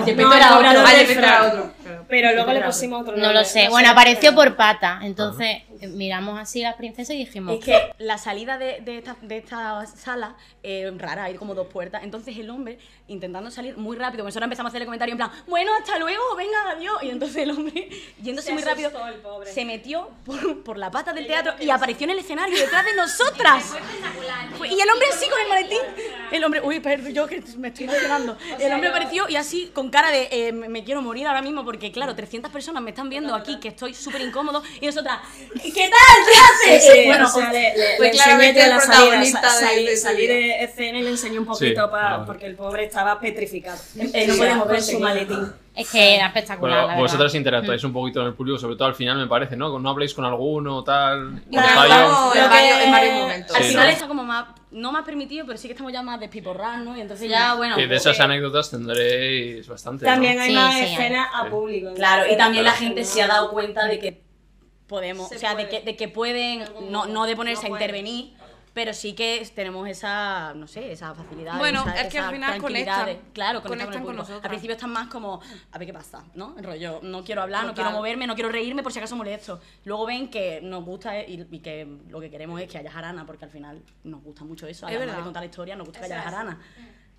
Gepetto. 0.94 1.72
Pero 2.08 2.32
luego 2.34 2.52
le 2.52 2.60
pusimos 2.60 3.00
otro 3.02 3.16
No 3.16 3.22
nombre. 3.24 3.38
lo 3.40 3.44
sé. 3.44 3.64
no 3.64 3.70
Bueno, 3.70 3.90
apareció 3.90 4.32
por 4.34 4.54
pata. 4.54 5.00
Entonces 5.02 5.46
eh, 5.48 5.64
miramos 5.82 6.38
así 6.38 6.62
las 6.62 6.74
princesas 6.76 7.14
y 7.14 7.18
dijimos. 7.18 7.58
Es 7.58 7.64
que 7.64 7.92
la 7.98 8.18
salida 8.18 8.58
de, 8.58 8.80
de 8.80 8.98
esta, 8.98 9.16
de 9.22 9.36
esta 9.38 9.86
sala 9.86 10.36
es 10.62 10.96
rara, 10.98 11.24
hay 11.24 11.34
como 11.34 11.54
dos 11.54 11.66
puertas. 11.68 12.02
Entonces 12.04 12.36
el 12.38 12.50
hombre, 12.50 12.78
intentando 13.08 13.50
salir 13.50 13.76
muy 13.76 13.96
rápido, 13.96 14.24
nosotros 14.24 14.44
empezamos 14.44 14.68
a 14.68 14.70
hacerle 14.70 14.86
comentarios 14.86 15.12
en 15.14 15.18
plan, 15.18 15.30
bueno, 15.46 15.72
hasta 15.78 15.98
luego, 15.98 16.22
venga, 16.36 16.70
adiós. 16.70 17.02
Y 17.02 17.10
entonces 17.10 17.36
el 17.38 17.50
hombre, 17.50 17.88
yéndose 18.22 18.48
Se 18.48 18.54
muy 18.54 18.62
rápido, 18.62 18.88
asustó 18.88 19.08
el 19.08 19.14
pobre. 19.20 19.52
se 19.52 19.64
metió 19.64 20.10
por, 20.24 20.62
por 20.62 20.78
la 20.78 20.90
pata 20.90 21.12
del 21.12 21.26
teatro 21.26 21.54
y 21.60 21.70
apareció 21.70 22.04
en 22.04 22.10
el 22.10 22.18
escenario 22.18 22.58
detrás 22.60 22.84
de 22.84 22.94
nosotras. 22.94 23.74
Fue- 24.58 24.68
Y 24.68 24.80
el 24.80 24.90
hombre 24.90 25.08
así 25.12 25.28
con 25.28 25.40
el 25.40 25.48
maletín. 25.48 25.78
El 26.32 26.44
hombre, 26.44 26.60
uy, 26.62 26.80
perdón, 26.80 27.12
yo 27.12 27.26
que 27.26 27.42
me 27.58 27.68
estoy 27.68 27.84
emocionando. 27.86 28.36
El 28.58 28.72
hombre 28.72 28.88
apareció 28.90 29.28
y 29.28 29.36
así 29.36 29.70
con 29.72 29.90
cara 29.90 30.10
de 30.10 30.28
eh, 30.30 30.52
me 30.52 30.68
me 30.68 30.84
quiero 30.84 31.00
morir 31.00 31.26
ahora 31.26 31.40
mismo 31.40 31.64
porque, 31.64 31.90
claro, 31.92 32.14
300 32.14 32.50
personas 32.52 32.82
me 32.82 32.90
están 32.90 33.08
viendo 33.08 33.34
aquí 33.34 33.58
que 33.60 33.68
estoy 33.68 33.94
súper 33.94 34.20
incómodo 34.20 34.62
y 34.80 34.86
nosotras, 34.86 35.20
¿qué 35.72 35.88
tal? 35.90 36.24
¿Qué 36.26 36.70
haces? 36.72 36.92
Sí, 36.92 37.06
bueno, 37.06 37.26
o 37.26 37.28
sea, 37.28 37.52
le, 37.52 37.76
le, 37.76 37.96
Fue 37.96 38.06
le 38.06 38.12
enseñé 38.12 38.24
claramente 38.24 38.60
el 38.62 38.68
la 38.70 38.80
salida, 38.80 38.96
protagonista 39.00 39.50
sa- 39.50 39.70
de- 39.70 39.96
salí, 39.96 40.26
de 40.26 40.64
escena 40.64 40.98
y 40.98 41.02
le 41.02 41.10
enseñé 41.10 41.38
un 41.38 41.46
poquito 41.46 41.84
Sí, 41.84 41.90
pa- 41.90 42.14
ah. 42.16 42.24
porque 42.26 42.46
el 42.46 42.54
pobre 42.56 42.84
estaba 42.84 43.18
petrificado. 43.20 43.78
Eh, 43.98 44.26
no 44.26 44.34
podía 44.36 44.50
con 44.50 44.58
moverse, 44.58 44.92
su 44.92 44.98
claro. 44.98 45.14
maletín. 45.14 45.52
Es 45.74 45.90
que 45.90 46.14
era 46.16 46.28
espectacular. 46.28 46.84
Bueno, 46.84 46.94
la 46.96 47.02
vosotras 47.02 47.34
interactuáis 47.34 47.84
un 47.84 47.92
poquito 47.92 48.22
en 48.22 48.28
el 48.28 48.32
público, 48.34 48.58
sobre 48.58 48.76
todo 48.76 48.88
al 48.88 48.94
final 48.94 49.18
me 49.18 49.26
parece, 49.26 49.56
¿no? 49.56 49.78
No 49.78 49.90
habléis 49.90 50.14
con 50.14 50.24
alguno, 50.24 50.82
tal. 50.82 51.42
Interactuamos 51.44 52.34
Lo 52.34 52.42
en, 52.42 52.48
varios, 52.50 52.80
en 52.80 52.92
varios 52.92 53.14
momentos. 53.14 53.56
Al 53.56 53.62
Sí, 53.62 53.68
final 53.68 53.86
¿no? 53.86 53.92
está 53.92 54.08
como 54.08 54.24
más, 54.24 54.46
no 54.70 54.90
más 54.92 55.04
permitido, 55.04 55.44
pero 55.44 55.58
sí 55.58 55.68
que 55.68 55.72
estamos 55.74 55.92
ya 55.92 56.00
más 56.00 56.18
despiporrar, 56.18 56.78
¿no? 56.78 56.96
Y 56.96 57.02
entonces 57.02 57.28
ya, 57.28 57.54
bueno. 57.56 57.78
Y 57.78 57.86
de 57.86 57.94
esas 57.94 58.18
eh, 58.18 58.22
anécdotas 58.22 58.70
tendréis 58.70 59.68
bastante. 59.68 60.06
¿no? 60.06 60.12
También 60.12 60.40
hay 60.40 60.48
Sí, 60.48 60.54
más 60.54 60.74
sí, 60.74 60.80
escenas 60.84 61.28
a 61.34 61.44
Sí. 61.44 61.50
público. 61.50 61.92
Claro, 61.94 62.32
y 62.32 62.36
también 62.38 62.64
la 62.64 62.70
Claro. 62.70 62.86
gente 62.86 63.04
se 63.04 63.22
ha 63.22 63.26
dado 63.26 63.50
cuenta 63.50 63.86
de 63.86 63.98
que 63.98 64.25
podemos, 64.86 65.28
Se 65.28 65.36
o 65.36 65.38
sea, 65.38 65.54
de 65.54 65.68
que, 65.68 65.80
de 65.82 65.96
que 65.96 66.08
pueden, 66.08 66.64
no, 66.90 67.06
no 67.06 67.26
de 67.26 67.34
ponerse 67.36 67.68
No 67.68 67.74
a 67.74 67.78
intervenir, 67.78 68.34
pero 68.72 68.92
sí 68.92 69.14
que 69.14 69.46
tenemos 69.54 69.88
esa, 69.88 70.52
no 70.54 70.68
sé, 70.68 70.92
esa 70.92 71.14
facilidad. 71.14 71.56
Bueno, 71.58 71.80
esa, 71.80 72.02
es 72.02 72.12
que 72.12 72.18
al 72.18 72.30
final 72.32 72.60
conectan. 72.60 73.06
de- 73.06 73.20
claro, 73.32 73.62
conectan, 73.62 73.86
Conectan 73.86 74.04
con, 74.04 74.16
nosotras. 74.16 74.44
Al 74.44 74.50
principio 74.50 74.74
están 74.76 74.90
más 74.90 75.08
como, 75.08 75.40
a 75.72 75.78
ver 75.78 75.86
qué 75.86 75.94
pasa, 75.94 76.24
¿no? 76.34 76.54
El 76.58 76.64
rollo, 76.64 77.00
no 77.02 77.24
quiero 77.24 77.40
hablar, 77.40 77.64
no 77.64 77.72
quiero 77.74 77.90
moverme, 77.90 78.26
no 78.26 78.34
quiero 78.34 78.50
reírme 78.50 78.82
por 78.82 78.92
si 78.92 78.98
acaso 78.98 79.16
molesto. 79.16 79.60
Luego 79.86 80.04
ven 80.06 80.28
que 80.28 80.60
nos 80.62 80.84
gusta 80.84 81.18
y, 81.22 81.46
y 81.50 81.58
que 81.60 81.86
lo 82.10 82.20
que 82.20 82.28
queremos 82.30 82.60
es 82.60 82.70
que 82.70 82.76
haya 82.76 82.90
jarana, 82.90 83.24
porque 83.24 83.46
al 83.46 83.50
final 83.50 83.82
nos 84.04 84.22
gusta 84.22 84.44
mucho 84.44 84.66
eso. 84.66 84.86
A 84.86 84.90
Es 84.90 84.94
la 84.94 84.98
hora 84.98 85.06
verdad. 85.06 85.18
de 85.20 85.24
contar 85.24 85.42
la 85.42 85.46
historia, 85.46 85.74
nos 85.74 85.86
gusta 85.86 86.00
que 86.00 86.06
haya 86.12 86.22
jarana. 86.22 86.60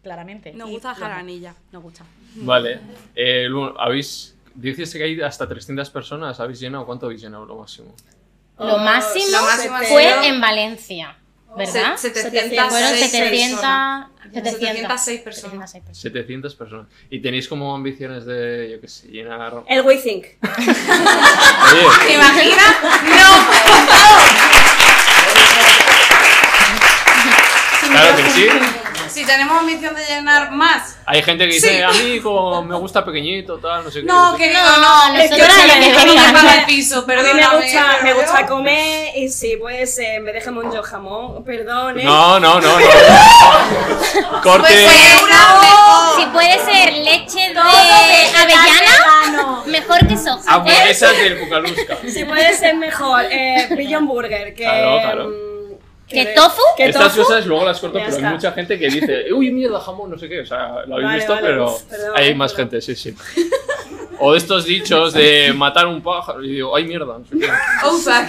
Claramente. 0.03 0.53
Nos 0.53 0.70
Y 0.70 0.74
gusta 0.74 0.93
jaranilla. 0.95 1.55
Nos 1.72 1.82
gusta. 1.84 2.05
Vale. 2.36 2.80
Eh, 3.15 3.47
habéis. 3.80 4.37
Dices 4.58 4.91
que 4.93 5.03
hay 5.03 5.22
hasta 5.22 5.47
300 5.47 5.89
personas. 5.91 6.39
¿Habéis 6.39 6.60
llenado? 6.60 6.86
¿Cuánto 6.86 7.05
habéis 7.05 7.22
llenado 7.22 7.45
lo 7.45 7.55
máximo? 7.58 7.93
Lo 8.58 8.78
máximo, 8.80 9.26
Lo 9.38 9.41
máximo 9.43 9.76
ha 9.76 9.84
fue 9.84 10.28
en 10.28 10.41
Valencia, 10.41 11.16
¿verdad? 11.55 11.95
Se- 11.95 12.10
706 12.12 12.62
Fueron 12.70 12.89
700, 12.89 13.60
personas. 13.60 14.10
700, 14.34 14.58
706 14.58 15.22
personas. 15.22 15.72
706 15.72 15.84
personas. 15.84 15.97
700 15.99 16.55
personas. 16.55 16.88
¿Y 17.12 17.22
tenéis 17.22 17.47
como 17.47 17.76
ambiciones 17.76 18.26
de, 18.26 18.70
yo 18.72 18.82
qué 18.82 18.88
sé, 18.88 19.10
llenar. 19.10 19.62
El 19.68 19.82
We 19.84 19.97
Think. 20.01 20.24
¿Te 20.24 22.14
imaginas? 22.16 22.76
¡No! 23.03 23.47
claro 27.91 28.16
que 28.18 28.30
sí. 28.32 28.47
Si 29.10 29.26
tenemos 29.26 29.58
ambición 29.60 29.95
de 29.95 30.05
llenar 30.05 30.51
más. 30.51 30.97
Hay 31.05 31.22
gente 31.24 31.47
que 31.47 31.53
dice, 31.53 31.70
Sí. 31.78 31.82
a 31.82 31.89
mí 31.91 32.20
como 32.20 32.62
me 32.64 32.76
gusta 32.76 33.03
pequeñito, 33.05 33.58
tal, 33.60 33.84
no 33.84 33.91
sé 33.91 34.01
qué. 34.01 34.05
No, 34.05 34.36
querido, 34.36 34.62
No, 34.62 34.78
no. 34.78 35.14
nosotros 35.14 35.24
Es 35.24 35.30
que 35.30 35.80
que 35.91 36.05
no 36.05 36.14
me 36.24 36.34
paga 36.34 36.55
el 36.60 36.66
piso, 36.66 36.97
A 36.97 37.01
mí 37.01 37.08
perdóname. 37.08 37.41
me 37.41 37.58
gusta, 37.58 37.97
me 38.03 38.14
gusta 38.14 38.45
comer 38.47 39.18
y 39.18 39.30
si 39.30 39.55
puede 39.58 39.86
ser, 39.88 40.22
me 40.22 40.32
deja 40.34 40.51
yo 40.74 40.84
jamón, 40.84 41.43
perdone. 41.43 42.03
No, 42.03 42.39
no, 42.39 42.60
no, 42.60 42.80
no. 42.80 42.86
Corte. 44.43 44.68
Pues 44.68 45.24
una 45.24 45.60
mejor. 45.62 46.20
Si 46.20 46.26
puede 46.28 46.66
ser 46.66 46.93
leche 46.93 47.39
de 47.39 47.53
vegetal 47.53 48.41
avellana, 48.43 49.64
mejor 49.66 50.08
que 50.08 50.18
soja. 50.18 50.39
¿eh? 50.39 50.43
Hamburguesas 50.47 51.18
del 51.18 51.36
Bucalusca. 51.39 51.97
Si 52.12 52.24
puede 52.26 52.53
ser 52.58 52.76
mejor, 52.76 53.24
eh, 53.30 53.68
Beyond 53.70 54.08
Burger, 54.08 54.53
que... 54.53 54.64
Claro, 54.64 54.99
claro. 55.01 55.47
¿Que 56.08 56.26
tofu? 56.28 56.62
Estas 56.78 57.14
tofu. 57.16 57.24
cosas 57.28 57.45
luego 57.45 57.66
las 57.66 57.80
corto, 57.80 57.97
Ya 57.97 58.05
pero 58.05 58.16
hay 58.18 58.22
está. 58.24 58.34
mucha 58.34 58.51
gente 58.53 58.80
que 58.80 58.88
dice, 58.89 59.34
uy, 59.34 59.51
mierda, 59.51 59.80
jamón, 59.80 60.10
no 60.12 60.18
sé 60.18 60.30
qué. 60.30 60.39
O 60.41 60.45
sea, 60.45 60.86
lo 60.88 60.95
habéis 60.95 61.03
Vale, 61.03 61.16
visto, 61.18 61.34
vale, 61.34 61.47
pero 61.47 61.78
perdón, 61.89 62.12
hay 62.16 62.28
eh, 62.30 62.36
más 62.36 62.53
perdón. 62.53 62.70
gente, 62.72 62.82
sí, 62.82 62.95
sí. 62.95 63.16
O 64.20 64.32
de 64.32 64.38
estos 64.38 64.66
dichos 64.66 65.14
de 65.14 65.53
matar 65.55 65.86
un 65.88 66.01
pájaro 66.01 66.43
y 66.43 66.49
digo, 66.49 66.76
ay, 66.76 66.86
mierda, 66.86 67.18
no 67.20 67.26
sé 67.26 67.38
qué. 67.39 67.49
Oh, 67.84 67.97
fuck. 67.97 68.26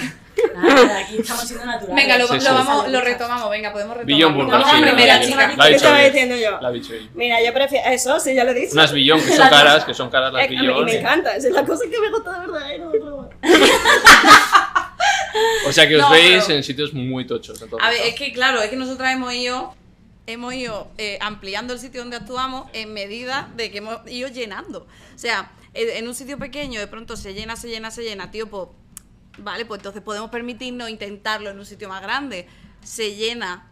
Nada, 0.55 0.99
aquí 0.99 1.17
estamos 1.19 1.45
siendo 1.49 1.67
naturales. 1.67 1.97
Venga, 1.97 2.17
lo, 2.19 2.27
Sí, 2.29 2.35
lo 2.35 2.41
sí. 2.41 2.47
vamos, 2.49 2.89
lo 2.89 3.01
retomamos. 3.01 3.51
Venga, 3.51 3.73
podemos 3.73 3.97
Billón 4.05 4.35
retomarlo. 4.35 4.45
Burger, 4.45 4.73
Vamos 4.73 4.89
a 4.89 4.95
primera, 4.95 5.21
chica. 5.21 5.55
la 5.57 5.69
¿Qué 5.69 5.75
estaba 5.75 5.99
diciendo 5.99 6.37
yo? 6.37 6.61
La 6.61 6.71
bien. 6.71 7.11
Mira, 7.15 7.43
yo 7.45 7.53
prefiero... 7.53 7.91
Eso, 7.91 8.21
sí, 8.21 8.35
ya 8.35 8.45
lo 8.45 8.51
he 8.53 8.55
dicho. 8.55 8.73
Unas 8.73 8.93
billón 8.93 9.21
que 9.21 9.33
son 9.37 9.49
caras, 9.49 9.85
que 9.85 9.95
son 9.95 10.11
caras 10.11 10.33
las 10.33 10.45
Eh, 10.45 10.49
billón. 10.51 10.85
me 10.85 10.97
encanta, 10.99 11.35
es 11.37 11.45
la 11.45 11.65
cosa 11.65 11.85
que 11.91 11.99
me 12.01 12.11
gusta 12.11 12.33
de 12.33 12.47
verdad, 12.47 12.71
eh, 12.73 12.79
no 12.79 12.91
me 12.91 12.99
broma. 12.99 13.29
O 15.67 15.73
sea 15.73 15.89
que 15.89 15.97
os 15.97 16.03
No, 16.03 16.11
veis 16.11 16.45
pero- 16.45 16.57
en 16.59 16.63
sitios 16.65 16.93
muy 16.95 17.27
tochos. 17.27 17.63
A 17.81 17.91
ver, 17.91 18.01
es 18.07 18.15
que 18.15 18.33
claro, 18.33 18.61
es 18.63 18.71
que 18.71 18.77
nosotras 18.77 19.13
hemos 19.13 19.33
ido, 19.35 19.75
hemos 20.27 20.55
ido 20.55 20.91
eh, 20.99 21.19
ampliando 21.21 21.73
el 21.75 21.79
sitio 21.81 22.01
donde 22.01 22.17
actuamos 22.17 22.69
en 22.73 22.93
medida 22.93 23.51
de 23.57 23.71
que 23.71 23.79
hemos 23.79 23.99
ido 24.11 24.29
llenando. 24.29 24.87
O 25.15 25.19
sea, 25.19 25.51
en 25.75 26.07
un 26.09 26.15
sitio 26.15 26.39
pequeño 26.39 26.81
de 26.81 26.87
pronto 26.87 27.17
se 27.17 27.35
llena, 27.35 27.57
se 27.57 27.69
llena, 27.69 27.91
se 27.91 28.03
llena, 28.03 28.31
tío, 28.31 28.49
pues, 28.49 28.69
vale, 29.39 29.65
pues 29.65 29.79
entonces 29.81 30.03
podemos 30.03 30.31
permitirnos 30.31 30.89
intentarlo 30.91 31.51
en 31.51 31.59
un 31.59 31.67
sitio 31.67 31.89
más 31.89 32.03
grande. 32.03 32.47
Se 32.83 33.15
llena. 33.15 33.71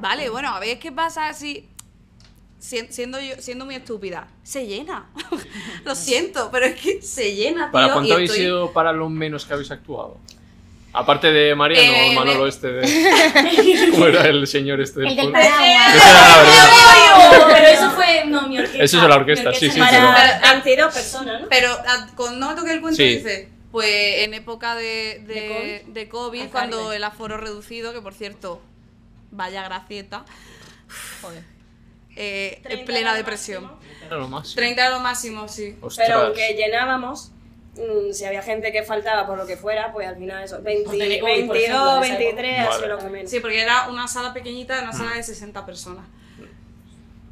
Vale, 0.00 0.28
bueno, 0.30 0.48
a 0.48 0.58
ver 0.60 0.78
qué 0.78 0.90
pasa 0.90 1.32
si 1.34 1.68
sien- 2.60 2.90
siendo 2.90 3.20
yo 3.20 3.34
siendo 3.38 3.64
muy 3.64 3.76
estúpida, 3.76 4.26
se 4.42 4.66
llena. 4.66 5.08
Lo 5.84 5.94
siento, 5.94 6.48
pero 6.50 6.66
es 6.66 6.80
que 6.80 7.00
se 7.02 7.34
llena, 7.36 7.66
tío. 7.66 7.72
¿Para 7.72 7.92
cuánto 7.92 8.14
habéis 8.14 8.30
estoy- 8.30 8.44
ido 8.46 8.72
para 8.72 8.92
lo 8.92 9.08
menos 9.08 9.44
que 9.46 9.52
habéis 9.52 9.70
actuado? 9.70 10.18
Aparte 10.92 11.30
de 11.30 11.54
Mariano, 11.54 11.92
Eh, 11.92 12.14
Manolo 12.14 12.44
de- 12.44 12.48
este 12.48 12.66
de... 12.72 13.90
¿Cómo 13.92 14.06
era 14.06 14.22
el 14.26 14.46
señor 14.46 14.80
este 14.80 15.00
del 15.00 15.10
El 15.10 15.16
del 15.16 15.30
pueblo? 15.30 15.48
paraguas. 15.50 15.94
Era 15.94 16.28
la 16.28 16.36
verdad. 16.38 17.46
Pero 17.52 17.66
eso 17.68 17.90
fue, 17.90 18.24
no, 18.26 18.48
mi 18.48 18.58
orquesta. 18.58 18.82
Eso 18.84 19.02
es 19.02 19.08
la 19.08 19.16
orquesta, 19.16 19.50
Mi 19.50 19.56
sí, 19.56 19.70
sí, 19.70 19.78
no 19.78 19.86
pero- 19.90 20.06
Para 20.08 20.52
22 20.52 20.94
personas, 20.94 21.42
¿no? 21.42 21.48
Pero 21.48 21.70
ah, 21.86 22.06
con 22.14 22.40
no 22.40 22.54
toque 22.54 22.72
el 22.72 22.80
cuento 22.80 22.96
Sí. 22.96 23.16
dice, 23.18 23.48
pues 23.70 24.24
en 24.24 24.34
época 24.34 24.74
de, 24.76 25.22
de, 25.26 25.34
¿De 25.34 25.84
de 25.88 26.08
COVID, 26.08 26.42
Al 26.42 26.48
cuando 26.50 26.92
el 26.92 27.04
aforo 27.04 27.36
reducido, 27.36 27.92
que 27.92 28.00
por 28.00 28.14
cierto, 28.14 28.62
vaya 29.30 29.62
gracieta, 29.64 30.24
Joder. 31.20 31.44
eh, 32.16 32.60
30 32.62 32.80
en 32.80 32.86
plena 32.86 33.14
depresión. 33.14 33.64
máximo. 33.64 33.80
Era 34.06 34.16
lo 34.16 34.28
más. 34.28 34.54
30 34.54 34.86
era 34.86 34.90
lo 34.96 35.00
máximo, 35.00 35.48
sí. 35.48 35.76
Ostras. 35.82 36.08
Pero 36.08 36.20
aunque 36.22 36.54
llenábamos, 36.54 37.30
mm, 37.78 38.12
si 38.12 38.24
había 38.24 38.42
gente 38.42 38.72
que 38.72 38.82
faltaba 38.82 39.26
por 39.26 39.38
lo 39.38 39.46
que 39.46 39.56
fuera, 39.56 39.92
pues 39.92 40.06
al 40.08 40.16
final 40.16 40.42
eso, 40.44 40.60
20, 40.62 40.84
Pues 40.84 40.98
tenía 40.98 41.20
COVID, 41.20 41.46
por 41.46 41.56
22, 41.56 41.64
ejemplo, 41.64 41.96
en 41.96 42.02
esa 42.04 42.18
23, 42.18 42.58
así 42.60 42.80
Vale. 42.80 42.88
lo 42.88 42.98
que 42.98 43.04
menos. 43.08 43.30
Sí, 43.30 43.40
porque 43.40 43.60
era 43.62 43.88
una 43.88 44.08
sala 44.08 44.32
pequeñita, 44.34 44.80
una 44.82 44.92
sala 44.92 45.12
de 45.14 45.22
60 45.22 45.64
personas. 45.66 46.04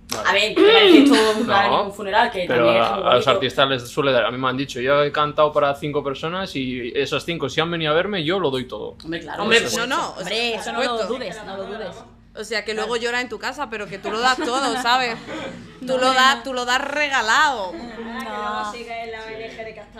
Vale. 0.08 0.28
A 0.28 0.32
ver, 0.32 0.54
que 0.54 0.98
esto 1.02 1.14
No. 1.44 1.84
un 1.86 1.92
funeral, 1.92 2.30
que 2.30 2.44
Pero 2.46 2.64
también 2.66 2.82
es 2.84 2.88
a, 2.90 2.96
muy 2.96 3.10
a 3.10 3.14
los 3.14 3.26
artistas 3.28 3.68
les 3.68 3.88
suele 3.88 4.12
dar. 4.12 4.24
A 4.24 4.30
mí 4.30 4.38
me 4.38 4.48
han 4.48 4.56
dicho, 4.56 4.80
yo 4.80 5.02
he 5.02 5.10
cantado 5.10 5.52
para 5.52 5.74
cinco 5.74 6.02
personas 6.04 6.54
y 6.54 6.92
esas 6.94 7.24
cinco, 7.24 7.48
si 7.48 7.60
han 7.60 7.70
venido 7.70 7.90
a 7.90 7.94
verme, 7.94 8.24
yo 8.24 8.38
lo 8.38 8.50
doy 8.50 8.66
todo. 8.68 8.96
Hombre, 9.02 9.20
claro. 9.20 9.42
Hombre, 9.42 9.58
supuesto. 9.58 9.86
no, 9.86 9.96
no, 9.96 10.10
o 10.10 10.14
sea, 10.14 10.22
Hombre, 10.22 10.54
eso 10.54 10.72
no 10.72 10.82
lo 10.84 11.06
dudes, 11.06 11.36
no 11.44 11.56
lo 11.56 11.64
dudes. 11.64 11.88
O 12.38 12.44
sea, 12.44 12.64
que 12.64 12.74
luego 12.74 12.96
lloras 12.96 13.22
en 13.22 13.28
tu 13.30 13.38
casa, 13.38 13.68
pero 13.70 13.86
que 13.86 13.98
tú 13.98 14.10
lo 14.10 14.20
das 14.20 14.36
todo, 14.36 14.80
¿sabes? 14.80 15.16
Tú 15.86 15.98
lo 15.98 16.12
das, 16.12 16.42
tú 16.42 16.52
lo 16.52 16.64
das 16.64 16.80
regalado. 16.80 17.72
Ah, 18.26 18.72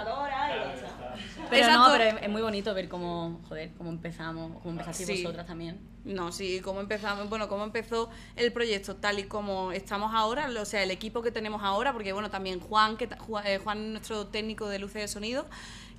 y 0.03 0.59
ya 0.59 0.75
está. 0.75 1.15
Pero 1.51 1.63
Exacto. 1.63 1.79
no, 1.79 1.93
pero 1.93 2.19
es, 2.19 2.29
muy 2.29 2.43
bonito 2.43 2.75
ver 2.75 2.89
cómo, 2.89 3.41
joder, 3.49 3.73
cómo 3.77 3.91
empezamos, 3.91 4.53
cómo 4.63 4.71
empezasteis 4.73 5.09
Sí. 5.09 5.23
vosotras 5.23 5.47
también. 5.47 5.81
No, 6.05 6.33
sí, 6.33 6.61
cómo 6.61 6.81
empezamos, 6.81 7.29
bueno, 7.29 7.49
cómo 7.49 7.65
empezó 7.65 8.11
el 8.37 8.53
proyecto 8.53 8.97
tal 8.97 9.19
y 9.19 9.25
como 9.25 9.73
estamos 9.73 10.13
ahora, 10.15 10.49
o 10.61 10.65
sea, 10.65 10.83
el 10.83 10.91
equipo 10.91 11.23
que 11.23 11.31
tenemos 11.31 11.63
ahora, 11.63 11.93
porque 11.93 12.13
bueno, 12.13 12.31
también 12.31 12.61
Juan, 12.61 12.97
que 12.97 13.09
eh, 13.45 13.59
Juan 13.63 13.93
nuestro 13.93 14.27
técnico 14.27 14.69
de 14.69 14.79
luces 14.79 15.03
de 15.03 15.09
sonido, 15.09 15.47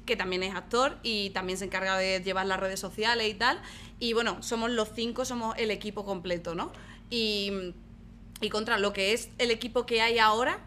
que 0.05 0.15
también 0.15 0.43
es 0.43 0.55
actor 0.55 0.97
y 1.03 1.31
también 1.31 1.57
se 1.57 1.65
encarga 1.65 1.97
de 1.97 2.21
llevar 2.21 2.45
las 2.45 2.59
redes 2.59 2.79
sociales 2.79 3.27
y 3.29 3.33
tal. 3.33 3.59
Y 3.99 4.13
bueno, 4.13 4.41
somos 4.41 4.69
los 4.71 4.89
cinco, 4.95 5.25
somos 5.25 5.55
el 5.57 5.71
equipo 5.71 6.05
completo, 6.05 6.55
¿no? 6.55 6.71
Y, 7.09 7.73
y 8.39 8.49
contra 8.49 8.77
lo 8.77 8.93
que 8.93 9.11
es 9.13 9.29
el 9.37 9.51
equipo 9.51 9.85
que 9.85 10.01
hay 10.01 10.19
ahora, 10.19 10.59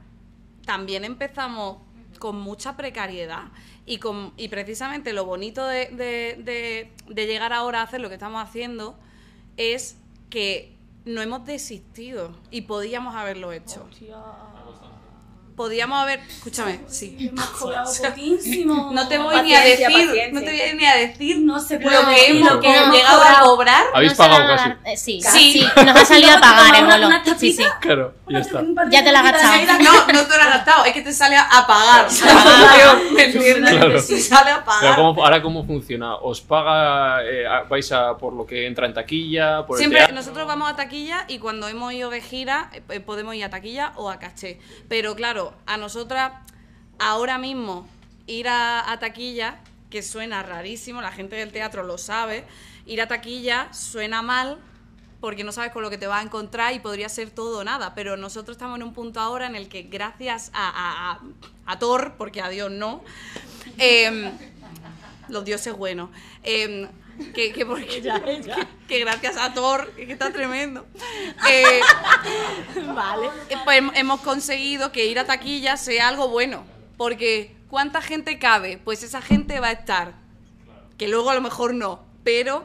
también 0.66 1.04
empezamos 1.04 1.78
con 2.20 2.38
mucha 2.40 2.76
precariedad. 2.76 3.48
Y, 3.86 3.98
con, 3.98 4.32
y 4.36 4.46
precisamente 4.46 5.12
lo 5.12 5.24
bonito 5.24 5.66
de, 5.66 5.86
de- 5.86 6.40
de- 6.44 6.92
de 7.12 7.26
llegar 7.26 7.52
ahora 7.52 7.80
a 7.80 7.82
hacer 7.82 8.00
lo 8.00 8.08
que 8.08 8.14
estamos 8.14 8.40
haciendo 8.40 8.96
es 9.56 9.96
que 10.30 10.76
no 11.04 11.20
hemos 11.22 11.44
desistido 11.44 12.30
y 12.52 12.60
podíamos 12.62 13.16
haberlo 13.16 13.50
hecho. 13.50 13.88
Podíamos 15.60 16.00
haber. 16.00 16.20
Escúchame, 16.20 16.80
sí. 16.88 17.30
Me 17.34 17.42
has 17.42 17.48
cobrado 17.60 17.92
poquísimo. 18.02 18.90
No 18.94 19.06
te 19.08 19.18
voy 19.18 19.42
ni 19.42 19.54
a 19.54 19.60
decir, 19.60 19.84
paciencia. 19.84 20.28
no 20.32 20.40
te 20.40 20.46
voy 20.46 20.74
ni 20.78 20.86
a 20.86 20.96
decir 20.96 21.38
No 21.40 21.60
se 21.60 21.78
lo 21.78 21.90
que 21.90 22.26
hemos 22.30 22.50
lo 22.50 22.60
que 22.60 22.74
hemos 22.74 22.96
llegado 22.96 23.22
a 23.22 23.40
cobrar. 23.40 23.84
Habéis 23.92 24.12
la 24.12 24.16
pagado 24.16 24.54
a 24.54 24.56
casi. 24.56 24.70
eh, 24.86 24.96
sí, 24.96 25.20
Sí. 25.22 25.52
sí, 25.52 25.66
nos 25.84 25.96
ha 25.96 26.04
salido 26.06 26.32
a 26.34 26.40
pagar 26.40 26.74
en 26.76 26.84
Una- 26.86 26.94
Olo. 26.96 27.06
una 27.08 27.24
Sí, 27.38 27.52
sí. 27.52 27.62
Claro, 27.82 28.14
ya 28.26 28.38
está. 28.38 28.62
Ya 28.90 29.04
te 29.04 29.12
la 29.12 29.20
has 29.20 29.32
gastado. 29.32 29.82
No, 29.82 29.92
no 29.92 30.26
te 30.26 30.36
lo 30.36 30.42
has 30.42 30.48
gastado, 30.48 30.84
es 30.86 30.92
que 30.94 31.02
te 31.02 31.12
sale 31.12 31.36
a 31.36 31.66
pagar. 31.66 32.06
¿Me 33.14 33.24
entiendes? 33.24 33.70
Claro. 33.70 33.92
Te 33.92 34.00
sale 34.20 34.50
a 34.50 34.54
Pero 34.54 34.64
pagar. 34.64 34.96
¿cómo- 34.96 35.22
ahora 35.24 35.42
cómo 35.42 35.66
funciona? 35.66 36.14
¿Os 36.16 36.40
paga, 36.40 37.22
eh, 37.24 37.44
vais 37.68 37.92
a 37.92 38.16
por 38.16 38.32
lo 38.32 38.46
que 38.46 38.66
entra 38.66 38.86
en 38.86 38.94
taquilla, 38.94 39.66
por 39.66 39.76
el 39.76 39.80
Siempre 39.80 39.98
teatro? 39.98 40.14
nosotros 40.16 40.46
vamos 40.46 40.70
a 40.70 40.76
taquilla 40.76 41.24
y 41.28 41.38
cuando 41.38 41.68
hemos 41.68 41.92
ido 41.92 42.08
de 42.08 42.22
gira 42.22 42.70
eh, 42.72 42.82
eh, 42.88 43.00
podemos 43.00 43.34
ir 43.34 43.44
a 43.44 43.50
taquilla 43.50 43.92
o 43.96 44.08
a 44.10 44.18
caché. 44.18 44.58
Pero 44.88 45.14
claro, 45.14 45.49
a 45.66 45.76
nosotras 45.76 46.32
ahora 46.98 47.38
mismo 47.38 47.86
ir 48.26 48.48
a, 48.48 48.96
taquilla, 49.00 49.60
que 49.90 50.02
suena 50.02 50.42
rarísimo, 50.42 51.00
la 51.02 51.10
gente 51.12 51.36
del 51.36 51.50
teatro 51.52 51.82
lo 51.82 51.98
sabe, 51.98 52.44
ir 52.86 53.00
a 53.02 53.08
taquilla 53.08 53.72
suena 53.72 54.22
mal 54.22 54.58
porque 55.20 55.44
no 55.44 55.52
sabes 55.52 55.70
con 55.72 55.82
lo 55.82 55.90
que 55.90 55.98
te 55.98 56.06
vas 56.06 56.20
a 56.20 56.24
encontrar 56.24 56.72
y 56.72 56.78
podría 56.80 57.08
ser 57.10 57.30
todo 57.30 57.58
o 57.58 57.64
nada. 57.64 57.94
Pero 57.94 58.16
nosotros 58.16 58.56
estamos 58.56 58.76
en 58.78 58.84
un 58.84 58.94
punto 58.94 59.20
ahora 59.20 59.46
en 59.46 59.54
el 59.54 59.68
que 59.68 59.82
gracias 59.82 60.50
a, 60.54 60.68
a- 61.12 61.20
a- 61.66 61.78
Thor, 61.78 62.14
porque 62.16 62.40
a 62.40 62.48
Dios 62.48 62.70
no, 62.70 63.02
em, 63.78 64.30
los 65.28 65.44
dioses 65.44 65.74
buenos, 65.76 66.08
em, 66.42 66.88
que, 67.34 67.52
que 67.52 67.66
porque 67.66 67.86
que, 68.02 68.66
que 68.88 68.98
gracias 69.00 69.36
a 69.36 69.52
Thor, 69.54 69.90
que 69.94 70.10
está 70.12 70.32
tremendo, 70.32 70.86
eh, 71.50 71.80
Vale. 72.94 73.26
eh, 73.48 73.56
pues 73.64 73.80
hem- 73.82 73.92
hemos 73.94 74.20
conseguido 74.20 74.92
que 74.92 75.06
ir 75.06 75.18
a 75.18 75.24
taquilla 75.26 75.76
sea 75.76 76.08
algo 76.08 76.28
bueno. 76.28 76.64
Porque 76.96 77.56
¿cuánta 77.68 78.02
gente 78.02 78.38
cabe? 78.38 78.78
Pues 78.78 79.02
esa 79.02 79.22
gente 79.22 79.58
va 79.60 79.68
a 79.68 79.72
estar. 79.72 80.14
Que 80.98 81.08
luego 81.08 81.30
a 81.30 81.34
lo 81.34 81.40
mejor 81.40 81.72
no. 81.74 82.04
Pero 82.24 82.64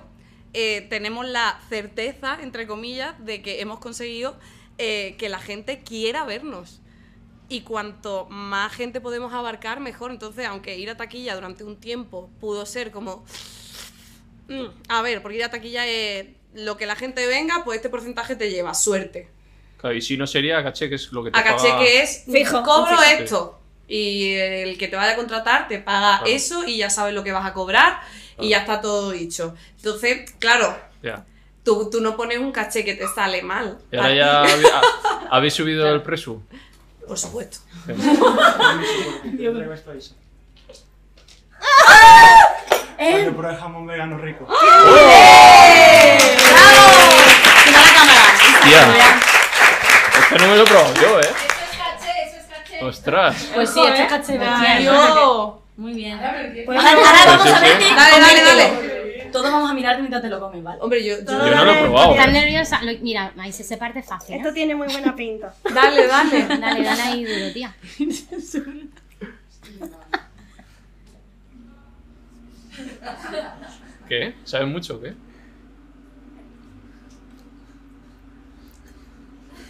eh, 0.53 0.85
tenemos 0.89 1.25
la 1.25 1.59
certeza, 1.69 2.37
entre 2.41 2.67
comillas, 2.67 3.13
de 3.23 3.41
que 3.41 3.61
hemos 3.61 3.79
conseguido 3.79 4.37
eh, 4.77 5.15
que 5.17 5.29
la 5.29 5.39
gente 5.39 5.83
quiera 5.83 6.25
vernos. 6.25 6.81
Y 7.47 7.61
cuanto 7.61 8.25
más 8.29 8.73
gente 8.73 8.99
podemos 8.99 9.31
abarcar, 9.33 9.79
mejor. 9.79 10.11
Entonces, 10.11 10.45
aunque 10.47 10.77
ir 10.77 10.89
a 10.89 10.97
taquilla 10.97 11.35
durante 11.35 11.63
un 11.63 11.77
tiempo 11.77 12.29
pudo 12.41 12.65
ser 12.65 12.91
como... 12.91 13.23
mm, 14.47 14.65
a 14.89 15.01
ver, 15.01 15.21
porque 15.21 15.37
ir 15.37 15.43
a 15.43 15.49
taquilla 15.49 15.85
es 15.87 16.27
lo 16.53 16.77
que 16.77 16.85
la 16.85 16.95
gente 16.95 17.25
venga, 17.27 17.63
pues 17.65 17.77
este 17.77 17.89
porcentaje 17.89 18.35
te 18.35 18.49
lleva. 18.49 18.73
Suerte. 18.73 19.27
Claro, 19.77 19.95
y 19.95 20.01
si 20.01 20.17
no 20.17 20.25
sería 20.27 20.63
caché, 20.63 20.89
que 20.89 20.95
es 20.95 21.11
lo 21.11 21.23
que 21.23 21.31
te 21.31 21.39
A 21.39 21.43
caché 21.43 21.67
paga- 21.69 21.79
que 21.79 22.01
es 22.01 22.23
Fijo, 22.31 22.63
cobro 22.63 22.97
fijo. 22.97 23.03
esto. 23.03 23.59
Y 23.87 24.33
el 24.33 24.77
que 24.79 24.87
te 24.87 24.95
vaya 24.95 25.11
a 25.13 25.15
contratar 25.15 25.67
te 25.67 25.77
paga 25.79 26.17
Claro. 26.19 26.25
eso 26.33 26.63
y 26.65 26.77
ya 26.77 26.89
sabes 26.89 27.13
lo 27.13 27.23
que 27.23 27.31
vas 27.31 27.45
a 27.45 27.53
cobrar 27.53 27.99
y 28.39 28.49
ya 28.49 28.59
está 28.59 28.81
todo 28.81 29.11
dicho. 29.11 29.53
Entonces, 29.77 30.31
claro, 30.39 30.75
tú, 31.63 31.89
tú 31.91 32.01
no 32.01 32.15
pones 32.17 32.39
un 32.39 32.51
caché 32.51 32.83
que 32.83 32.95
te 32.95 33.05
sale 33.07 33.41
mal. 33.43 33.77
Y 33.91 33.97
ahora 33.97 34.15
ya 34.15 34.41
habéis- 34.43 34.71
ha- 34.71 35.27
habéis 35.29 35.53
subido 35.53 35.87
el 35.93 36.01
presu. 36.01 36.41
Por 37.07 37.19
supuesto. 37.19 37.59
Yo 39.37 39.51
esto 39.73 39.93
Isa. 39.95 40.15
Eh, 40.67 40.73
Para 42.97 43.31
por 43.31 43.45
el 43.45 43.57
jamón 43.57 43.85
vegano 43.87 44.17
rico. 44.17 44.45
Cámara. 47.93 48.21
Tía. 48.63 48.81
Esto 50.19 50.35
no 50.39 50.47
me 50.47 50.55
lo 50.55 50.63
he 50.63 50.65
probado 50.65 50.93
yo, 50.95 51.19
¿eh? 51.19 51.33
Ostras. 52.81 53.35
Pues 53.53 53.69
sí, 53.69 53.79
esto 53.81 54.01
es 54.01 54.07
caché. 54.09 54.39
Yo. 54.83 55.61
Muy 55.77 55.93
bien. 55.93 56.19
Pues 56.65 56.79
Ahora, 56.79 56.95
vamos 57.25 57.47
a 57.51 57.59
sí. 57.59 57.65
verte. 57.65 57.85
Dale, 57.95 58.19
dale, 58.19 58.43
comértelo. 58.43 59.31
Todos 59.31 59.51
vamos 59.51 59.69
a 59.69 59.73
mirarte 59.73 59.99
mientras 60.01 60.21
te 60.21 60.29
lo 60.29 60.39
comes, 60.39 60.63
¿vale? 60.63 60.77
Hombre, 60.81 61.03
yo. 61.03 61.15
yo- 61.17 61.23
no 61.55 61.65
lo 61.65 61.71
he 61.71 61.81
probado. 61.81 62.11
¿Estás 62.11 62.31
nerviosa? 62.31 62.81
Lo- 62.83 62.97
mira, 63.01 63.33
ahí 63.37 63.51
se, 63.51 63.63
se 63.65 63.75
parte 63.75 64.01
fácil. 64.01 64.37
Esto 64.37 64.49
¿eh? 64.49 64.53
tiene 64.53 64.75
muy 64.75 64.87
buena 64.87 65.13
pinta. 65.15 65.53
Dale, 65.73 66.07
dale. 66.07 66.45
Dale, 66.47 66.83
dale 66.83 67.01
ahí 67.01 67.25
duro, 67.25 67.51
tía. 67.53 67.75
¿Qué? 74.07 74.35
¿Sabes 74.43 74.67
mucho 74.67 74.95
o 74.95 75.01
qué? 75.01 75.13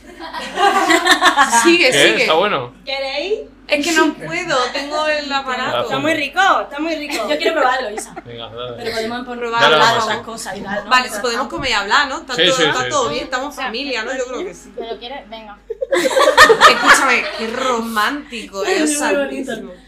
Sigue, 1.63 1.91
¿Qué? 1.91 1.93
sigue. 1.93 2.21
¿Está 2.21 2.33
bueno? 2.33 2.73
¿Queréis? 2.85 3.39
Es 3.67 3.83
que 3.85 3.93
no 3.93 4.13
puedo, 4.13 4.57
tengo 4.73 5.07
el 5.07 5.31
aparato. 5.31 5.81
Está 5.85 5.97
muy 5.97 6.13
rico, 6.13 6.39
está 6.61 6.79
muy 6.79 6.95
rico. 6.95 7.27
Yo 7.27 7.35
quiero 7.37 7.53
probarlo, 7.55 7.89
Isa. 7.89 8.13
Venga, 8.23 8.47
dale. 8.49 8.73
Pero 8.77 8.91
podemos 8.91 9.25
Probar 9.25 9.61
Dale 9.61 9.77
la 9.77 9.81
hablar 9.81 9.95
masa. 9.95 10.05
otras 10.05 10.19
cosas 10.21 10.57
y 10.57 10.61
tal, 10.61 10.83
¿no? 10.85 10.89
Vale, 10.91 11.09
si 11.09 11.19
podemos 11.19 11.47
comer 11.47 11.71
y 11.71 11.73
hablar, 11.73 12.07
¿no? 12.07 12.17
Está, 12.19 12.35
Sí, 12.35 12.45
todo, 12.45 12.55
sí, 12.57 12.63
está 12.63 12.83
sí. 12.83 12.89
todo 12.89 13.09
bien, 13.09 13.23
estamos 13.23 13.55
familia, 13.55 14.03
¿no? 14.03 14.15
Yo 14.15 14.25
creo 14.27 14.45
que 14.45 14.53
sí. 14.53 14.69
¿Te 14.69 14.87
lo 14.93 14.99
quieres? 14.99 15.27
Venga. 15.29 15.57
Escúchame, 16.69 17.23
qué 17.39 17.47
romántico, 17.47 18.63
Es 18.63 18.91
es. 18.91 19.01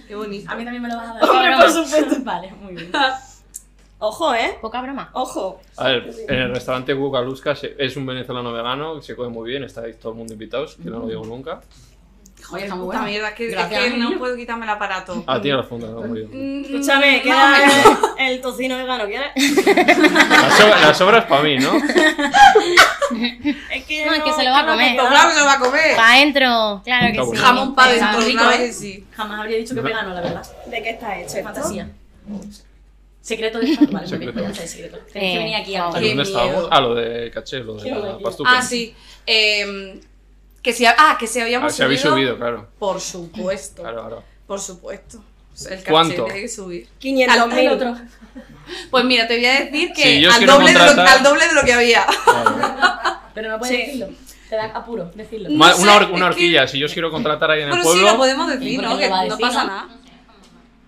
Qué 0.08 0.16
bonito. 0.16 0.50
A 0.52 0.56
mí 0.56 0.64
también 0.64 0.82
me 0.84 0.90
lo 0.90 0.96
vas 0.98 1.10
a 1.10 1.14
dar. 1.16 1.24
Hombre, 1.30 1.52
por 1.58 1.70
supuesto. 1.72 2.16
Vale, 2.24 2.52
muy 2.62 2.74
bien. 2.76 2.92
Ojo, 4.00 4.34
¿eh? 4.36 4.58
Poca 4.62 4.80
broma. 4.82 5.10
Ojo. 5.14 5.60
A 5.78 5.88
ver, 5.88 6.14
en 6.28 6.36
el 6.36 6.54
restaurante 6.54 6.94
Bucalusca 6.94 7.56
se- 7.56 7.76
es 7.80 7.98
un 7.98 8.06
venezolano 8.06 8.54
vegano 8.54 8.96
que 8.96 9.02
se 9.02 9.16
come 9.16 9.30
muy 9.30 9.50
bien, 9.50 9.64
estáis 9.64 10.00
todo 10.00 10.12
el 10.12 10.20
mundo 10.20 10.34
invitados, 10.34 10.76
que 10.76 10.88
no 10.90 11.00
lo 11.00 11.08
digo 11.08 11.26
nunca. 11.26 11.62
Joder, 12.44 12.70
muy 12.70 12.86
Puta 12.86 13.00
bueno. 13.00 13.04
mierda, 13.04 13.30
es 13.30 13.34
que, 13.36 13.46
es 13.48 13.52
Gracias, 13.52 13.84
que 13.84 13.90
no 13.98 14.18
puedo 14.18 14.36
quitarme 14.38 14.64
el 14.66 14.70
aparato. 14.72 15.22
Ah, 15.28 15.42
tiene 15.42 15.58
la 15.58 15.64
funda, 15.64 15.88
no, 15.90 16.02
muy 16.02 16.22
bien. 16.22 16.62
Mm, 16.62 16.66
Escúchame, 16.66 17.18
no, 17.18 17.24
queda 17.24 17.66
el, 18.20 18.28
el 18.34 18.42
tocino 18.42 18.78
vegano, 18.78 19.06
¿quieres? 19.06 19.32
La 19.36 20.52
sobra, 20.52 20.80
la 20.80 20.94
sobra 20.94 21.18
es 21.20 21.26
para 21.26 21.42
mí, 21.44 21.58
¿no? 21.58 21.76
Es 21.76 21.84
que 23.86 24.06
No, 24.06 24.14
es 24.14 24.24
que 24.24 24.34
se 24.34 24.44
lo 24.44 24.52
va 24.52 24.60
a 24.62 24.66
comer. 24.66 24.96
Claro 24.96 25.28
que 25.30 25.34
se 25.34 25.40
lo 25.40 25.46
va 25.46 25.54
a 25.54 25.60
comer. 25.60 25.96
Pa' 25.96 26.14
adentro, 26.14 26.82
claro 26.86 27.08
que 27.14 27.26
sí. 27.36 27.42
Jamón 27.42 27.76
para 27.76 27.94
Está 27.94 28.06
dentro, 28.12 28.28
rico, 28.28 28.40
claro 28.40 28.56
¿eh? 28.56 28.68
que 28.68 28.74
sí. 28.74 29.06
Jamás 29.16 29.40
habría 29.42 29.58
dicho 29.58 29.76
que 29.76 29.82
vegano, 29.82 30.14
la 30.14 30.22
verdad. 30.22 30.48
¿De 30.68 30.84
qué 30.84 30.90
está 30.92 31.20
hecho? 31.20 31.44
Fantasía. 31.44 31.90
Secreto 33.22 33.60
de 33.60 33.72
Estado. 33.72 33.92
Vale, 33.92 34.08
Secreto. 34.08 34.40
ya 34.42 34.50
está, 34.50 34.68
secreto. 34.68 34.98
Tenéis 35.12 35.34
que 35.34 35.36
Eh, 35.36 35.40
venir 35.40 35.56
aquí 35.56 35.76
a 35.76 35.82
vamos. 35.84 35.96
¿En 35.98 36.02
Qué 36.02 36.08
¿Dónde 36.10 36.24
estábamos? 36.24 36.68
Ah, 36.72 36.82
lo 36.82 36.96
de 36.96 37.32
caché, 37.32 37.60
lo 37.60 37.76
de 37.76 37.92
la 37.92 38.18
pastuca. 38.20 38.50
Ah, 38.54 38.62
sí. 38.62 38.96
Eh, 39.26 40.00
que 40.68 40.74
si, 40.74 40.86
ah, 40.86 41.16
que 41.18 41.28
si 41.28 41.40
habíamos 41.40 41.72
Ah, 41.72 41.76
si 41.78 41.82
habéis 41.82 42.02
subido, 42.02 42.36
claro. 42.36 42.68
Por 42.78 43.00
supuesto. 43.00 43.82
Claro, 43.84 44.02
claro. 44.02 44.24
Por 44.46 44.60
supuesto. 44.60 45.24
El 45.70 45.82
¿Cuánto? 45.86 46.26
tiene 46.26 46.42
que 46.42 46.48
subir. 46.50 46.90
500 47.00 47.38
Al- 47.38 47.48
mil. 47.50 47.58
El 47.60 47.70
otro. 47.70 47.96
Pues 48.92 49.06
mira, 49.06 49.26
te 49.30 49.38
voy 49.38 49.46
a 49.46 49.62
decir 49.62 49.94
que 49.94 50.02
Si 50.02 50.26
al, 50.26 50.46
doble 50.46 50.68
de 50.68 50.74
lo, 50.74 50.80
contratar- 50.86 51.08
al 51.18 51.24
doble 51.24 51.48
de 51.48 51.54
lo 51.54 51.64
que 51.64 51.72
había. 51.74 52.06
Claro. 52.26 52.56
Pero 53.34 53.50
no 53.52 53.60
puedes 53.60 53.76
Sí. 53.76 53.82
decirlo. 53.86 54.08
Te 54.50 54.56
da 54.58 54.66
apuro 54.76 55.10
decirlo. 55.16 55.48
Sé, 55.48 55.56
una, 55.56 55.74
una 56.08 56.10
que- 56.10 56.24
horquilla, 56.26 56.68
si 56.68 56.80
yo 56.80 56.86
os 56.88 56.92
quiero 56.92 57.10
contratar 57.12 57.50
ahí 57.52 57.62
en 57.62 57.70
el 57.70 57.72
Pero 57.72 57.84
sí, 57.84 57.90
pueblo, 57.90 58.12
lo 58.12 58.18
podemos 58.18 58.48
¿Y 58.50 58.58
decir, 58.58 58.82
¿no? 58.82 58.98
Que 58.98 59.06
a 59.06 59.10
no 59.10 59.22
decir, 59.24 59.38
pasa 59.40 59.64
no? 59.64 59.68
nada. 59.70 59.88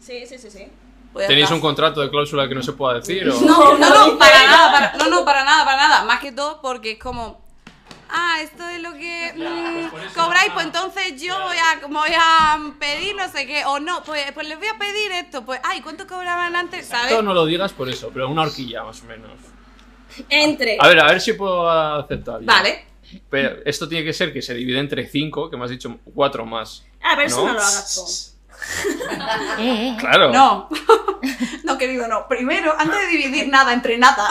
Sí, 0.01 0.25
sí, 0.27 0.37
sí, 0.37 0.51
sí. 0.51 0.67
Pues 1.13 1.25
¿tenéis 1.27 1.49
un 1.51 1.61
contrato 1.61 2.01
de 2.01 2.09
cláusula 2.09 2.49
que 2.49 2.55
no 2.55 2.61
se 2.61 2.73
pueda 2.73 2.95
decir? 2.95 3.29
O... 3.29 3.39
No, 3.41 3.77
no, 3.77 4.07
no, 4.07 4.17
para 4.19 4.43
nada, 4.45 4.71
para, 4.71 4.93
no, 4.97 5.09
no, 5.09 5.25
para 5.25 5.43
nada, 5.45 5.63
para 5.63 5.77
nada. 5.87 6.03
Más 6.03 6.19
que 6.19 6.31
todo 6.33 6.61
porque 6.61 6.91
es 6.91 6.99
como, 6.99 7.41
ah, 8.09 8.37
esto 8.41 8.67
es 8.67 8.81
lo 8.81 8.93
que 8.93 9.33
mm, 9.35 10.13
cobráis, 10.15 10.51
pues 10.53 10.65
entonces 10.65 11.21
yo 11.21 11.37
voy 11.39 11.57
a, 11.57 11.87
voy 11.87 12.09
a 12.15 12.59
pedir 12.79 13.15
no 13.15 13.29
sé 13.29 13.45
qué, 13.45 13.63
o 13.65 13.79
no, 13.79 14.03
pues, 14.03 14.31
pues 14.33 14.47
les 14.47 14.57
voy 14.57 14.67
a 14.67 14.77
pedir 14.77 15.11
esto, 15.11 15.45
pues, 15.45 15.59
ay, 15.63 15.81
¿cuánto 15.81 16.07
cobraban 16.07 16.55
antes? 16.55 16.87
¿Sabes? 16.87 17.11
Esto 17.11 17.21
no 17.21 17.33
lo 17.33 17.45
digas 17.45 17.73
por 17.73 17.89
eso, 17.89 18.09
pero 18.13 18.29
una 18.29 18.43
horquilla 18.43 18.83
más 18.83 19.01
o 19.01 19.05
menos. 19.05 19.31
Entre. 20.29 20.77
A 20.79 20.87
ver, 20.87 20.99
a 20.99 21.07
ver 21.07 21.21
si 21.21 21.33
puedo 21.33 21.69
aceptar. 21.69 22.43
Vale. 22.43 22.85
Pero 23.29 23.57
esto 23.65 23.87
tiene 23.87 24.03
que 24.05 24.13
ser 24.13 24.31
que 24.33 24.41
se 24.41 24.53
divide 24.53 24.79
entre 24.79 25.07
5, 25.07 25.49
que 25.49 25.57
me 25.57 25.65
has 25.65 25.71
dicho 25.71 25.99
4 26.13 26.45
más. 26.45 26.85
Ah, 27.01 27.13
pero 27.15 27.27
eso 27.27 27.37
¿No? 27.37 27.47
no 27.47 27.53
lo 27.53 27.59
hagas 27.59 28.35
Eh, 28.35 28.38
eh. 29.59 29.95
Claro. 29.99 30.31
No, 30.31 30.69
no, 31.63 31.77
querido, 31.77 32.07
no. 32.07 32.27
Primero, 32.27 32.73
antes 32.77 32.99
de 33.01 33.07
dividir 33.17 33.47
nada 33.49 33.73
entre 33.73 33.97
nada, 33.97 34.29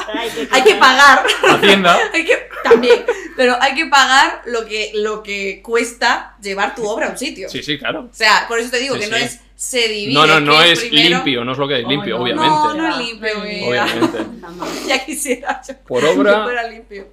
Hay 0.50 0.62
que 0.62 0.74
pagar. 0.76 1.24
Hacienda. 1.48 1.98
Hay 2.12 2.24
que, 2.24 2.48
también, 2.64 3.04
pero 3.36 3.56
hay 3.60 3.74
que 3.74 3.86
pagar 3.86 4.42
lo 4.46 4.66
que, 4.66 4.90
lo 4.94 5.22
que 5.22 5.60
cuesta 5.62 6.36
llevar 6.42 6.74
tu 6.74 6.84
obra 6.88 7.06
a 7.06 7.10
un 7.10 7.18
sitio. 7.18 7.48
Sí, 7.48 7.62
sí, 7.62 7.78
claro. 7.78 8.08
O 8.10 8.14
sea, 8.14 8.46
por 8.48 8.58
eso 8.58 8.70
te 8.70 8.78
digo 8.78 8.94
Sí, 8.96 9.00
que 9.02 9.06
no 9.08 9.16
es 9.16 9.40
se 9.54 9.88
divide. 9.88 10.14
No, 10.14 10.26
no, 10.26 10.40
no 10.40 10.58
que 10.60 10.72
es 10.72 10.80
primero- 10.80 11.08
limpio, 11.16 11.44
no 11.44 11.52
es 11.52 11.58
lo 11.58 11.68
que 11.68 11.78
es 11.80 11.84
Oh, 11.84 11.88
limpio, 11.88 12.16
no. 12.16 12.22
obviamente. 12.22 12.48
No, 12.50 12.74
no 12.74 12.88
es 12.88 12.96
limpio, 12.98 13.30
mira. 13.44 13.84
Obviamente. 13.84 14.18
Ya 14.88 15.04
quisiera 15.04 15.60
yo 15.66 15.74
Por 15.86 16.04
obra- 16.04 16.36
que 16.38 16.42
fuera 16.44 16.68
limpio. 16.68 17.06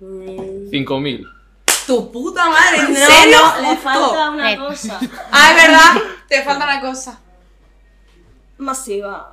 5.000. 0.00 1.32
Tu 1.86 2.10
puta 2.12 2.48
madre, 2.50 2.78
¿en 2.78 2.92
No, 2.94 3.06
serio? 3.06 3.38
no, 3.40 3.60
le 3.62 3.68
Justo. 3.68 3.82
falta 3.82 4.30
una 4.30 4.56
cosa. 4.56 4.98
Ah, 5.30 5.50
es 5.50 5.56
verdad, 5.62 5.92
te 6.28 6.42
falta 6.42 6.64
una 6.64 6.80
cosa. 6.80 7.20
Masiva. 8.58 9.32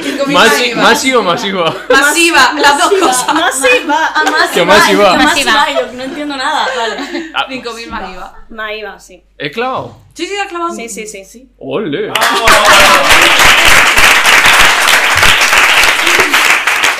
Cinco 0.00 0.26
mil 0.26 0.36
Masi- 0.36 0.74
masiva. 0.76 0.82
¿Masi 0.82 1.12
o 1.14 1.22
masiva? 1.24 1.74
Masiva, 1.90 2.52
las 2.54 2.78
dos 2.78 2.92
cosas. 3.00 3.34
Masiva. 3.34 4.12
Ah, 4.14 4.24
más 4.30 4.50
¿Qué 4.52 4.64
más 4.64 4.88
iba? 4.90 5.14
Más 5.16 5.24
Masiva. 5.24 5.70
iba, 5.70 5.80
yo 5.82 5.92
no 5.92 6.02
entiendo 6.04 6.36
nada. 6.36 6.68
Vale. 6.76 7.30
Ah, 7.34 7.46
5.000 7.48 7.88
más 7.88 8.10
IVA. 8.14 8.34
Maiva, 8.50 8.98
sí. 9.00 9.24
¿He 9.38 9.50
clavado? 9.50 9.98
Sí, 10.14 10.26
sí, 10.26 10.36
has 10.38 10.46
clavado. 10.48 10.72
Sí, 10.74 10.88
sí, 10.88 11.06
sí. 11.06 11.24
sí. 11.24 11.50
¡Ole! 11.58 12.12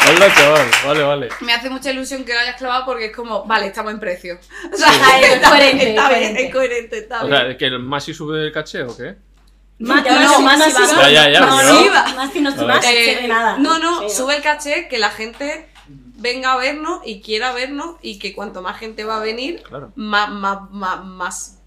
Hola, 0.08 0.34
chaval. 0.34 0.66
Vale, 0.86 1.02
vale. 1.02 1.28
Me 1.40 1.52
hace 1.52 1.70
mucha 1.70 1.90
ilusión 1.90 2.24
que 2.24 2.32
lo 2.32 2.40
hayas 2.40 2.56
clavado 2.56 2.84
porque 2.84 3.06
es 3.06 3.16
como, 3.16 3.44
vale, 3.44 3.66
estamos 3.66 3.92
en 3.92 4.00
precio. 4.00 4.38
O 4.72 4.76
sea, 4.76 4.88
es 5.20 5.32
está, 5.34 5.48
coherente, 5.50 5.88
está 5.90 6.08
bien, 6.08 6.20
coherente. 6.20 6.46
es 6.46 6.52
coherente, 6.54 6.98
está 6.98 7.24
O 7.24 7.28
sea, 7.28 7.56
¿que 7.56 7.66
el 7.66 7.78
Masi 7.80 8.14
sube 8.14 8.44
el 8.44 8.52
caché 8.52 8.82
o 8.82 8.96
qué? 8.96 9.16
No, 9.78 9.94
no, 9.96 10.40
más 10.40 10.58
masiva. 10.58 11.02
Ya, 11.02 11.10
ya, 11.10 11.30
ya, 11.32 11.40
No, 11.40 11.62
no. 11.62 11.90
Más 12.16 12.34
no 12.34 12.66
más 12.66 12.84
Eh, 12.86 13.26
nada. 13.28 13.58
no, 13.58 13.78
no, 13.78 14.02
¿no? 14.02 14.08
sube 14.08 14.36
el 14.36 14.42
caché 14.42 14.88
que 14.88 14.98
la 14.98 15.10
gente 15.10 15.68
venga 16.18 16.52
a 16.52 16.56
vernos 16.56 17.00
y 17.04 17.20
quiera 17.20 17.52
vernos 17.52 17.96
y 18.00 18.18
que 18.18 18.34
cuanto 18.34 18.62
más 18.62 18.78
gente 18.78 19.04
va 19.04 19.18
a 19.18 19.20
venir, 19.20 19.62
Claro. 19.62 19.92
más, 19.96 20.30
más, 20.30 20.70
más, 20.70 21.04
más 21.04 21.58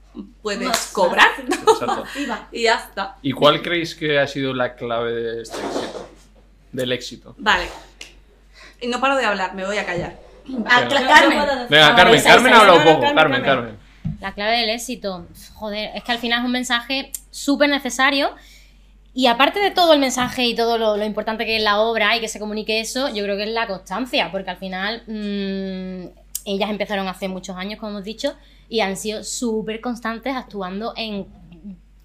puedes 0.41 0.67
Más- 0.67 0.89
cobrar. 0.91 1.29
Exacto. 1.47 2.03
y 2.51 2.63
ya 2.63 2.75
está. 2.75 3.17
¿Y 3.21 3.31
cuál 3.31 3.61
creéis 3.61 3.93
que 3.93 4.17
ha 4.17 4.25
sido 4.27 4.53
la 4.55 4.75
clave 4.75 5.13
de 5.13 5.41
este 5.43 5.57
éxito? 5.57 6.09
Del 6.71 6.91
éxito. 6.91 7.35
Vale. 7.37 7.67
Y 8.81 8.87
no 8.87 8.99
paro 8.99 9.15
de 9.15 9.25
hablar, 9.25 9.53
me 9.55 9.65
voy 9.65 9.77
a 9.77 9.85
callar. 9.85 10.17
Ah. 10.65 10.87
Carmen. 10.89 11.39
Venga, 11.69 11.95
Carmen, 11.95 11.95
Carmen 11.95 12.15
esa, 12.15 12.31
ha 12.31 12.61
hablado 12.61 12.81
esa. 12.81 12.93
poco. 12.93 13.13
Carmen, 13.15 13.41
Carmen. 13.43 13.77
La 14.19 14.33
clave 14.33 14.57
del 14.57 14.69
éxito, 14.69 15.27
joder, 15.53 15.91
es 15.95 16.03
que 16.03 16.11
al 16.11 16.17
final 16.17 16.39
es 16.39 16.45
un 16.45 16.51
mensaje 16.51 17.11
súper 17.29 17.69
necesario. 17.69 18.31
Y 19.13 19.27
aparte 19.27 19.59
de 19.59 19.71
todo 19.71 19.93
el 19.93 19.99
mensaje 19.99 20.45
y 20.45 20.55
todo 20.55 20.77
lo, 20.77 20.95
lo 20.95 21.05
importante 21.05 21.45
que 21.45 21.57
es 21.57 21.63
la 21.63 21.79
obra 21.79 22.15
y 22.15 22.19
que 22.19 22.27
se 22.27 22.39
comunique 22.39 22.79
eso, 22.79 23.09
yo 23.09 23.23
creo 23.23 23.37
que 23.37 23.43
es 23.43 23.49
la 23.49 23.67
constancia, 23.67 24.31
porque 24.31 24.51
al 24.51 24.57
final 24.57 25.03
mm, 25.07 26.09
ellas 26.45 26.69
empezaron 26.69 27.07
hace 27.07 27.27
muchos 27.27 27.57
años, 27.57 27.79
como 27.79 27.91
hemos 27.91 28.03
dicho, 28.03 28.35
y 28.69 28.81
han 28.81 28.97
sido 28.97 29.23
súper 29.23 29.81
constantes 29.81 30.35
actuando 30.35 30.93
en 30.95 31.27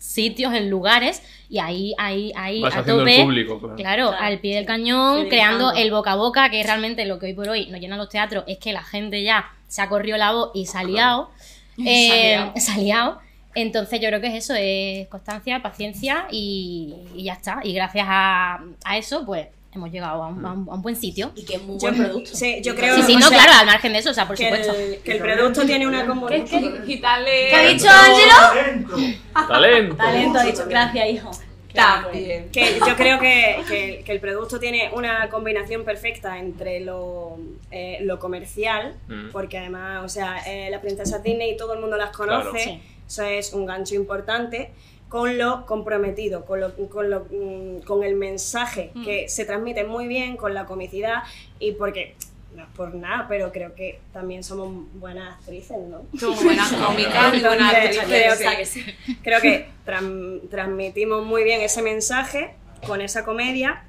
sitios, 0.04 0.52
en 0.54 0.70
lugares, 0.70 1.22
y 1.48 1.58
ahí, 1.58 1.94
ahí, 1.98 2.32
ahí, 2.36 2.60
Vas 2.60 2.76
a 2.76 2.80
el 2.80 2.84
tope. 2.86 3.22
público, 3.22 3.58
claro. 3.58 3.76
Claro, 3.76 4.08
Claro. 4.10 4.24
al 4.24 4.38
pie 4.40 4.56
del 4.56 4.66
cañón, 4.66 5.28
creando 5.28 5.72
el 5.72 5.90
boca 5.90 6.12
a 6.12 6.16
boca, 6.16 6.50
que 6.50 6.60
es 6.60 6.66
realmente 6.66 7.04
lo 7.06 7.18
que 7.18 7.26
hoy 7.26 7.34
por 7.34 7.48
hoy 7.48 7.66
nos 7.66 7.80
llenan 7.80 7.98
los 7.98 8.08
teatros, 8.08 8.44
es 8.46 8.58
que 8.58 8.72
la 8.72 8.82
gente 8.82 9.22
ya 9.22 9.50
se 9.68 9.82
ha 9.82 9.88
corrido 9.88 10.16
la 10.16 10.32
voz 10.32 10.50
y 10.54 10.66
se 10.66 10.78
ha 10.78 10.84
liado. 10.84 11.30
Ha 11.78 11.82
Eh, 11.86 12.28
liado. 12.36 12.52
se 12.56 12.72
ha 12.72 12.76
liado. 12.78 13.18
Entonces 13.56 14.00
yo 14.00 14.08
creo 14.08 14.20
que 14.20 14.26
es 14.28 14.34
eso, 14.44 14.54
es 14.56 15.06
constancia, 15.08 15.62
paciencia 15.62 16.26
y, 16.30 16.94
y 17.14 17.24
ya 17.24 17.34
está. 17.34 17.60
Y 17.62 17.72
gracias 17.72 18.06
a, 18.08 18.60
a 18.84 18.98
eso, 18.98 19.24
pues 19.24 19.46
hemos 19.74 19.90
llegado 19.90 20.22
a 20.22 20.28
un, 20.28 20.44
a 20.44 20.52
un- 20.52 20.68
a 20.68 20.74
un 20.74 20.82
buen 20.82 20.96
sitio. 20.96 21.32
Y 21.34 21.44
que 21.44 21.56
es 21.56 21.62
muy 21.62 21.76
Yo, 21.78 21.88
buen 21.90 21.96
producto. 21.96 22.30
sí, 22.34 22.60
yo 22.62 22.74
creo 22.74 22.96
Sí, 22.96 23.02
sí, 23.02 23.16
no, 23.16 23.28
sea, 23.28 23.38
claro, 23.42 23.52
al 23.60 23.66
margen 23.66 23.92
de 23.92 23.98
eso, 23.98 24.10
o 24.10 24.14
sea, 24.14 24.26
por 24.26 24.36
que, 24.36 24.44
supuesto. 24.44 24.72
el, 24.74 24.98
que 24.98 25.12
el 25.12 25.18
producto 25.18 25.64
tiene 25.66 25.86
una 25.86 26.06
comunicación. 26.06 26.82
Quitarle. 26.86 27.48
¿Qué 27.50 27.54
ha 27.56 27.62
dicho 27.68 27.86
Ángelo? 27.88 29.14
Talento. 29.48 29.96
Talento, 29.96 30.38
ha 30.38 30.44
dicho. 30.44 30.64
Gracias, 30.68 31.08
hijo. 31.10 31.30
También. 31.72 32.50
Que 32.52 32.78
yo 32.86 32.94
creo 32.96 33.18
que, 33.18 33.56
que- 33.68 34.02
que 34.04 34.12
el 34.12 34.20
producto 34.20 34.60
tiene 34.60 34.90
una 34.92 35.28
combinación 35.28 35.84
perfecta 35.84 36.38
entre 36.38 36.78
lo, 36.80 37.36
eh, 37.72 37.98
lo 38.02 38.20
comercial, 38.20 38.94
Mm. 39.08 39.30
porque 39.32 39.58
además, 39.58 40.04
o 40.04 40.08
sea, 40.08 40.36
eh, 40.46 40.70
las 40.70 40.80
princesas 40.80 41.22
Disney 41.24 41.56
todo 41.56 41.74
el 41.74 41.80
mundo 41.80 41.96
las 41.96 42.10
conoce, 42.10 42.50
Claro. 42.50 42.58
Sí. 42.64 42.80
eso 43.08 43.22
es 43.24 43.52
un 43.52 43.66
gancho 43.66 43.96
importante, 43.96 44.70
con 45.14 45.38
lo 45.38 45.64
comprometido, 45.64 46.44
con, 46.44 46.58
lo, 46.58 46.74
con, 46.88 47.08
lo, 47.08 47.24
mm, 47.30 47.82
con 47.84 48.02
el 48.02 48.16
mensaje 48.16 48.90
que 49.04 49.28
se 49.28 49.44
transmite 49.44 49.84
muy 49.84 50.08
bien, 50.08 50.36
con 50.36 50.54
la 50.54 50.66
comicidad 50.66 51.22
y 51.60 51.70
porque, 51.70 52.16
no 52.56 52.64
es 52.64 52.68
por 52.70 52.92
nada, 52.96 53.26
pero 53.28 53.52
creo 53.52 53.76
que 53.76 54.00
también 54.12 54.42
somos 54.42 54.72
buenas 54.94 55.34
actrices, 55.34 55.76
¿no? 55.88 56.02
Somos 56.18 56.42
buenas 56.42 56.72
cómicas 56.86 57.32
y 57.32 57.40
buenas 57.42 57.72
actrices. 57.74 58.04
creo 58.08 58.36
que- 58.36 59.14
Creo 59.22 59.40
que 59.40 59.66
tran- 59.86 60.40
transmitimos 60.50 61.24
muy 61.24 61.44
bien 61.44 61.60
ese 61.60 61.80
mensaje 61.80 62.54
con 62.84 63.00
esa 63.00 63.24
comedia 63.24 63.84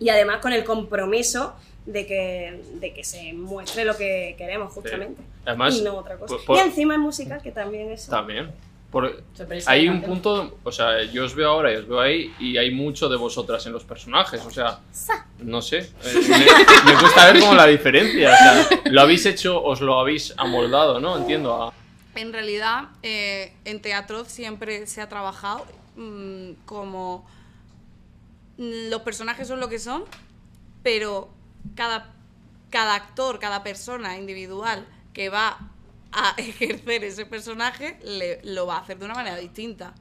y 0.00 0.08
además 0.08 0.38
con 0.38 0.54
el 0.54 0.64
compromiso 0.64 1.54
de 1.84 2.06
que, 2.06 2.62
de 2.80 2.94
que 2.94 3.04
se 3.04 3.34
muestre 3.34 3.84
lo 3.84 3.98
que 3.98 4.34
queremos 4.38 4.72
justamente. 4.72 5.20
Además, 5.44 5.76
y 5.76 5.82
no 5.82 5.96
otra 5.96 6.16
cosa. 6.16 6.36
por- 6.36 6.44
por- 6.46 6.56
y 6.56 6.60
encima 6.60 6.94
es 6.94 7.00
musical, 7.00 7.42
que 7.42 7.52
también 7.52 7.90
es... 7.92 8.06
También. 8.06 8.50
Por- 8.94 9.22
Sorpresa, 9.34 9.70
hay 9.72 9.88
un 9.88 10.00
punto, 10.02 10.58
o 10.62 10.70
sea, 10.72 11.02
yo 11.04 11.24
os 11.24 11.34
veo 11.34 11.50
ahora 11.50 11.72
y 11.72 11.76
os 11.76 11.86
veo 11.88 12.00
ahí 12.00 12.32
y 12.38 12.56
hay 12.56 12.70
mucho 12.70 13.08
de 13.08 13.16
vosotras 13.16 13.66
en 13.66 13.72
los 13.72 13.82
personajes, 13.84 14.40
o 14.46 14.50
sea, 14.50 14.78
no 15.40 15.60
sé, 15.60 15.78
eh, 15.78 16.14
me, 16.28 16.92
me 16.92 16.98
cuesta 17.00 17.32
ver 17.32 17.40
como 17.40 17.54
la 17.54 17.66
diferencia, 17.66 18.32
o 18.32 18.36
sea, 18.36 18.80
lo 18.84 19.00
habéis 19.00 19.26
hecho, 19.26 19.60
os 19.62 19.80
lo 19.80 19.98
habéis 19.98 20.32
amoldado, 20.36 21.00
¿no? 21.00 21.18
Entiendo. 21.18 21.52
a- 21.62 21.72
En 22.14 22.32
realidad, 22.32 22.84
eh, 23.02 23.52
en 23.64 23.82
teatro 23.82 24.24
siempre 24.24 24.86
se 24.86 25.00
ha 25.02 25.08
trabajado 25.08 25.66
mm, 25.96 26.52
como 26.64 27.28
los 28.56 29.00
personajes 29.02 29.48
son 29.48 29.58
lo 29.58 29.68
que 29.68 29.80
son, 29.80 30.04
pero 30.84 31.28
cada, 31.74 32.12
cada 32.70 32.94
actor, 32.94 33.40
cada 33.40 33.64
persona 33.64 34.16
individual 34.16 34.86
que 35.12 35.28
va 35.28 35.58
a 36.14 36.34
ejercer 36.38 37.04
ese 37.04 37.26
personaje 37.26 37.98
le- 38.04 38.40
lo 38.44 38.66
va 38.66 38.76
a 38.76 38.80
hacer 38.80 38.98
de 38.98 39.04
una 39.04 39.14
manera 39.14 39.36
distinta. 39.36 39.94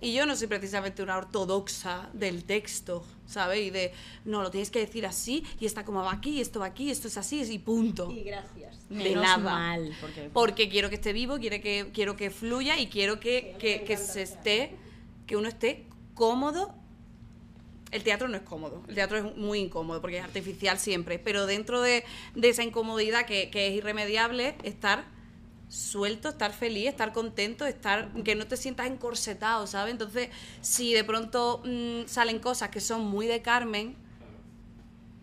Y 0.00 0.12
yo 0.12 0.26
no 0.26 0.36
soy 0.36 0.46
precisamente 0.46 1.02
una 1.02 1.16
ortodoxa 1.16 2.10
del 2.12 2.44
texto, 2.44 3.02
¿sabes? 3.26 3.60
Y 3.60 3.70
de, 3.70 3.92
no, 4.26 4.42
lo 4.42 4.50
tienes 4.50 4.70
que 4.70 4.78
decir 4.80 5.06
así, 5.06 5.42
y 5.58 5.64
está 5.64 5.86
como 5.86 6.02
va 6.04 6.12
aquí, 6.12 6.32
y 6.32 6.40
esto 6.42 6.60
va 6.60 6.66
aquí, 6.66 6.90
esto 6.90 7.08
es 7.08 7.16
así, 7.16 7.40
y 7.50 7.58
punto. 7.58 8.10
Y 8.12 8.22
gracias. 8.24 8.88
De 8.90 8.96
Menos 8.96 9.22
nada. 9.24 9.38
mal, 9.38 9.96
porque... 10.00 10.30
Porque 10.34 10.68
quiero 10.68 10.90
que 10.90 10.96
esté 10.96 11.14
vivo, 11.14 11.38
quiero 11.38 11.60
que, 11.62 11.90
quiero 11.94 12.14
que 12.14 12.30
fluya 12.30 12.78
y 12.78 12.88
quiero 12.88 13.18
que, 13.20 13.56
que- 13.58 13.84
que 13.84 13.96
se 13.96 14.20
esté, 14.22 14.76
que 15.26 15.34
uno 15.36 15.48
esté 15.48 15.86
cómodo. 16.14 16.74
El 17.90 18.02
teatro 18.02 18.28
no 18.28 18.36
es 18.36 18.42
cómodo, 18.42 18.82
el 18.88 18.94
teatro 18.96 19.16
es 19.16 19.36
muy 19.36 19.60
incómodo 19.60 20.00
porque 20.02 20.18
es 20.18 20.24
artificial 20.24 20.78
siempre, 20.78 21.18
pero 21.18 21.46
dentro 21.46 21.80
de, 21.80 22.04
de 22.34 22.48
esa 22.50 22.62
incomodidad 22.64 23.24
que, 23.26 23.48
que 23.48 23.68
es 23.68 23.74
irremediable, 23.74 24.56
estar 24.64 25.04
suelto, 25.68 26.28
estar 26.28 26.52
feliz, 26.52 26.88
estar 26.88 27.12
contento, 27.12 27.66
estar 27.66 28.10
que 28.24 28.34
no 28.34 28.46
te 28.46 28.56
sientas 28.56 28.86
encorsetado, 28.86 29.66
¿sabes? 29.66 29.92
Entonces, 29.92 30.28
si 30.60 30.92
de 30.94 31.02
pronto 31.04 31.60
mm, 31.64 32.02
salen 32.06 32.38
cosas 32.38 32.70
que 32.70 32.80
son 32.80 33.04
muy 33.06 33.26
de 33.26 33.42
Carmen, 33.42 33.96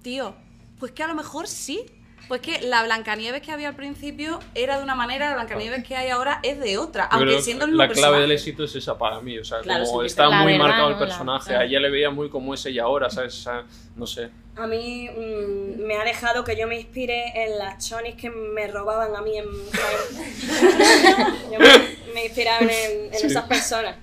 tío, 0.02 0.36
pues 0.80 0.92
que 0.92 1.04
a 1.04 1.08
lo 1.08 1.16
mejor 1.16 1.48
sí. 1.48 1.86
Pues 2.30 2.40
que 2.40 2.62
la 2.62 2.82
Blancanieves 2.84 3.42
que 3.42 3.52
había 3.52 3.68
al 3.68 3.76
principio 3.76 4.40
era 4.56 4.78
de 4.78 4.84
una 4.84 4.96
manera, 4.96 5.28
la 5.28 5.36
Blancanieves 5.36 5.84
que 5.84 5.98
hay 5.98 6.10
ahora 6.10 6.40
es 6.42 6.58
de 6.58 6.78
otra, 6.78 7.04
aunque 7.04 7.42
siendo 7.42 7.66
el 7.66 7.72
mismo 7.72 7.84
la 7.84 7.90
clave 7.90 8.00
personaje. 8.00 8.22
del 8.22 8.32
éxito 8.32 8.64
es 8.64 8.76
esa 8.78 8.98
para 8.98 9.20
mí, 9.20 9.38
o 9.40 9.44
sea, 9.44 9.60
Claro, 9.60 9.84
como 9.84 10.00
sí, 10.00 10.06
está 10.08 10.28
la 10.30 10.42
muy 10.42 10.54
verdad, 10.54 10.66
marcado 10.68 10.88
el 10.88 10.94
¿no? 10.94 11.00
La- 11.02 11.06
personaje, 11.06 11.54
ah. 11.54 11.60
a 11.60 11.64
ella 11.66 11.82
le 11.82 11.90
veía 11.90 12.10
muy 12.12 12.30
como 12.30 12.54
es 12.54 12.66
ella 12.66 12.84
ahora, 12.84 13.10
¿sabes? 13.10 13.38
O 13.40 13.42
sea, 13.42 13.66
no 13.98 14.08
sé. 14.08 14.30
A 14.56 14.68
mí 14.68 15.10
mm, 15.10 15.82
me 15.82 15.98
ha 15.98 16.04
dejado 16.04 16.44
que 16.44 16.56
yo 16.56 16.68
me 16.68 16.80
inspire 16.80 17.44
en 17.44 17.58
las 17.58 17.88
chonis 17.90 18.16
que 18.16 18.30
me 18.30 18.68
robaban 18.68 19.16
a 19.16 19.22
mí 19.22 19.38
en. 19.38 19.46
Yo 21.52 21.60
me, 21.60 21.68
me 22.14 22.26
inspiraba 22.26 22.60
en, 22.62 22.70
en 22.70 23.14
Sí. 23.14 23.28
esas 23.28 23.46
personas, 23.46 23.96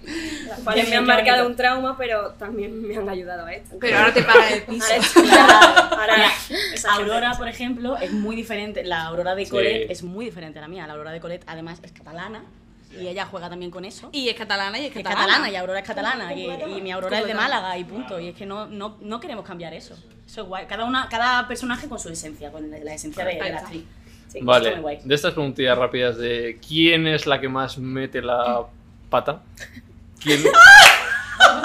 las 0.49 0.59
cuales 0.61 0.89
me 0.89 0.97
han 0.97 1.07
marcado 1.07 1.45
bonito. 1.45 1.51
un 1.51 1.57
trauma, 1.57 1.97
pero 1.97 2.31
también 2.33 2.87
me 2.87 2.97
han 2.97 3.09
ayudado 3.09 3.47
a 3.47 3.53
esto. 3.53 3.77
Pero 3.81 3.99
ahora 3.99 4.13
te 4.15 4.23
pagan 4.23 4.53
el 4.53 4.63
piso. 4.63 4.87
Ahora, 5.31 5.89
ahora 5.91 6.33
esa 6.75 6.95
Aurora, 6.95 7.33
por 7.39 7.49
ejemplo, 7.49 7.97
es 7.99 8.11
muy 8.13 8.37
diferente. 8.37 8.85
La 8.85 9.05
Aurora 9.05 9.35
de 9.35 9.45
Sí. 9.45 9.51
Colette 9.51 9.91
es 9.91 10.03
muy 10.03 10.25
diferente 10.27 10.59
a 10.59 10.63
la 10.63 10.69
mía. 10.69 10.87
La 10.87 10.93
Aurora 10.95 11.13
de 11.13 11.21
Colette, 11.21 11.45
además, 11.47 11.79
es 11.83 11.93
catalana 11.93 12.45
y 12.99 13.07
ella 13.07 13.27
juega 13.27 13.49
también 13.49 13.71
con 13.71 13.85
eso. 13.85 14.11
Y 14.13 14.29
es 14.29 14.37
catalana 14.37 14.79
y 14.79 14.87
es 14.87 14.89
es 14.89 15.03
catalana. 15.03 15.27
catalana 15.27 15.51
y 15.51 15.57
Aurora 15.57 15.79
es 15.81 15.87
catalana 15.87 16.35
y, 16.35 16.47
y 16.77 16.81
mi 16.83 16.91
Aurora 16.91 17.21
es 17.21 17.27
de. 17.27 17.35
Málaga 17.35 17.79
y 17.79 17.85
punto. 17.85 18.19
Y 18.19 18.29
es 18.29 18.37
que 18.37 18.47
no, 18.47 18.67
no, 18.67 18.97
no 19.01 19.21
queremos 19.21 19.45
cambiar 19.45 19.73
eso. 19.75 19.95
Eso 20.27 20.43
es 20.43 20.47
guay. 20.47 20.67
Cada, 20.67 20.85
una, 20.85 21.09
cada 21.09 21.47
personaje 21.49 21.89
con 21.89 21.99
su 21.99 22.09
esencia, 22.09 22.51
con 22.51 22.71
la, 22.71 22.95
esencia 22.95 23.25
de, 23.25 23.35
de 23.35 23.51
la 23.51 23.59
actriz. 23.59 23.85
Sí, 24.29 24.39
Vale, 24.43 25.01
de 25.03 25.15
estas 25.15 25.33
preguntillas 25.33 25.77
rápidas 25.77 26.17
de 26.17 26.59
quién 26.67 27.09
es 27.09 27.27
la 27.27 27.41
que 27.41 27.49
más 27.49 27.79
mete 27.79 28.23
la 28.23 28.63
pata, 29.09 29.43
quién 30.23 30.41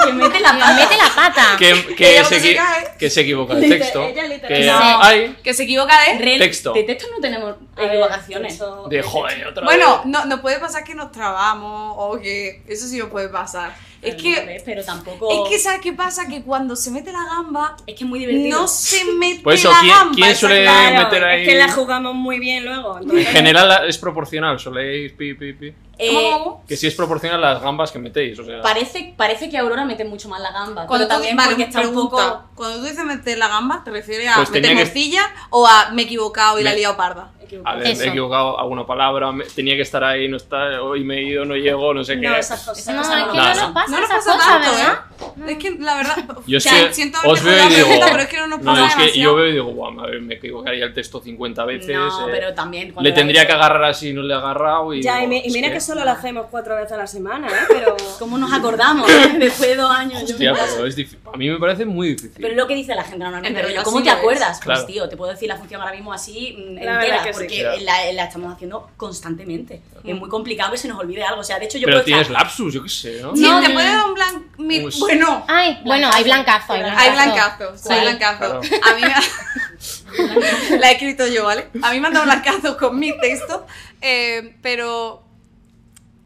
Que 0.06 0.14
mete 0.14 0.40
la 0.40 0.52
pata. 0.52 0.74
Mete 0.76 0.98
la 0.98 1.10
pata. 1.16 1.56
que, 1.58 1.96
que 1.96 2.12
Ella 2.12 2.24
se, 2.24 2.40
se 2.40 2.58
que 3.00 3.10
se 3.10 3.22
equivoca 3.22 3.54
el 3.54 3.62
Liter- 3.62 3.80
texto, 3.80 4.08
literal- 4.08 4.48
que 4.48 4.66
No. 4.66 5.04
hay 5.04 5.36
Que 5.44 5.54
se 5.54 5.64
equivoca 5.64 5.94
de... 6.04 6.18
Re- 6.20 6.38
Texto. 6.38 6.74
De 6.74 6.84
texto 6.84 7.08
no 7.14 7.20
tenemos 7.20 7.56
equivocaciones. 7.78 8.60
de 8.90 9.02
joder 9.02 9.48
otra 9.48 9.64
Bueno, 9.66 9.98
vez. 10.00 10.06
no, 10.08 10.26
nos 10.26 10.40
puede 10.42 10.60
pasar 10.60 10.84
que 10.84 10.96
nos 10.96 11.12
trabamos 11.12 11.94
o 11.98 12.20
que 12.20 12.62
eso 12.68 12.88
sí 12.88 12.98
nos 12.98 13.10
puede 13.10 13.30
pasar. 13.30 13.74
Es 14.02 14.14
que, 14.16 14.62
Pero 14.64 14.84
tampoco. 14.84 15.46
es 15.46 15.50
que 15.50 15.58
¿sabes 15.60 15.80
qué 15.82 15.92
pasa? 15.92 16.28
Que 16.28 16.44
cuando 16.44 16.76
se 16.76 16.92
mete 16.92 17.12
la 17.12 17.24
gamba, 17.26 17.76
Es 17.88 17.96
que 17.96 18.04
es 18.04 18.10
muy 18.10 18.20
divertido. 18.20 18.60
no 18.62 18.68
se 18.68 19.04
mete 19.06 19.42
Pues 19.42 19.60
eso, 19.62 19.72
la 19.72 19.80
¿quién- 19.80 19.94
gamba. 19.96 20.16
quién 20.16 20.36
suele 20.36 20.60
es 20.60 20.66
la- 20.94 21.04
meter 21.04 21.24
ahí? 21.24 21.42
Es 21.42 21.48
que 21.50 21.56
la 21.56 21.72
jugamos 21.72 22.14
muy 22.14 22.38
bien 22.40 22.64
luego. 22.66 22.98
En 22.98 23.04
entonces- 23.04 23.28
general 23.30 23.90
es 23.90 23.98
proporcional, 23.98 24.60
soléis 24.60 25.12
pi, 25.14 25.34
pi, 25.34 25.54
pi. 25.54 25.74
Eh, 25.98 26.14
¿Cómo, 26.14 26.44
cómo? 26.44 26.64
Que 26.68 26.76
si 26.76 26.88
es 26.88 26.96
proporcional 26.96 27.40
las 27.40 27.62
gambas 27.62 27.92
que 27.92 28.00
metéis, 28.00 28.38
o 28.40 28.44
sea. 28.46 28.62
Parece, 28.62 29.14
parece 29.16 29.50
que 29.50 29.58
Aurora 29.58 29.86
mete 29.86 30.04
mucho 30.06 30.28
más 30.30 30.42
la 30.42 30.52
gamba. 30.52 30.86
Cuando 30.88 31.08
pero 31.08 31.08
tú, 31.08 31.14
también 31.16 31.38
vale, 31.38 31.50
porque 31.52 31.64
está 31.64 31.82
un 31.88 31.94
poco. 31.96 32.44
Cuando 32.56 32.78
tú 32.80 32.84
dices 32.84 33.04
meter 33.06 33.38
la 33.38 33.48
gamba, 33.48 33.82
¿te 33.84 33.92
refieres 33.92 34.28
a 34.30 34.36
Pues 34.36 34.50
meter 34.52 34.72
que- 34.72 34.76
morcilla 34.76 35.22
o 35.52 35.66
a 35.66 35.92
me 35.92 36.02
he 36.02 36.06
equivocado 36.06 36.60
y 36.60 36.64
la 36.64 36.74
he 36.74 36.76
liado 36.78 36.98
parda? 36.98 37.32
A 37.64 37.76
ver, 37.76 37.88
Eso. 37.88 38.00
me 38.02 38.06
he 38.08 38.10
equivocado 38.10 38.60
alguna 38.60 38.86
palabra, 38.88 39.32
me- 39.32 39.46
tenía 39.46 39.76
que 39.76 39.84
estar 39.84 40.04
ahí, 40.04 40.28
no 40.28 40.36
está, 40.36 40.82
hoy 40.82 41.04
me 41.04 41.18
he 41.20 41.24
ido, 41.24 41.46
no 41.46 41.56
llego, 41.56 41.94
no 41.94 42.04
sé 42.04 42.20
qué. 42.20 42.28
No, 42.28 42.36
esas 42.36 42.60
cosas. 42.60 42.80
Esa 42.80 42.94
No, 42.94 43.02
es 43.02 43.08
no- 43.08 43.32
que 43.32 43.38
Nada. 43.38 43.54
no 43.54 43.62
nos 43.62 43.72
pasa 43.72 43.92
No 43.92 44.00
nos 44.02 44.10
esas 44.10 44.26
pasa 44.26 44.38
cosas, 44.38 44.48
tanto, 44.62 44.72
¿verdad? 44.78 44.94
¿eh? 44.94 45.15
Es 45.48 45.58
que 45.58 45.72
la 45.80 45.96
verdad. 45.98 46.16
Yo 46.48 46.56
o 46.56 46.60
es 46.60 46.66
que 46.68 46.94
siento 46.94 47.20
os 47.26 47.44
veo 47.44 47.66
y 47.66 47.70
digo. 47.74 47.88
pregunta, 47.88 48.08
pero 48.12 48.24
es 48.24 48.30
que 48.30 48.38
no 48.38 48.48
nos 48.48 48.62
no, 48.62 48.72
es 48.74 48.78
que 48.96 49.02
demasiado. 49.02 49.16
yo 49.32 49.36
veo 49.36 49.48
y 49.48 49.52
digo, 49.52 49.66
guau, 49.66 49.92
me, 49.92 50.20
me 50.22 50.34
equivocaría 50.36 50.86
el 50.86 50.94
texto 50.94 51.22
50 51.22 51.66
veces. 51.66 51.96
No, 51.96 52.28
eh, 52.28 52.32
pero 52.32 52.54
también. 52.54 52.94
le 53.00 53.12
tendría 53.12 53.42
ves- 53.42 53.48
que 53.48 53.54
agarrar 53.54 53.84
así, 53.86 54.14
no 54.14 54.22
le 54.22 54.34
he 54.34 54.38
agarrado. 54.38 54.94
Y 54.94 55.02
Ya, 55.02 55.18
y, 55.18 55.20
digo, 55.22 55.30
mi- 55.30 55.38
y 55.40 55.48
es 55.48 55.54
mira 55.54 55.72
que, 55.72 55.80
solo 55.82 56.04
lo 56.06 56.12
hacemos 56.12 56.48
cuatro 56.50 56.76
veces 56.76 56.92
a 56.94 56.98
la 56.98 57.08
semana, 57.08 57.48
¿eh? 57.48 57.66
Pero. 57.68 57.96
¿Cómo 58.20 58.38
nos 58.38 58.54
acordamos? 58.54 59.08
Después 59.40 59.70
de 59.70 59.76
dos 59.76 59.92
años. 59.92 60.22
yo- 60.26 60.34
Hostia, 60.36 60.54
pero 60.54 60.86
es 60.86 60.96
difícil. 60.96 61.20
A 61.34 61.38
mí 61.38 61.50
me 61.50 61.60
parece 61.60 61.86
muy 61.86 62.10
difícil. 62.10 62.32
Pero 62.36 62.50
es 62.50 62.56
lo 62.58 62.68
que 62.68 62.76
dice 62.76 62.96
la 62.96 63.04
gente 63.04 63.20
normalmente. 63.24 63.62
Rollo, 63.62 63.84
¿Cómo 63.84 64.02
te 64.02 64.10
acuerdas? 64.10 64.60
Claro. 64.60 64.82
Pues 64.82 64.94
tío, 64.94 65.10
te 65.10 65.18
puedo 65.18 65.32
decir 65.32 65.50
la 65.50 65.58
función 65.58 65.82
ahora 65.82 65.94
mismo 65.94 66.14
así 66.14 66.56
mm, 66.58 66.76
La 66.84 66.94
entera, 66.96 67.24
que 67.24 67.32
porque 67.32 67.64
la, 67.82 68.12
la 68.14 68.24
estamos 68.26 68.54
haciendo 68.54 68.90
constantemente. 68.98 69.82
Es 70.04 70.16
muy 70.16 70.30
complicado 70.30 70.72
que 70.72 70.78
se 70.78 70.88
nos 70.88 71.00
olvide 71.00 71.24
algo. 71.24 71.42
O 71.42 71.44
sea, 71.44 71.58
de 71.60 71.66
hecho 71.66 71.78
yo 71.78 71.86
Pero 71.86 71.98
puedo 71.98 72.06
tienes 72.06 72.28
estar- 72.28 72.42
lapsus, 72.44 72.74
yo 72.74 72.84
qué 72.84 72.90
sé, 72.90 73.20
¿no? 73.22 73.36
Sí, 73.36 73.42
No, 73.42 73.60
te 73.60 73.68
no. 73.70 73.74
puede 73.74 73.88
dar 73.88 74.06
un 74.08 74.14
blanco. 74.14 74.46
Pues- 74.56 75.00
Bueno, 75.28 75.46
Ay, 75.48 75.82
bueno, 75.86 76.10
hay 76.14 76.24
blancazo, 76.24 76.74
hay 76.74 76.80
blancazo. 76.82 77.02
hay 77.02 77.12
blancazos. 77.12 77.82
Sí. 77.82 77.88
Hay 77.94 78.02
blancazos. 78.02 78.68
A 78.82 78.96
mí 78.96 79.02
me. 79.02 80.78
la 80.80 80.90
he 80.90 80.94
escrito 80.94 81.28
yo, 81.28 81.46
¿vale? 81.46 81.68
A 81.84 81.92
mí 81.92 82.00
me 82.00 82.08
han 82.08 82.14
dado 82.14 82.26
blancazos 82.26 82.76
con 82.78 82.98
mi 83.00 83.18
texto, 83.20 83.66
eh, 84.02 84.56
pero. 84.62 85.24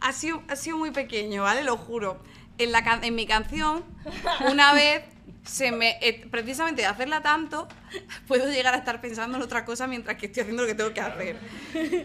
Ha 0.01 0.13
sido, 0.13 0.41
ha 0.49 0.55
sido 0.55 0.77
muy 0.77 0.91
pequeño, 0.91 1.43
¿vale? 1.43 1.63
Lo 1.63 1.75
juro. 1.77 2.23
En, 2.57 2.71
la 2.71 2.83
can- 2.83 3.03
en 3.03 3.15
mi 3.15 3.25
canción, 3.25 3.83
una 4.49 4.73
vez 4.73 5.03
se 5.45 5.71
me. 5.71 5.97
eh, 6.01 6.27
precisamente 6.29 6.81
de 6.83 6.87
hacerla 6.87 7.21
tanto, 7.21 7.67
puedo 8.27 8.47
llegar 8.49 8.73
a 8.73 8.77
estar 8.77 9.01
pensando 9.01 9.37
en 9.37 9.43
otra 9.43 9.65
cosa 9.65 9.87
mientras 9.87 10.17
que 10.17 10.27
estoy 10.27 10.41
haciendo 10.41 10.63
lo 10.63 10.67
que 10.67 10.75
tengo 10.75 10.93
que 10.93 11.01
hacer. 11.01 11.37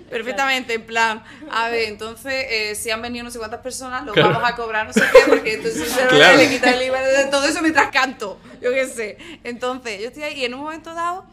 Perfectamente, 0.08 0.74
en 0.74 0.86
plan, 0.86 1.22
a 1.50 1.68
ver, 1.68 1.88
entonces, 1.88 2.46
eh, 2.48 2.74
si 2.74 2.90
han 2.90 3.02
venido 3.02 3.24
no 3.24 3.30
sé 3.30 3.38
cuántas 3.38 3.60
personas, 3.60 4.04
lo 4.06 4.12
Claro. 4.12 4.32
vamos 4.34 4.50
a 4.50 4.56
cobrar, 4.56 4.86
no 4.86 4.92
sé 4.92 5.02
qué, 5.12 5.18
porque 5.28 5.54
entonces 5.54 5.88
se 5.90 6.06
Claro. 6.06 6.36
le 6.38 6.48
quita 6.48 6.70
el 6.74 6.82
IVA 6.82 7.02
de 7.02 7.24
todo 7.26 7.44
eso 7.46 7.60
mientras 7.60 7.90
canto, 7.90 8.38
yo 8.62 8.70
qué 8.70 8.86
sé. 8.86 9.18
Entonces, 9.44 10.00
yo 10.00 10.08
estoy 10.08 10.22
ahí 10.22 10.40
y 10.40 10.44
en 10.44 10.54
un 10.54 10.60
momento 10.60 10.94
dado, 10.94 11.26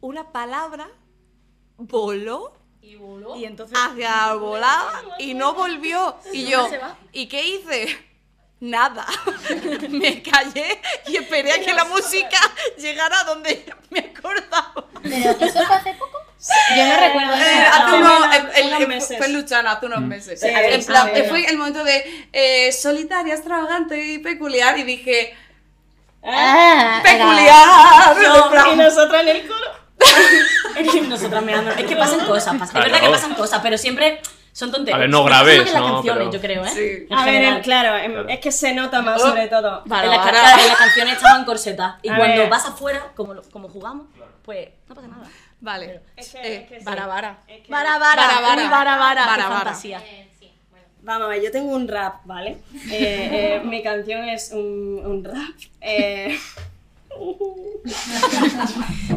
una 0.00 0.32
palabra 0.32 0.88
voló 1.76 2.54
Y 3.36 3.44
entonces. 3.44 3.76
hacia 3.78 4.34
volada 4.34 4.90
y 5.18 5.34
no 5.34 5.54
volvió. 5.54 6.16
Y 6.32 6.46
yo, 6.46 6.68
¿y 7.12 7.26
qué 7.28 7.46
hice? 7.46 7.96
Nada. 8.60 9.06
Me 9.88 10.22
callé 10.22 10.80
y 11.06 11.16
esperé 11.16 11.52
a 11.52 11.60
que 11.60 11.72
la 11.72 11.84
música 11.86 12.38
llegara 12.76 13.20
a 13.20 13.24
donde 13.24 13.64
me 13.90 14.12
acordaba. 14.14 14.86
Pero 15.02 15.30
eso 15.46 15.64
fue 15.66 15.76
hace 15.76 15.94
poco. 15.94 16.18
Yo 16.76 16.86
no 16.86 16.96
recuerdo 17.00 17.34
Eh, 17.34 17.38
eso. 17.40 17.72
hace 17.72 17.90
no, 17.90 17.96
unos, 17.98 18.18
unos- 18.18 18.36
el- 18.36 18.50
el- 18.56 18.66
unos 18.68 18.80
el- 18.82 18.88
meses. 18.88 19.18
Fue 19.18 19.28
Luchana 19.30 19.72
hace 19.72 19.86
unos 19.86 20.00
meses. 20.02 20.40
Sí, 20.40 20.46
plan, 20.86 21.10
sí. 21.14 21.22
fue 21.28 21.44
el 21.46 21.56
momento 21.58 21.84
de 21.84 22.28
eh, 22.32 22.72
solitaria, 22.72 23.34
extravagante 23.34 23.98
y 24.04 24.18
peculiar 24.18 24.78
y 24.78 24.82
dije, 24.84 25.34
Ah, 26.22 27.00
peculiar. 27.02 28.72
Y 28.72 28.76
nosotros 28.76 29.20
en 29.22 29.28
el 29.28 29.46
coro. 29.48 29.66
Es 30.76 30.90
que 30.92 31.00
nosotras 31.02 31.42
mirando. 31.42 31.70
Es 31.72 31.84
que 31.86 31.96
pasan 31.96 32.20
cosas, 32.26 32.54
pasan. 32.58 32.68
Claro. 32.70 32.86
Es 32.86 32.92
verdad 32.92 33.06
que 33.06 33.12
pasan 33.14 33.34
cosas, 33.34 33.60
pero 33.62 33.76
siempre 33.78 34.20
son 34.60 34.70
tonterías. 34.70 34.96
A 34.96 35.00
ver, 35.00 35.08
no 35.10 35.24
en 35.68 35.72
las 35.72 35.82
¿no? 35.82 35.94
canciones, 35.94 36.18
Pero- 36.28 36.32
yo 36.32 36.40
creo, 36.40 36.64
¿eh? 36.64 36.68
Sí. 36.68 37.06
En 37.10 37.18
A 37.18 37.24
ver, 37.24 37.34
general. 37.34 37.56
el- 37.56 37.62
claro, 37.62 37.96
em- 37.96 38.12
Claro. 38.12 38.28
es 38.28 38.40
que 38.40 38.52
se 38.52 38.74
nota 38.74 39.02
más 39.02 39.20
Oh. 39.22 39.28
sobre 39.28 39.48
todo. 39.48 39.82
Vale, 39.86 40.04
en, 40.04 40.10
las 40.10 40.20
ahora- 40.20 40.32
ca- 40.42 40.60
en 40.62 40.68
las 40.68 40.76
canciones 40.78 41.16
estaban 41.16 41.44
corsetas. 41.44 41.94
Y 42.02 42.08
A 42.10 42.16
cuando 42.16 42.42
ver. 42.42 42.48
vas 42.50 42.66
afuera, 42.66 43.12
como, 43.16 43.34
como 43.50 43.68
jugamos, 43.68 44.06
pues 44.44 44.68
no 44.88 44.94
pasa 44.94 45.08
nada. 45.08 45.24
Vale. 45.60 46.00
Es 46.16 46.30
que- 46.30 46.38
Eh, 46.38 46.56
es 46.62 46.68
que 46.68 46.78
sí. 46.80 46.84
vara, 46.84 47.06
vara. 47.06 47.38
Es 47.48 47.62
que- 47.66 47.72
Vara, 47.72 47.98
vara, 47.98 48.26
Vara, 48.26 48.40
vara. 48.40 48.62
uy, 48.62 48.68
vara, 48.68 48.96
vara, 48.96 49.26
Vara, 49.26 49.42
vara. 49.48 49.56
fantasía. 49.64 50.02
Vamos 51.02 51.26
a 51.28 51.30
ver, 51.30 51.42
yo 51.42 51.50
tengo 51.50 51.74
un 51.74 51.88
rap, 51.88 52.20
¿vale? 52.26 52.58
Eh, 52.90 53.56
eh, 53.56 53.60
mi 53.64 53.82
canción 53.82 54.28
es 54.28 54.52
un, 54.52 55.00
un 55.04 55.24
rap. 55.24 55.56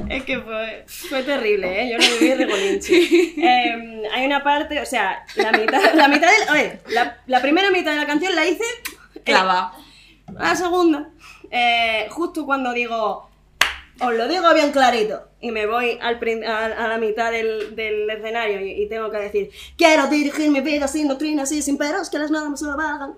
Es 0.09 0.23
que 0.23 0.39
fue, 0.41 0.85
fue 0.87 1.23
terrible, 1.23 1.81
¿eh? 1.81 1.91
Yo 1.91 1.97
lo 1.97 2.03
viví 2.19 2.29
de. 2.35 2.79
Eh, 3.37 4.03
hay 4.13 4.25
una 4.25 4.43
parte, 4.43 4.81
o 4.81 4.85
sea, 4.85 5.25
la 5.35 5.51
mitad, 5.51 5.93
la 5.93 6.07
mitad 6.07 6.27
del... 6.27 6.49
Oye, 6.49 6.79
la, 6.89 7.17
la 7.27 7.41
primera 7.41 7.69
mitad 7.71 7.91
de 7.91 7.97
la 7.97 8.05
canción 8.07 8.35
la 8.35 8.45
hice... 8.45 8.63
eh, 9.15 9.21
Clava. 9.23 9.73
La 10.37 10.55
segunda, 10.55 11.09
eh, 11.51 12.07
justo 12.09 12.45
cuando 12.45 12.73
digo, 12.73 13.29
os 13.99 14.13
lo 14.13 14.27
digo 14.27 14.53
bien 14.53 14.71
clarito, 14.71 15.27
y 15.39 15.51
me 15.51 15.65
voy 15.67 15.99
al 16.01 16.19
a, 16.47 16.65
a 16.65 16.87
la 16.87 16.97
mitad 16.97 17.31
del, 17.31 17.75
del 17.75 18.09
escenario 18.09 18.65
y, 18.65 18.83
y 18.83 18.89
tengo 18.89 19.11
que 19.11 19.17
decir, 19.17 19.51
quiero 19.77 20.07
dirigir 20.07 20.49
mi 20.49 20.61
vida 20.61 20.87
sin 20.87 21.07
doctrinas 21.07 21.51
y 21.51 21.61
sin 21.61 21.77
peros, 21.77 22.09
que 22.09 22.17
las 22.17 22.31
normas 22.31 22.59
se 22.59 22.65
lo 22.65 22.75
valgan. 22.75 23.13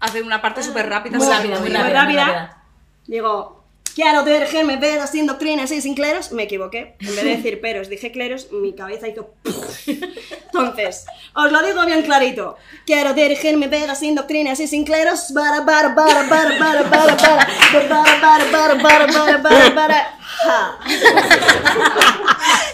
Hace 0.00 0.22
una 0.22 0.40
parte 0.40 0.62
súper 0.62 0.88
rápida. 0.88 1.18
Muy 1.18 1.26
súper 1.26 1.40
rápida, 1.40 1.60
muy 1.60 1.68
rápida. 1.68 2.04
muy 2.04 2.14
rápida. 2.14 2.62
Digo, 3.06 3.61
quiero 3.94 4.22
dirigir 4.24 4.64
mi 4.64 4.76
vida 4.76 5.06
sin 5.06 5.26
doctrinas 5.26 5.70
y 5.70 5.80
sin 5.82 5.94
cleros. 5.94 6.32
Me 6.32 6.44
equivoqué. 6.44 6.96
En 7.00 7.06
vez 7.14 7.24
de 7.24 7.36
decir 7.36 7.60
peros, 7.60 7.88
dije 7.88 8.10
cleros, 8.12 8.48
mi 8.52 8.74
cabeza 8.74 9.08
hizo... 9.08 9.30
Entonces, 10.52 11.06
os 11.34 11.50
lo 11.50 11.62
digo 11.62 11.84
bien 11.86 12.02
clarito. 12.02 12.56
Quiero 12.86 13.14
dirigir 13.14 13.56
mi 13.56 13.66
vida 13.66 13.94
sin 13.94 14.14
doctrinas 14.14 14.60
y 14.60 14.66
sin 14.66 14.84
cleros. 14.84 15.32
Bara, 15.32 15.60
bara, 15.60 15.88
bara, 15.90 16.22
bara, 16.24 16.58
bara, 16.58 16.82
bara, 16.82 17.14
bara, 17.14 17.46
bara, 17.88 18.14
bara, 18.20 18.44
bara, 18.50 18.74
bara, 18.74 19.06
bara, 19.06 19.38
bara, 19.38 19.70
bara. 19.74 20.18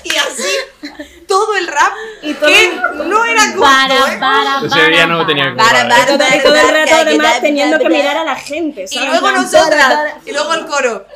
Y 0.05 0.17
así, 0.17 0.95
todo 1.27 1.55
el 1.57 1.67
rap, 1.67 1.93
Y 2.23 2.35
todo 2.35 2.49
que 2.49 2.65
el- 2.67 3.09
no 3.09 3.25
era 3.25 3.43
corto, 3.55 3.61
Para, 3.61 3.95
¿eh? 4.15 4.19
para, 4.19 4.67
Ese 4.67 4.89
día 4.91 5.07
no 5.07 5.17
para, 5.17 5.27
tenía 5.27 5.55
para. 5.57 5.89
Para, 5.89 5.89
para. 5.89 6.43
Todo 6.43 6.55
el 6.55 6.71
rato 6.75 6.95
además 7.01 7.41
teniendo 7.41 7.79
que 7.79 7.89
mirar 7.89 8.17
a 8.17 8.25
la 8.25 8.37
gente. 8.37 8.87
Y 8.91 8.99
luego 8.99 9.31
nosotras, 9.33 10.15
y 10.25 10.33
luego 10.33 10.55
el 10.55 10.67
coro. 10.67 11.07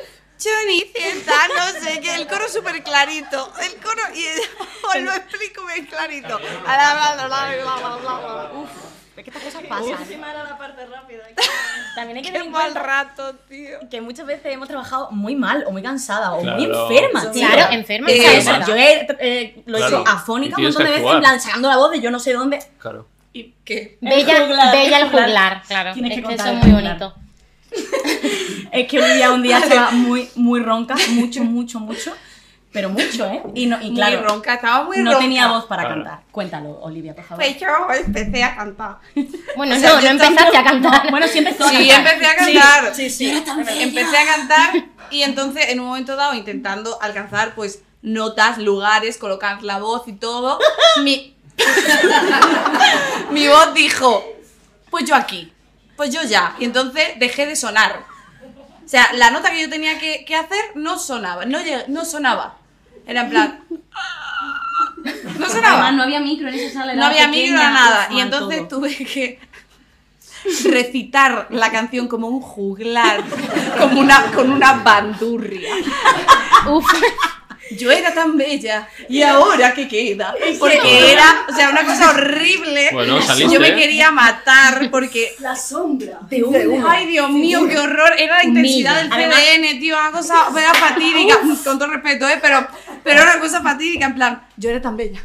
Cenicienta, 0.42 1.32
no 1.56 1.80
sé 1.80 2.00
qué, 2.00 2.14
el 2.16 2.26
coro 2.26 2.48
súper 2.48 2.82
clarito. 2.82 3.52
El 3.62 3.74
coro, 3.82 4.02
y 4.14 4.24
os 4.98 5.02
lo 5.04 5.12
explico 5.14 5.64
bien 5.66 5.86
clarito. 5.86 6.36
Uf, 8.54 8.70
Es 9.16 9.24
que 9.24 9.30
estas 9.30 9.42
cosas 9.42 9.62
pasan. 9.68 10.00
Encima 10.02 10.30
era 10.30 10.44
la 10.44 10.56
parte 10.58 10.86
rápida. 10.86 11.22
También 11.94 12.16
hay 12.16 12.22
que 12.22 12.30
tener 12.30 12.46
en 12.46 12.50
mal 12.52 12.62
cuenta 12.72 12.82
rato, 12.82 13.34
tío. 13.48 13.78
que 13.90 14.00
muchas 14.00 14.26
veces 14.26 14.46
hemos 14.46 14.68
trabajado 14.68 15.10
muy 15.10 15.36
mal, 15.36 15.64
o 15.66 15.70
muy 15.72 15.82
cansada, 15.82 16.32
o 16.32 16.42
muy 16.42 16.66
Claro. 16.66 16.88
enferma. 16.90 17.30
tío. 17.30 17.46
Claro, 17.48 17.72
enferma. 17.74 18.10
Eh, 18.10 18.18
O 18.18 18.22
sea, 18.22 18.32
enferma. 18.56 18.66
yo 18.66 18.74
he, 18.76 19.06
eh, 19.20 19.62
lo 19.66 19.76
he 19.76 19.80
Claro. 19.80 20.00
hecho 20.00 20.10
afónica 20.10 20.60
Y 20.60 20.64
un 20.66 20.72
tienes 20.72 20.74
montón 20.74 20.84
de 20.84 20.88
que 20.88 20.92
veces, 20.92 21.00
actuar. 21.04 21.16
en 21.16 21.20
plan, 21.22 21.40
sacando 21.40 21.68
la 21.68 21.76
voz 21.76 21.90
de 21.92 22.00
yo 22.00 22.10
no 22.10 22.18
sé 22.18 22.32
dónde. 22.32 22.58
Claro. 22.78 23.06
¿Y 23.34 23.54
qué? 23.64 23.98
Bella, 24.00 24.40
juglar, 24.46 24.72
bella 24.74 24.98
el 24.98 25.10
juglar. 25.10 25.62
claro. 25.66 25.92
Tienes 25.94 26.12
es 26.12 26.16
que 26.16 26.22
que 26.28 26.34
eso 26.34 26.44
contar 26.44 26.46
es 26.46 26.52
el 26.52 26.58
muy 26.68 26.70
juglar. 26.80 26.98
bonito. 26.98 27.21
Es 28.72 28.88
que 28.88 28.98
un 29.00 29.12
día, 29.14 29.30
un 29.34 29.42
día 29.42 29.58
estaba 29.58 29.90
muy, 29.90 30.28
muy 30.34 30.60
ronca, 30.60 30.94
mucho, 31.10 31.44
mucho, 31.44 31.78
mucho, 31.80 32.12
pero 32.72 32.88
mucho, 32.88 33.26
¿eh? 33.26 33.42
Y, 33.54 33.66
no, 33.66 33.78
y 33.82 33.92
claro, 33.94 34.18
muy 34.20 34.28
ronca, 34.28 34.54
estaba 34.54 34.84
muy 34.84 34.96
no 34.98 35.10
ronca. 35.10 35.18
tenía 35.18 35.48
voz 35.48 35.66
para 35.66 35.82
Claro. 35.84 36.02
cantar. 36.04 36.20
Cuéntalo, 36.32 36.70
Olivia, 36.80 37.14
por 37.14 37.24
favor. 37.24 37.44
Pues 37.44 37.60
yo 37.60 37.66
empecé 38.06 38.42
a 38.44 38.56
cantar. 38.56 38.96
Bueno, 39.56 39.76
O 39.76 39.78
sea, 39.78 39.90
no, 39.90 40.00
yo 40.00 40.14
no 40.14 40.24
empezaste 40.24 40.56
a 40.56 40.64
cantar. 40.64 41.06
Bueno, 41.10 41.26
sí 41.28 41.38
empezó 41.38 41.64
a 41.64 41.68
Sí, 41.68 41.88
cantar. 41.88 42.14
empecé 42.14 42.26
a 42.30 42.36
cantar. 42.36 42.94
Sí, 42.94 43.10
sí. 43.10 43.42
Empecé 43.78 44.16
a 44.16 44.24
cantar 44.26 44.70
y 45.10 45.22
entonces 45.22 45.66
en 45.68 45.80
un 45.80 45.86
momento 45.88 46.16
dado 46.16 46.32
intentando 46.34 46.98
alcanzar 47.02 47.54
pues 47.54 47.82
notas, 48.00 48.56
lugares, 48.58 49.18
colocar 49.18 49.62
la 49.62 49.78
voz 49.78 50.08
y 50.08 50.12
todo, 50.14 50.58
mi, 51.04 51.34
mi 53.30 53.48
voz 53.48 53.74
dijo, 53.74 54.24
pues 54.90 55.04
yo 55.04 55.14
aquí, 55.14 55.52
pues 55.96 56.10
yo 56.12 56.22
ya. 56.22 56.54
Y 56.58 56.64
entonces 56.64 57.18
dejé 57.18 57.46
de 57.46 57.56
sonar. 57.56 58.04
O 58.84 58.88
sea, 58.88 59.12
la 59.14 59.30
nota 59.30 59.50
que 59.50 59.62
yo 59.62 59.70
tenía 59.70 59.98
que, 59.98 60.24
que 60.24 60.34
hacer 60.36 60.62
no 60.74 60.98
sonaba, 60.98 61.44
no, 61.46 61.58
lleg- 61.60 61.86
no 61.88 62.04
sonaba. 62.04 62.56
Era 63.06 63.22
en 63.22 63.30
plan... 63.30 63.60
No 65.38 65.48
sonaba. 65.48 65.72
Además, 65.74 65.94
no 65.94 66.02
había 66.04 66.20
micro 66.20 66.48
en 66.48 66.54
esa 66.54 66.80
sala. 66.80 66.94
No 66.94 67.06
había 67.06 67.26
pequeña, 67.26 67.56
micro, 67.56 67.70
nada. 67.74 68.08
Y 68.12 68.20
entonces 68.20 68.68
todo. 68.68 68.80
tuve 68.80 68.94
que 68.96 69.40
recitar 70.64 71.48
la 71.50 71.70
canción 71.72 72.06
como 72.06 72.28
un 72.28 72.40
juglar, 72.40 73.22
como 73.78 74.00
una, 74.00 74.30
con 74.32 74.50
una 74.52 74.74
bandurria. 74.74 75.74
Uf. 76.70 76.86
Yo 77.76 77.90
era 77.90 78.12
tan 78.14 78.36
bella 78.36 78.88
y 79.08 79.22
ahora 79.22 79.72
qué 79.74 79.88
queda. 79.88 80.34
Porque 80.58 81.12
era, 81.12 81.46
o 81.48 81.54
sea, 81.54 81.70
una 81.70 81.84
cosa 81.84 82.10
horrible. 82.10 82.90
Bueno, 82.92 83.20
saliste. 83.22 83.54
Yo 83.54 83.60
me 83.60 83.74
quería 83.74 84.10
matar 84.10 84.90
porque 84.90 85.34
La 85.40 85.54
sombra. 85.56 86.18
de 86.28 86.42
un- 86.44 86.84
Ay, 86.86 87.06
Dios 87.06 87.30
mío, 87.30 87.66
qué 87.68 87.78
horror. 87.78 88.12
Era 88.18 88.38
la 88.38 88.44
intensidad 88.44 88.96
del 88.96 89.12
Además- 89.12 89.38
CDN, 89.40 89.78
tío. 89.80 89.96
Una 89.98 90.10
cosa 90.12 90.34
era 90.58 90.74
fatídica. 90.74 91.38
Con 91.64 91.78
todo 91.78 91.88
respeto, 91.88 92.28
¿eh? 92.28 92.38
Pero, 92.40 92.66
pero 93.04 93.20
era 93.22 93.32
una 93.32 93.40
cosa 93.40 93.62
fatídica. 93.62 94.06
En 94.06 94.14
plan, 94.14 94.42
yo 94.56 94.70
era 94.70 94.80
tan 94.80 94.96
bella. 94.96 95.20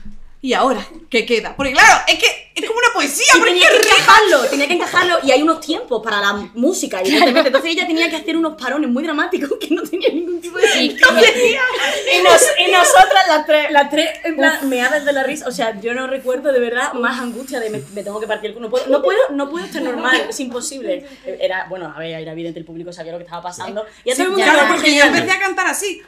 ¿Y 0.48 0.54
ahora 0.54 0.88
qué 1.10 1.26
queda? 1.26 1.54
Porque 1.58 1.74
claro, 1.74 2.06
es 2.08 2.18
que 2.20 2.52
es 2.56 2.66
como 2.66 2.80
una 2.80 2.94
poesía. 2.94 3.26
Y 3.36 3.38
porque 3.38 3.52
tenía 3.52 3.70
que 3.70 3.78
encajarlo, 3.80 4.44
tenía 4.50 4.68
que 4.68 4.74
encajarlo 4.76 5.18
y 5.24 5.32
hay 5.32 5.42
unos 5.44 5.60
tiempos 5.60 6.02
para 6.02 6.22
la 6.22 6.34
música, 6.54 7.02
evidentemente. 7.02 7.50
Entonces 7.50 7.72
ella 7.72 7.86
tenía 7.86 8.10
que 8.10 8.16
hacer 8.16 8.38
unos 8.38 8.56
parones 8.60 8.90
muy 8.90 9.04
dramáticos 9.04 9.52
que 9.60 9.76
no 9.76 9.84
tenía 9.84 10.08
ningún 10.08 10.40
tipo 10.40 10.58
de 10.58 10.66
Sí, 10.70 10.90
sentido. 10.92 11.10
Y, 11.12 12.24
nos- 12.24 12.48
y 12.66 12.72
nosotras, 12.72 13.28
las 13.28 13.46
tres, 13.46 13.72
las 13.72 13.90
tres, 13.90 14.10
en 14.24 14.38
plan, 14.38 14.70
meadas 14.70 15.04
de 15.04 15.12
la 15.12 15.24
risa. 15.24 15.50
O 15.50 15.52
sea, 15.52 15.78
yo 15.82 15.94
no 15.94 16.08
recuerdo 16.08 16.54
de 16.54 16.60
verdad 16.62 16.94
más 16.94 17.20
angustia 17.20 17.60
de 17.60 17.70
me, 17.70 17.82
me 17.94 18.02
tengo 18.04 18.22
que 18.22 18.28
partir 18.28 18.52
el 18.52 18.54
culo. 18.54 18.68
No 18.68 18.72
puedo, 18.72 18.88
no 18.88 19.02
puedo, 19.02 19.20
no 19.32 19.50
puedo 19.50 19.66
estar 19.66 19.82
normal, 19.82 20.28
es 20.30 20.40
imposible. 20.40 21.06
Era, 21.26 21.66
bueno, 21.70 21.94
a 21.94 22.00
ver, 22.00 22.22
era 22.22 22.32
evidente, 22.32 22.58
el 22.60 22.66
público 22.66 22.94
sabía 22.94 23.12
lo 23.12 23.18
que 23.18 23.26
estaba 23.26 23.42
pasando. 23.42 23.86
Y 24.06 24.12
a 24.12 24.14
todo 24.14 24.24
el 24.24 24.30
mundo 24.32 24.46
ya, 24.46 24.68
porque 24.74 24.96
yo 24.96 25.04
empecé 25.04 25.32
a 25.32 25.40
cantar 25.40 25.68
así. 25.68 26.02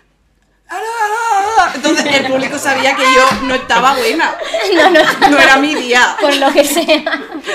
Entonces 1.75 2.05
el 2.05 2.27
público 2.27 2.57
sabía 2.57 2.95
que 2.95 3.03
yo 3.03 3.47
no 3.47 3.55
estaba 3.55 3.95
buena. 3.95 4.37
No, 4.73 4.89
no, 4.91 5.29
No 5.29 5.39
era 5.39 5.57
mi 5.57 5.73
día. 5.75 6.15
por 6.21 6.35
lo 6.35 6.51
que 6.51 6.63
sea. 6.63 7.03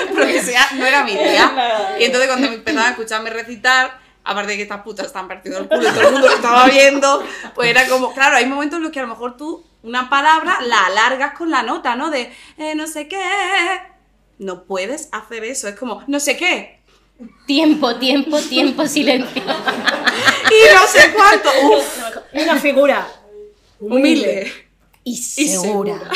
Por 0.09 0.19
lo 0.19 0.25
que 0.25 0.41
sea, 0.41 0.67
no 0.73 0.85
era 0.85 1.03
mi 1.03 1.13
día. 1.13 1.95
Y 1.99 2.03
entonces 2.03 2.29
cuando 2.29 2.49
me 2.49 2.55
empezaban 2.55 2.87
a 2.87 2.91
escucharme 2.91 3.29
recitar, 3.29 3.99
aparte 4.23 4.51
de 4.51 4.57
que 4.57 4.63
estas 4.63 4.81
putas 4.81 5.07
estaban 5.07 5.27
partiendo 5.27 5.59
el 5.59 5.67
culo 5.67 5.89
y 5.89 5.93
todo 5.93 6.07
el 6.07 6.11
mundo 6.11 6.27
lo 6.27 6.35
estaba 6.35 6.65
viendo, 6.67 7.23
pues 7.53 7.69
era 7.69 7.87
como, 7.87 8.13
claro, 8.13 8.35
hay 8.35 8.45
momentos 8.45 8.77
en 8.77 8.83
los 8.83 8.91
que 8.91 8.99
a 8.99 9.03
lo 9.03 9.09
mejor 9.09 9.37
tú 9.37 9.63
una 9.83 10.09
palabra 10.09 10.59
la 10.61 10.87
alargas 10.87 11.37
con 11.37 11.51
la 11.51 11.63
nota, 11.63 11.95
¿no? 11.95 12.09
De 12.09 12.33
eh, 12.57 12.75
no 12.75 12.87
sé 12.87 13.07
qué. 13.07 13.21
No 14.37 14.63
puedes 14.63 15.09
hacer 15.13 15.45
eso, 15.45 15.67
es 15.67 15.75
como, 15.75 16.03
no 16.07 16.19
sé 16.19 16.35
qué. 16.35 16.81
Tiempo, 17.45 17.95
tiempo, 17.95 18.37
tiempo, 18.41 18.85
silencio. 18.87 19.41
Y 19.41 20.73
no 20.73 20.87
sé 20.87 21.13
cuánto. 21.13 21.49
Uf, 21.63 22.14
Y 22.35 22.41
una 22.43 22.59
figura. 22.59 23.07
humilde. 23.79 24.51
Y 25.03 25.15
segura. 25.17 25.99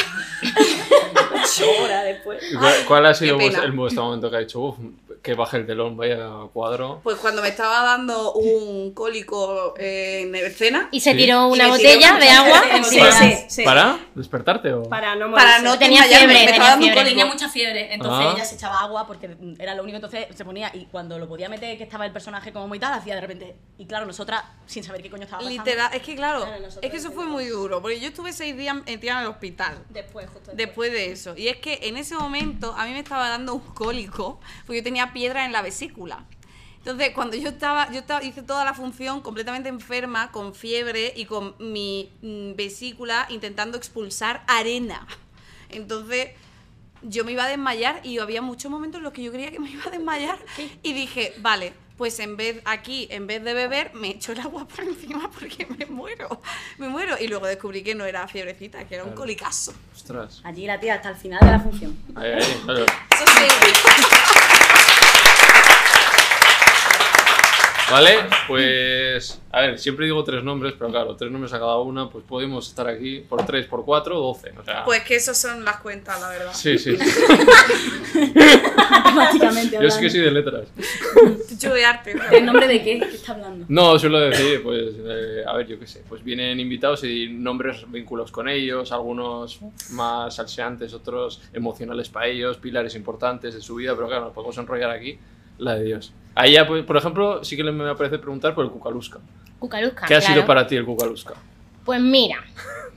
Llora 1.58 2.04
después. 2.04 2.41
¿Y 2.52 2.56
¿Cuál, 2.56 2.74
cuál 2.88 3.06
ha 3.08 3.14
sido 3.14 3.36
vuestro- 3.38 3.64
el 3.64 3.72
vuestro 3.72 4.04
momento 4.04 4.30
que 4.30 4.36
ha 4.38 4.40
dicho, 4.40 4.60
uff, 4.60 4.78
que 5.22 5.34
baje 5.34 5.58
el 5.58 5.66
telón, 5.66 5.98
vaya 5.98 6.18
cuadro? 6.54 7.02
Pues 7.04 7.18
cuando 7.18 7.41
me 7.41 7.50
estaba 7.50 7.84
dando 7.84 8.34
un 8.34 8.94
cólico 8.94 9.74
en 9.78 10.34
escena, 10.36 10.90
Y 10.91 11.00
se 11.00 11.12
Sí. 11.12 11.18
tiró 11.18 11.48
una 11.48 11.68
botella 11.68 12.08
tiró 12.18 12.20
de 12.20 12.30
agua 12.30 12.62
Sí, 12.84 13.00
sí, 13.12 13.36
sí. 13.48 13.64
¿Para 13.64 14.00
despertarte 14.16 14.74
o...? 14.74 14.84
Para 14.84 15.16
no 15.16 15.32
para 15.32 15.60
no 15.60 15.78
Tenía 15.78 16.04
fiebre, 16.04 16.28
me 16.28 16.34
tenía 16.34 16.50
estaba 16.52 16.70
dando 16.70 16.86
un 16.86 16.91
fiebre. 16.91 17.10
Tenía 17.10 17.26
mucha 17.26 17.50
fiebre, 17.50 17.94
entonces 17.94 18.26
Ah. 18.28 18.34
ella 18.36 18.46
se 18.46 18.56
echaba 18.56 18.80
agua 18.80 19.06
porque 19.08 19.36
era 19.60 19.76
lo 19.76 19.84
único, 19.84 19.96
entonces 19.98 20.28
se 20.36 20.46
ponía 20.46 20.72
y 20.74 20.86
cuando 20.86 21.18
lo 21.20 21.28
podía 21.28 21.50
meter 21.50 21.78
que 21.78 21.84
estaba 21.84 22.06
el 22.06 22.12
personaje 22.12 22.52
como 22.54 22.68
muy 22.68 22.80
tal, 22.80 22.94
hacía 22.94 23.16
de 23.16 23.22
repente, 23.22 23.56
y 23.78 23.86
claro, 23.86 24.06
nosotras 24.06 24.44
sin 24.66 24.84
saber 24.84 25.02
qué 25.02 25.10
coño 25.10 25.24
estaba 25.24 25.41
pasando. 25.44 25.64
Literal, 25.64 25.94
es 25.94 26.02
que 26.02 26.16
claro, 26.16 26.46
es 26.82 26.91
que 26.91 26.98
eso 26.98 27.12
fue 27.12 27.26
muy 27.26 27.46
duro, 27.48 27.82
porque 27.82 28.00
yo 28.00 28.08
estuve 28.10 28.32
seis 28.34 28.56
días 28.56 28.76
metida 28.86 29.14
en 29.14 29.18
el 29.20 29.28
hospital. 29.28 29.84
Después, 29.90 30.26
justo 30.28 30.52
después. 30.52 30.58
Después 30.58 30.91
de 30.91 31.12
eso. 31.12 31.36
Y 31.36 31.48
es 31.48 31.58
que 31.58 31.80
en 31.84 31.98
ese 31.98 32.16
momento 32.16 32.74
a 32.78 32.86
mí 32.86 32.91
me 32.94 33.00
estaba 33.00 33.30
dando 33.30 33.54
un 33.56 33.62
cólico, 33.74 34.40
porque 34.66 34.78
yo 34.80 34.84
tenía 34.84 35.09
piedra 35.14 35.45
en 35.45 35.52
la 35.52 35.61
vesícula. 35.61 36.26
Entonces, 36.80 37.11
cuando 37.14 37.36
yo 37.36 37.49
estaba, 37.49 37.91
yo 37.91 37.99
estaba, 37.99 38.23
hice 38.23 38.41
toda 38.41 38.64
la 38.64 38.73
función 38.73 39.22
completamente 39.22 39.69
enferma, 39.69 40.31
con 40.31 40.56
fiebre 40.56 41.14
y 41.15 41.26
con 41.26 41.56
mi 41.60 42.10
mm, 42.22 42.56
vesícula 42.56 43.27
intentando 43.30 43.77
expulsar 43.77 44.44
arena. 44.48 45.06
Entonces, 45.69 46.30
yo 47.02 47.26
me 47.26 47.34
iba 47.34 47.44
a 47.44 47.48
desmayar 47.48 48.02
y 48.03 48.18
había 48.19 48.41
muchos 48.41 48.72
momentos 48.72 48.99
en 48.99 49.03
los 49.03 49.14
que 49.14 49.23
yo 49.23 49.31
creía 49.31 49.52
que 49.52 49.60
me 49.60 49.69
iba 49.69 49.84
a 49.86 49.91
desmayar. 49.91 50.40
Y 50.81 50.94
dije, 50.94 51.34
vale, 51.40 51.73
pues 51.98 52.18
en 52.19 52.38
vez 52.38 52.61
aquí, 52.64 53.10
en 53.11 53.27
vez 53.27 53.44
de 53.44 53.53
beber, 53.53 53.94
me 53.94 54.11
echo 54.11 54.31
el 54.31 54.40
agua 54.40 54.65
por 54.65 54.80
encima 54.86 55.30
porque 55.38 55.65
me 55.65 55.86
muero. 55.86 56.41
Me 56.77 56.88
muero. 56.88 57.18
Y 57.19 57.27
luego 57.27 57.45
descubrí 57.45 57.84
que 57.84 57.94
no 57.94 58.06
era 58.06 58.26
fiebrecita, 58.27 58.88
que 58.88 58.95
era 58.95 59.03
un 59.03 59.11
colicazo. 59.11 59.73
Ostras. 59.94 60.41
Allí 60.45 60.65
la 60.65 60.80
tía 60.80 60.95
hasta 60.95 61.10
el 61.10 61.18
final 61.18 61.40
de 61.41 61.52
la 61.52 61.60
función. 61.60 61.98
Ahí, 62.15 62.31
ahí, 62.31 62.61
claro. 62.64 62.86
Eso 62.86 63.26
sí. 63.27 64.39
Vale, 67.91 68.18
pues. 68.48 69.41
A 69.52 69.61
ver, 69.61 69.80
siempre 69.80 70.06
digo 70.06 70.24
tres 70.24 70.44
nombres, 70.44 70.74
pero 70.78 70.91
claro, 70.91 71.16
tres 71.16 71.32
nombres 71.32 71.52
a 71.53 71.60
cada 71.60 71.80
una, 71.80 72.10
pues 72.10 72.24
podemos 72.24 72.68
estar 72.68 72.88
aquí 72.88 73.20
por 73.22 73.45
tres, 73.45 73.66
por 73.66 73.84
cuatro, 73.84 74.20
doce. 74.20 74.53
O 74.57 74.64
sea. 74.64 74.84
Pues 74.86 75.03
que 75.03 75.16
esas 75.16 75.40
son 75.40 75.66
las 75.66 75.78
cuentas, 75.78 76.22
la 76.22 76.30
verdad. 76.30 76.53
Sí, 76.53 76.78
sí. 76.78 76.95
Matemáticamente 79.16 79.78
Yo 79.82 79.90
sí 79.90 80.02
que 80.02 80.10
soy 80.10 80.22
de 80.22 80.32
letras. 80.32 80.68
Yo 81.60 81.74
de 81.74 81.86
arte. 81.86 82.16
¿El 82.32 82.45
nombre 82.45 82.68
de 82.68 82.84
qué? 82.84 82.99
¿Qué 82.99 83.16
está 83.16 83.34
hablando? 83.34 83.66
No, 83.68 83.98
suelo 83.98 84.20
decir, 84.20 84.61
pues, 84.61 84.94
eh, 84.98 85.44
a 85.45 85.53
ver, 85.53 85.68
yo 85.68 85.80
qué 85.80 85.88
sé, 85.88 86.03
pues 86.07 86.24
vienen 86.24 86.60
invitados 86.60 87.03
y 87.03 87.28
nombres 87.28 87.90
vinculados 87.90 88.32
con 88.32 88.48
ellos, 88.48 88.91
algunos 88.91 89.60
más 89.91 90.36
salseantes, 90.36 90.94
otros 90.94 91.41
emocionales 91.53 92.10
para 92.10 92.28
ellos, 92.28 92.57
pilares 92.57 92.95
importantes 92.95 93.56
de 93.56 93.61
su 93.61 93.76
vida, 93.76 93.95
pero 93.95 94.07
claro, 94.07 94.26
nos 94.26 94.34
podemos 94.34 94.57
enrollar 94.57 94.91
aquí, 94.91 95.18
la 95.60 95.76
de 95.76 95.86
Dios. 95.86 96.14
Ahí 96.36 96.53
ya, 96.53 96.65
pues, 96.65 96.84
por 96.84 96.98
ejemplo, 96.98 97.44
sí 97.44 97.56
que 97.56 97.64
me 97.64 97.95
parece 97.95 98.18
preguntar 98.18 98.56
por 98.56 98.65
el 98.65 98.72
Cucalusca. 98.72 99.19
Cucalusca. 99.60 100.07
¿Qué 100.07 100.15
ha 100.15 100.19
claro. 100.19 100.34
sido 100.34 100.45
para 100.45 100.65
ti 100.65 100.76
el 100.76 100.86
Cucalusca? 100.86 101.36
Pues 101.86 102.02
mira. 102.02 102.44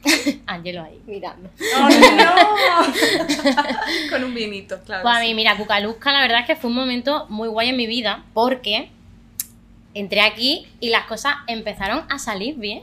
Angelo 0.46 0.82
ahí, 0.82 1.00
mirando. 1.06 1.50
Con 4.10 4.24
un 4.24 4.34
vinito, 4.34 4.80
claro. 4.84 5.02
Pues 5.02 5.16
a 5.16 5.20
sí. 5.20 5.26
mí, 5.26 5.34
mira, 5.34 5.56
Cucalusca, 5.56 6.12
la 6.12 6.20
verdad 6.20 6.40
es 6.40 6.46
que 6.46 6.56
fue 6.56 6.70
un 6.70 6.76
momento 6.76 7.26
muy 7.28 7.48
guay 7.48 7.70
en 7.70 7.76
mi 7.76 7.86
vida 7.86 8.24
porque 8.32 8.90
entré 9.94 10.20
aquí 10.20 10.66
y 10.80 10.90
las 10.90 11.06
cosas 11.06 11.34
empezaron 11.46 12.04
a 12.08 12.18
salir 12.18 12.56
bien. 12.56 12.80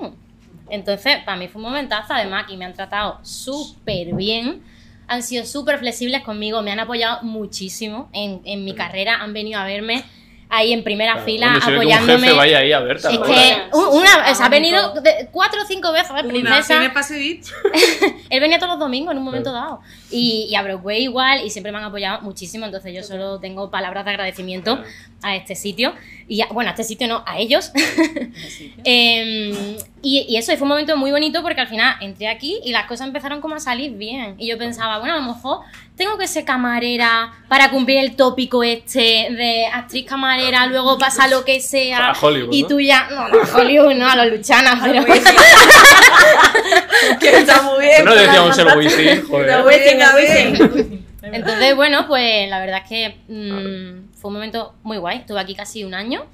Entonces, 0.69 1.17
para 1.25 1.37
mí 1.37 1.47
fue 1.47 1.61
un 1.61 1.69
momentazo. 1.69 2.13
Además, 2.13 2.43
aquí 2.43 2.57
me 2.57 2.65
han 2.65 2.73
tratado 2.73 3.19
súper 3.23 4.13
bien. 4.13 4.61
Han 5.09 5.23
sido 5.23 5.45
súper 5.45 5.79
flexibles 5.79 6.23
conmigo, 6.23 6.61
me 6.61 6.71
han 6.71 6.79
apoyado 6.79 7.23
muchísimo 7.23 8.09
en, 8.13 8.41
en 8.45 8.63
mi 8.63 8.75
carrera. 8.75 9.17
Han 9.21 9.33
venido 9.33 9.59
a 9.59 9.65
verme 9.65 10.05
ahí 10.49 10.73
en 10.73 10.83
primera 10.83 11.13
Claro, 11.13 11.25
fila 11.25 11.53
ve 11.53 11.59
que 11.59 11.67
un 11.67 11.73
apoyándome. 11.75 12.19
jefe 12.27 12.33
vaya 12.37 12.57
ahí 12.57 12.71
a 12.71 12.79
verte. 12.79 13.07
Es 13.07 13.17
que 13.19 13.57
una, 13.71 14.31
o 14.31 14.35
sea, 14.35 14.45
ha 14.47 14.49
venido 14.49 14.93
de- 15.01 15.29
cuatro 15.31 15.61
o 15.61 15.65
cinco 15.65 15.91
veces, 15.91 16.09
¿eh? 16.17 16.23
Princesa. 16.27 16.81
Él 18.29 18.39
venía 18.39 18.57
todos 18.57 18.71
los 18.73 18.79
domingos 18.79 19.11
en 19.11 19.19
un 19.19 19.23
momento 19.25 19.51
Claro. 19.51 19.65
dado. 19.67 19.81
Y, 20.11 20.47
y 20.49 20.55
a 20.55 20.63
Broadway 20.63 21.03
igual, 21.03 21.45
y 21.45 21.49
siempre 21.51 21.71
me 21.71 21.77
han 21.77 21.83
apoyado 21.83 22.21
muchísimo. 22.21 22.65
Entonces 22.65 22.93
yo 22.95 23.03
solo 23.03 23.39
tengo 23.39 23.69
palabras 23.69 24.05
de 24.05 24.11
agradecimiento 24.11 24.83
a 25.21 25.35
este 25.35 25.55
sitio. 25.55 25.93
Y 26.27 26.41
a- 26.41 26.47
bueno, 26.47 26.69
a 26.69 26.73
este 26.73 26.83
sitio 26.83 27.07
no, 27.07 27.23
a 27.27 27.37
ellos. 27.37 27.71
Em, 28.83 29.77
y, 30.01 30.25
y 30.29 30.37
eso, 30.37 30.51
y 30.53 30.57
fue 30.57 30.63
un 30.63 30.69
momento 30.69 30.95
muy 30.97 31.11
bonito 31.11 31.41
porque 31.41 31.61
al 31.61 31.67
final 31.67 31.95
entré 32.01 32.27
aquí 32.27 32.59
y 32.63 32.71
las 32.71 32.85
cosas 32.85 33.07
empezaron 33.07 33.41
como 33.41 33.55
a 33.55 33.59
salir 33.59 33.91
bien. 33.91 34.35
Y 34.37 34.47
yo 34.47 34.57
pensaba, 34.57 34.99
bueno, 34.99 35.13
a 35.15 35.17
lo 35.17 35.23
mejor 35.33 35.59
tengo 35.95 36.17
que 36.17 36.27
ser 36.27 36.45
camarera 36.45 37.31
para 37.49 37.69
cumplir 37.69 37.97
el 37.97 38.15
tópico 38.15 38.63
este 38.63 38.99
de 39.31 39.65
actriz 39.71 40.05
camarera, 40.05 40.38
luego 40.69 40.97
pasa 40.97 41.27
lo 41.27 41.45
que 41.45 41.61
sea. 41.61 42.09
A 42.09 42.13
Hollywood, 42.19 42.53
Y 42.53 42.67
tú 42.67 42.79
ya, 42.79 43.07
no, 43.09 43.27
no, 43.29 43.41
a 43.41 43.57
Hollywood, 43.57 43.93
no, 43.95 44.09
a 44.09 44.15
los 44.15 44.27
Luchanas, 44.27 44.79
pero. 44.83 45.03
Que 47.19 47.37
está 47.37 47.61
muy 47.61 47.85
bien. 47.85 48.05
No 48.05 48.13
decíamos 48.13 48.57
el 48.57 48.77
Wisin, 48.77 49.27
joder. 49.27 49.65
Wisin. 49.65 51.05
Entonces, 51.21 51.75
bueno, 51.75 52.07
pues 52.07 52.49
la 52.49 52.59
verdad 52.59 52.81
es 52.83 52.89
que 52.89 53.17
mm, 53.27 54.15
fue 54.19 54.29
un 54.29 54.33
momento 54.33 54.73
muy 54.83 54.97
guay. 54.97 55.19
Estuve 55.19 55.39
aquí 55.39 55.55
casi 55.55 55.83
un 55.83 55.93
año 55.93 56.25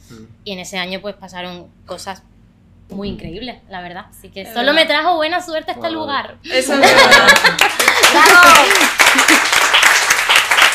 y 0.44 0.53
en 0.53 0.60
ese 0.60 0.77
año 0.77 1.02
pues 1.02 1.15
pasaron 1.15 1.68
cosas 1.86 2.23
muy 2.90 3.10
increíbles, 3.10 3.57
la 3.69 3.82
verdad. 3.82 4.06
Así 4.10 4.30
que 4.30 4.52
solo 4.52 4.73
me 4.73 4.86
trajo 4.86 5.15
buena 5.15 5.41
suerte 5.41 5.72
a 5.72 5.76
este 5.76 5.90
lugar. 5.91 6.36
Eso 6.44 6.73
es 6.73 6.80
verdad. 6.80 7.27
¡Bravo! 8.14 8.65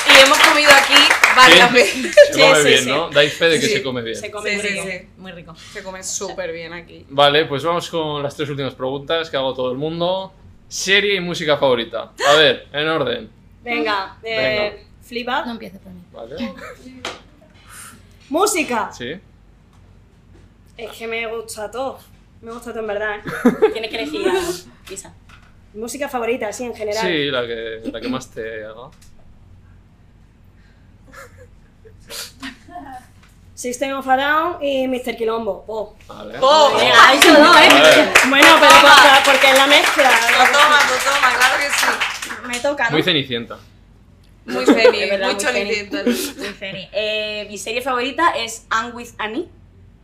Y 0.07 0.25
hemos 0.25 0.39
comido 0.39 0.71
aquí 0.73 0.95
varias 1.37 1.71
Sí. 1.73 2.11
Se 2.33 2.41
come 2.41 2.55
sí, 2.63 2.69
bien, 2.69 2.85
sí. 2.85 2.89
¿no? 2.91 3.11
Dais 3.11 3.33
fe 3.35 3.49
de 3.49 3.61
que 3.61 3.67
Sí. 3.67 3.73
se 3.73 3.83
come 3.83 4.03
bien. 4.03 4.17
Se 4.17 4.31
come 4.31 4.51
Sí, 4.51 4.57
muy 4.57 4.63
sí, 4.67 4.69
rico. 4.75 4.85
sí. 4.87 5.09
Muy 5.19 5.33
rico. 5.33 5.55
Se 5.73 5.83
come 5.83 6.03
súper 6.03 6.53
bien 6.53 6.73
aquí. 6.73 7.07
Vale, 7.09 7.45
pues 7.47 7.63
vamos 7.65 7.89
con 7.91 8.23
las 8.23 8.35
tres 8.37 8.49
últimas 8.51 8.75
preguntas 8.75 9.29
que 9.31 9.37
hago 9.37 9.55
todo 9.55 9.71
el 9.73 9.79
mundo. 9.79 10.33
Serie 10.69 11.17
y 11.17 11.21
música 11.21 11.57
favorita. 11.57 12.13
A 12.29 12.35
ver, 12.37 12.69
en 12.73 12.89
orden. 12.89 13.31
Venga, 13.63 14.17
eh, 14.23 14.85
Fleabag. 15.03 15.47
No 15.47 15.53
empieces 15.53 15.81
por 15.81 15.93
mí. 15.93 16.01
Vale. 16.13 16.55
Música. 18.29 18.91
Sí. 18.93 19.13
Es 20.77 20.91
que 20.93 21.07
me 21.07 21.27
gusta 21.27 21.71
todo. 21.71 21.99
Me 22.41 22.53
gusta 22.53 22.71
todo 22.71 22.81
en 22.81 22.87
verdad. 22.87 23.17
¿eh? 23.19 23.23
Tienes 23.73 23.91
que 23.91 23.97
elegir 23.97 24.29
algo, 24.29 24.41
Isa. 24.91 25.13
Música 25.75 26.09
favorita, 26.09 26.53
sí, 26.53 26.65
en 26.65 26.75
general. 26.75 27.07
Sí, 27.07 27.31
la 27.31 27.47
que, 27.47 27.81
la 27.93 28.01
que 28.01 28.09
más 28.09 28.31
te 28.31 28.65
haga. 28.65 28.91
System 33.55 33.93
of 33.99 34.09
a 34.09 34.17
Down 34.17 34.65
y 34.65 34.89
Mr. 34.89 35.17
Quilombo. 35.17 35.65
Oh. 35.67 35.95
Vale. 36.07 36.39
¡Oh! 36.41 36.73
Ha 36.75 37.13
dicho 37.13 37.33
dos, 37.33 37.57
¿eh? 37.57 37.69
Vale. 37.71 38.13
Bueno, 38.29 38.49
pero 38.59 38.73
porque, 38.81 39.09
porque 39.25 39.51
es 39.51 39.59
la 39.59 39.67
mezcla. 39.67 40.11
Lo 40.11 40.59
toma, 40.59 40.79
lo 40.89 41.13
toma, 41.13 41.37
claro 41.37 41.57
que 41.59 41.69
sí. 41.69 42.49
Me 42.49 42.59
toca, 42.61 42.85
¿no? 42.85 42.93
Muy 42.93 43.03
cenicienta. 43.03 43.59
Muy 44.47 44.65
feliz, 44.65 45.13
muy 45.23 45.37
cholicienta. 45.37 46.03
Muy 46.05 46.15
feliz. 46.15 46.89
Eh, 46.93 47.47
mi 47.51 47.59
serie 47.59 47.83
favorita 47.83 48.31
es 48.31 48.65
Anne 48.71 48.93
with 48.93 49.11
Annie 49.19 49.49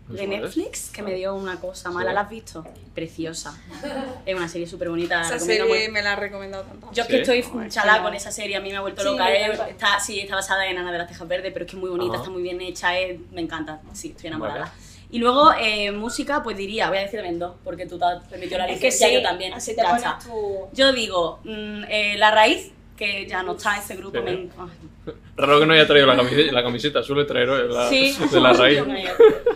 de 0.08 0.18
¿Cuál 0.18 0.32
es? 0.32 0.40
Netflix, 0.40 0.90
que 0.90 1.02
me 1.02 1.14
dio 1.14 1.34
una 1.34 1.58
cosa 1.58 1.90
mala. 1.90 2.12
¿La 2.12 2.20
has 2.22 2.30
visto? 2.30 2.64
Preciosa. 2.94 3.58
Es 4.24 4.34
una 4.36 4.48
serie 4.48 4.66
súper 4.66 4.88
bonita. 4.88 5.20
Esa 5.22 5.38
serie 5.38 5.88
me 5.88 6.02
la 6.02 6.12
ha 6.12 6.16
recomendado 6.16 6.64
tanto. 6.64 6.88
Yo 6.92 7.02
es 7.02 7.08
¿Sí? 7.08 7.14
que 7.14 7.38
estoy 7.38 7.68
chalada 7.68 8.02
con 8.02 8.14
esa 8.14 8.30
serie, 8.30 8.56
a 8.56 8.60
mí 8.60 8.70
me 8.70 8.76
ha 8.76 8.80
vuelto 8.80 9.02
Sí, 9.02 9.08
loca. 9.08 9.32
eh. 9.34 9.52
Está, 9.68 9.98
sí, 10.00 10.20
está 10.20 10.36
basada 10.36 10.66
en 10.66 10.78
Ana 10.78 10.92
de 10.92 10.98
las 10.98 11.08
Tejas 11.08 11.26
Verdes, 11.26 11.52
pero 11.52 11.64
es 11.64 11.70
que 11.70 11.76
es 11.76 11.80
muy 11.80 11.90
bonita, 11.90 12.14
Ajá. 12.14 12.22
está 12.22 12.30
muy 12.30 12.42
bien 12.42 12.60
hecha, 12.60 12.98
eh, 12.98 13.18
me 13.32 13.40
encanta. 13.40 13.80
Sí, 13.92 14.10
estoy 14.14 14.28
enamorada. 14.28 14.60
Vale. 14.60 14.72
Y 15.08 15.18
luego, 15.18 15.52
eh, 15.60 15.92
música, 15.92 16.42
pues 16.42 16.56
diría, 16.56 16.88
voy 16.88 16.98
a 16.98 17.02
decir 17.02 17.20
dos, 17.38 17.54
porque 17.62 17.86
tú 17.86 17.96
te 17.98 18.04
has 18.04 18.24
permitido 18.24 18.58
la 18.58 18.66
Es 18.66 18.80
que 18.80 18.86
licencia, 18.86 19.08
sí, 19.08 19.14
yo 19.14 19.22
también. 19.22 19.54
así 19.54 19.74
te 19.76 19.82
pones. 19.82 20.04
Yo 20.72 20.92
digo, 20.92 21.38
mm, 21.44 21.84
eh, 21.88 22.14
La 22.18 22.32
Raíz, 22.32 22.72
que 22.96 23.26
ya 23.26 23.42
no 23.42 23.52
está 23.52 23.76
ese 23.78 23.96
grupo. 23.96 24.18
Sí. 24.18 24.24
me 24.24 25.12
Raro 25.36 25.60
que 25.60 25.66
no 25.66 25.74
haya 25.74 25.86
traído 25.86 26.06
la 26.06 26.16
camiseta, 26.16 26.52
la 26.52 26.62
camiseta 26.62 27.02
suele 27.02 27.24
traer 27.24 27.48
la, 27.48 27.88
Sí. 27.88 28.16
de 28.30 28.40
la 28.40 28.52
raíz. 28.54 28.82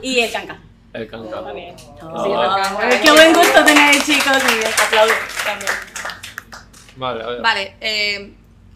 Y 0.02 0.20
el 0.20 0.30
canca. 0.30 0.60
El 0.92 1.08
canca. 1.08 1.42
También. 1.42 1.74
Oh, 2.02 2.78
qué 3.02 3.10
buen 3.10 3.32
gusto 3.32 3.64
tenéis, 3.64 4.04
chicos. 4.04 4.26
Y 4.36 4.82
aplaudo 4.82 5.12
también. 5.44 5.70
Vale, 6.96 7.22
a 7.22 7.26
ver. 7.28 7.40
Vale, 7.42 7.76
eh, 7.80 8.32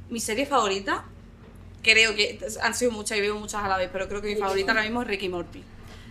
mi 0.09 0.21
serie 0.21 0.47
favorita, 0.47 1.05
creo 1.83 2.15
que 2.15 2.39
han 2.63 2.75
sido 2.75 2.91
muchas 2.93 3.19
y 3.19 3.21
veo 3.21 3.35
muchas 3.37 3.63
a 3.63 3.69
la 3.69 3.77
vez, 3.77 3.91
pero 3.93 4.09
creo 4.09 4.23
que 4.23 4.29
mi 4.35 4.37
favorita 4.41 4.73
ahora 4.73 4.83
mismo 4.85 5.03
es 5.03 5.09
Ricky 5.09 5.29
Morty. 5.29 5.63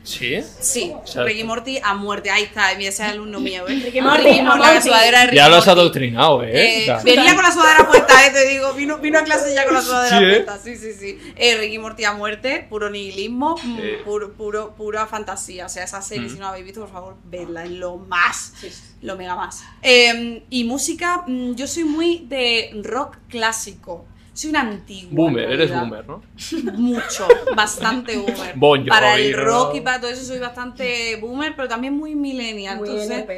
¿Sí? 0.04 0.44
Sí, 0.60 0.94
Ricky 1.16 1.46
Morty 1.46 1.80
a 1.82 1.94
muerte, 1.94 2.30
ahí 2.30 2.44
está, 2.44 2.74
ese 2.74 2.88
es 2.90 3.00
el 3.00 3.06
alumno 3.12 3.40
mío, 3.40 3.66
¿eh? 3.70 3.82
Ricky 3.86 4.02
Morty, 4.02 4.24
con 4.38 4.46
la 4.46 4.56
Morty. 4.74 4.82
sudadera 4.82 5.20
de 5.22 5.26
Ricky 5.28 5.38
Ya 5.38 5.48
lo 5.48 5.56
has 5.56 5.68
adoctrinado, 5.70 6.44
¿eh? 6.44 6.86
Eh, 6.88 6.98
venía 7.06 7.34
con 7.36 7.44
la 7.44 7.52
sudadera 7.54 7.88
puesta, 7.88 8.28
eh, 8.28 8.32
te 8.32 8.48
digo, 8.50 8.74
vino, 8.74 8.98
vino 8.98 9.20
a 9.20 9.24
clase 9.24 9.54
ya 9.56 9.64
con 9.64 9.76
la 9.76 9.82
sudadera 9.82 10.18
Sí, 10.20 10.26
¿eh? 10.26 10.42
puesta, 10.42 10.60
sí, 10.62 10.76
sí, 10.76 10.94
sí. 10.94 11.18
Eh, 11.38 11.58
Ricky 11.58 11.78
Morty 11.78 12.04
a 12.04 12.12
muerte, 12.14 12.66
puro 12.70 12.90
nihilismo, 12.90 13.56
mm, 13.64 13.78
Sí. 13.78 13.84
puro, 14.04 14.34
puro, 14.34 14.76
pura 14.76 15.08
fantasía. 15.08 15.68
O 15.68 15.70
sea, 15.70 15.86
esa 15.86 16.02
serie, 16.02 16.28
Mm. 16.28 16.30
si 16.32 16.36
no 16.36 16.42
la 16.42 16.50
habéis 16.50 16.66
visto, 16.66 16.82
por 16.82 16.92
favor, 16.92 17.16
vedla, 17.24 17.64
es 17.64 17.72
lo 17.72 17.96
más, 17.98 18.54
lo 19.02 19.16
mega 19.16 19.36
más. 19.38 19.64
Eh, 19.82 20.44
y 20.50 20.66
música, 20.66 21.24
mm, 21.28 21.54
yo 21.56 21.66
soy 21.66 21.86
muy 21.86 22.26
de 22.28 22.72
rock 22.84 23.18
clásico. 23.30 24.06
Soy 24.34 24.50
una 24.50 24.62
antigua. 24.62 25.12
boomer, 25.12 25.52
eres 25.52 25.72
boomer, 25.72 26.08
¿no? 26.08 26.24
Mucho, 26.74 27.28
bastante 27.56 28.18
boomer. 28.18 28.54
Bon 28.56 28.80
Jovi, 28.80 28.90
para 28.90 29.16
el 29.16 29.32
¿no? 29.32 29.44
rock 29.44 29.76
y 29.76 29.82
para 29.82 30.02
todo 30.02 30.10
eso 30.10 30.24
soy 30.24 30.40
bastante 30.40 31.18
boomer, 31.18 31.56
pero 31.56 31.68
también 31.68 31.94
muy 31.96 32.16
millennial. 32.16 32.78
Muy 32.78 32.90
entonces, 32.90 33.20
NP. 33.20 33.32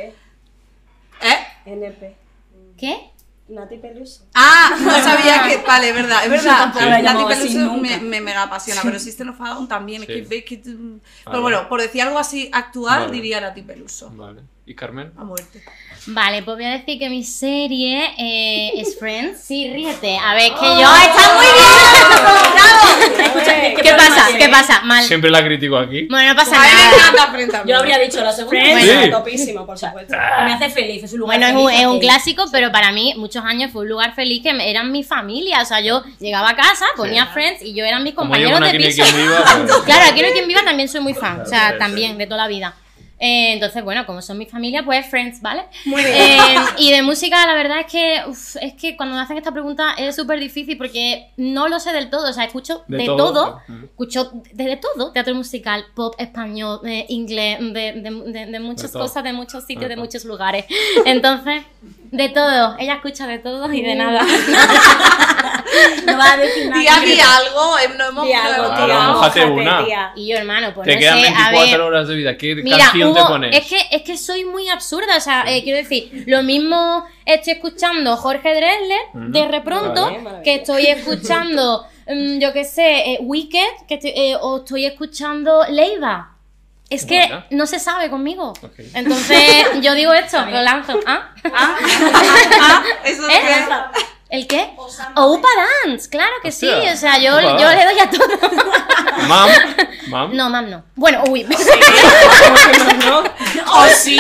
¿Eh? 1.21 1.37
NP. 1.65 2.15
¿Qué? 2.77 3.11
Nati 3.47 3.77
Peluso. 3.77 4.23
Ah, 4.33 4.75
no 4.81 4.91
sabía 5.03 5.43
que. 5.43 5.57
Vale, 5.67 5.89
es 5.89 5.95
verdad, 5.95 6.23
es 6.23 6.31
verdad. 6.31 6.97
he 6.99 7.03
Nati 7.03 7.25
Peluso 7.25 7.73
me, 7.73 7.97
me 7.99 8.21
mega 8.21 8.43
apasiona, 8.43 8.81
pero 8.83 8.97
System 8.97 9.29
of 9.29 9.37
Down 9.37 9.67
también. 9.67 10.01
Sí. 10.01 10.07
que 10.07 10.43
que. 10.43 10.61
Pero 11.25 11.41
bueno, 11.41 11.69
por 11.69 11.81
decir 11.81 12.01
algo 12.01 12.17
así 12.17 12.49
actual, 12.51 13.01
Vale. 13.01 13.11
diría 13.13 13.41
Nati 13.41 13.61
Peluso. 13.61 14.09
Vale. 14.11 14.41
¿Y 14.67 14.73
Carmen? 14.73 15.11
A 15.15 15.23
muerte. 15.23 15.61
Vale, 16.07 16.41
pues 16.41 16.57
voy 16.57 16.65
a 16.65 16.69
decir 16.71 16.97
que 16.97 17.07
mi 17.09 17.23
serie 17.23 18.13
eh, 18.17 18.71
es 18.79 18.97
Friends. 18.97 19.41
Sí, 19.41 19.69
ríete. 19.71 20.17
A 20.17 20.33
ver, 20.33 20.51
que 20.53 20.65
yo. 20.65 20.87
¡Está 20.95 21.33
muy 21.35 21.45
bien! 21.45 22.55
¡Bravo! 22.55 23.81
¿Qué 23.83 23.93
pasa? 23.93 24.27
¿Qué 24.37 24.49
pasa? 24.49 24.81
Mal. 24.81 25.03
Siempre 25.03 25.29
la 25.29 25.43
critico 25.43 25.77
aquí. 25.77 26.07
Bueno, 26.09 26.33
no 26.33 26.35
pasa 26.35 26.57
nada. 26.57 27.63
Yo 27.65 27.77
habría 27.77 27.99
dicho 27.99 28.21
la 28.23 28.31
segunda. 28.31 28.59
Friends, 28.59 28.81
Sí. 28.85 28.95
bueno, 28.95 29.17
topísimo, 29.19 29.65
por 29.67 29.77
supuesto. 29.77 30.15
Me 30.45 30.53
hace 30.53 30.69
feliz, 30.69 31.03
es 31.03 31.13
un 31.13 31.19
lugar 31.19 31.39
Bueno, 31.39 31.47
es 31.47 31.63
un, 31.63 31.67
feliz 31.69 31.81
es 31.81 31.87
un 31.87 31.99
clásico, 31.99 32.45
pero 32.51 32.71
para 32.71 32.91
mí 32.91 33.13
muchos 33.17 33.43
años 33.45 33.71
fue 33.71 33.83
un 33.83 33.89
lugar 33.89 34.15
feliz 34.15 34.41
que 34.41 34.49
eran 34.69 34.91
mi 34.91 35.03
familia. 35.03 35.61
O 35.61 35.65
sea, 35.65 35.79
yo 35.79 36.03
llegaba 36.19 36.49
a 36.49 36.55
casa, 36.55 36.85
ponía 36.97 37.27
Friends 37.27 37.61
y 37.61 37.73
yo 37.75 37.85
eran 37.85 38.03
mis 38.03 38.13
compañeros 38.15 38.59
de 38.61 38.77
piso. 38.79 39.03
viva, 39.15 39.43
pues- 39.67 39.77
Claro, 39.83 40.05
aquí 40.11 40.21
no 40.21 40.27
hay 40.27 40.33
quien 40.33 40.47
viva 40.47 40.63
también 40.63 40.89
soy 40.89 41.01
muy 41.01 41.13
fan. 41.13 41.41
O 41.41 41.45
sea, 41.45 41.71
Sí, 41.73 41.77
también, 41.79 42.11
sí. 42.13 42.17
de 42.17 42.25
toda 42.25 42.37
la 42.43 42.47
vida. 42.47 42.73
Eh, 43.17 43.53
entonces, 43.53 43.81
bueno, 43.83 44.05
como 44.05 44.21
son 44.21 44.37
mi 44.37 44.45
familia, 44.45 44.83
pues 44.83 45.05
Friends, 45.09 45.41
¿vale? 45.41 45.63
Muy 45.85 46.03
bien. 46.03 46.15
Eh, 46.17 46.55
y 46.79 46.91
de 46.91 47.01
música, 47.01 47.47
la 47.47 47.53
verdad 47.55 47.79
es 47.79 47.85
que 47.91 48.21
uf, 48.27 48.57
es 48.61 48.73
que 48.73 48.97
cuando 48.97 49.15
me 49.15 49.21
hacen 49.21 49.37
esta 49.37 49.51
pregunta 49.53 49.93
es 49.97 50.15
súper 50.17 50.37
difícil 50.39 50.77
porque 50.77 51.27
no 51.37 51.69
lo 51.69 51.79
sé 51.79 51.93
del 51.93 52.09
todo. 52.09 52.29
O 52.29 52.33
sea, 52.33 52.43
escucho 52.43 52.83
De 52.87 52.97
de, 52.97 53.05
todo, 53.05 53.61
escucho 53.85 54.31
de, 54.51 54.63
de 54.65 54.75
todo: 54.77 55.11
teatro 55.13 55.33
musical, 55.33 55.85
pop, 55.95 56.13
español, 56.17 56.81
eh, 56.85 57.05
inglés, 57.07 57.57
de, 57.61 57.93
de- 57.93 58.23
de- 58.31 58.45
de 58.47 58.59
muchas 58.59 58.91
cosas, 58.91 59.23
de 59.23 59.31
muchos 59.31 59.63
sitios, 59.65 59.87
de 59.87 59.95
muchos 59.95 60.25
lugares. 60.25 60.65
Entonces, 61.05 61.63
de 62.11 62.29
todo. 62.29 62.75
Ella 62.79 62.95
escucha 62.95 63.27
de 63.27 63.39
todo 63.39 63.71
y 63.71 63.81
de 63.81 63.95
nada. 63.95 64.25
No 66.05 66.17
va 66.17 66.33
a 66.33 66.37
decir 66.37 66.69
nada. 66.69 66.95
A 66.97 67.01
di 67.01 67.19
algo, 67.19 67.75
no 67.97 68.05
hemos. 68.09 68.25
Claro, 68.27 69.31
tía, 69.33 69.45
una. 69.47 69.85
tía. 69.85 70.11
Y 70.15 70.27
yo, 70.29 70.37
hermano, 70.37 70.73
pues 70.73 70.87
Te 70.87 70.93
no 70.93 70.99
quedan 70.99 71.19
sé, 71.21 71.27
a 71.27 71.49
24 71.51 71.71
ver. 71.71 71.81
horas 71.81 72.07
de 72.07 72.15
vida. 72.15 72.37
¿Qué 72.37 72.55
Mira, 72.55 72.77
canción 72.77 73.04
te 73.13 73.19
hubo- 73.21 73.27
pones? 73.27 73.55
es 73.57 73.67
que 73.67 73.79
es 73.91 74.01
que 74.03 74.17
soy 74.17 74.45
muy 74.45 74.69
absurda, 74.69 75.17
o 75.17 75.21
sea, 75.21 75.43
eh, 75.47 75.63
quiero 75.63 75.77
decir, 75.77 76.23
lo 76.27 76.43
mismo 76.43 77.05
estoy 77.25 77.53
escuchando 77.53 78.15
Jorge 78.17 78.55
Drexler 78.55 78.99
Ujú, 79.13 79.31
de 79.31 79.47
repronto 79.47 80.11
vale. 80.23 80.41
que 80.43 80.55
estoy 80.55 80.85
escuchando, 80.87 81.85
mm, 82.07 82.39
yo 82.39 82.53
qué 82.53 82.65
sé, 82.65 83.13
eh, 83.13 83.17
Wicked, 83.21 83.85
que 83.87 83.95
estoy- 83.95 84.13
eh, 84.15 84.35
o 84.41 84.57
estoy 84.57 84.85
escuchando 84.85 85.65
Leiva. 85.69 86.31
Es 86.87 87.03
que 87.05 87.17
Vale. 87.17 87.45
no 87.49 87.65
se 87.65 87.79
sabe 87.79 88.11
conmigo. 88.11 88.53
Entonces, 88.93 89.39
yo 89.81 89.95
digo 89.95 90.13
esto, 90.13 90.37
lo 90.51 90.61
lanzo. 90.61 90.99
¿Ah? 91.07 91.31
Ah, 91.51 91.75
eso 93.03 93.27
¿Eh? 93.27 93.33
Que- 94.29 94.35
¿El 94.37 94.47
qué? 94.47 94.69
O 95.15 95.33
Upa 95.33 95.47
Dance, 95.85 96.09
claro 96.09 96.33
que 96.41 96.51
sí. 96.51 96.67
O 96.67 96.95
sea, 96.97 97.17
yo, 97.19 97.39
yo 97.39 97.69
le 97.69 97.85
doy 97.85 97.99
a 97.99 98.09
todo. 98.09 98.27
Mam, 99.27 99.49
mam. 100.07 100.35
No, 100.35 100.49
mam, 100.49 100.69
no. 100.69 100.83
Bueno, 100.95 101.23
uy. 101.29 101.45
¿Oh, 103.67 103.85
sí? 103.95 104.19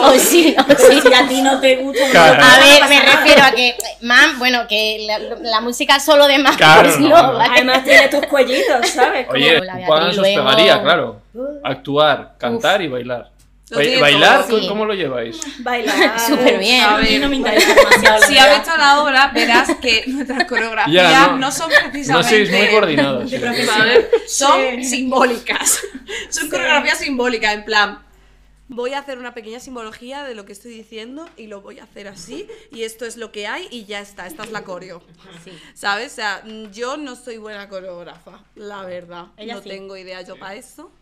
O 0.00 0.12
sí, 0.12 0.56
o 0.58 0.74
sí. 0.76 1.00
Si 1.02 1.14
a 1.14 1.26
ti 1.28 1.42
no 1.42 1.60
te 1.60 1.76
gusta. 1.76 2.08
Claro. 2.10 2.42
A 2.42 2.58
ver, 2.58 2.88
me 2.88 3.00
refiero 3.02 3.42
a 3.42 3.50
que, 3.50 3.76
mam, 4.02 4.38
bueno, 4.38 4.66
que 4.68 5.04
la, 5.06 5.18
la 5.50 5.60
música 5.60 5.98
solo 6.00 6.26
de 6.26 6.38
mam, 6.38 6.54
Claro, 6.56 6.82
pues 6.82 6.98
no, 7.00 7.08
no, 7.08 7.32
no. 7.32 7.38
¿vale? 7.38 7.50
Además 7.54 7.84
tiene 7.84 8.08
tus 8.08 8.26
cuellitos, 8.26 8.88
¿sabes? 8.90 9.26
Oye, 9.30 9.58
Upa 9.58 10.00
Dance 10.00 10.20
os 10.20 10.26
pegaría, 10.26 10.82
claro. 10.82 11.20
Actuar, 11.64 12.34
cantar 12.38 12.80
y 12.82 12.88
bailar. 12.88 13.30
¿Bailar? 13.70 14.46
Sí. 14.48 14.66
¿Cómo 14.68 14.84
lo 14.86 14.94
lleváis? 14.94 15.38
Bailar. 15.60 16.18
Súper 16.28 16.58
bien. 16.58 16.82
A 16.82 16.96
A 16.96 17.00
mí 17.02 17.18
no 17.18 17.28
me 17.28 17.36
interesa 17.36 17.74
demasiado. 17.74 18.26
Si 18.26 18.38
has 18.38 18.46
verdad. 18.46 18.58
visto 18.64 18.76
la 18.78 19.02
obra, 19.02 19.28
verás 19.34 19.68
que 19.80 20.04
nuestras 20.08 20.44
coreografías 20.46 21.10
Ya, 21.10 21.26
no, 21.28 21.36
no. 21.38 21.52
son 21.52 21.70
No 21.70 21.90
precisamente. 21.90 22.28
sois 22.28 22.50
muy 22.50 22.68
coordinados. 22.68 23.30
sí. 23.30 23.36
Son 24.26 24.84
simbólicas. 24.84 25.80
Son 26.30 26.48
coreografías 26.48 26.98
simbólicas, 26.98 27.54
en 27.54 27.64
plan. 27.64 28.04
Voy 28.70 28.92
a 28.92 28.98
hacer 28.98 29.16
una 29.18 29.32
pequeña 29.32 29.60
simbología 29.60 30.24
de 30.24 30.34
lo 30.34 30.44
que 30.44 30.52
estoy 30.52 30.70
diciendo 30.72 31.26
y 31.38 31.46
lo 31.46 31.62
voy 31.62 31.78
a 31.78 31.84
hacer 31.84 32.06
así 32.06 32.46
y 32.70 32.82
esto 32.82 33.06
es 33.06 33.16
lo 33.16 33.32
que 33.32 33.46
hay 33.46 33.66
y 33.70 33.86
ya 33.86 33.98
está, 34.00 34.26
esta 34.26 34.42
es 34.44 34.50
la 34.50 34.62
coreo. 34.62 35.02
¿Sabes? 35.72 36.12
O 36.12 36.14
sea, 36.16 36.42
yo 36.70 36.98
no 36.98 37.16
soy 37.16 37.38
buena 37.38 37.70
coreógrafa, 37.70 38.44
la 38.56 38.82
verdad. 38.82 39.28
Ella 39.38 39.54
no 39.54 39.62
sí. 39.62 39.70
tengo 39.70 39.96
idea 39.96 40.20
yo 40.20 40.38
para 40.38 40.54
eso. 40.54 40.92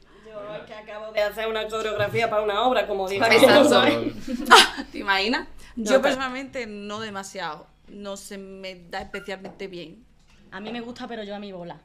Yo 0.45 0.55
es 0.57 0.63
que 0.65 0.75
acabo 0.75 1.13
de 1.13 1.23
hacer 1.23 1.49
una 1.49 1.67
coreografía 1.69 2.29
para 2.31 2.43
una 2.43 2.63
obra, 2.63 2.87
como 2.87 3.09
digo. 3.09 3.25
Exacto. 3.25 3.83
¿Te 4.93 4.99
imaginas? 4.99 5.49
No, 5.77 5.91
yo 5.91 6.03
personalmente 6.03 6.67
no 6.67 7.01
demasiado. 7.01 7.67
No 7.89 8.17
se 8.17 8.39
me 8.39 8.75
da 8.91 9.01
especialmente 9.03 9.67
bien. 9.69 10.05
A 10.51 10.61
mí 10.61 10.71
me 10.73 10.81
gusta, 10.81 11.07
pero 11.07 11.23
yo 11.23 11.35
a 11.35 11.39
mi 11.39 11.53
bola. 11.53 11.81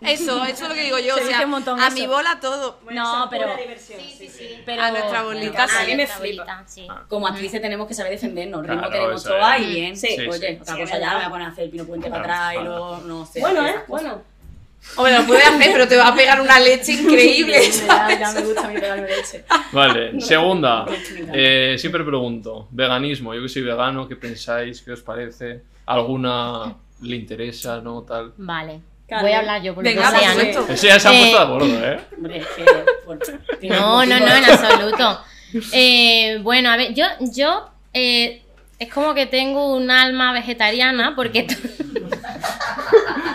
Eso, 0.00 0.44
eso 0.44 0.64
es 0.64 0.68
lo 0.68 0.74
que 0.74 0.82
digo 0.82 0.98
yo. 0.98 1.14
Se 1.16 1.22
o 1.24 1.26
sea, 1.26 1.38
a 1.40 1.86
eso. 1.86 1.94
mi 1.94 2.06
bola 2.06 2.38
todo. 2.40 2.78
No, 2.90 3.26
pero, 3.30 3.46
Pero 4.66 4.82
A 4.82 4.90
nuestra 4.90 5.22
bolita, 5.22 5.64
a 5.64 5.68
sí. 5.68 5.86
mí 5.86 5.96
me 5.96 6.06
flipa. 6.06 6.64
sí. 6.66 6.86
como 7.08 7.26
actrices 7.26 7.62
tenemos 7.62 7.88
que 7.88 7.94
saber 7.94 8.12
defendernos. 8.12 8.60
El 8.62 8.68
ritmo 8.68 8.82
Claro, 8.82 8.92
tenemos 8.94 9.24
todo 9.24 9.42
ahí 9.44 9.66
bien. 9.66 9.96
Sí. 9.96 10.08
Sí, 10.08 10.28
Oye, 10.28 10.48
sí. 10.56 10.58
otra 10.60 10.74
Sí, 10.74 10.80
cosa 10.82 10.98
ya 10.98 11.08
me 11.10 11.14
voy 11.16 11.24
a 11.24 11.30
poner 11.30 11.46
a 11.48 11.50
hacer 11.50 11.64
el 11.64 11.70
pino 11.70 11.84
puente 11.84 12.08
Claro, 12.08 12.22
para 12.22 12.48
atrás 12.48 12.60
y 12.62 12.64
luego 12.66 12.96
no 13.06 13.26
sé. 13.26 13.40
Bueno, 13.40 13.66
¿eh? 13.66 13.74
Bueno. 13.88 14.22
Hombre, 14.96 15.18
lo 15.18 15.26
puedes 15.26 15.44
hacer, 15.46 15.72
pero 15.72 15.88
te 15.88 15.96
va 15.96 16.08
a 16.08 16.14
pegar 16.14 16.40
una 16.40 16.60
leche 16.60 16.92
increíble. 16.92 17.58
ya, 17.88 18.18
ya 18.18 18.32
me 18.32 18.40
gusta 18.42 18.64
a 18.64 18.68
mí 18.68 18.74
pegarme 18.74 19.08
leche. 19.08 19.44
Vale, 19.72 20.20
segunda. 20.20 20.86
Eh, 21.32 21.74
siempre 21.78 22.04
pregunto, 22.04 22.68
veganismo, 22.70 23.34
yo 23.34 23.42
que 23.42 23.48
soy 23.48 23.62
vegano, 23.62 24.06
¿qué 24.08 24.16
pensáis? 24.16 24.82
¿Qué 24.82 24.92
os 24.92 25.00
parece? 25.02 25.62
¿Alguna 25.86 26.74
le 27.02 27.16
interesa, 27.16 27.80
no? 27.80 28.02
Tal. 28.02 28.32
Vale. 28.36 28.80
Voy 29.20 29.32
a 29.32 29.40
hablar 29.40 29.62
yo 29.62 29.74
por 29.74 29.84
lo 29.84 29.90
Venga, 29.90 30.10
que 30.12 30.18
sea, 30.18 30.32
por 30.54 30.66
¿no? 30.68 30.74
Ese 30.74 30.86
ya 30.88 30.98
se 30.98 31.08
ha 31.08 31.12
Eh, 31.12 31.18
puesto 31.18 31.38
de 31.38 31.44
acuerdo, 31.44 31.86
¿eh? 31.86 32.00
Hombre, 32.16 32.38
es 32.38 32.46
que. 32.46 32.64
bueno, 33.04 33.20
No, 33.62 34.06
no, 34.06 34.20
no, 34.20 34.26
en 34.36 34.44
absoluto. 34.44 35.20
Eh, 35.72 36.38
bueno, 36.42 36.70
a 36.70 36.76
ver, 36.76 36.94
yo, 36.94 37.04
yo 37.20 37.68
eh, 37.92 38.42
Es 38.84 38.92
como 38.92 39.14
que 39.14 39.26
tengo 39.26 39.74
un 39.74 39.90
alma 39.90 40.32
vegetariana 40.32 41.14
porque 41.16 41.46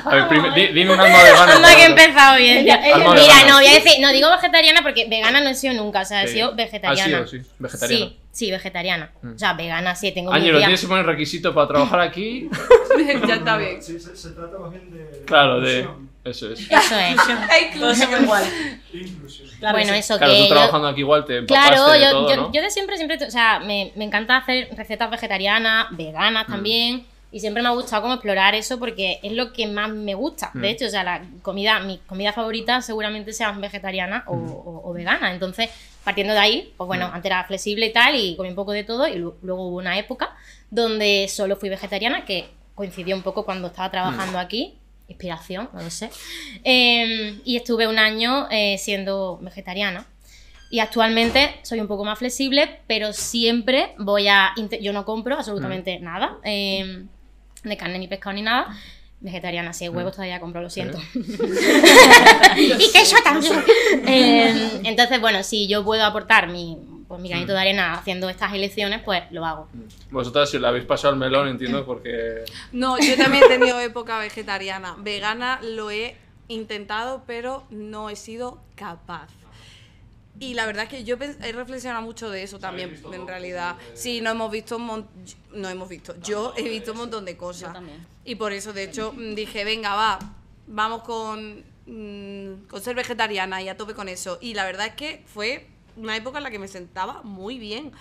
A 0.05 0.15
ver, 0.15 0.53
di- 0.53 0.67
dime 0.73 0.93
un 0.93 0.99
alma 0.99 1.23
vegana. 1.23 1.55
Anda 1.55 1.75
que 1.75 1.81
he 1.83 1.85
empezado 1.85 2.37
bien. 2.37 2.57
Ella- 2.59 2.81
ella- 2.83 2.95
Alma 2.95 3.13
Mira, 3.13 3.25
vegana. 3.27 3.47
no 3.49 3.55
voy 3.57 3.67
a 3.67 3.73
decir, 3.73 3.91
no 4.01 4.11
digo 4.11 4.29
vegetariana 4.31 4.81
porque 4.81 5.07
vegana 5.07 5.41
no 5.41 5.49
he 5.49 5.55
sido 5.55 5.73
nunca, 5.75 6.01
o 6.01 6.05
sea, 6.05 6.23
he 6.23 6.27
Sí. 6.27 6.33
sido 6.35 6.55
vegetariana. 6.55 7.19
Ha 7.19 7.27
sido, 7.27 7.43
sí, 7.43 7.49
vegetariana. 7.59 8.05
Sí, 8.09 8.17
sí, 8.31 8.51
vegetariana. 8.51 9.11
Mm. 9.21 9.33
O 9.35 9.37
sea, 9.39 9.53
vegana 9.53 9.95
sí, 9.95 10.11
tengo 10.11 10.31
Ángelo, 10.31 10.57
días. 10.57 10.67
tienes 10.67 10.81
que 10.81 10.87
poner 10.87 11.05
requisito 11.05 11.53
para 11.53 11.67
trabajar 11.67 11.99
aquí. 12.01 12.49
ya 13.27 13.35
está 13.35 13.57
bien. 13.57 13.81
Sí, 13.83 13.99
se, 13.99 14.15
se 14.15 14.31
trata 14.31 14.57
más 14.57 14.71
bien 14.71 14.89
de. 14.91 15.23
Claro, 15.25 15.59
de. 15.61 15.87
Eso 16.29 16.51
es. 16.51 16.59
Eso 16.59 16.95
es. 16.99 17.79
Todos 17.79 17.97
somos 17.97 18.21
iguales. 18.21 18.51
Claro 19.59 19.77
bueno, 19.77 19.93
eso 19.93 20.17
Claro, 20.17 20.33
que 20.33 20.37
tú 20.39 20.43
yo- 20.45 20.49
trabajando 20.49 20.87
aquí 20.87 20.99
igual 21.01 21.25
te 21.25 21.45
Claro, 21.45 21.91
de 21.91 21.99
yo, 22.01 22.11
todo, 22.11 22.29
yo, 22.29 22.35
¿no? 22.37 22.51
yo 22.53 22.61
de 22.61 22.69
siempre, 22.71 22.95
siempre, 22.97 23.17
o 23.25 23.31
sea, 23.31 23.59
me, 23.59 23.91
me 23.95 24.05
encanta 24.05 24.37
hacer 24.37 24.69
recetas 24.75 25.11
vegetarianas, 25.11 25.87
veganas 25.91 26.47
Mm. 26.47 26.51
también, 26.51 27.05
y 27.31 27.39
siempre 27.41 27.61
me 27.61 27.67
ha 27.69 27.73
gustado 27.73 28.01
como 28.03 28.13
explorar 28.15 28.55
eso 28.55 28.79
porque 28.79 29.19
es 29.21 29.33
lo 29.33 29.51
que 29.53 29.67
más 29.67 29.89
me 29.89 30.13
gusta. 30.15 30.49
Mm. 30.53 30.61
De 30.61 30.69
hecho, 30.71 30.85
o 30.85 30.89
sea, 30.89 31.03
la 31.03 31.21
comida, 31.41 31.79
mi 31.81 31.97
comida 32.07 32.31
favorita 32.33 32.81
seguramente 32.81 33.33
sean 33.33 33.59
vegetariana 33.61 34.23
o, 34.27 34.35
Mm. 34.35 34.49
o- 34.51 34.81
o 34.85 34.93
vegana. 34.93 35.31
Entonces, 35.33 35.69
partiendo 36.03 36.33
de 36.33 36.39
ahí, 36.39 36.73
pues 36.77 36.87
bueno, 36.87 37.09
antes 37.13 37.25
era 37.29 37.43
flexible 37.43 37.85
y 37.87 37.93
tal, 37.93 38.15
y 38.15 38.35
comí 38.37 38.49
un 38.49 38.55
poco 38.55 38.71
de 38.71 38.83
todo, 38.85 39.07
y 39.07 39.15
lu- 39.15 39.35
luego 39.43 39.67
hubo 39.67 39.77
una 39.77 39.97
época 39.99 40.35
donde 40.71 41.27
solo 41.29 41.55
fui 41.57 41.67
vegetariana, 41.69 42.23
que 42.25 42.47
coincidió 42.75 43.15
un 43.15 43.21
poco 43.23 43.43
cuando 43.43 43.67
estaba 43.67 43.91
trabajando 43.91 44.37
Mm. 44.37 44.41
aquí. 44.41 44.73
Inspiración, 45.09 45.69
no 45.73 45.81
lo 45.81 45.89
sé. 45.89 46.09
Eh, 46.63 47.39
y 47.43 47.57
estuve 47.57 47.87
un 47.87 47.99
año 47.99 48.47
eh, 48.49 48.77
siendo 48.77 49.37
vegetariana. 49.41 50.05
Y 50.71 50.79
actualmente 50.79 51.59
soy 51.63 51.79
un 51.79 51.87
poco 51.87 52.05
más 52.05 52.19
flexible, 52.19 52.79
pero 52.87 53.11
siempre 53.11 53.95
voy 53.97 54.27
a... 54.27 54.53
Yo 54.81 54.93
no 54.93 55.03
compro 55.03 55.35
absolutamente 55.35 55.99
nada 55.99 56.37
eh, 56.43 57.05
de 57.63 57.77
carne 57.77 57.97
ni 57.97 58.07
pescado 58.07 58.35
ni 58.35 58.43
nada. 58.43 58.67
Vegetariana, 59.21 59.73
sí, 59.73 59.89
huevos 59.89 60.13
todavía 60.13 60.39
compro, 60.39 60.61
lo 60.61 60.69
siento. 60.69 60.97
y 62.57 62.91
queso 62.93 63.17
también. 63.23 63.53
Eh, 64.07 64.81
entonces, 64.83 65.19
bueno, 65.19 65.43
si 65.43 65.67
yo 65.67 65.83
puedo 65.83 66.05
aportar 66.05 66.47
mi, 66.47 66.77
pues, 67.09 67.19
mi 67.19 67.27
granito 67.27 67.51
de 67.51 67.59
arena 67.59 67.93
haciendo 67.95 68.29
estas 68.29 68.53
elecciones, 68.53 69.01
pues 69.03 69.23
lo 69.31 69.45
hago. 69.45 69.67
Vosotras, 70.11 70.49
si 70.49 70.59
le 70.59 70.67
habéis 70.67 70.85
pasado 70.85 71.13
el 71.13 71.19
melón, 71.19 71.49
entiendo, 71.49 71.85
porque. 71.85 72.45
No, 72.71 72.97
yo 72.99 73.17
también 73.17 73.43
he 73.43 73.47
tenido 73.49 73.77
época 73.81 74.17
vegetariana. 74.19 74.95
Vegana 74.99 75.59
lo 75.61 75.91
he 75.91 76.15
intentado, 76.47 77.23
pero 77.27 77.65
no 77.69 78.09
he 78.09 78.15
sido 78.15 78.61
capaz. 78.75 79.27
Y 80.39 80.53
la 80.53 80.65
verdad 80.65 80.83
es 80.83 80.89
que 80.89 81.03
yo 81.03 81.17
he 81.19 81.51
reflexionado 81.51 82.01
mucho 82.01 82.29
de 82.29 82.43
eso 82.43 82.59
también, 82.59 82.97
en 83.11 83.27
realidad. 83.27 83.75
Sí, 83.93 84.21
no 84.21 84.29
hemos 84.29 84.49
visto 84.51 84.77
un 84.77 84.85
mon- 84.85 85.07
no 85.51 85.67
hemos 85.67 85.89
visto. 85.89 86.15
Yo 86.21 86.53
he 86.55 86.63
visto 86.69 86.93
un 86.93 86.99
montón 86.99 87.25
de 87.25 87.35
cosas. 87.35 87.69
Yo 87.69 87.73
también. 87.73 88.05
Y 88.23 88.35
por 88.35 88.53
eso, 88.53 88.71
de 88.71 88.83
hecho, 88.83 89.11
mm, 89.17 89.33
dije, 89.35 89.65
venga, 89.65 89.95
va, 89.95 90.17
vamos 90.67 91.01
con, 91.03 91.65
mm, 91.87 92.67
con 92.69 92.81
ser 92.81 92.95
vegetariana 92.95 93.61
y 93.61 93.67
a 93.67 93.75
tope 93.75 93.93
con 93.93 94.07
eso. 94.07 94.37
Y 94.39 94.53
la 94.53 94.63
verdad 94.65 94.87
es 94.87 94.93
que 94.93 95.23
fue 95.25 95.67
una 95.99 96.15
época 96.15 96.37
en 96.39 96.43
la 96.43 96.51
que 96.51 96.59
me 96.59 96.67
sentaba 96.67 97.21
muy 97.23 97.59
bien. 97.59 97.91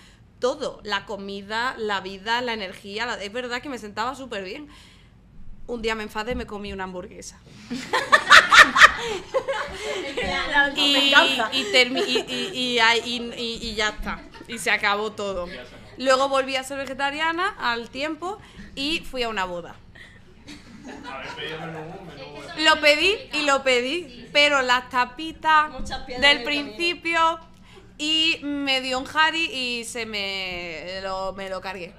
Todo, 0.40 0.80
la 0.84 1.04
comida, 1.04 1.74
la 1.78 2.00
vida, 2.00 2.40
la 2.42 2.52
energía, 2.52 3.06
la- 3.06 3.22
es 3.22 3.32
verdad 3.32 3.60
que 3.60 3.68
me 3.68 3.78
sentaba 3.78 4.14
súper 4.14 4.44
bien. 4.44 4.68
Un 5.66 5.82
día 5.82 5.94
me 5.94 6.04
enfadé 6.04 6.32
y 6.32 6.36
me 6.36 6.46
comí 6.46 6.72
una 6.72 6.84
hamburguesa. 6.84 7.38
y, 10.76 11.12
y, 11.52 11.64
termi- 11.72 12.04
y, 12.06 12.18
y- 12.32 12.50
y 12.74 12.78
ahí- 12.78 13.02
y- 13.04 13.40
y- 13.40 13.68
y 13.70 13.74
ya 13.74 13.90
está. 13.90 14.22
Y 14.46 14.58
se 14.58 14.70
acabó 14.70 15.12
todo. 15.12 15.48
Luego 15.98 16.28
volví 16.28 16.56
a 16.56 16.62
ser 16.62 16.78
vegetariana 16.78 17.54
al 17.58 17.90
tiempo 17.90 18.38
y 18.74 19.00
fui 19.00 19.22
a 19.24 19.28
una 19.28 19.44
boda. 19.44 19.74
Lo 22.58 22.80
pedí 22.80 23.16
y 23.34 23.42
lo 23.44 23.62
pedí, 23.62 24.26
pero 24.32 24.62
las 24.62 24.88
tapitas 24.88 25.70
del 26.20 26.44
principio 26.44 27.40
y 27.98 28.38
me 28.42 28.80
dio 28.80 28.98
un 28.98 29.06
Harry 29.12 29.44
y 29.52 29.84
se 29.84 30.06
me 30.06 31.00
lo, 31.02 31.32
me 31.32 31.48
lo 31.50 31.60
cargué. 31.60 31.92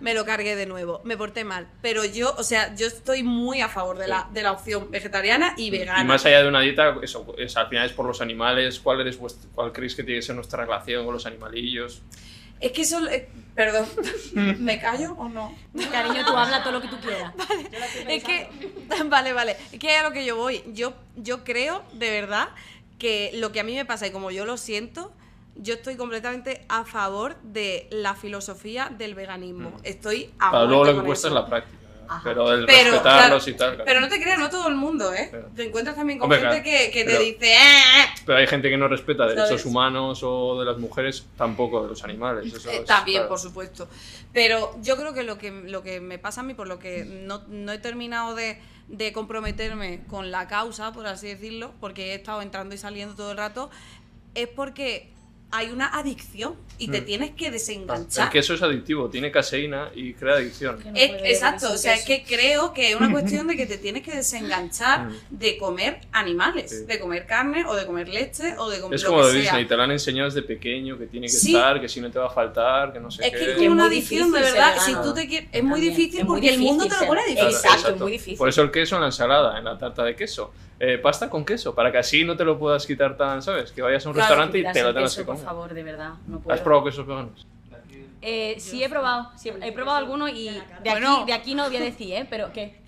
Me 0.00 0.14
lo 0.14 0.24
cargué 0.24 0.56
de 0.56 0.64
nuevo. 0.66 1.00
Me 1.04 1.16
porté 1.16 1.44
mal. 1.44 1.68
Pero 1.82 2.04
yo, 2.04 2.34
o 2.38 2.42
sea, 2.42 2.74
yo 2.74 2.86
estoy 2.86 3.22
muy 3.22 3.60
a 3.60 3.68
favor 3.68 3.98
de 3.98 4.08
la, 4.08 4.28
de 4.32 4.42
la 4.42 4.52
opción 4.52 4.90
vegetariana 4.90 5.54
y 5.56 5.70
vegana. 5.70 6.00
Y 6.02 6.04
más 6.06 6.24
allá 6.24 6.42
de 6.42 6.48
una 6.48 6.60
dieta, 6.60 6.96
eso, 7.02 7.34
es, 7.38 7.56
al 7.56 7.68
final 7.68 7.86
es 7.86 7.92
por 7.92 8.06
los 8.06 8.20
animales. 8.22 8.80
¿Cuál, 8.80 9.02
eres 9.02 9.20
vuest- 9.20 9.46
¿Cuál 9.54 9.72
creéis 9.72 9.94
que 9.94 10.02
tiene 10.02 10.20
que 10.20 10.26
ser 10.26 10.34
nuestra 10.34 10.64
relación 10.64 11.04
con 11.04 11.12
los 11.14 11.26
animalillos? 11.26 12.00
Es 12.60 12.72
que 12.72 12.82
eso. 12.82 13.06
eh, 13.08 13.28
perdón. 13.54 13.86
¿Me 14.60 14.80
callo 14.80 15.12
o 15.18 15.28
no? 15.28 15.54
Cariño, 15.92 16.24
tú 16.24 16.34
habla 16.36 16.62
todo 16.62 16.72
lo 16.72 16.80
que 16.80 16.88
tú 16.88 16.96
quieras. 17.00 17.34
Es 18.08 18.24
que, 18.24 18.48
vale, 19.06 19.32
vale, 19.34 19.56
es 19.72 19.78
que 19.78 19.94
es 19.94 20.00
a 20.00 20.04
lo 20.04 20.12
que 20.12 20.24
yo 20.24 20.36
voy. 20.36 20.62
Yo, 20.72 20.94
yo 21.16 21.44
creo, 21.44 21.84
de 21.92 22.10
verdad, 22.10 22.48
que 22.98 23.30
lo 23.34 23.52
que 23.52 23.60
a 23.60 23.64
mí 23.64 23.74
me 23.74 23.84
pasa 23.84 24.06
y 24.06 24.10
como 24.10 24.30
yo 24.30 24.44
lo 24.46 24.56
siento, 24.56 25.12
yo 25.56 25.74
estoy 25.74 25.96
completamente 25.96 26.64
a 26.68 26.84
favor 26.84 27.36
de 27.42 27.86
la 27.90 28.14
filosofía 28.14 28.90
del 28.96 29.14
veganismo. 29.14 29.76
Estoy 29.82 30.30
a 30.38 30.50
Para 30.50 30.64
luego 30.64 30.84
lo 30.84 31.00
que 31.00 31.06
cuesta 31.06 31.28
eso. 31.28 31.36
es 31.36 31.42
la 31.42 31.48
práctica. 31.48 31.78
Pero 32.22 32.52
el 32.52 32.66
Pero, 32.66 32.90
respetarlos 32.90 33.44
claro, 33.44 33.50
y 33.50 33.54
tal. 33.54 33.68
claro. 33.70 33.84
Pero 33.86 34.00
no 34.00 34.08
te 34.10 34.20
creas, 34.20 34.38
no 34.38 34.50
todo 34.50 34.68
el 34.68 34.74
mundo, 34.74 35.14
¿eh? 35.14 35.32
Te 35.56 35.64
encuentras 35.64 35.96
también 35.96 36.18
con 36.18 36.30
Hombre, 36.30 36.38
gente 36.50 36.62
que, 36.62 36.90
que 36.90 37.02
te 37.04 37.18
dice, 37.18 37.54
"Eh, 37.54 38.04
Pero 38.26 38.36
hay 38.38 38.46
gente 38.46 38.68
que 38.68 38.76
no 38.76 38.88
respeta 38.88 39.24
derechos 39.26 39.48
¿Sabes? 39.48 39.64
humanos 39.64 40.20
o 40.22 40.58
de 40.60 40.66
las 40.66 40.76
mujeres, 40.76 41.24
tampoco 41.38 41.82
de 41.82 41.88
los 41.88 42.04
animales. 42.04 42.52
Eso 42.52 42.68
Eh, 42.70 42.76
es- 42.80 42.84
también, 42.84 43.20
claro. 43.20 43.30
por 43.30 43.38
supuesto. 43.38 43.88
Pero 44.34 44.76
yo 44.82 44.96
creo 44.98 45.14
que 45.14 45.22
lo 45.22 45.38
que, 45.38 45.50
lo 45.50 45.82
que 45.82 46.00
me 46.00 46.18
pasa 46.18 46.42
a 46.42 46.44
mí, 46.44 46.52
por 46.52 46.68
lo 46.68 46.78
que 46.78 47.06
no, 47.06 47.42
no 47.48 47.72
he 47.72 47.78
terminado 47.78 48.34
de, 48.34 48.60
de 48.88 49.12
comprometerme 49.14 50.02
con 50.06 50.30
la 50.30 50.46
causa, 50.46 50.92
por 50.92 51.06
así 51.06 51.28
decirlo, 51.28 51.72
porque 51.80 52.12
he 52.12 52.14
estado 52.16 52.42
entrando 52.42 52.74
y 52.74 52.78
saliendo 52.78 53.14
todo 53.14 53.30
el 53.30 53.38
rato, 53.38 53.70
es 54.34 54.46
porque 54.48 55.08
hay 55.56 55.70
una 55.70 55.86
adicción 55.86 56.54
y 56.78 56.88
te 56.88 57.00
Mm. 57.00 57.04
tienes 57.04 57.30
que 57.30 57.46
El 57.46 57.52
desenganchar. 57.52 58.28
queso 58.30 58.54
es 58.54 58.62
adictivo, 58.62 59.08
tiene 59.08 59.30
caseína 59.30 59.90
y 59.94 60.14
crea 60.14 60.34
adicción. 60.34 60.80
no 60.84 60.90
Es- 60.96 61.12
exacto, 61.24 61.72
o 61.72 61.76
sea, 61.76 61.94
es 61.94 62.04
que 62.04 62.24
creo 62.24 62.72
que 62.74 62.90
es 62.90 62.96
una 62.96 63.10
cuestión 63.12 63.46
de 63.46 63.56
que 63.56 63.64
te 63.66 63.78
tienes 63.78 64.02
que 64.02 64.10
desenganchar 64.10 65.06
Mm. 65.08 65.14
de 65.30 65.56
comer 65.58 66.00
animales, 66.10 66.70
Sí. 66.80 66.84
de 66.86 66.98
comer 66.98 67.26
carne 67.26 67.64
o 67.66 67.76
de 67.76 67.86
comer 67.86 68.08
leche 68.08 68.56
o 68.58 68.68
de 68.68 68.80
comer 68.80 68.96
Es 68.96 69.02
lo 69.04 69.10
como 69.10 69.20
que 69.22 69.26
de 69.28 69.32
sea. 69.34 69.40
Disney, 69.42 69.66
te 69.66 69.76
lo 69.76 69.82
han 69.84 69.92
enseñado 69.92 70.28
desde 70.28 70.42
pequeño, 70.42 70.98
que 70.98 71.06
tiene 71.06 71.26
que 71.28 71.32
Sí. 71.32 71.54
estar, 71.54 71.80
que 71.80 71.88
si 71.88 72.00
no 72.00 72.10
te 72.10 72.18
va 72.18 72.26
a 72.26 72.30
faltar, 72.30 72.92
que 72.92 72.98
no 72.98 73.10
sé 73.10 73.24
Es 73.24 73.30
qué. 73.30 73.36
que 73.38 73.42
es 73.44 73.48
es 73.50 73.56
como 73.58 73.70
una 73.70 73.86
adicción, 73.86 74.32
de 74.32 74.40
verdad. 74.40 74.74
Si 74.84 74.92
tú 74.94 75.14
te 75.14 75.28
quieres, 75.28 75.48
es 75.52 75.62
muy 75.62 75.80
difícil 75.80 76.20
es 76.20 76.24
muy 76.26 76.34
porque 76.40 76.48
el 76.54 76.58
mundo 76.60 76.86
te 76.88 76.96
lo 77.00 77.06
pone 77.06 77.22
difícil. 77.26 77.48
Exacto, 77.50 77.88
es 77.94 78.00
muy 78.00 78.12
difícil. 78.12 78.38
Por 78.38 78.48
eso 78.48 78.62
el 78.62 78.70
queso 78.72 78.96
en 78.96 79.02
la 79.02 79.06
ensalada, 79.08 79.56
en 79.58 79.64
la 79.64 79.78
tarta 79.78 80.02
de 80.02 80.16
queso. 80.16 80.52
Eh, 80.80 80.98
pasta 80.98 81.30
con 81.30 81.44
queso, 81.44 81.74
para 81.74 81.92
que 81.92 81.98
así 81.98 82.24
no 82.24 82.36
te 82.36 82.44
lo 82.44 82.58
puedas 82.58 82.86
quitar 82.86 83.16
tan, 83.16 83.42
¿sabes? 83.42 83.70
Que 83.72 83.80
vayas 83.82 84.04
a 84.04 84.08
un 84.08 84.14
Claro, 84.14 84.28
restaurante 84.28 84.58
y 84.58 84.72
te 84.72 84.82
lo 84.82 84.92
tengas 84.92 85.12
queso, 85.12 85.20
que 85.22 85.26
por 85.26 85.34
comer. 85.36 85.46
favor, 85.48 85.74
de 85.74 85.82
verdad. 85.82 86.14
No 86.26 86.36
¿Has 86.38 86.42
puedo. 86.42 86.62
probado 86.64 86.84
quesos 86.86 87.06
veganos? 87.06 87.46
Eh, 88.20 88.56
sí, 88.58 88.82
he 88.82 88.88
probado. 88.88 89.30
sí, 89.36 89.50
he 89.62 89.72
probado 89.72 89.98
algunos 89.98 90.30
y 90.30 90.44
de 90.50 90.58
aquí, 90.60 90.90
Bueno. 90.90 91.24
de 91.26 91.32
aquí 91.32 91.54
no 91.54 91.64
voy 91.66 91.76
a 91.76 91.80
decir, 91.80 92.14
¿eh? 92.14 92.26
Pero 92.28 92.52
¿qué? 92.52 92.80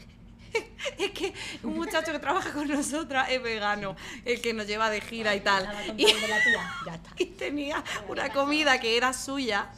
Es 0.99 1.11
que 1.11 1.33
un 1.63 1.75
muchacho 1.77 2.11
que 2.13 2.19
trabaja 2.19 2.53
con 2.53 2.67
nosotras 2.69 3.29
es 3.31 3.43
vegano, 3.43 3.95
el 4.25 4.41
que 4.41 4.53
nos 4.55 4.67
lleva 4.67 4.89
de 4.91 5.01
gira 5.03 5.35
y 5.35 5.41
tal. 5.41 5.69
Y, 5.99 6.07
y 7.19 7.27
tenía 7.27 7.85
una 8.09 8.31
comida 8.31 8.81
que 8.81 8.97
era 8.97 9.13
suya, 9.13 9.71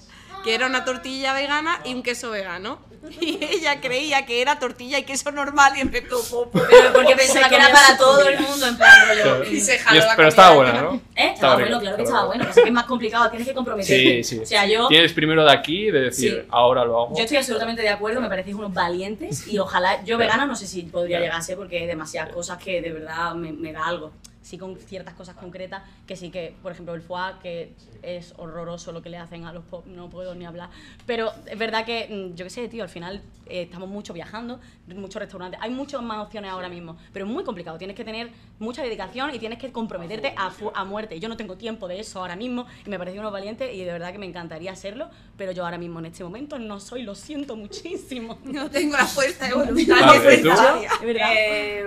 que 0.44 0.54
era 0.54 0.66
una 0.66 0.84
tortilla 0.84 1.34
vegana 1.34 1.80
y 1.84 1.92
un 1.94 2.02
queso 2.02 2.30
vegano. 2.30 2.78
Y 3.20 3.38
ella 3.42 3.80
creía 3.80 4.24
que 4.26 4.40
era 4.42 4.58
tortilla 4.58 4.98
y 4.98 5.02
queso 5.04 5.30
normal 5.30 5.72
y 5.76 5.80
empezó 5.80 6.22
popo. 6.30 6.60
Pero 6.68 6.92
porque 6.92 7.14
pensaba 7.16 7.48
que 7.48 7.56
era 7.56 7.70
para 7.72 7.96
todo 7.96 8.28
el 8.28 8.38
mundo, 8.40 8.66
en 8.66 8.76
plan 8.76 9.08
rollo. 9.08 9.22
Claro. 9.22 9.44
Y 9.44 9.60
se 9.60 9.76
Y 9.76 9.78
jaló 9.78 9.98
es- 10.00 10.04
la 10.06 10.16
pero 10.16 10.28
estaba 10.28 10.54
buena. 10.54 10.72
¿no? 10.82 10.94
¿Eh? 10.94 11.00
Estaba 11.16 11.32
Estaba 11.34 11.54
bueno, 11.56 11.80
claro 11.80 11.96
que 11.96 12.02
estaba 12.02 12.26
bueno. 12.26 12.46
Que 12.54 12.60
es 12.60 12.72
más 12.72 12.84
complicado, 12.84 13.30
tienes 13.30 13.48
que 13.48 13.54
comprometerte. 13.54 14.22
Sí, 14.22 14.36
sí. 14.36 14.42
O 14.42 14.46
sea, 14.46 14.66
yo, 14.66 14.88
Tienes 14.88 15.12
primero 15.12 15.44
de 15.44 15.52
aquí 15.52 15.90
de 15.90 16.00
decir, 16.00 16.42
Sí. 16.42 16.48
ahora 16.50 16.84
lo 16.84 17.00
hago. 17.02 17.16
yo 17.16 17.22
estoy 17.22 17.36
absolutamente 17.38 17.82
de 17.82 17.88
acuerdo, 17.88 18.20
me 18.20 18.28
parecéis 18.28 18.56
unos 18.56 18.72
valientes 18.74 19.46
y 19.48 19.58
ojalá, 19.58 20.02
yo 20.04 20.18
vegana 20.18 20.46
no 20.46 20.54
sé 20.56 20.66
si 20.66 20.82
podría 20.82 21.18
llegar 21.20 21.36
a 21.38 21.42
ser 21.42 21.56
porque 21.56 21.78
hay 21.78 21.86
demasiadas 21.86 22.32
cosas 22.32 22.58
que 22.58 22.80
de 22.80 22.92
verdad 22.92 23.34
me, 23.34 23.52
me 23.52 23.72
da 23.72 23.86
algo. 23.86 24.12
Sí, 24.48 24.56
con 24.56 24.78
ciertas 24.78 25.12
cosas 25.12 25.36
concretas, 25.36 25.82
que 26.06 26.16
sí 26.16 26.30
que, 26.30 26.54
por 26.62 26.72
ejemplo, 26.72 26.94
el 26.94 27.02
foie, 27.02 27.34
que 27.42 27.74
es 28.00 28.32
horroroso 28.38 28.92
lo 28.92 29.02
que 29.02 29.10
le 29.10 29.18
hacen 29.18 29.44
a 29.44 29.52
los 29.52 29.62
pop, 29.62 29.84
no 29.84 30.08
puedo 30.08 30.34
ni 30.34 30.46
hablar. 30.46 30.70
Pero 31.04 31.30
es 31.44 31.58
verdad 31.58 31.84
que, 31.84 32.08
mm, 32.08 32.34
yo 32.34 32.46
qué 32.46 32.50
sé, 32.50 32.66
tío, 32.66 32.82
al 32.82 32.88
final 32.88 33.20
eh, 33.44 33.64
estamos 33.64 33.90
mucho 33.90 34.14
viajando, 34.14 34.58
muchos 34.86 35.20
restaurantes, 35.20 35.60
hay 35.62 35.68
muchas 35.68 36.00
más 36.00 36.24
opciones 36.24 36.50
ahora 36.50 36.70
mismo, 36.70 36.96
pero 37.12 37.26
es 37.26 37.30
muy 37.30 37.44
complicado, 37.44 37.76
tienes 37.76 37.94
que 37.94 38.04
tener 38.06 38.30
mucha 38.58 38.82
dedicación 38.82 39.34
y 39.34 39.38
tienes 39.38 39.58
que 39.58 39.70
comprometerte 39.70 40.32
a, 40.34 40.50
a 40.74 40.84
muerte. 40.86 41.20
Yo 41.20 41.28
no 41.28 41.36
tengo 41.36 41.58
tiempo 41.58 41.86
de 41.86 42.00
eso 42.00 42.20
ahora 42.20 42.34
mismo 42.34 42.64
y 42.86 42.88
me 42.88 42.98
parece 42.98 43.20
unos 43.20 43.32
valientes 43.32 43.74
y 43.74 43.84
de 43.84 43.92
verdad 43.92 44.12
que 44.12 44.18
me 44.18 44.24
encantaría 44.24 44.72
hacerlo, 44.72 45.10
pero 45.36 45.52
yo 45.52 45.62
ahora 45.62 45.76
mismo 45.76 45.98
en 45.98 46.06
este 46.06 46.24
momento 46.24 46.58
no 46.58 46.80
soy, 46.80 47.02
lo 47.02 47.14
siento 47.14 47.54
muchísimo. 47.54 48.38
No 48.48 48.70
tengo 48.70 48.96
la 48.96 49.04
fuerza 49.04 49.46
de 49.46 49.52
voluntad 49.52 49.76
¿y 49.76 50.42
tú? 50.42 50.48
necesaria. 50.48 50.90
Es 50.90 51.06
verdad. 51.06 51.32
Eh, 51.36 51.84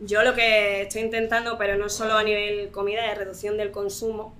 yo 0.00 0.22
lo 0.22 0.34
que 0.34 0.82
estoy 0.82 1.02
intentando, 1.02 1.56
pero 1.58 1.76
no 1.76 1.88
solo 1.88 2.14
a 2.14 2.22
nivel 2.22 2.70
comida, 2.70 3.10
es 3.10 3.18
reducción 3.18 3.56
del 3.56 3.70
consumo. 3.70 4.34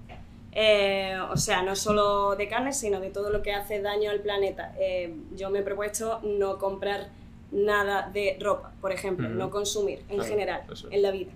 Eh, 0.53 1.15
o 1.31 1.37
sea, 1.37 1.63
no 1.63 1.77
solo 1.77 2.35
de 2.35 2.49
carne, 2.49 2.73
sino 2.73 2.99
de 3.01 3.11
todo 3.11 3.29
lo 3.31 3.43
que 3.43 3.53
hace 3.53 3.83
daño 3.83 4.11
al 4.11 4.21
planeta. 4.21 4.75
Eh, 4.79 5.15
yo 5.37 5.51
me 5.51 5.59
he 5.59 5.63
propuesto 5.63 6.21
no 6.23 6.57
comprar 6.59 7.09
nada 7.53 8.11
de 8.13 8.37
ropa, 8.41 8.73
por 8.81 8.91
ejemplo, 8.93 9.29
no 9.29 9.51
consumir 9.51 9.99
en 10.09 10.17
Claro, 10.17 10.25
general, 10.25 10.63
eso 10.73 10.89
en 10.91 11.03
la 11.03 11.11
vida. 11.11 11.31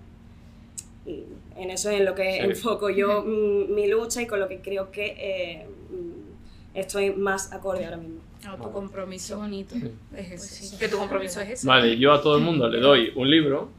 Y 1.05 1.23
en 1.55 1.71
eso 1.71 1.89
es 1.89 1.99
en 1.99 2.05
lo 2.05 2.15
que 2.15 2.31
Sí. 2.33 2.39
enfoco 2.39 2.89
yo 2.89 3.23
mm, 3.23 3.73
mi 3.73 3.87
lucha 3.87 4.21
y 4.21 4.27
con 4.27 4.39
lo 4.39 4.47
que 4.47 4.59
creo 4.59 4.91
que 4.91 5.15
eh, 5.17 5.67
estoy 6.73 7.11
más 7.11 7.51
acorde 7.53 7.85
ahora 7.85 7.97
mismo. 7.97 8.21
No, 8.43 8.55
tu 8.55 8.61
Vale. 8.63 8.73
compromiso 8.73 9.37
bonito. 9.37 9.75
es 10.15 10.31
ese. 10.31 10.77
Que 10.77 10.87
tu 10.87 10.97
compromiso 10.97 11.41
es 11.41 11.49
ese. 11.51 11.67
Vale, 11.67 11.97
yo 11.97 12.11
a 12.11 12.21
todo 12.21 12.37
el 12.37 12.43
mundo 12.43 12.67
le 12.67 12.79
doy 12.79 13.11
un 13.15 13.29
libro. 13.29 13.69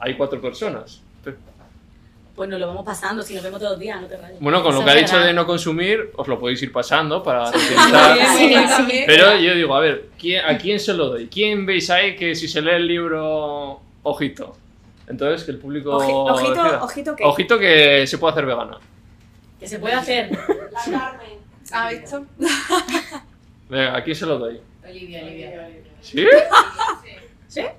Hay 0.00 0.14
cuatro 0.16 0.40
personas. 0.40 1.00
Pues 2.34 2.48
nos 2.48 2.58
lo 2.58 2.68
vamos 2.68 2.86
pasando, 2.86 3.22
si 3.22 3.34
nos 3.34 3.42
vemos 3.42 3.58
todos 3.58 3.72
los 3.72 3.80
días, 3.80 4.00
no 4.00 4.06
te 4.06 4.16
rayes. 4.16 4.40
Bueno, 4.40 4.62
con 4.62 4.72
lo 4.72 4.78
Eso 4.80 4.84
que 4.86 4.90
ha 4.92 4.94
dicho 4.94 5.18
de 5.18 5.32
no 5.34 5.44
consumir, 5.46 6.10
os 6.16 6.26
lo 6.26 6.38
podéis 6.38 6.62
ir 6.62 6.72
pasando 6.72 7.22
para 7.22 7.48
utilizar. 7.50 8.16
Sí, 8.38 8.54
sí. 8.88 9.02
Pero 9.06 9.36
yo 9.36 9.54
digo, 9.54 9.74
a 9.76 9.80
ver, 9.80 10.06
¿quién- 10.18 10.42
¿a 10.46 10.56
quién 10.56 10.80
se 10.80 10.94
lo 10.94 11.08
doy? 11.08 11.26
¿Quién 11.26 11.66
veis 11.66 11.90
ahí 11.90 12.16
que 12.16 12.34
si 12.34 12.48
se 12.48 12.62
lee 12.62 12.70
el 12.76 12.86
libro, 12.86 13.80
ojito? 14.04 14.56
Entonces, 15.06 15.44
que 15.44 15.50
el 15.50 15.58
público. 15.58 15.90
Oji- 16.00 16.30
ojito, 16.32 16.84
ojito 16.84 17.16
que 17.16 17.24
Ojito 17.24 17.58
que 17.58 18.06
se 18.06 18.16
puede 18.16 18.32
hacer 18.32 18.46
vegana. 18.46 18.78
Que 19.58 19.66
se 19.68 19.78
puede 19.78 19.94
hacer. 19.94 20.30
¿Has 21.72 21.90
visto? 21.90 22.24
Venga, 23.68 23.96
¿a 23.96 24.02
quién 24.02 24.16
se 24.16 24.24
lo 24.26 24.38
doy? 24.38 24.60
Olivia, 24.88 25.22
Olivia. 25.22 25.68
¿Sí? 26.00 26.24
¿Sí? 27.48 27.60
Hala, 27.60 27.74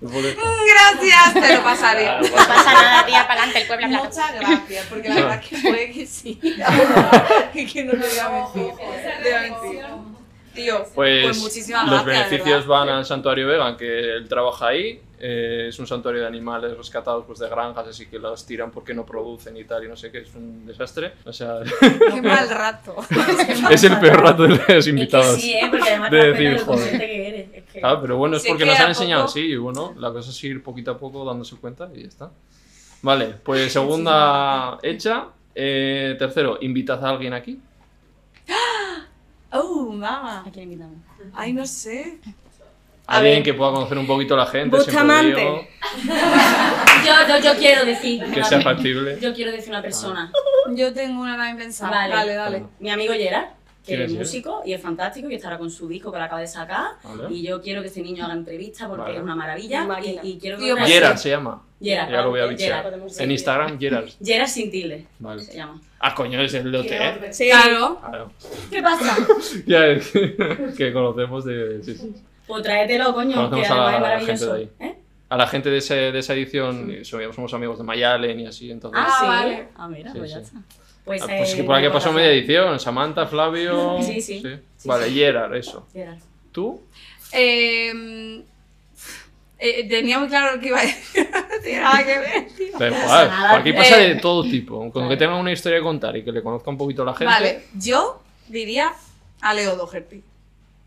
Gracias, 0.00 1.34
te 1.34 1.54
lo 1.54 1.62
pasaré. 1.62 2.06
No 2.06 2.46
pasa 2.46 2.72
nada, 2.72 3.06
tía, 3.06 3.28
para 3.28 3.42
adelante, 3.42 3.60
el 3.60 3.66
pueblo. 3.66 3.88
Muchas 3.88 4.34
gracias, 4.34 4.86
porque 4.86 5.08
la 5.08 5.14
verdad 5.16 5.40
es 5.42 5.48
que 5.48 5.58
puede 5.58 5.92
que 5.92 6.06
sí. 6.06 6.34
que, 7.52 7.66
que 7.66 7.84
no 7.84 7.92
te 7.92 7.98
voy 7.98 8.18
a 8.18 8.28
mentir. 8.30 10.09
Tío, 10.54 10.84
Pues, 10.94 11.24
pues, 11.24 11.38
muchísimas 11.38 11.88
los 11.88 12.04
gracias. 12.04 12.30
beneficios 12.30 12.66
verdad. 12.66 12.68
van 12.86 12.88
al 12.88 13.04
santuario 13.06 13.46
vegan, 13.46 13.76
que 13.76 14.14
él 14.16 14.28
trabaja 14.28 14.68
ahí. 14.68 15.00
eh, 15.22 15.66
es 15.68 15.78
un 15.78 15.86
santuario 15.86 16.22
de 16.22 16.26
animales 16.26 16.76
rescatados 16.76 17.24
pues, 17.26 17.38
de 17.40 17.48
granjas, 17.48 17.86
así 17.86 18.06
que 18.06 18.18
los 18.18 18.46
tiran 18.46 18.70
porque 18.70 18.94
no 18.94 19.04
producen 19.04 19.54
y 19.56 19.64
tal, 19.64 19.84
y 19.84 19.88
no 19.88 19.94
sé 19.96 20.10
qué, 20.10 20.18
es 20.20 20.34
un 20.34 20.64
desastre. 20.66 21.12
O 21.26 21.32
sea, 21.32 21.58
Qué 22.14 22.22
mal 22.22 22.48
rato. 22.48 22.96
es 23.70 23.84
el 23.84 23.98
peor 24.00 24.22
rato 24.22 24.44
de 24.44 24.48
los 24.48 24.60
Es 24.68 24.84
que 24.84 24.90
invitados. 24.90 25.40
sí, 25.40 25.52
¿eh? 25.52 25.66
Porque 25.70 25.88
además 25.90 26.10
De 26.10 26.32
decir, 26.32 26.58
joder. 26.64 26.98
que 26.98 27.28
eres. 27.28 27.48
Es 27.52 27.64
que... 27.72 27.80
Ah, 27.82 27.98
pero 28.00 28.16
bueno, 28.16 28.36
es 28.38 28.44
porque 28.46 28.64
que 28.64 28.70
nos 28.70 28.80
han 28.80 28.86
a 28.86 28.88
enseñado 28.88 29.24
así, 29.24 29.40
y 29.40 29.56
bueno, 29.56 29.94
la 29.98 30.10
cosa 30.10 30.30
es 30.30 30.42
ir 30.44 30.62
poquito 30.62 30.90
a 30.92 30.98
poco 30.98 31.24
dándose 31.24 31.54
cuenta 31.56 31.88
y 31.94 32.02
ya 32.02 32.08
está. 32.08 32.30
Vale, 33.02 33.34
pues 33.44 33.72
segunda 33.72 34.78
hecha. 34.82 35.26
Eh, 35.54 36.16
tercero, 36.18 36.58
invitad 36.62 37.04
a 37.04 37.10
alguien 37.10 37.34
aquí. 37.34 37.60
Mamá. 40.00 40.44
¿A 40.46 40.50
quién 40.50 40.64
invitamos? 40.64 40.98
Ay, 41.34 41.52
no 41.52 41.66
sé. 41.66 42.18
Alguien 43.06 43.36
ver. 43.36 43.42
que 43.42 43.54
pueda 43.54 43.72
conocer 43.72 43.98
un 43.98 44.06
poquito 44.06 44.34
a 44.34 44.38
la 44.38 44.46
gente. 44.46 44.76
Bustamante. 44.76 45.40
digo, 45.40 45.66
Yo, 47.06 47.12
yo, 47.28 47.38
yo 47.42 47.58
quiero 47.58 47.84
decir. 47.84 48.22
que 48.32 48.44
sea 48.44 48.60
factible. 48.60 49.18
Yo 49.20 49.34
quiero 49.34 49.50
decir 49.50 49.70
una 49.70 49.82
persona. 49.82 50.30
Yo 50.74 50.92
tengo 50.92 51.22
una 51.22 51.36
también 51.36 51.56
pensada. 51.56 51.90
Vale. 51.90 52.14
Dale, 52.14 52.34
dale. 52.34 52.64
Mi 52.78 52.90
amigo 52.90 53.12
Gerard, 53.14 53.48
que 53.84 53.96
¿Quién 53.96 54.02
es 54.02 54.12
músico 54.12 54.62
y 54.64 54.72
es 54.74 54.80
fantástico 54.82 55.30
y 55.30 55.34
estará 55.34 55.56
con 55.58 55.70
su 55.70 55.88
disco 55.88 56.12
que 56.12 56.18
lo 56.18 56.24
acaba 56.24 56.40
de 56.40 56.46
sacar. 56.46 56.92
Vale. 57.02 57.34
Y 57.34 57.42
yo 57.42 57.62
quiero 57.62 57.80
que 57.80 57.88
este 57.88 58.02
niño 58.02 58.24
haga 58.24 58.34
entrevistas 58.34 58.86
porque 58.88 59.02
Vale. 59.04 59.16
es 59.16 59.22
una 59.22 59.34
maravilla. 59.34 59.86
Y, 60.02 60.20
y 60.22 60.38
quiero 60.38 60.58
que 60.58 60.74
Gerard 60.86 61.16
se 61.16 61.30
llama. 61.30 61.62
Gerard, 61.82 62.10
Ya 62.10 62.20
lo 62.22 62.30
voy 62.30 62.40
a 62.40 62.48
Gerard, 62.54 62.92
bichear. 62.94 63.22
En 63.24 63.30
Instagram, 63.30 63.78
Gerard. 63.80 64.08
Gerard 64.22 64.48
sin 64.48 64.70
tilde. 64.70 65.06
Vale. 65.18 65.42
Se 65.42 65.56
llama. 65.56 65.80
Ah, 65.98 66.14
coño, 66.14 66.40
es 66.42 66.52
el 66.54 66.70
de 66.70 66.78
OT. 66.78 67.32
Sí. 67.32 67.48
Claro. 67.48 67.98
Claro. 68.00 68.32
¿Qué 68.70 68.82
pasa? 68.82 69.16
Ya, 69.66 69.86
es 69.86 70.10
que, 70.10 70.36
que 70.76 70.92
conocemos 70.92 71.44
de. 71.46 71.82
Sí, 71.82 71.94
sí. 71.94 72.14
Pues 72.46 72.62
tráetelo, 72.62 73.14
coño, 73.14 73.34
Conocemos 73.50 73.66
que 73.66 73.72
a 73.72 73.76
la- 73.76 73.88
además 73.88 74.00
es 74.00 74.04
a 74.04 74.10
la 74.10 74.18
gente 74.26 74.46
maravilloso. 74.46 74.54
de 74.54 74.60
ahí. 74.60 74.90
¿Eh? 74.90 74.96
A 75.30 75.36
la 75.36 75.46
gente 75.46 75.70
de, 75.70 75.78
ese, 75.78 75.94
de 75.94 76.18
esa 76.18 76.34
edición, 76.34 76.90
y 76.90 77.04
somos, 77.04 77.34
somos 77.36 77.54
amigos 77.54 77.78
de 77.78 77.84
Mayalen 77.84 78.40
y 78.40 78.46
así, 78.46 78.68
entonces. 78.70 79.00
Ah, 79.00 79.16
sí. 79.20 79.26
vale. 79.26 79.68
Ah, 79.76 79.86
mira, 79.88 80.10
Sí, 80.12 80.18
pues 80.18 80.30
ya 80.32 80.38
sí. 80.38 80.42
está. 80.44 80.58
Pues, 81.04 81.22
Ah, 81.22 81.26
pues 81.38 81.52
eh, 81.52 81.56
que 81.56 81.64
por 81.64 81.74
aquí 81.76 81.86
pasó 81.88 82.10
colaboración. 82.10 82.14
media 82.14 82.32
edición. 82.32 82.80
Samantha, 82.80 83.26
Flavio. 83.26 83.98
Sí, 84.02 84.20
sí. 84.20 84.42
Sí, 84.76 84.88
vale, 84.88 85.06
sí. 85.08 85.14
Gerard, 85.14 85.54
eso. 85.56 85.86
Gerard. 85.92 86.18
¿Tú? 86.52 86.80
Eh, 87.32 88.42
eh, 89.58 89.88
tenía 89.88 90.18
muy 90.18 90.28
claro 90.28 90.56
lo 90.56 90.60
que 90.60 90.68
iba 90.68 90.78
a 90.80 90.82
decir. 90.82 91.28
No 91.50 91.62
tiene 91.64 91.80
nada 91.82 91.98
que 92.06 92.18
ver. 92.18 92.46
tío. 92.56 92.78
Nada. 92.78 93.50
Por 93.50 93.60
aquí 93.60 93.72
pasa 93.72 94.02
Eh, 94.02 94.14
de 94.14 94.20
todo 94.20 94.42
tipo. 94.44 94.90
Con 94.90 95.08
que 95.08 95.16
tenga 95.16 95.36
una 95.36 95.52
historia 95.52 95.78
que 95.78 95.84
contar 95.84 96.16
y 96.16 96.24
que 96.24 96.32
le 96.32 96.42
conozca 96.42 96.70
un 96.70 96.78
poquito 96.78 97.04
la 97.04 97.12
gente. 97.12 97.26
Vale, 97.26 97.64
yo 97.74 98.22
diría 98.48 98.92
a 99.42 99.52
Leo 99.54 99.76
Doherty. 99.76 100.22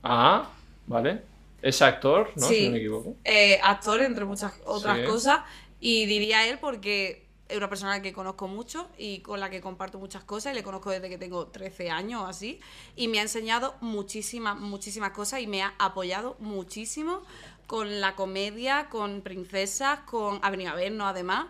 Ah, 0.03 0.49
vale. 0.87 1.19
Es 1.61 1.81
actor, 1.81 2.31
¿no? 2.35 2.47
Sí. 2.47 2.55
Si 2.55 2.65
no 2.65 2.71
me 2.71 2.77
equivoco. 2.79 3.15
eh, 3.23 3.59
actor, 3.63 4.01
entre 4.01 4.25
muchas 4.25 4.53
otras 4.65 4.99
cosas. 5.07 5.41
Y 5.79 6.05
diría 6.07 6.47
él 6.47 6.57
porque 6.59 7.22
es 7.53 7.57
una 7.57 7.69
persona 7.69 8.01
que 8.01 8.13
conozco 8.13 8.47
mucho 8.47 8.89
y 8.97 9.19
con 9.19 9.39
la 9.39 9.51
que 9.51 9.61
comparto 9.61 9.99
muchas 9.99 10.23
cosas. 10.23 10.53
Y 10.53 10.55
le 10.55 10.63
conozco 10.63 10.89
desde 10.89 11.07
que 11.07 11.19
tengo 11.19 11.45
13 11.47 11.91
años 11.91 12.23
o 12.23 12.25
así. 12.25 12.59
Y 12.95 13.07
me 13.07 13.19
ha 13.19 13.21
enseñado 13.21 13.75
muchísimas, 13.79 14.57
muchísimas 14.57 15.11
cosas 15.11 15.39
y 15.41 15.47
me 15.47 15.61
ha 15.61 15.73
apoyado 15.77 16.35
muchísimo 16.39 17.21
con 17.67 18.01
la 18.01 18.15
comedia, 18.15 18.89
con 18.89 19.21
princesas, 19.21 19.99
con 20.01 20.39
Ha 20.41 20.49
venido 20.49 20.71
a 20.71 20.75
vernos 20.75 21.07
además. 21.07 21.45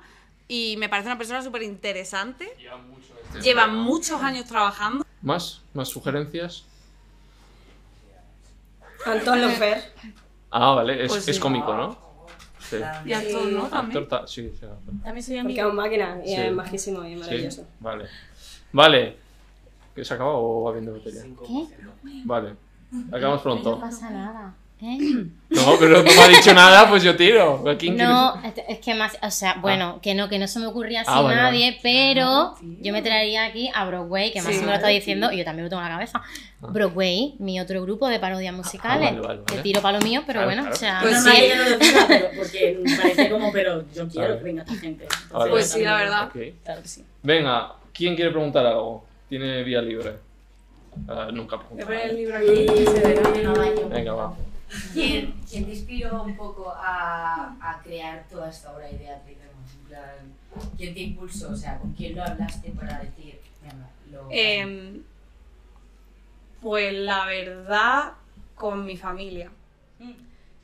Y 0.49 0.75
me 0.77 0.89
parece 0.89 1.07
una 1.07 1.17
persona 1.17 1.41
súper 1.41 1.63
interesante. 1.63 2.53
Lleva 3.41 3.67
muchos 3.67 4.21
años 4.21 4.45
trabajando. 4.45 5.05
¿Más? 5.21 5.61
¿Más 5.73 5.87
sugerencias? 5.87 6.65
Antón 9.05 9.41
Lofer. 9.41 9.93
Ah, 10.51 10.71
vale. 10.73 11.05
Es, 11.05 11.11
Pues 11.11 11.27
es 11.29 11.35
sí. 11.37 11.41
cómico, 11.41 11.73
¿no? 11.73 12.02
Sí. 12.69 12.77
Y 13.05 13.13
actor, 13.13 13.45
¿no? 13.51 13.67
También. 13.67 14.03
Actor, 14.03 14.21
ta- 14.21 14.27
sí, 14.27 14.49
sí, 14.59 14.65
actor. 14.65 14.93
También 15.03 15.23
soy 15.23 15.35
Porque 15.35 15.39
amigo. 15.39 15.61
es 15.61 15.69
un 15.69 15.75
máquina 15.75 16.17
y 16.23 16.27
Sí. 16.29 16.35
es 16.35 16.51
majísimo 16.53 17.03
y 17.05 17.13
Sí, 17.13 17.19
maravilloso. 17.19 17.67
vale. 17.79 18.05
Vale. 18.71 19.17
¿Que 19.95 20.03
se 20.03 20.13
acaba 20.13 20.31
o 20.33 20.63
va 20.63 20.71
viendo 20.71 20.93
batería? 20.93 21.21
¿Qué? 21.45 21.67
Vale. 22.25 22.55
Acabamos 23.11 23.37
No 23.37 23.43
pronto. 23.43 23.79
pasa 23.79 24.09
nada. 24.09 24.55
¿Eh? 24.83 25.25
No, 25.49 25.75
pero 25.79 25.97
no 25.99 26.03
me 26.03 26.19
ha 26.21 26.27
dicho 26.27 26.53
nada, 26.53 26.89
pues 26.89 27.03
yo 27.03 27.15
tiro. 27.15 27.67
¿A 27.69 27.77
quién 27.77 27.95
No, 27.95 28.35
es- 28.43 28.53
es 28.67 28.79
que 28.79 28.93
más, 28.95 29.17
o 29.21 29.29
sea, 29.31 29.55
bueno, 29.61 29.99
que 30.01 30.13
no, 30.15 30.27
que 30.27 30.39
no 30.39 30.47
se 30.47 30.59
me 30.59 30.65
ocurría 30.65 31.01
así 31.01 31.11
Ah, 31.13 31.23
nadie, 31.33 31.79
pero 31.83 32.55
yo 32.81 32.91
me 32.91 33.01
traería 33.01 33.45
aquí 33.45 33.69
a 33.73 33.85
Broadway, 33.85 34.31
que 34.33 34.41
más 34.41 34.53
Sí. 34.53 34.61
me 34.61 34.67
lo 34.67 34.73
está 34.73 34.87
diciendo, 34.87 35.31
y 35.31 35.37
yo 35.37 35.45
también 35.45 35.65
lo 35.65 35.69
tengo 35.69 35.81
en 35.83 35.87
la 35.89 35.93
cabeza. 35.95 36.21
Broadway, 36.59 37.35
mi 37.39 37.59
otro 37.59 37.81
grupo 37.81 38.07
de 38.07 38.19
parodias 38.19 38.53
musicales, 38.53 39.09
Ah. 39.11 39.15
vale, 39.21 39.27
vale, 39.27 39.41
que 39.45 39.57
tiro 39.59 39.81
para 39.81 39.99
lo 39.99 40.03
mío, 40.05 40.23
pero 40.25 40.41
Claro, 40.41 40.47
bueno, 40.47 40.61
claro. 40.63 40.75
o 40.75 40.79
sea, 40.79 40.99
Pues 41.01 41.23
no, 41.23 41.31
sí, 41.31 41.43
no, 41.55 41.69
lo 41.69 42.07
pero 42.07 42.27
porque 42.37 42.79
parece 43.01 43.29
como, 43.29 43.51
pero 43.51 43.83
yo 43.93 44.07
quiero 44.09 44.37
que 44.37 44.43
venga 44.43 44.63
esta 44.63 44.75
gente. 44.75 45.03
Entonces, 45.03 45.31
Vale. 45.31 45.51
Pues 45.51 45.69
sí, 45.71 45.83
la 45.83 45.95
verdad. 45.95 46.29
Claro 46.63 46.81
que 46.81 46.87
sí. 46.87 47.03
Venga, 47.21 47.73
¿quién 47.93 48.15
quiere 48.15 48.31
preguntar 48.31 48.65
algo? 48.65 49.05
Tiene 49.29 49.63
vía 49.63 49.81
libre. 49.81 50.13
Ah, 51.07 51.27
nunca 51.33 51.55
Voy 51.57 51.65
pregunta. 51.65 51.83
a 51.83 51.87
poner 51.87 52.01
el 52.01 52.07
nadie. 52.09 52.17
libro 52.19 52.37
aquí. 52.37 52.85
se 52.85 53.07
verá. 53.07 53.87
Venga, 53.89 54.13
va. 54.13 54.33
¿Quién, 54.93 55.33
quién 55.49 55.65
te 55.65 55.71
inspiró 55.71 56.23
un 56.23 56.35
poco 56.35 56.71
a, 56.75 57.55
a 57.61 57.81
crear 57.83 58.25
toda 58.29 58.49
esta 58.49 58.73
obra 58.73 58.87
de 58.87 58.97
plan, 59.87 60.35
¿Quién 60.77 60.93
te 60.93 61.01
impulsó? 61.01 61.51
O 61.51 61.55
sea, 61.55 61.77
¿con 61.79 61.93
quién 61.93 62.15
lo 62.15 62.23
hablaste 62.23 62.71
para 62.71 62.99
decir, 62.99 63.39
lo... 64.11 64.27
Em, 64.29 65.03
pues 66.61 66.93
la 66.93 67.25
verdad, 67.25 68.13
con 68.55 68.85
mi 68.85 68.97
familia. 68.97 69.51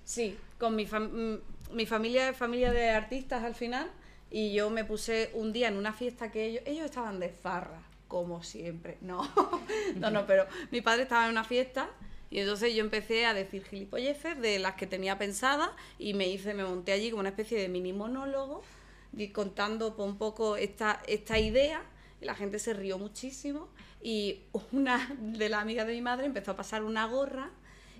Sí, 0.03 0.37
con 0.57 0.75
mi, 0.75 0.85
fam- 0.87 1.11
mm, 1.11 1.75
mi 1.75 1.85
familia 1.85 2.29
es 2.29 2.37
familia 2.37 2.71
de 2.71 2.89
artistas 2.89 3.43
al 3.43 3.55
final 3.55 3.89
y 4.31 4.53
yo 4.53 4.69
me 4.69 4.85
puse 4.85 5.31
un 5.33 5.53
día 5.53 5.67
en 5.67 5.77
una 5.77 5.93
fiesta 5.93 6.31
que 6.31 6.45
ellos, 6.45 6.63
ellos 6.65 6.85
estaban 6.85 7.19
de 7.19 7.29
farra, 7.29 7.81
como 8.07 8.43
siempre. 8.43 8.97
No, 9.01 9.27
no, 9.95 10.09
no, 10.09 10.25
pero 10.25 10.45
mi 10.71 10.81
padre 10.81 11.03
estaba 11.03 11.25
en 11.25 11.31
una 11.31 11.43
fiesta 11.43 11.89
y 12.31 12.39
entonces 12.39 12.75
yo 12.75 12.83
empecé 12.83 13.25
a 13.25 13.33
decir 13.33 13.63
gilipolleces 13.63 14.39
de 14.39 14.59
las 14.59 14.75
que 14.75 14.87
tenía 14.87 15.17
pensadas 15.17 15.69
y 15.97 16.13
me 16.13 16.27
hice, 16.27 16.53
me 16.53 16.63
monté 16.63 16.91
allí 16.91 17.09
como 17.09 17.21
una 17.21 17.29
especie 17.29 17.59
de 17.59 17.69
mini 17.69 17.93
monólogo 17.93 18.63
contando 19.33 19.95
pues, 19.95 20.07
un 20.07 20.17
poco 20.17 20.55
esta, 20.55 21.01
esta 21.07 21.39
idea 21.39 21.81
y 22.21 22.25
la 22.25 22.35
gente 22.35 22.59
se 22.59 22.73
rió 22.73 22.97
muchísimo 22.97 23.69
y 24.01 24.41
una 24.71 25.15
de 25.19 25.49
las 25.49 25.61
amigas 25.61 25.87
de 25.87 25.93
mi 25.93 26.01
madre 26.01 26.25
empezó 26.25 26.51
a 26.51 26.55
pasar 26.55 26.83
una 26.83 27.05
gorra 27.05 27.49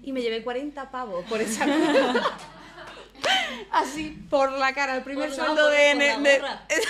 y 0.03 0.11
me 0.11 0.21
llevé 0.21 0.43
40 0.43 0.91
pavos 0.91 1.25
por 1.25 1.41
esa 1.41 1.65
gorra. 1.65 2.37
Así, 3.71 4.11
por 4.29 4.51
la 4.53 4.73
cara, 4.73 4.95
el 4.97 5.03
primer 5.03 5.27
Por 5.29 5.35
sueldo 5.37 5.63
por- 5.63 5.71
de... 5.71 5.91
por 5.93 6.41
la 6.41 6.65
de-. 6.67 6.81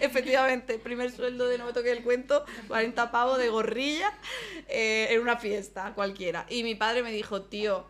Efectivamente, 0.00 0.74
el 0.74 0.80
primer 0.80 1.10
sueldo 1.10 1.46
de 1.48 1.58
No 1.58 1.66
me 1.66 1.72
toque 1.72 1.90
el 1.90 2.02
cuento, 2.02 2.44
40 2.68 3.10
pavos 3.10 3.38
de 3.38 3.48
gorrilla 3.48 4.12
eh, 4.68 5.08
en 5.10 5.20
una 5.20 5.36
fiesta 5.36 5.92
cualquiera. 5.94 6.46
Y 6.48 6.62
mi 6.62 6.74
padre 6.74 7.02
me 7.02 7.12
dijo, 7.12 7.42
tío, 7.42 7.86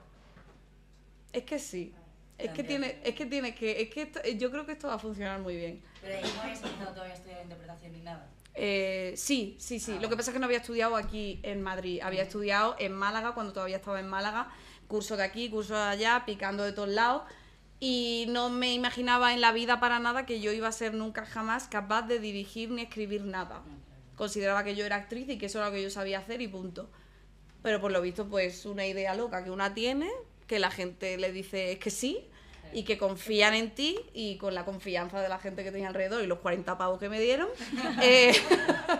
es 1.33 1.43
que 1.45 1.59
sí. 1.59 1.95
Es 2.39 2.51
que 2.51 2.63
tiene, 2.63 2.99
es 3.03 3.15
que 3.15 3.25
tiene 3.25 3.55
que, 3.55 3.81
es 3.81 3.89
que 3.89 4.03
esto- 4.03 4.21
yo 4.37 4.51
creo 4.51 4.67
que 4.67 4.73
esto 4.73 4.89
va 4.89 4.95
a 4.95 4.99
funcionar 4.99 5.41
muy 5.41 5.57
bien. 5.57 5.83
Pero 6.03 6.17
ahí 6.19 6.33
no 6.37 6.43
habías 6.43 6.63
empezado 6.63 6.93
todavía 6.93 7.15
a 7.15 7.17
estudiar 7.17 7.43
interpretación 7.43 7.93
ni 7.93 8.01
nada. 8.01 8.29
Eh, 8.55 9.15
sí, 9.17 9.57
sí, 9.59 9.81
sí. 9.81 9.99
Lo 10.01 10.09
que 10.09 10.17
pasa 10.17 10.31
es 10.31 10.35
que 10.35 10.39
no 10.39 10.45
había 10.47 10.59
estudiado 10.59 10.97
aquí 10.97 11.41
en 11.43 11.63
Madrid. 11.63 12.01
Había 12.03 12.23
estudiado 12.23 12.77
en 12.79 12.93
Málaga 12.93 13.33
cuando 13.33 13.53
todavía 13.53 13.77
estaba 13.77 14.01
en 14.01 14.09
Málaga. 14.09 14.51
Curso 14.89 15.17
de 15.17 15.25
aquí, 15.25 15.51
curso 15.51 15.75
de 15.75 15.83
allá, 15.83 16.25
picando 16.27 16.63
de 16.63 16.73
todos 16.73 16.89
lados. 16.89 17.23
Y 17.79 18.27
no 18.29 18.49
me 18.49 18.73
imaginaba 18.73 19.35
en 19.35 19.41
la 19.41 19.53
vida 19.53 19.81
para 19.81 19.99
nada 19.99 20.25
que 20.25 20.41
yo 20.41 20.53
iba 20.53 20.69
a 20.69 20.73
ser 20.73 20.95
nunca 20.95 21.27
jamás 21.27 21.69
capaz 21.69 22.03
de 22.03 22.19
dirigir 22.19 22.71
ni 22.71 22.83
escribir 22.83 23.25
nada. 23.25 23.63
Consideraba 24.17 24.65
que 24.65 24.75
yo 24.75 24.87
era 24.87 24.97
actriz 24.97 25.29
y 25.29 25.37
que 25.37 25.47
eso 25.47 25.59
era 25.59 25.69
lo 25.69 25.75
que 25.75 25.83
yo 25.83 25.91
sabía 25.91 26.19
hacer 26.19 26.41
y 26.41 26.49
punto. 26.49 26.89
Pero 27.63 27.81
por 27.81 27.93
lo 27.93 28.01
visto, 28.01 28.29
pues 28.29 28.65
una 28.65 28.87
idea 28.87 29.15
loca 29.15 29.45
que 29.45 29.51
una 29.51 29.75
tiene, 29.75 30.11
que 30.47 30.59
la 30.59 30.71
gente 30.71 31.19
le 31.19 31.33
dice 31.33 31.73
es 31.73 31.79
que 31.79 31.91
sí, 31.91 32.27
y 32.73 32.85
que 32.85 32.99
confían 32.99 33.55
en 33.55 33.71
ti, 33.71 33.99
y 34.15 34.37
con 34.37 34.55
la 34.55 34.65
confianza 34.65 35.21
de 35.21 35.29
la 35.29 35.39
gente 35.39 35.65
que 35.65 35.73
tenía 35.73 35.89
alrededor 35.89 36.23
y 36.23 36.27
los 36.27 36.39
40 36.41 36.77
pavos 36.79 36.99
que 36.99 37.09
me 37.09 37.21
dieron, 37.21 37.49
eh, 38.03 38.35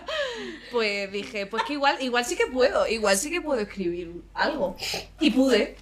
pues 0.71 1.11
dije, 1.11 1.45
pues 1.45 1.63
que 1.63 1.73
igual, 1.73 1.97
igual 2.01 2.25
sí 2.25 2.35
que 2.35 2.47
puedo, 2.47 2.87
igual 2.87 3.17
sí 3.17 3.29
que 3.31 3.41
puedo 3.41 3.59
escribir 3.61 4.21
algo. 4.33 4.75
Y 5.19 5.31
pude, 5.31 5.75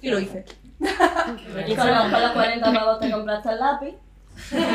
y 0.00 0.10
lo 0.10 0.18
hice. 0.20 0.44
Y 1.66 1.74
con 1.74 1.86
los, 1.88 2.10
con 2.10 2.20
los 2.22 2.32
40 2.32 2.72
pavos 2.72 3.00
te 3.00 3.10
compraste 3.10 3.50
el 3.50 3.58
lápiz. 3.58 3.94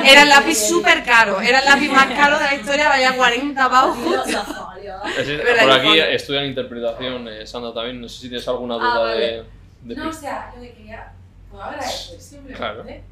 Era 0.05 0.23
el 0.23 0.29
lápiz 0.29 0.55
súper 0.55 1.03
caro, 1.03 1.41
era 1.41 1.57
el 1.59 1.65
lápiz 1.65 1.89
más 1.89 2.05
caro 2.07 2.37
de 2.37 2.45
la 2.45 2.53
historia, 2.53 2.87
valía 2.89 3.15
40 3.15 3.69
pavos. 3.69 3.97
Por 3.97 5.71
aquí 5.71 5.99
estudian 5.99 6.45
interpretación, 6.45 7.27
eh, 7.27 7.47
Sandra 7.47 7.73
también. 7.73 7.99
No 7.99 8.07
sé 8.07 8.21
si 8.21 8.29
tienes 8.29 8.47
alguna 8.47 8.75
Ah, 8.75 8.77
duda 8.77 8.99
vale. 8.99 9.25
de, 9.25 9.43
de 9.81 9.95
No, 9.95 10.09
o 10.09 10.13
sea, 10.13 10.53
lo 10.55 10.61
que 10.61 10.73
quería. 10.73 11.11
Puedo 11.55 11.63
agradecer 11.69 12.19
simplemente. 12.19 13.03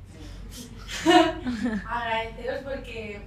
Agradeceros 1.88 2.60
porque, 2.64 3.22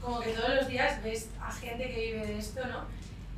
como 0.00 0.20
que 0.20 0.30
todos 0.32 0.54
los 0.54 0.68
días 0.68 1.02
ves 1.02 1.28
a 1.42 1.50
gente 1.52 1.90
que 1.90 2.00
vive 2.12 2.26
de 2.26 2.38
esto, 2.38 2.64
¿no? 2.66 2.84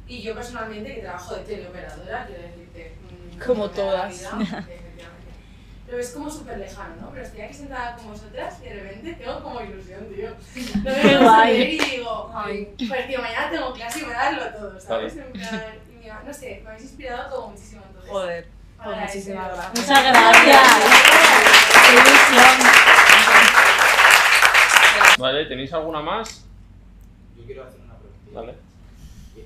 Y 0.07 0.21
yo 0.23 0.35
personalmente, 0.35 0.95
que 0.95 1.01
trabajo 1.01 1.35
de 1.37 1.43
teleoperadora, 1.45 2.27
quiero 2.27 2.43
decirte. 2.43 2.95
mm, 3.37 3.41
Como 3.47 3.71
todas. 3.71 4.11
vida, 4.19 4.29
efectivamente. 4.43 4.73
Pero 5.87 5.99
es 5.99 6.11
como 6.11 6.31
súper 6.31 6.59
lejano, 6.59 6.97
¿no? 7.01 7.11
Pero 7.13 7.25
estoy 7.25 7.41
aquí 7.41 7.55
sentada 7.55 7.97
con 7.97 8.09
vosotras 8.09 8.57
y 8.61 8.65
de 8.69 8.75
repente 8.75 9.15
tengo 9.15 9.43
como 9.43 9.61
ilusión, 9.63 10.07
tío. 10.15 10.37
No 10.85 10.91
me 10.91 11.19
guay. 11.19 11.63
y 11.63 11.79
digo, 11.97 12.31
ay, 12.35 12.75
pues 12.89 13.07
tío, 13.09 13.23
mañana 13.23 13.51
tengo 13.51 13.73
clase 13.73 14.01
y 14.01 14.03
voy 14.03 14.13
a 14.13 14.17
darlo 14.19 14.59
todo, 14.59 14.81
¿sabes? 14.81 15.17
Vale. 15.17 15.27
En 15.27 15.33
plan, 15.33 15.63
y 15.91 15.97
mira, 15.97 16.23
no 16.27 16.33
sé, 16.35 16.61
me 16.63 16.69
habéis 16.71 16.85
inspirado 16.85 17.35
como 17.35 17.49
muchísimo 17.53 17.83
entonces. 17.87 18.11
Joder, 18.11 18.47
pues 18.85 18.97
muchísimas 18.99 19.49
gracias. 19.55 19.89
Muchas 19.89 20.05
gracias. 20.05 20.69
Qué 21.87 21.93
ilusión. 21.93 22.73
Vale, 25.19 25.45
¿tenéis 25.47 25.73
alguna 25.73 26.01
más? 26.01 26.45
Yo 27.37 27.45
quiero 27.45 27.65
hacer 27.65 27.81
una 27.81 27.95
pregunta. 27.95 28.41
Vale. 28.41 28.55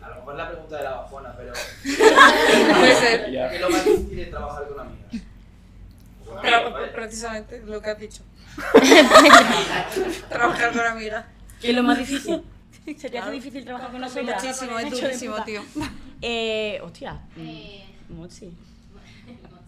A 0.02 0.08
lo 0.08 0.14
mejor 0.16 0.32
es 0.32 0.38
la 0.38 0.48
pregunta 0.48 0.76
de 0.76 0.84
la 0.84 0.90
bajona, 0.90 1.34
pero 1.36 1.52
Puede 2.78 2.94
ser. 2.94 3.26
¿qué 3.26 3.54
es 3.54 3.60
lo 3.60 3.70
más 3.70 3.84
difícil 3.84 4.16
de 4.16 4.26
trabajar 4.26 4.68
con 4.68 4.80
amigas? 4.80 5.22
Precisamente 6.94 7.62
lo 7.66 7.80
que 7.80 7.90
has 7.90 7.98
dicho. 7.98 8.22
Trabajar 10.28 10.72
con 10.72 10.80
amigas. 10.86 11.24
¿Qué 11.60 11.70
es 11.70 11.76
lo 11.76 11.82
más 11.82 11.98
difícil? 11.98 12.42
¿Se 12.96 13.10
te 13.10 13.18
hace 13.18 13.30
difícil 13.32 13.64
trabajar 13.64 13.90
con 13.90 14.00
nosotras? 14.00 14.42
Muchísimo, 14.42 14.78
es 14.78 14.90
durísimo, 14.90 15.44
tío. 15.44 15.62
Eh, 16.22 16.80
hostia. 16.82 17.20
Eh, 17.36 17.84
Mochi. 18.08 18.56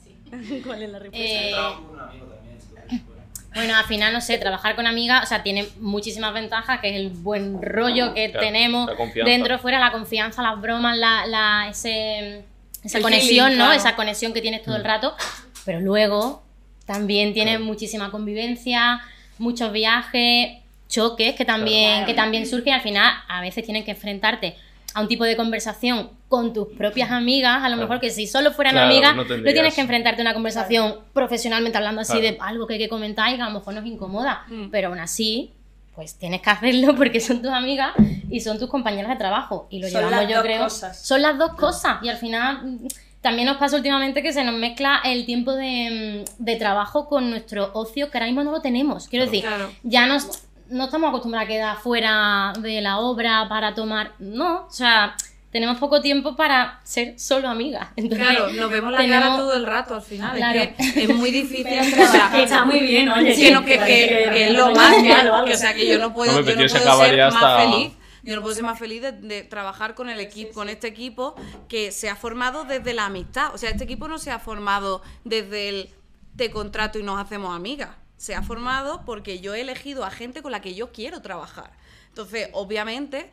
Sí. 0.05 0.63
¿Cuál 0.67 0.83
es 0.83 0.91
la 0.91 0.99
respuesta? 0.99 1.29
Eh, 1.29 1.51
Yo 1.51 1.57
trabajo 1.57 1.83
con 1.85 1.95
un 1.95 2.01
amigo 2.01 2.27
también, 2.27 2.55
entonces, 2.55 3.07
bueno. 3.07 3.19
Bueno, 3.55 3.77
al 3.77 3.85
final, 3.87 4.13
no 4.13 4.21
sé, 4.21 4.39
trabajar 4.39 4.77
con 4.77 4.87
amigas, 4.87 5.23
o 5.25 5.27
sea, 5.27 5.43
tiene 5.43 5.67
muchísimas 5.81 6.33
ventajas, 6.35 6.81
que 6.81 6.91
es 6.91 6.97
el 6.97 7.09
buen 7.11 7.61
rollo 7.63 8.15
que 8.15 8.31
Claro, 8.31 8.47
tenemos 8.47 8.91
dentro, 9.25 9.59
fuera, 9.59 9.79
la 9.81 9.91
confianza, 9.91 10.43
las 10.43 10.61
bromas, 10.61 10.97
la, 10.97 11.27
la- 11.27 11.69
ese, 11.71 12.45
esa 12.85 12.99
El 12.99 13.03
conexión, 13.03 13.47
feeling, 13.47 13.59
¿no? 13.59 13.65
claro. 13.67 13.79
Esa 13.81 13.97
conexión 13.97 14.33
que 14.33 14.41
tienes 14.43 14.63
todo 14.63 14.75
Mm. 14.75 14.79
el 14.79 14.85
rato, 14.85 15.17
pero 15.65 15.81
luego 15.81 16.43
también 16.87 17.33
tienes 17.35 17.59
muchísima 17.59 18.11
convivencia, 18.11 19.01
muchos 19.39 19.73
viajes, 19.73 20.59
choques 20.89 21.35
que 21.35 21.45
también, 21.45 21.91
Claro. 21.93 22.07
que 22.07 22.15
también 22.15 22.47
surgen 22.47 22.69
y 22.69 22.73
al 22.77 22.81
final 22.83 23.13
a 23.29 23.41
veces 23.41 23.65
tienes 23.65 23.85
que 23.85 23.91
enfrentarte 23.93 24.57
a 24.99 25.03
un 25.03 25.09
tipo 25.09 25.25
de 25.25 25.37
conversación 25.37 26.11
con 26.29 26.53
tus 26.53 26.69
propias 26.77 27.11
amigas, 27.11 27.62
a 27.62 27.69
lo 27.69 27.77
mejor 27.77 28.01
que 28.01 28.11
si 28.11 28.27
solo 28.27 28.51
fueran 28.53 28.75
Claro, 28.75 28.87
amigas, 28.91 29.15
no 29.16 29.25
tienes 29.25 29.75
que 29.75 29.81
enfrentarte 29.81 30.20
a 30.20 30.25
una 30.25 30.35
conversación 30.35 30.97
profesionalmente 31.12 31.79
hablando 31.79 32.01
así 32.01 32.15
Claro. 32.19 32.27
de 32.29 32.39
algo 32.41 32.66
que 32.66 32.75
hay 32.75 32.81
que 32.81 32.89
comentar 32.89 33.33
y 33.33 33.37
que 33.37 33.43
a 33.43 33.47
lo 33.49 33.53
mejor 33.59 33.75
nos 33.75 33.87
incomoda, 33.87 34.45
Mm. 34.49 34.69
pero 34.70 34.89
aún 34.89 34.99
así, 34.99 35.53
pues 35.95 36.16
tienes 36.16 36.43
que 36.43 36.51
hacerlo 36.51 36.95
porque 36.97 37.20
son 37.20 37.41
tus 37.41 37.51
amigas 37.51 37.93
y 38.31 38.41
son 38.41 38.59
tus 38.59 38.69
compañeras 38.69 39.11
de 39.11 39.16
trabajo 39.16 39.66
y 39.70 39.79
lo 39.81 39.89
Son 39.89 40.01
llevamos 40.01 40.20
las 40.20 40.29
yo 40.31 40.37
dos 40.37 40.45
creo. 40.45 40.62
cosas. 40.65 41.01
Son 41.07 41.23
las 41.23 41.39
dos 41.39 41.55
cosas 41.55 41.99
y 42.03 42.09
al 42.09 42.16
final 42.19 42.59
mm, 42.65 42.87
también 43.20 43.47
nos 43.47 43.57
pasa 43.57 43.77
últimamente 43.77 44.23
que 44.23 44.33
se 44.33 44.45
nos 44.45 44.55
mezcla 44.55 45.01
el 45.05 45.25
tiempo 45.27 45.53
de, 45.55 46.25
mm, 46.41 46.45
de 46.45 46.57
trabajo 46.57 47.09
con 47.09 47.31
nuestro 47.31 47.70
ocio 47.75 48.11
que 48.11 48.19
ahora 48.19 48.27
mismo 48.27 48.43
no 48.45 48.51
lo 48.53 48.61
tenemos. 48.61 49.09
Quiero 49.09 49.25
decir, 49.25 49.43
Claro. 49.43 49.70
ya 49.83 50.07
nos, 50.07 50.43
no 50.70 50.85
estamos 50.85 51.09
acostumbrados 51.11 51.47
a 51.47 51.49
quedar 51.49 51.77
fuera 51.78 52.53
de 52.59 52.81
la 52.81 52.99
obra 52.99 53.47
para 53.49 53.74
tomar, 53.74 54.12
no, 54.19 54.66
o 54.66 54.70
sea, 54.70 55.16
tenemos 55.51 55.78
poco 55.78 56.01
tiempo 56.03 56.36
para 56.36 56.81
ser 56.85 57.19
solo 57.19 57.49
amigas. 57.49 57.89
Entonces, 57.97 58.27
Claro, 58.28 58.53
nos 58.53 58.70
vemos 58.70 58.93
la 58.93 58.99
cara 58.99 59.09
tenemos- 59.09 59.39
todo 59.39 59.55
el 59.55 59.66
rato 59.66 59.95
al 59.95 60.03
final. 60.03 60.36
Claro. 60.36 60.61
Es 60.78 60.93
que 60.93 61.03
es 61.05 61.15
muy 61.15 61.31
difícil. 61.31 61.66
Está 62.35 62.65
muy 62.66 62.81
bien, 62.81 63.09
oye. 63.09 63.35
Sí, 63.35 63.51
no, 63.51 63.65
que, 63.65 63.78
que- 63.78 64.28
que 64.32 64.49
es 64.49 64.53
lo 64.53 64.73
más 64.73 64.95
que, 64.97 65.53
o 65.53 65.57
sea, 65.57 65.74
que 65.74 65.86
yo 65.89 65.99
no 65.99 66.12
puedo, 66.12 66.32
yo 66.32 66.55
no 66.55 66.55
puedo 66.55 66.69
ser 66.69 67.16
más 67.32 67.35
hasta- 67.35 67.59
feliz. 67.70 67.93
Yo 68.24 68.35
no 68.36 68.43
puedo 68.43 68.55
ser 68.55 68.65
más 68.65 68.78
feliz 68.78 69.01
de, 69.01 69.12
de 69.12 69.43
trabajar 69.43 69.95
con 69.95 70.11
el 70.11 70.20
equipo, 70.20 70.53
con 70.53 70.69
este 70.69 70.86
equipo 70.86 71.35
que 71.66 71.93
se 71.93 72.11
ha 72.11 72.16
formado 72.16 72.65
desde 72.65 72.93
la 72.93 73.07
amistad. 73.07 73.55
O 73.55 73.59
sea, 73.59 73.70
este 73.70 73.85
equipo 73.85 74.07
no 74.07 74.19
se 74.19 74.31
ha 74.31 74.39
formado 74.39 75.01
desde 75.24 75.69
el 75.70 75.90
te 76.36 76.51
contrato 76.51 76.99
y 76.99 77.03
nos 77.05 77.19
hacemos 77.19 77.57
amigas. 77.57 77.90
Se 78.19 78.35
ha 78.35 78.43
formado 78.43 79.05
porque 79.07 79.40
yo 79.40 79.55
he 79.55 79.62
elegido 79.62 80.05
a 80.05 80.11
gente 80.11 80.43
con 80.43 80.53
la 80.53 80.61
que 80.61 80.74
yo 80.74 80.93
quiero 80.93 81.23
trabajar. 81.23 81.73
Entonces, 82.09 82.51
obviamente, 82.53 83.31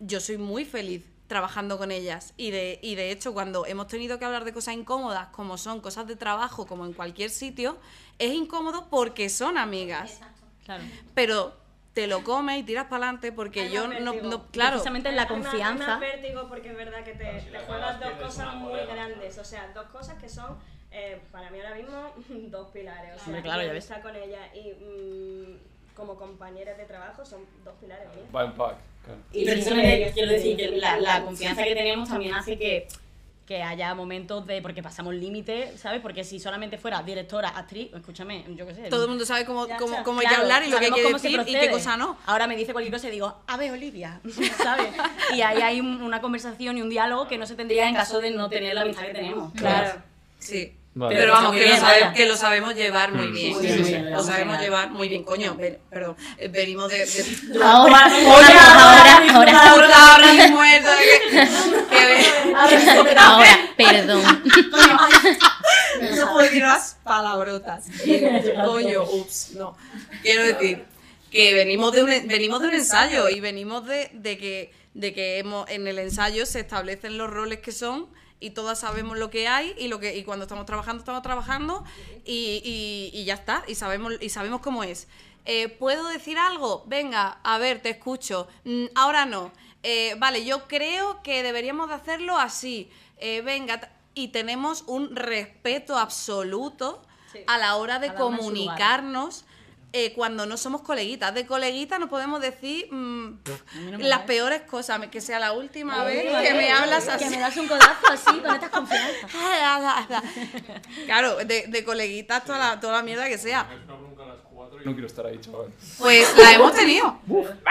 yo 0.00 0.20
soy 0.20 0.36
muy 0.36 0.66
feliz 0.66 1.02
trabajando 1.26 1.78
con 1.78 1.90
ellas 1.90 2.34
y 2.36 2.50
de, 2.50 2.78
y 2.82 2.96
de 2.96 3.10
hecho 3.10 3.32
cuando 3.32 3.64
hemos 3.64 3.86
tenido 3.88 4.18
que 4.18 4.26
hablar 4.26 4.44
de 4.44 4.52
cosas 4.52 4.74
incómodas 4.74 5.28
como 5.28 5.56
son 5.56 5.80
cosas 5.80 6.06
de 6.06 6.16
trabajo 6.16 6.66
como 6.66 6.84
en 6.84 6.92
cualquier 6.92 7.30
sitio 7.30 7.78
es 8.18 8.34
incómodo 8.34 8.88
porque 8.90 9.30
son 9.30 9.56
amigas 9.56 10.20
Claro. 10.66 10.84
pero 11.14 11.56
te 11.94 12.06
lo 12.08 12.24
comes 12.24 12.58
y 12.58 12.62
tiras 12.64 12.84
para 12.88 13.04
adelante 13.06 13.32
porque 13.32 13.62
Hay 13.62 13.70
yo 13.72 13.86
no, 13.88 14.12
claro 14.50 14.72
Precisamente 14.72 15.08
en 15.08 15.16
la 15.16 15.28
confianza. 15.28 15.94
Hay 15.94 16.00
más 16.00 16.00
vértigo 16.00 16.48
porque 16.48 16.70
es 16.70 16.76
verdad 16.76 17.04
que 17.04 17.12
te, 17.12 17.24
te 17.40 17.58
juegas 17.60 18.00
dos 18.00 18.12
cosas 18.20 18.54
muy 18.56 18.80
grandes. 18.80 19.38
O 19.38 19.44
sea, 19.44 19.70
dos 19.72 19.86
cosas 19.86 20.20
que 20.20 20.28
son, 20.28 20.58
eh, 20.94 21.18
para 21.32 21.50
mí 21.50 21.58
ahora 21.60 21.74
mismo, 21.74 22.12
dos 22.50 22.68
pilares. 22.70 23.12
O 23.14 23.18
sea, 23.18 23.26
Hombre, 23.26 23.42
claro, 23.42 23.62
ya 23.62 23.72
ves. 23.72 23.90
con 24.02 24.14
ella 24.16 24.40
y 24.54 24.70
mm, 24.82 25.56
como 25.96 26.16
compañeras 26.16 26.76
de 26.78 26.84
trabajo 26.84 27.24
son 27.24 27.40
dos 27.64 27.74
pilares 27.80 28.08
míos. 28.14 28.26
Va 28.34 28.44
en 28.44 28.52
pack. 28.52 28.76
claro. 29.04 29.20
Y 29.32 29.44
precisamente 29.44 30.10
quiero 30.14 30.32
decir 30.32 30.56
que 30.56 30.68
la, 30.76 30.98
la 31.00 31.22
confianza 31.24 31.62
que 31.64 31.74
tenemos 31.74 32.08
también 32.08 32.34
hace 32.34 32.58
que, 32.58 32.88
que 33.46 33.62
haya 33.62 33.94
momentos 33.94 34.46
de. 34.46 34.62
porque 34.62 34.82
pasamos 34.82 35.14
límites, 35.14 35.78
¿sabes? 35.80 36.00
Porque 36.00 36.24
si 36.24 36.40
solamente 36.40 36.78
fuera 36.78 37.02
directora, 37.02 37.48
actriz, 37.50 37.92
escúchame, 37.94 38.44
yo 38.56 38.66
qué 38.66 38.74
sé. 38.74 38.88
todo 38.88 39.02
el 39.04 39.10
mundo 39.10 39.24
sabe 39.26 39.44
cómo, 39.44 39.68
Ya 39.68 39.76
cómo, 39.76 40.02
cómo 40.02 40.20
hay 40.20 40.26
que 40.26 40.30
Claro, 40.34 40.42
hablar 40.44 40.62
y 40.64 40.70
lo 40.70 40.78
que 40.78 40.86
hay 40.86 40.92
que 40.92 41.12
decir 41.12 41.40
y 41.46 41.52
qué 41.52 41.70
cosa 41.70 41.96
no 41.96 42.16
Ahora 42.26 42.46
me 42.46 42.56
dice 42.56 42.72
cualquier 42.72 42.92
cosa 42.94 43.08
y 43.08 43.10
digo, 43.12 43.36
a 43.46 43.56
ver, 43.56 43.70
Olivia, 43.70 44.20
¿sabes? 44.62 44.92
Y 45.34 45.42
ahí 45.42 45.60
hay 45.60 45.80
un- 45.80 46.02
una 46.02 46.20
conversación 46.20 46.78
y 46.78 46.82
un 46.82 46.88
diálogo 46.88 47.28
que 47.28 47.36
no 47.38 47.46
se 47.46 47.54
tendría 47.54 47.88
en 47.88 47.94
caso 47.94 48.20
de 48.20 48.30
no 48.30 48.48
tener 48.48 48.74
la 48.74 48.80
amistad 48.82 49.04
que 49.06 49.12
tenemos. 49.14 49.52
claro 49.52 50.02
sí 50.38 50.74
Vale. 50.96 51.16
pero 51.16 51.32
vamos 51.32 51.56
que 51.56 51.66
lo, 51.68 51.76
sabe- 51.76 52.12
que 52.14 52.26
lo 52.26 52.36
sabemos 52.36 52.74
llevar 52.76 53.10
muy 53.12 53.26
Mm. 53.26 53.32
bien 53.34 53.60
Sí, 53.60 53.68
sí, 53.68 53.84
sí, 53.84 53.98
lo 53.98 54.22
sabemos 54.22 54.60
llevar 54.60 54.90
muy 54.90 55.08
bien 55.08 55.24
coño 55.24 55.56
ven- 55.56 55.78
perdón 55.90 56.16
eh, 56.38 56.46
venimos 56.48 56.88
de, 56.88 56.98
de- 57.04 57.04
Ahora, 57.64 58.04
ahora, 58.04 59.34
ahora, 59.34 59.70
ahora 59.70 60.12
ahora, 60.12 60.28
perdón. 63.76 64.22
No 66.16 66.26
puedo 66.32 66.38
decir 66.38 66.62
más 66.62 66.96
palabrotas. 67.02 67.84
Coño, 68.64 69.02
ups, 69.04 69.52
no. 69.56 69.76
Quiero 70.22 70.44
decir 70.44 70.84
que 71.30 71.54
venimos 71.54 71.92
de 71.92 72.02
un, 72.04 72.10
venimos 72.28 72.60
de 72.62 72.68
un 72.68 72.74
ensayo 72.74 73.28
y 73.28 73.40
venimos 73.40 73.86
de, 73.86 74.10
de 74.12 74.38
que, 74.38 74.72
de 74.94 75.12
que 75.12 75.38
hemos, 75.38 75.68
en 75.70 75.86
el 75.88 75.98
ensayo 75.98 76.46
se 76.46 76.60
establecen 76.60 77.18
los 77.18 77.28
roles 77.30 77.58
que 77.60 77.72
son 77.72 78.06
y 78.44 78.50
todas 78.50 78.78
sabemos 78.80 79.16
lo 79.18 79.30
que 79.30 79.48
hay 79.48 79.74
y 79.78 79.88
lo 79.88 79.98
que 80.00 80.16
y 80.16 80.22
cuando 80.24 80.44
estamos 80.44 80.66
trabajando 80.66 81.00
estamos 81.00 81.22
trabajando 81.22 81.84
y, 82.24 82.60
y- 82.64 83.10
y 83.18 83.24
ya 83.24 83.34
está 83.34 83.64
y 83.66 83.74
sabemos 83.74 84.12
y 84.20 84.28
sabemos 84.28 84.60
cómo 84.60 84.84
es. 84.84 85.08
Eh, 85.46 85.68
puedo 85.68 86.08
decir 86.08 86.38
algo 86.38 86.84
venga 86.86 87.38
a 87.42 87.58
ver 87.58 87.80
te 87.80 87.90
escucho. 87.90 88.46
Mm, 88.64 88.84
ahora 88.94 89.26
no. 89.26 89.52
Eh, 89.82 90.14
vale 90.18 90.44
yo 90.44 90.66
creo 90.68 91.22
que 91.22 91.42
deberíamos 91.42 91.88
de 91.88 91.94
hacerlo 91.94 92.38
así. 92.38 92.90
Eh, 93.18 93.42
venga 93.42 93.90
y 94.14 94.28
tenemos 94.28 94.84
un 94.86 95.14
respeto 95.16 95.96
absoluto 95.98 97.02
Sí. 97.32 97.40
a 97.48 97.58
la 97.58 97.74
hora 97.76 97.98
de 97.98 98.08
comunicarnos 98.14 99.44
eh, 99.96 100.12
cuando 100.12 100.44
no 100.44 100.56
somos 100.56 100.82
coleguitas. 100.82 101.32
De 101.32 101.46
coleguitas 101.46 102.00
nos 102.00 102.08
podemos 102.08 102.40
decir 102.40 102.92
mm, 102.92 103.38
las 104.00 104.22
peores 104.22 104.62
cosas, 104.62 105.06
que 105.06 105.20
sea 105.20 105.38
la 105.38 105.52
última 105.52 106.02
vez 106.02 106.24
que 106.42 106.52
me 106.54 106.72
hablas 106.72 107.06
así. 107.08 107.24
Que 107.24 107.30
me 107.30 107.38
das 107.38 107.56
un 107.56 107.68
codazo 107.68 108.06
así, 108.10 108.40
con 108.40 108.54
estas 108.54 108.70
confianzas. 108.70 109.30
claro, 111.06 111.36
de, 111.36 111.66
de 111.68 111.84
coleguitas 111.84 112.44
toda 112.44 112.58
la, 112.58 112.80
toda 112.80 112.94
la 112.94 113.02
mierda 113.02 113.28
que 113.28 113.38
sea. 113.38 113.68
No 114.84 114.92
quiero 114.92 115.06
estar 115.06 115.24
ahí, 115.26 115.38
chaval. 115.40 115.72
Pues 115.98 116.36
la 116.36 116.52
hemos 116.52 116.74
tenido. 116.74 117.18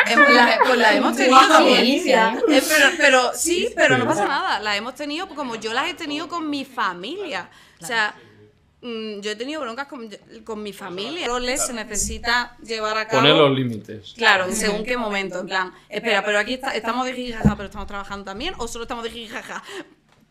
La- 0.08 0.58
pues 0.66 0.78
la 0.80 0.94
hemos 0.96 1.16
tenido 1.16 1.48
también. 1.48 1.82
sí, 1.86 2.00
sí. 2.00 2.12
Eh, 2.12 2.40
pero, 2.68 2.90
pero 2.98 3.32
sí, 3.36 3.70
pero 3.76 3.98
no 3.98 4.08
pasa 4.08 4.26
nada. 4.26 4.60
La 4.62 4.76
hemos 4.78 4.96
tenido 4.96 5.28
como 5.28 5.56
yo 5.56 5.74
las 5.74 5.90
he 5.90 5.94
tenido 5.94 6.28
con 6.30 6.50
mi 6.50 6.66
familia. 6.66 7.50
O 7.82 7.86
sea, 7.86 8.16
yo 9.22 9.32
he 9.32 9.36
tenido 9.38 9.62
broncas 9.62 9.88
con, 9.88 10.10
con 10.44 10.62
mi 10.62 10.74
familia. 10.74 11.28
Roles 11.28 11.66
se 11.66 11.74
necesita 11.74 12.58
llevar 12.64 12.98
a 12.98 13.08
cabo. 13.08 13.22
Poner 13.22 13.36
los 13.38 13.52
límites. 13.52 14.14
Claro, 14.18 14.46
en 14.46 14.56
según 14.56 14.84
qué 14.84 14.98
momento, 14.98 15.40
en 15.40 15.48
plan, 15.48 15.74
espera, 15.90 16.24
pero 16.26 16.38
aquí 16.40 16.56
está- 16.56 16.76
estamos 16.76 17.06
de 17.06 17.14
jijijaja, 17.14 17.56
pero 17.56 17.66
estamos 17.68 17.88
trabajando 17.88 18.26
también, 18.26 18.54
o 18.58 18.68
solo 18.68 18.84
estamos 18.84 19.04
de 19.06 19.12
jijijaja. 19.12 19.64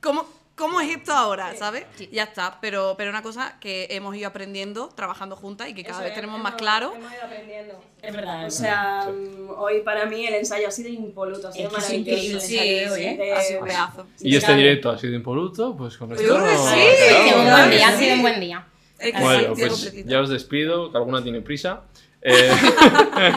¿Cómo, 0.02 0.26
¿Cómo 0.62 0.80
es 0.80 0.96
esto 0.96 1.12
ahora, 1.12 1.56
sabes? 1.56 1.86
Ya 2.12 2.22
está, 2.22 2.58
pero, 2.60 2.94
pero 2.96 3.10
una 3.10 3.20
cosa 3.20 3.56
que 3.58 3.88
hemos 3.90 4.14
ido 4.14 4.28
aprendiendo 4.28 4.88
trabajando 4.94 5.34
juntas 5.34 5.68
y 5.68 5.74
que 5.74 5.82
cada 5.82 6.02
vez 6.04 6.14
tenemos 6.14 6.40
más 6.40 6.54
claro. 6.54 6.92
Hemos 6.94 7.12
ido 7.12 7.24
aprendiendo. 7.24 7.80
Es 8.00 8.14
verdad. 8.14 8.46
O 8.46 8.50
sea, 8.50 9.08
mm, 9.08 9.50
hoy 9.58 9.80
para 9.80 10.06
mí 10.06 10.24
el 10.24 10.34
ensayo 10.34 10.68
ha 10.68 10.70
sido 10.70 10.88
impoluto, 10.88 11.48
ha 11.48 11.52
sido 11.52 11.66
Es 11.66 11.72
maravilloso. 11.72 12.00
increíble 12.00 12.34
el 12.36 12.40
Sí, 12.40 12.58
ensayo 12.58 12.76
de 12.76 12.90
hoy, 12.90 13.02
¿eh? 13.04 13.32
Ha 13.34 13.40
sido 13.40 13.60
un 13.60 13.66
pedazo. 13.66 14.06
Y 14.20 14.36
este 14.36 14.54
directo 14.54 14.90
ha 14.90 14.98
sido 14.98 15.14
impoluto, 15.14 15.76
pues 15.76 15.96
con 15.96 16.12
esto. 16.12 16.24
Sí. 16.24 16.30
Ha 16.32 17.24
sido 17.24 17.38
un 17.40 17.50
buen 17.50 17.70
día, 17.70 17.88
ha 17.88 17.92
Sí. 17.96 18.04
sido 18.04 18.14
un 18.14 18.22
buen 18.22 18.40
día. 18.40 18.66
Es 19.00 19.10
que 19.12 19.18
sí, 19.18 19.24
Bueno, 19.24 19.54
pues 19.54 20.04
ya 20.06 20.20
os 20.20 20.28
despido, 20.28 20.92
que 20.92 20.96
alguna 20.96 21.22
tiene 21.24 21.40
prisa. 21.40 21.82
Eh, 22.24 22.52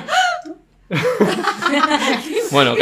bueno, 2.51 2.75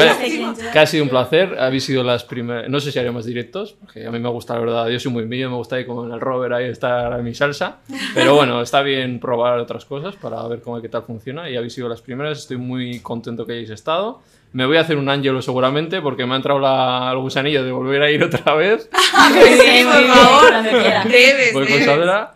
ha 0.73 0.85
sido 0.85 1.03
un 1.03 1.09
placer. 1.09 1.57
Habéis 1.59 1.85
sido 1.85 2.03
las 2.03 2.23
primeras. 2.23 2.69
No 2.69 2.79
sé 2.79 2.91
si 2.91 2.99
haré 2.99 3.11
más 3.11 3.25
directos, 3.25 3.75
porque 3.79 4.05
a 4.05 4.11
mí 4.11 4.19
me 4.19 4.29
gusta, 4.29 4.55
la 4.55 4.59
verdad. 4.59 4.89
Yo 4.89 4.99
soy 4.99 5.11
muy 5.11 5.25
mío, 5.25 5.49
me 5.49 5.55
gusta 5.55 5.79
ir 5.79 5.87
con 5.87 6.11
el 6.11 6.19
rover 6.19 6.53
ahí 6.53 6.65
estar 6.65 7.17
en 7.17 7.23
mi 7.23 7.33
salsa. 7.33 7.77
Pero 8.13 8.35
bueno, 8.35 8.61
está 8.61 8.81
bien 8.81 9.19
probar 9.19 9.59
otras 9.59 9.85
cosas 9.85 10.15
para 10.15 10.45
ver 10.47 10.61
cómo 10.61 10.81
qué 10.81 10.89
tal 10.89 11.03
funciona. 11.03 11.49
Y 11.49 11.55
habéis 11.55 11.73
sido 11.73 11.87
las 11.87 12.01
primeras. 12.01 12.39
Estoy 12.39 12.57
muy 12.57 12.99
contento 12.99 13.45
que 13.45 13.53
hayáis 13.53 13.69
estado. 13.69 14.21
Me 14.51 14.65
voy 14.67 14.77
a 14.77 14.81
hacer 14.81 14.97
un 14.97 15.09
ángelo 15.09 15.41
seguramente, 15.41 16.01
porque 16.01 16.25
me 16.27 16.33
ha 16.33 16.35
entrado 16.35 16.59
la, 16.59 17.09
el 17.11 17.17
gusanillo 17.17 17.63
de 17.63 17.71
volver 17.71 18.03
a 18.03 18.11
ir 18.11 18.23
otra 18.23 18.53
vez. 18.55 18.89
Sí, 19.33 19.83
por 19.91 20.07
favor. 20.07 20.63
Debes, 21.09 21.53
Voy 21.53 21.67
con. 21.67 21.81
Sandra. 21.83 22.35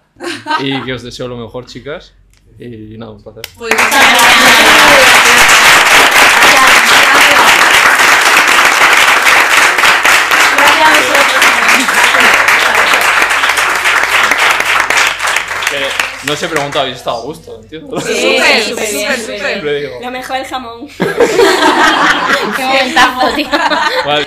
Y 0.62 0.82
que 0.82 0.94
os 0.94 1.04
deseo 1.04 1.28
lo 1.28 1.38
mejor, 1.38 1.66
chicas. 1.66 2.14
Y 2.60 2.98
nada, 2.98 3.12
un 3.12 3.22
placer. 3.22 3.44
Pues 3.58 3.74
muchas 3.74 5.08
Que 15.70 16.07
no 16.26 16.34
os 16.34 16.44
he 16.44 16.48
preguntado, 16.48 16.82
habéis 16.82 16.98
estado 16.98 17.18
a 17.18 17.22
gusto, 17.22 17.60
entiendo. 17.62 18.00
Súper, 18.02 18.64
súper 18.64 19.20
súper. 19.20 19.92
Lo 20.02 20.12
mejor 20.12 20.38
el 20.38 20.46
jamón. 20.46 20.88
Qué 20.98 22.64
momentazo, 22.64 23.36
tío. 23.36 23.48
Vale. 24.06 24.26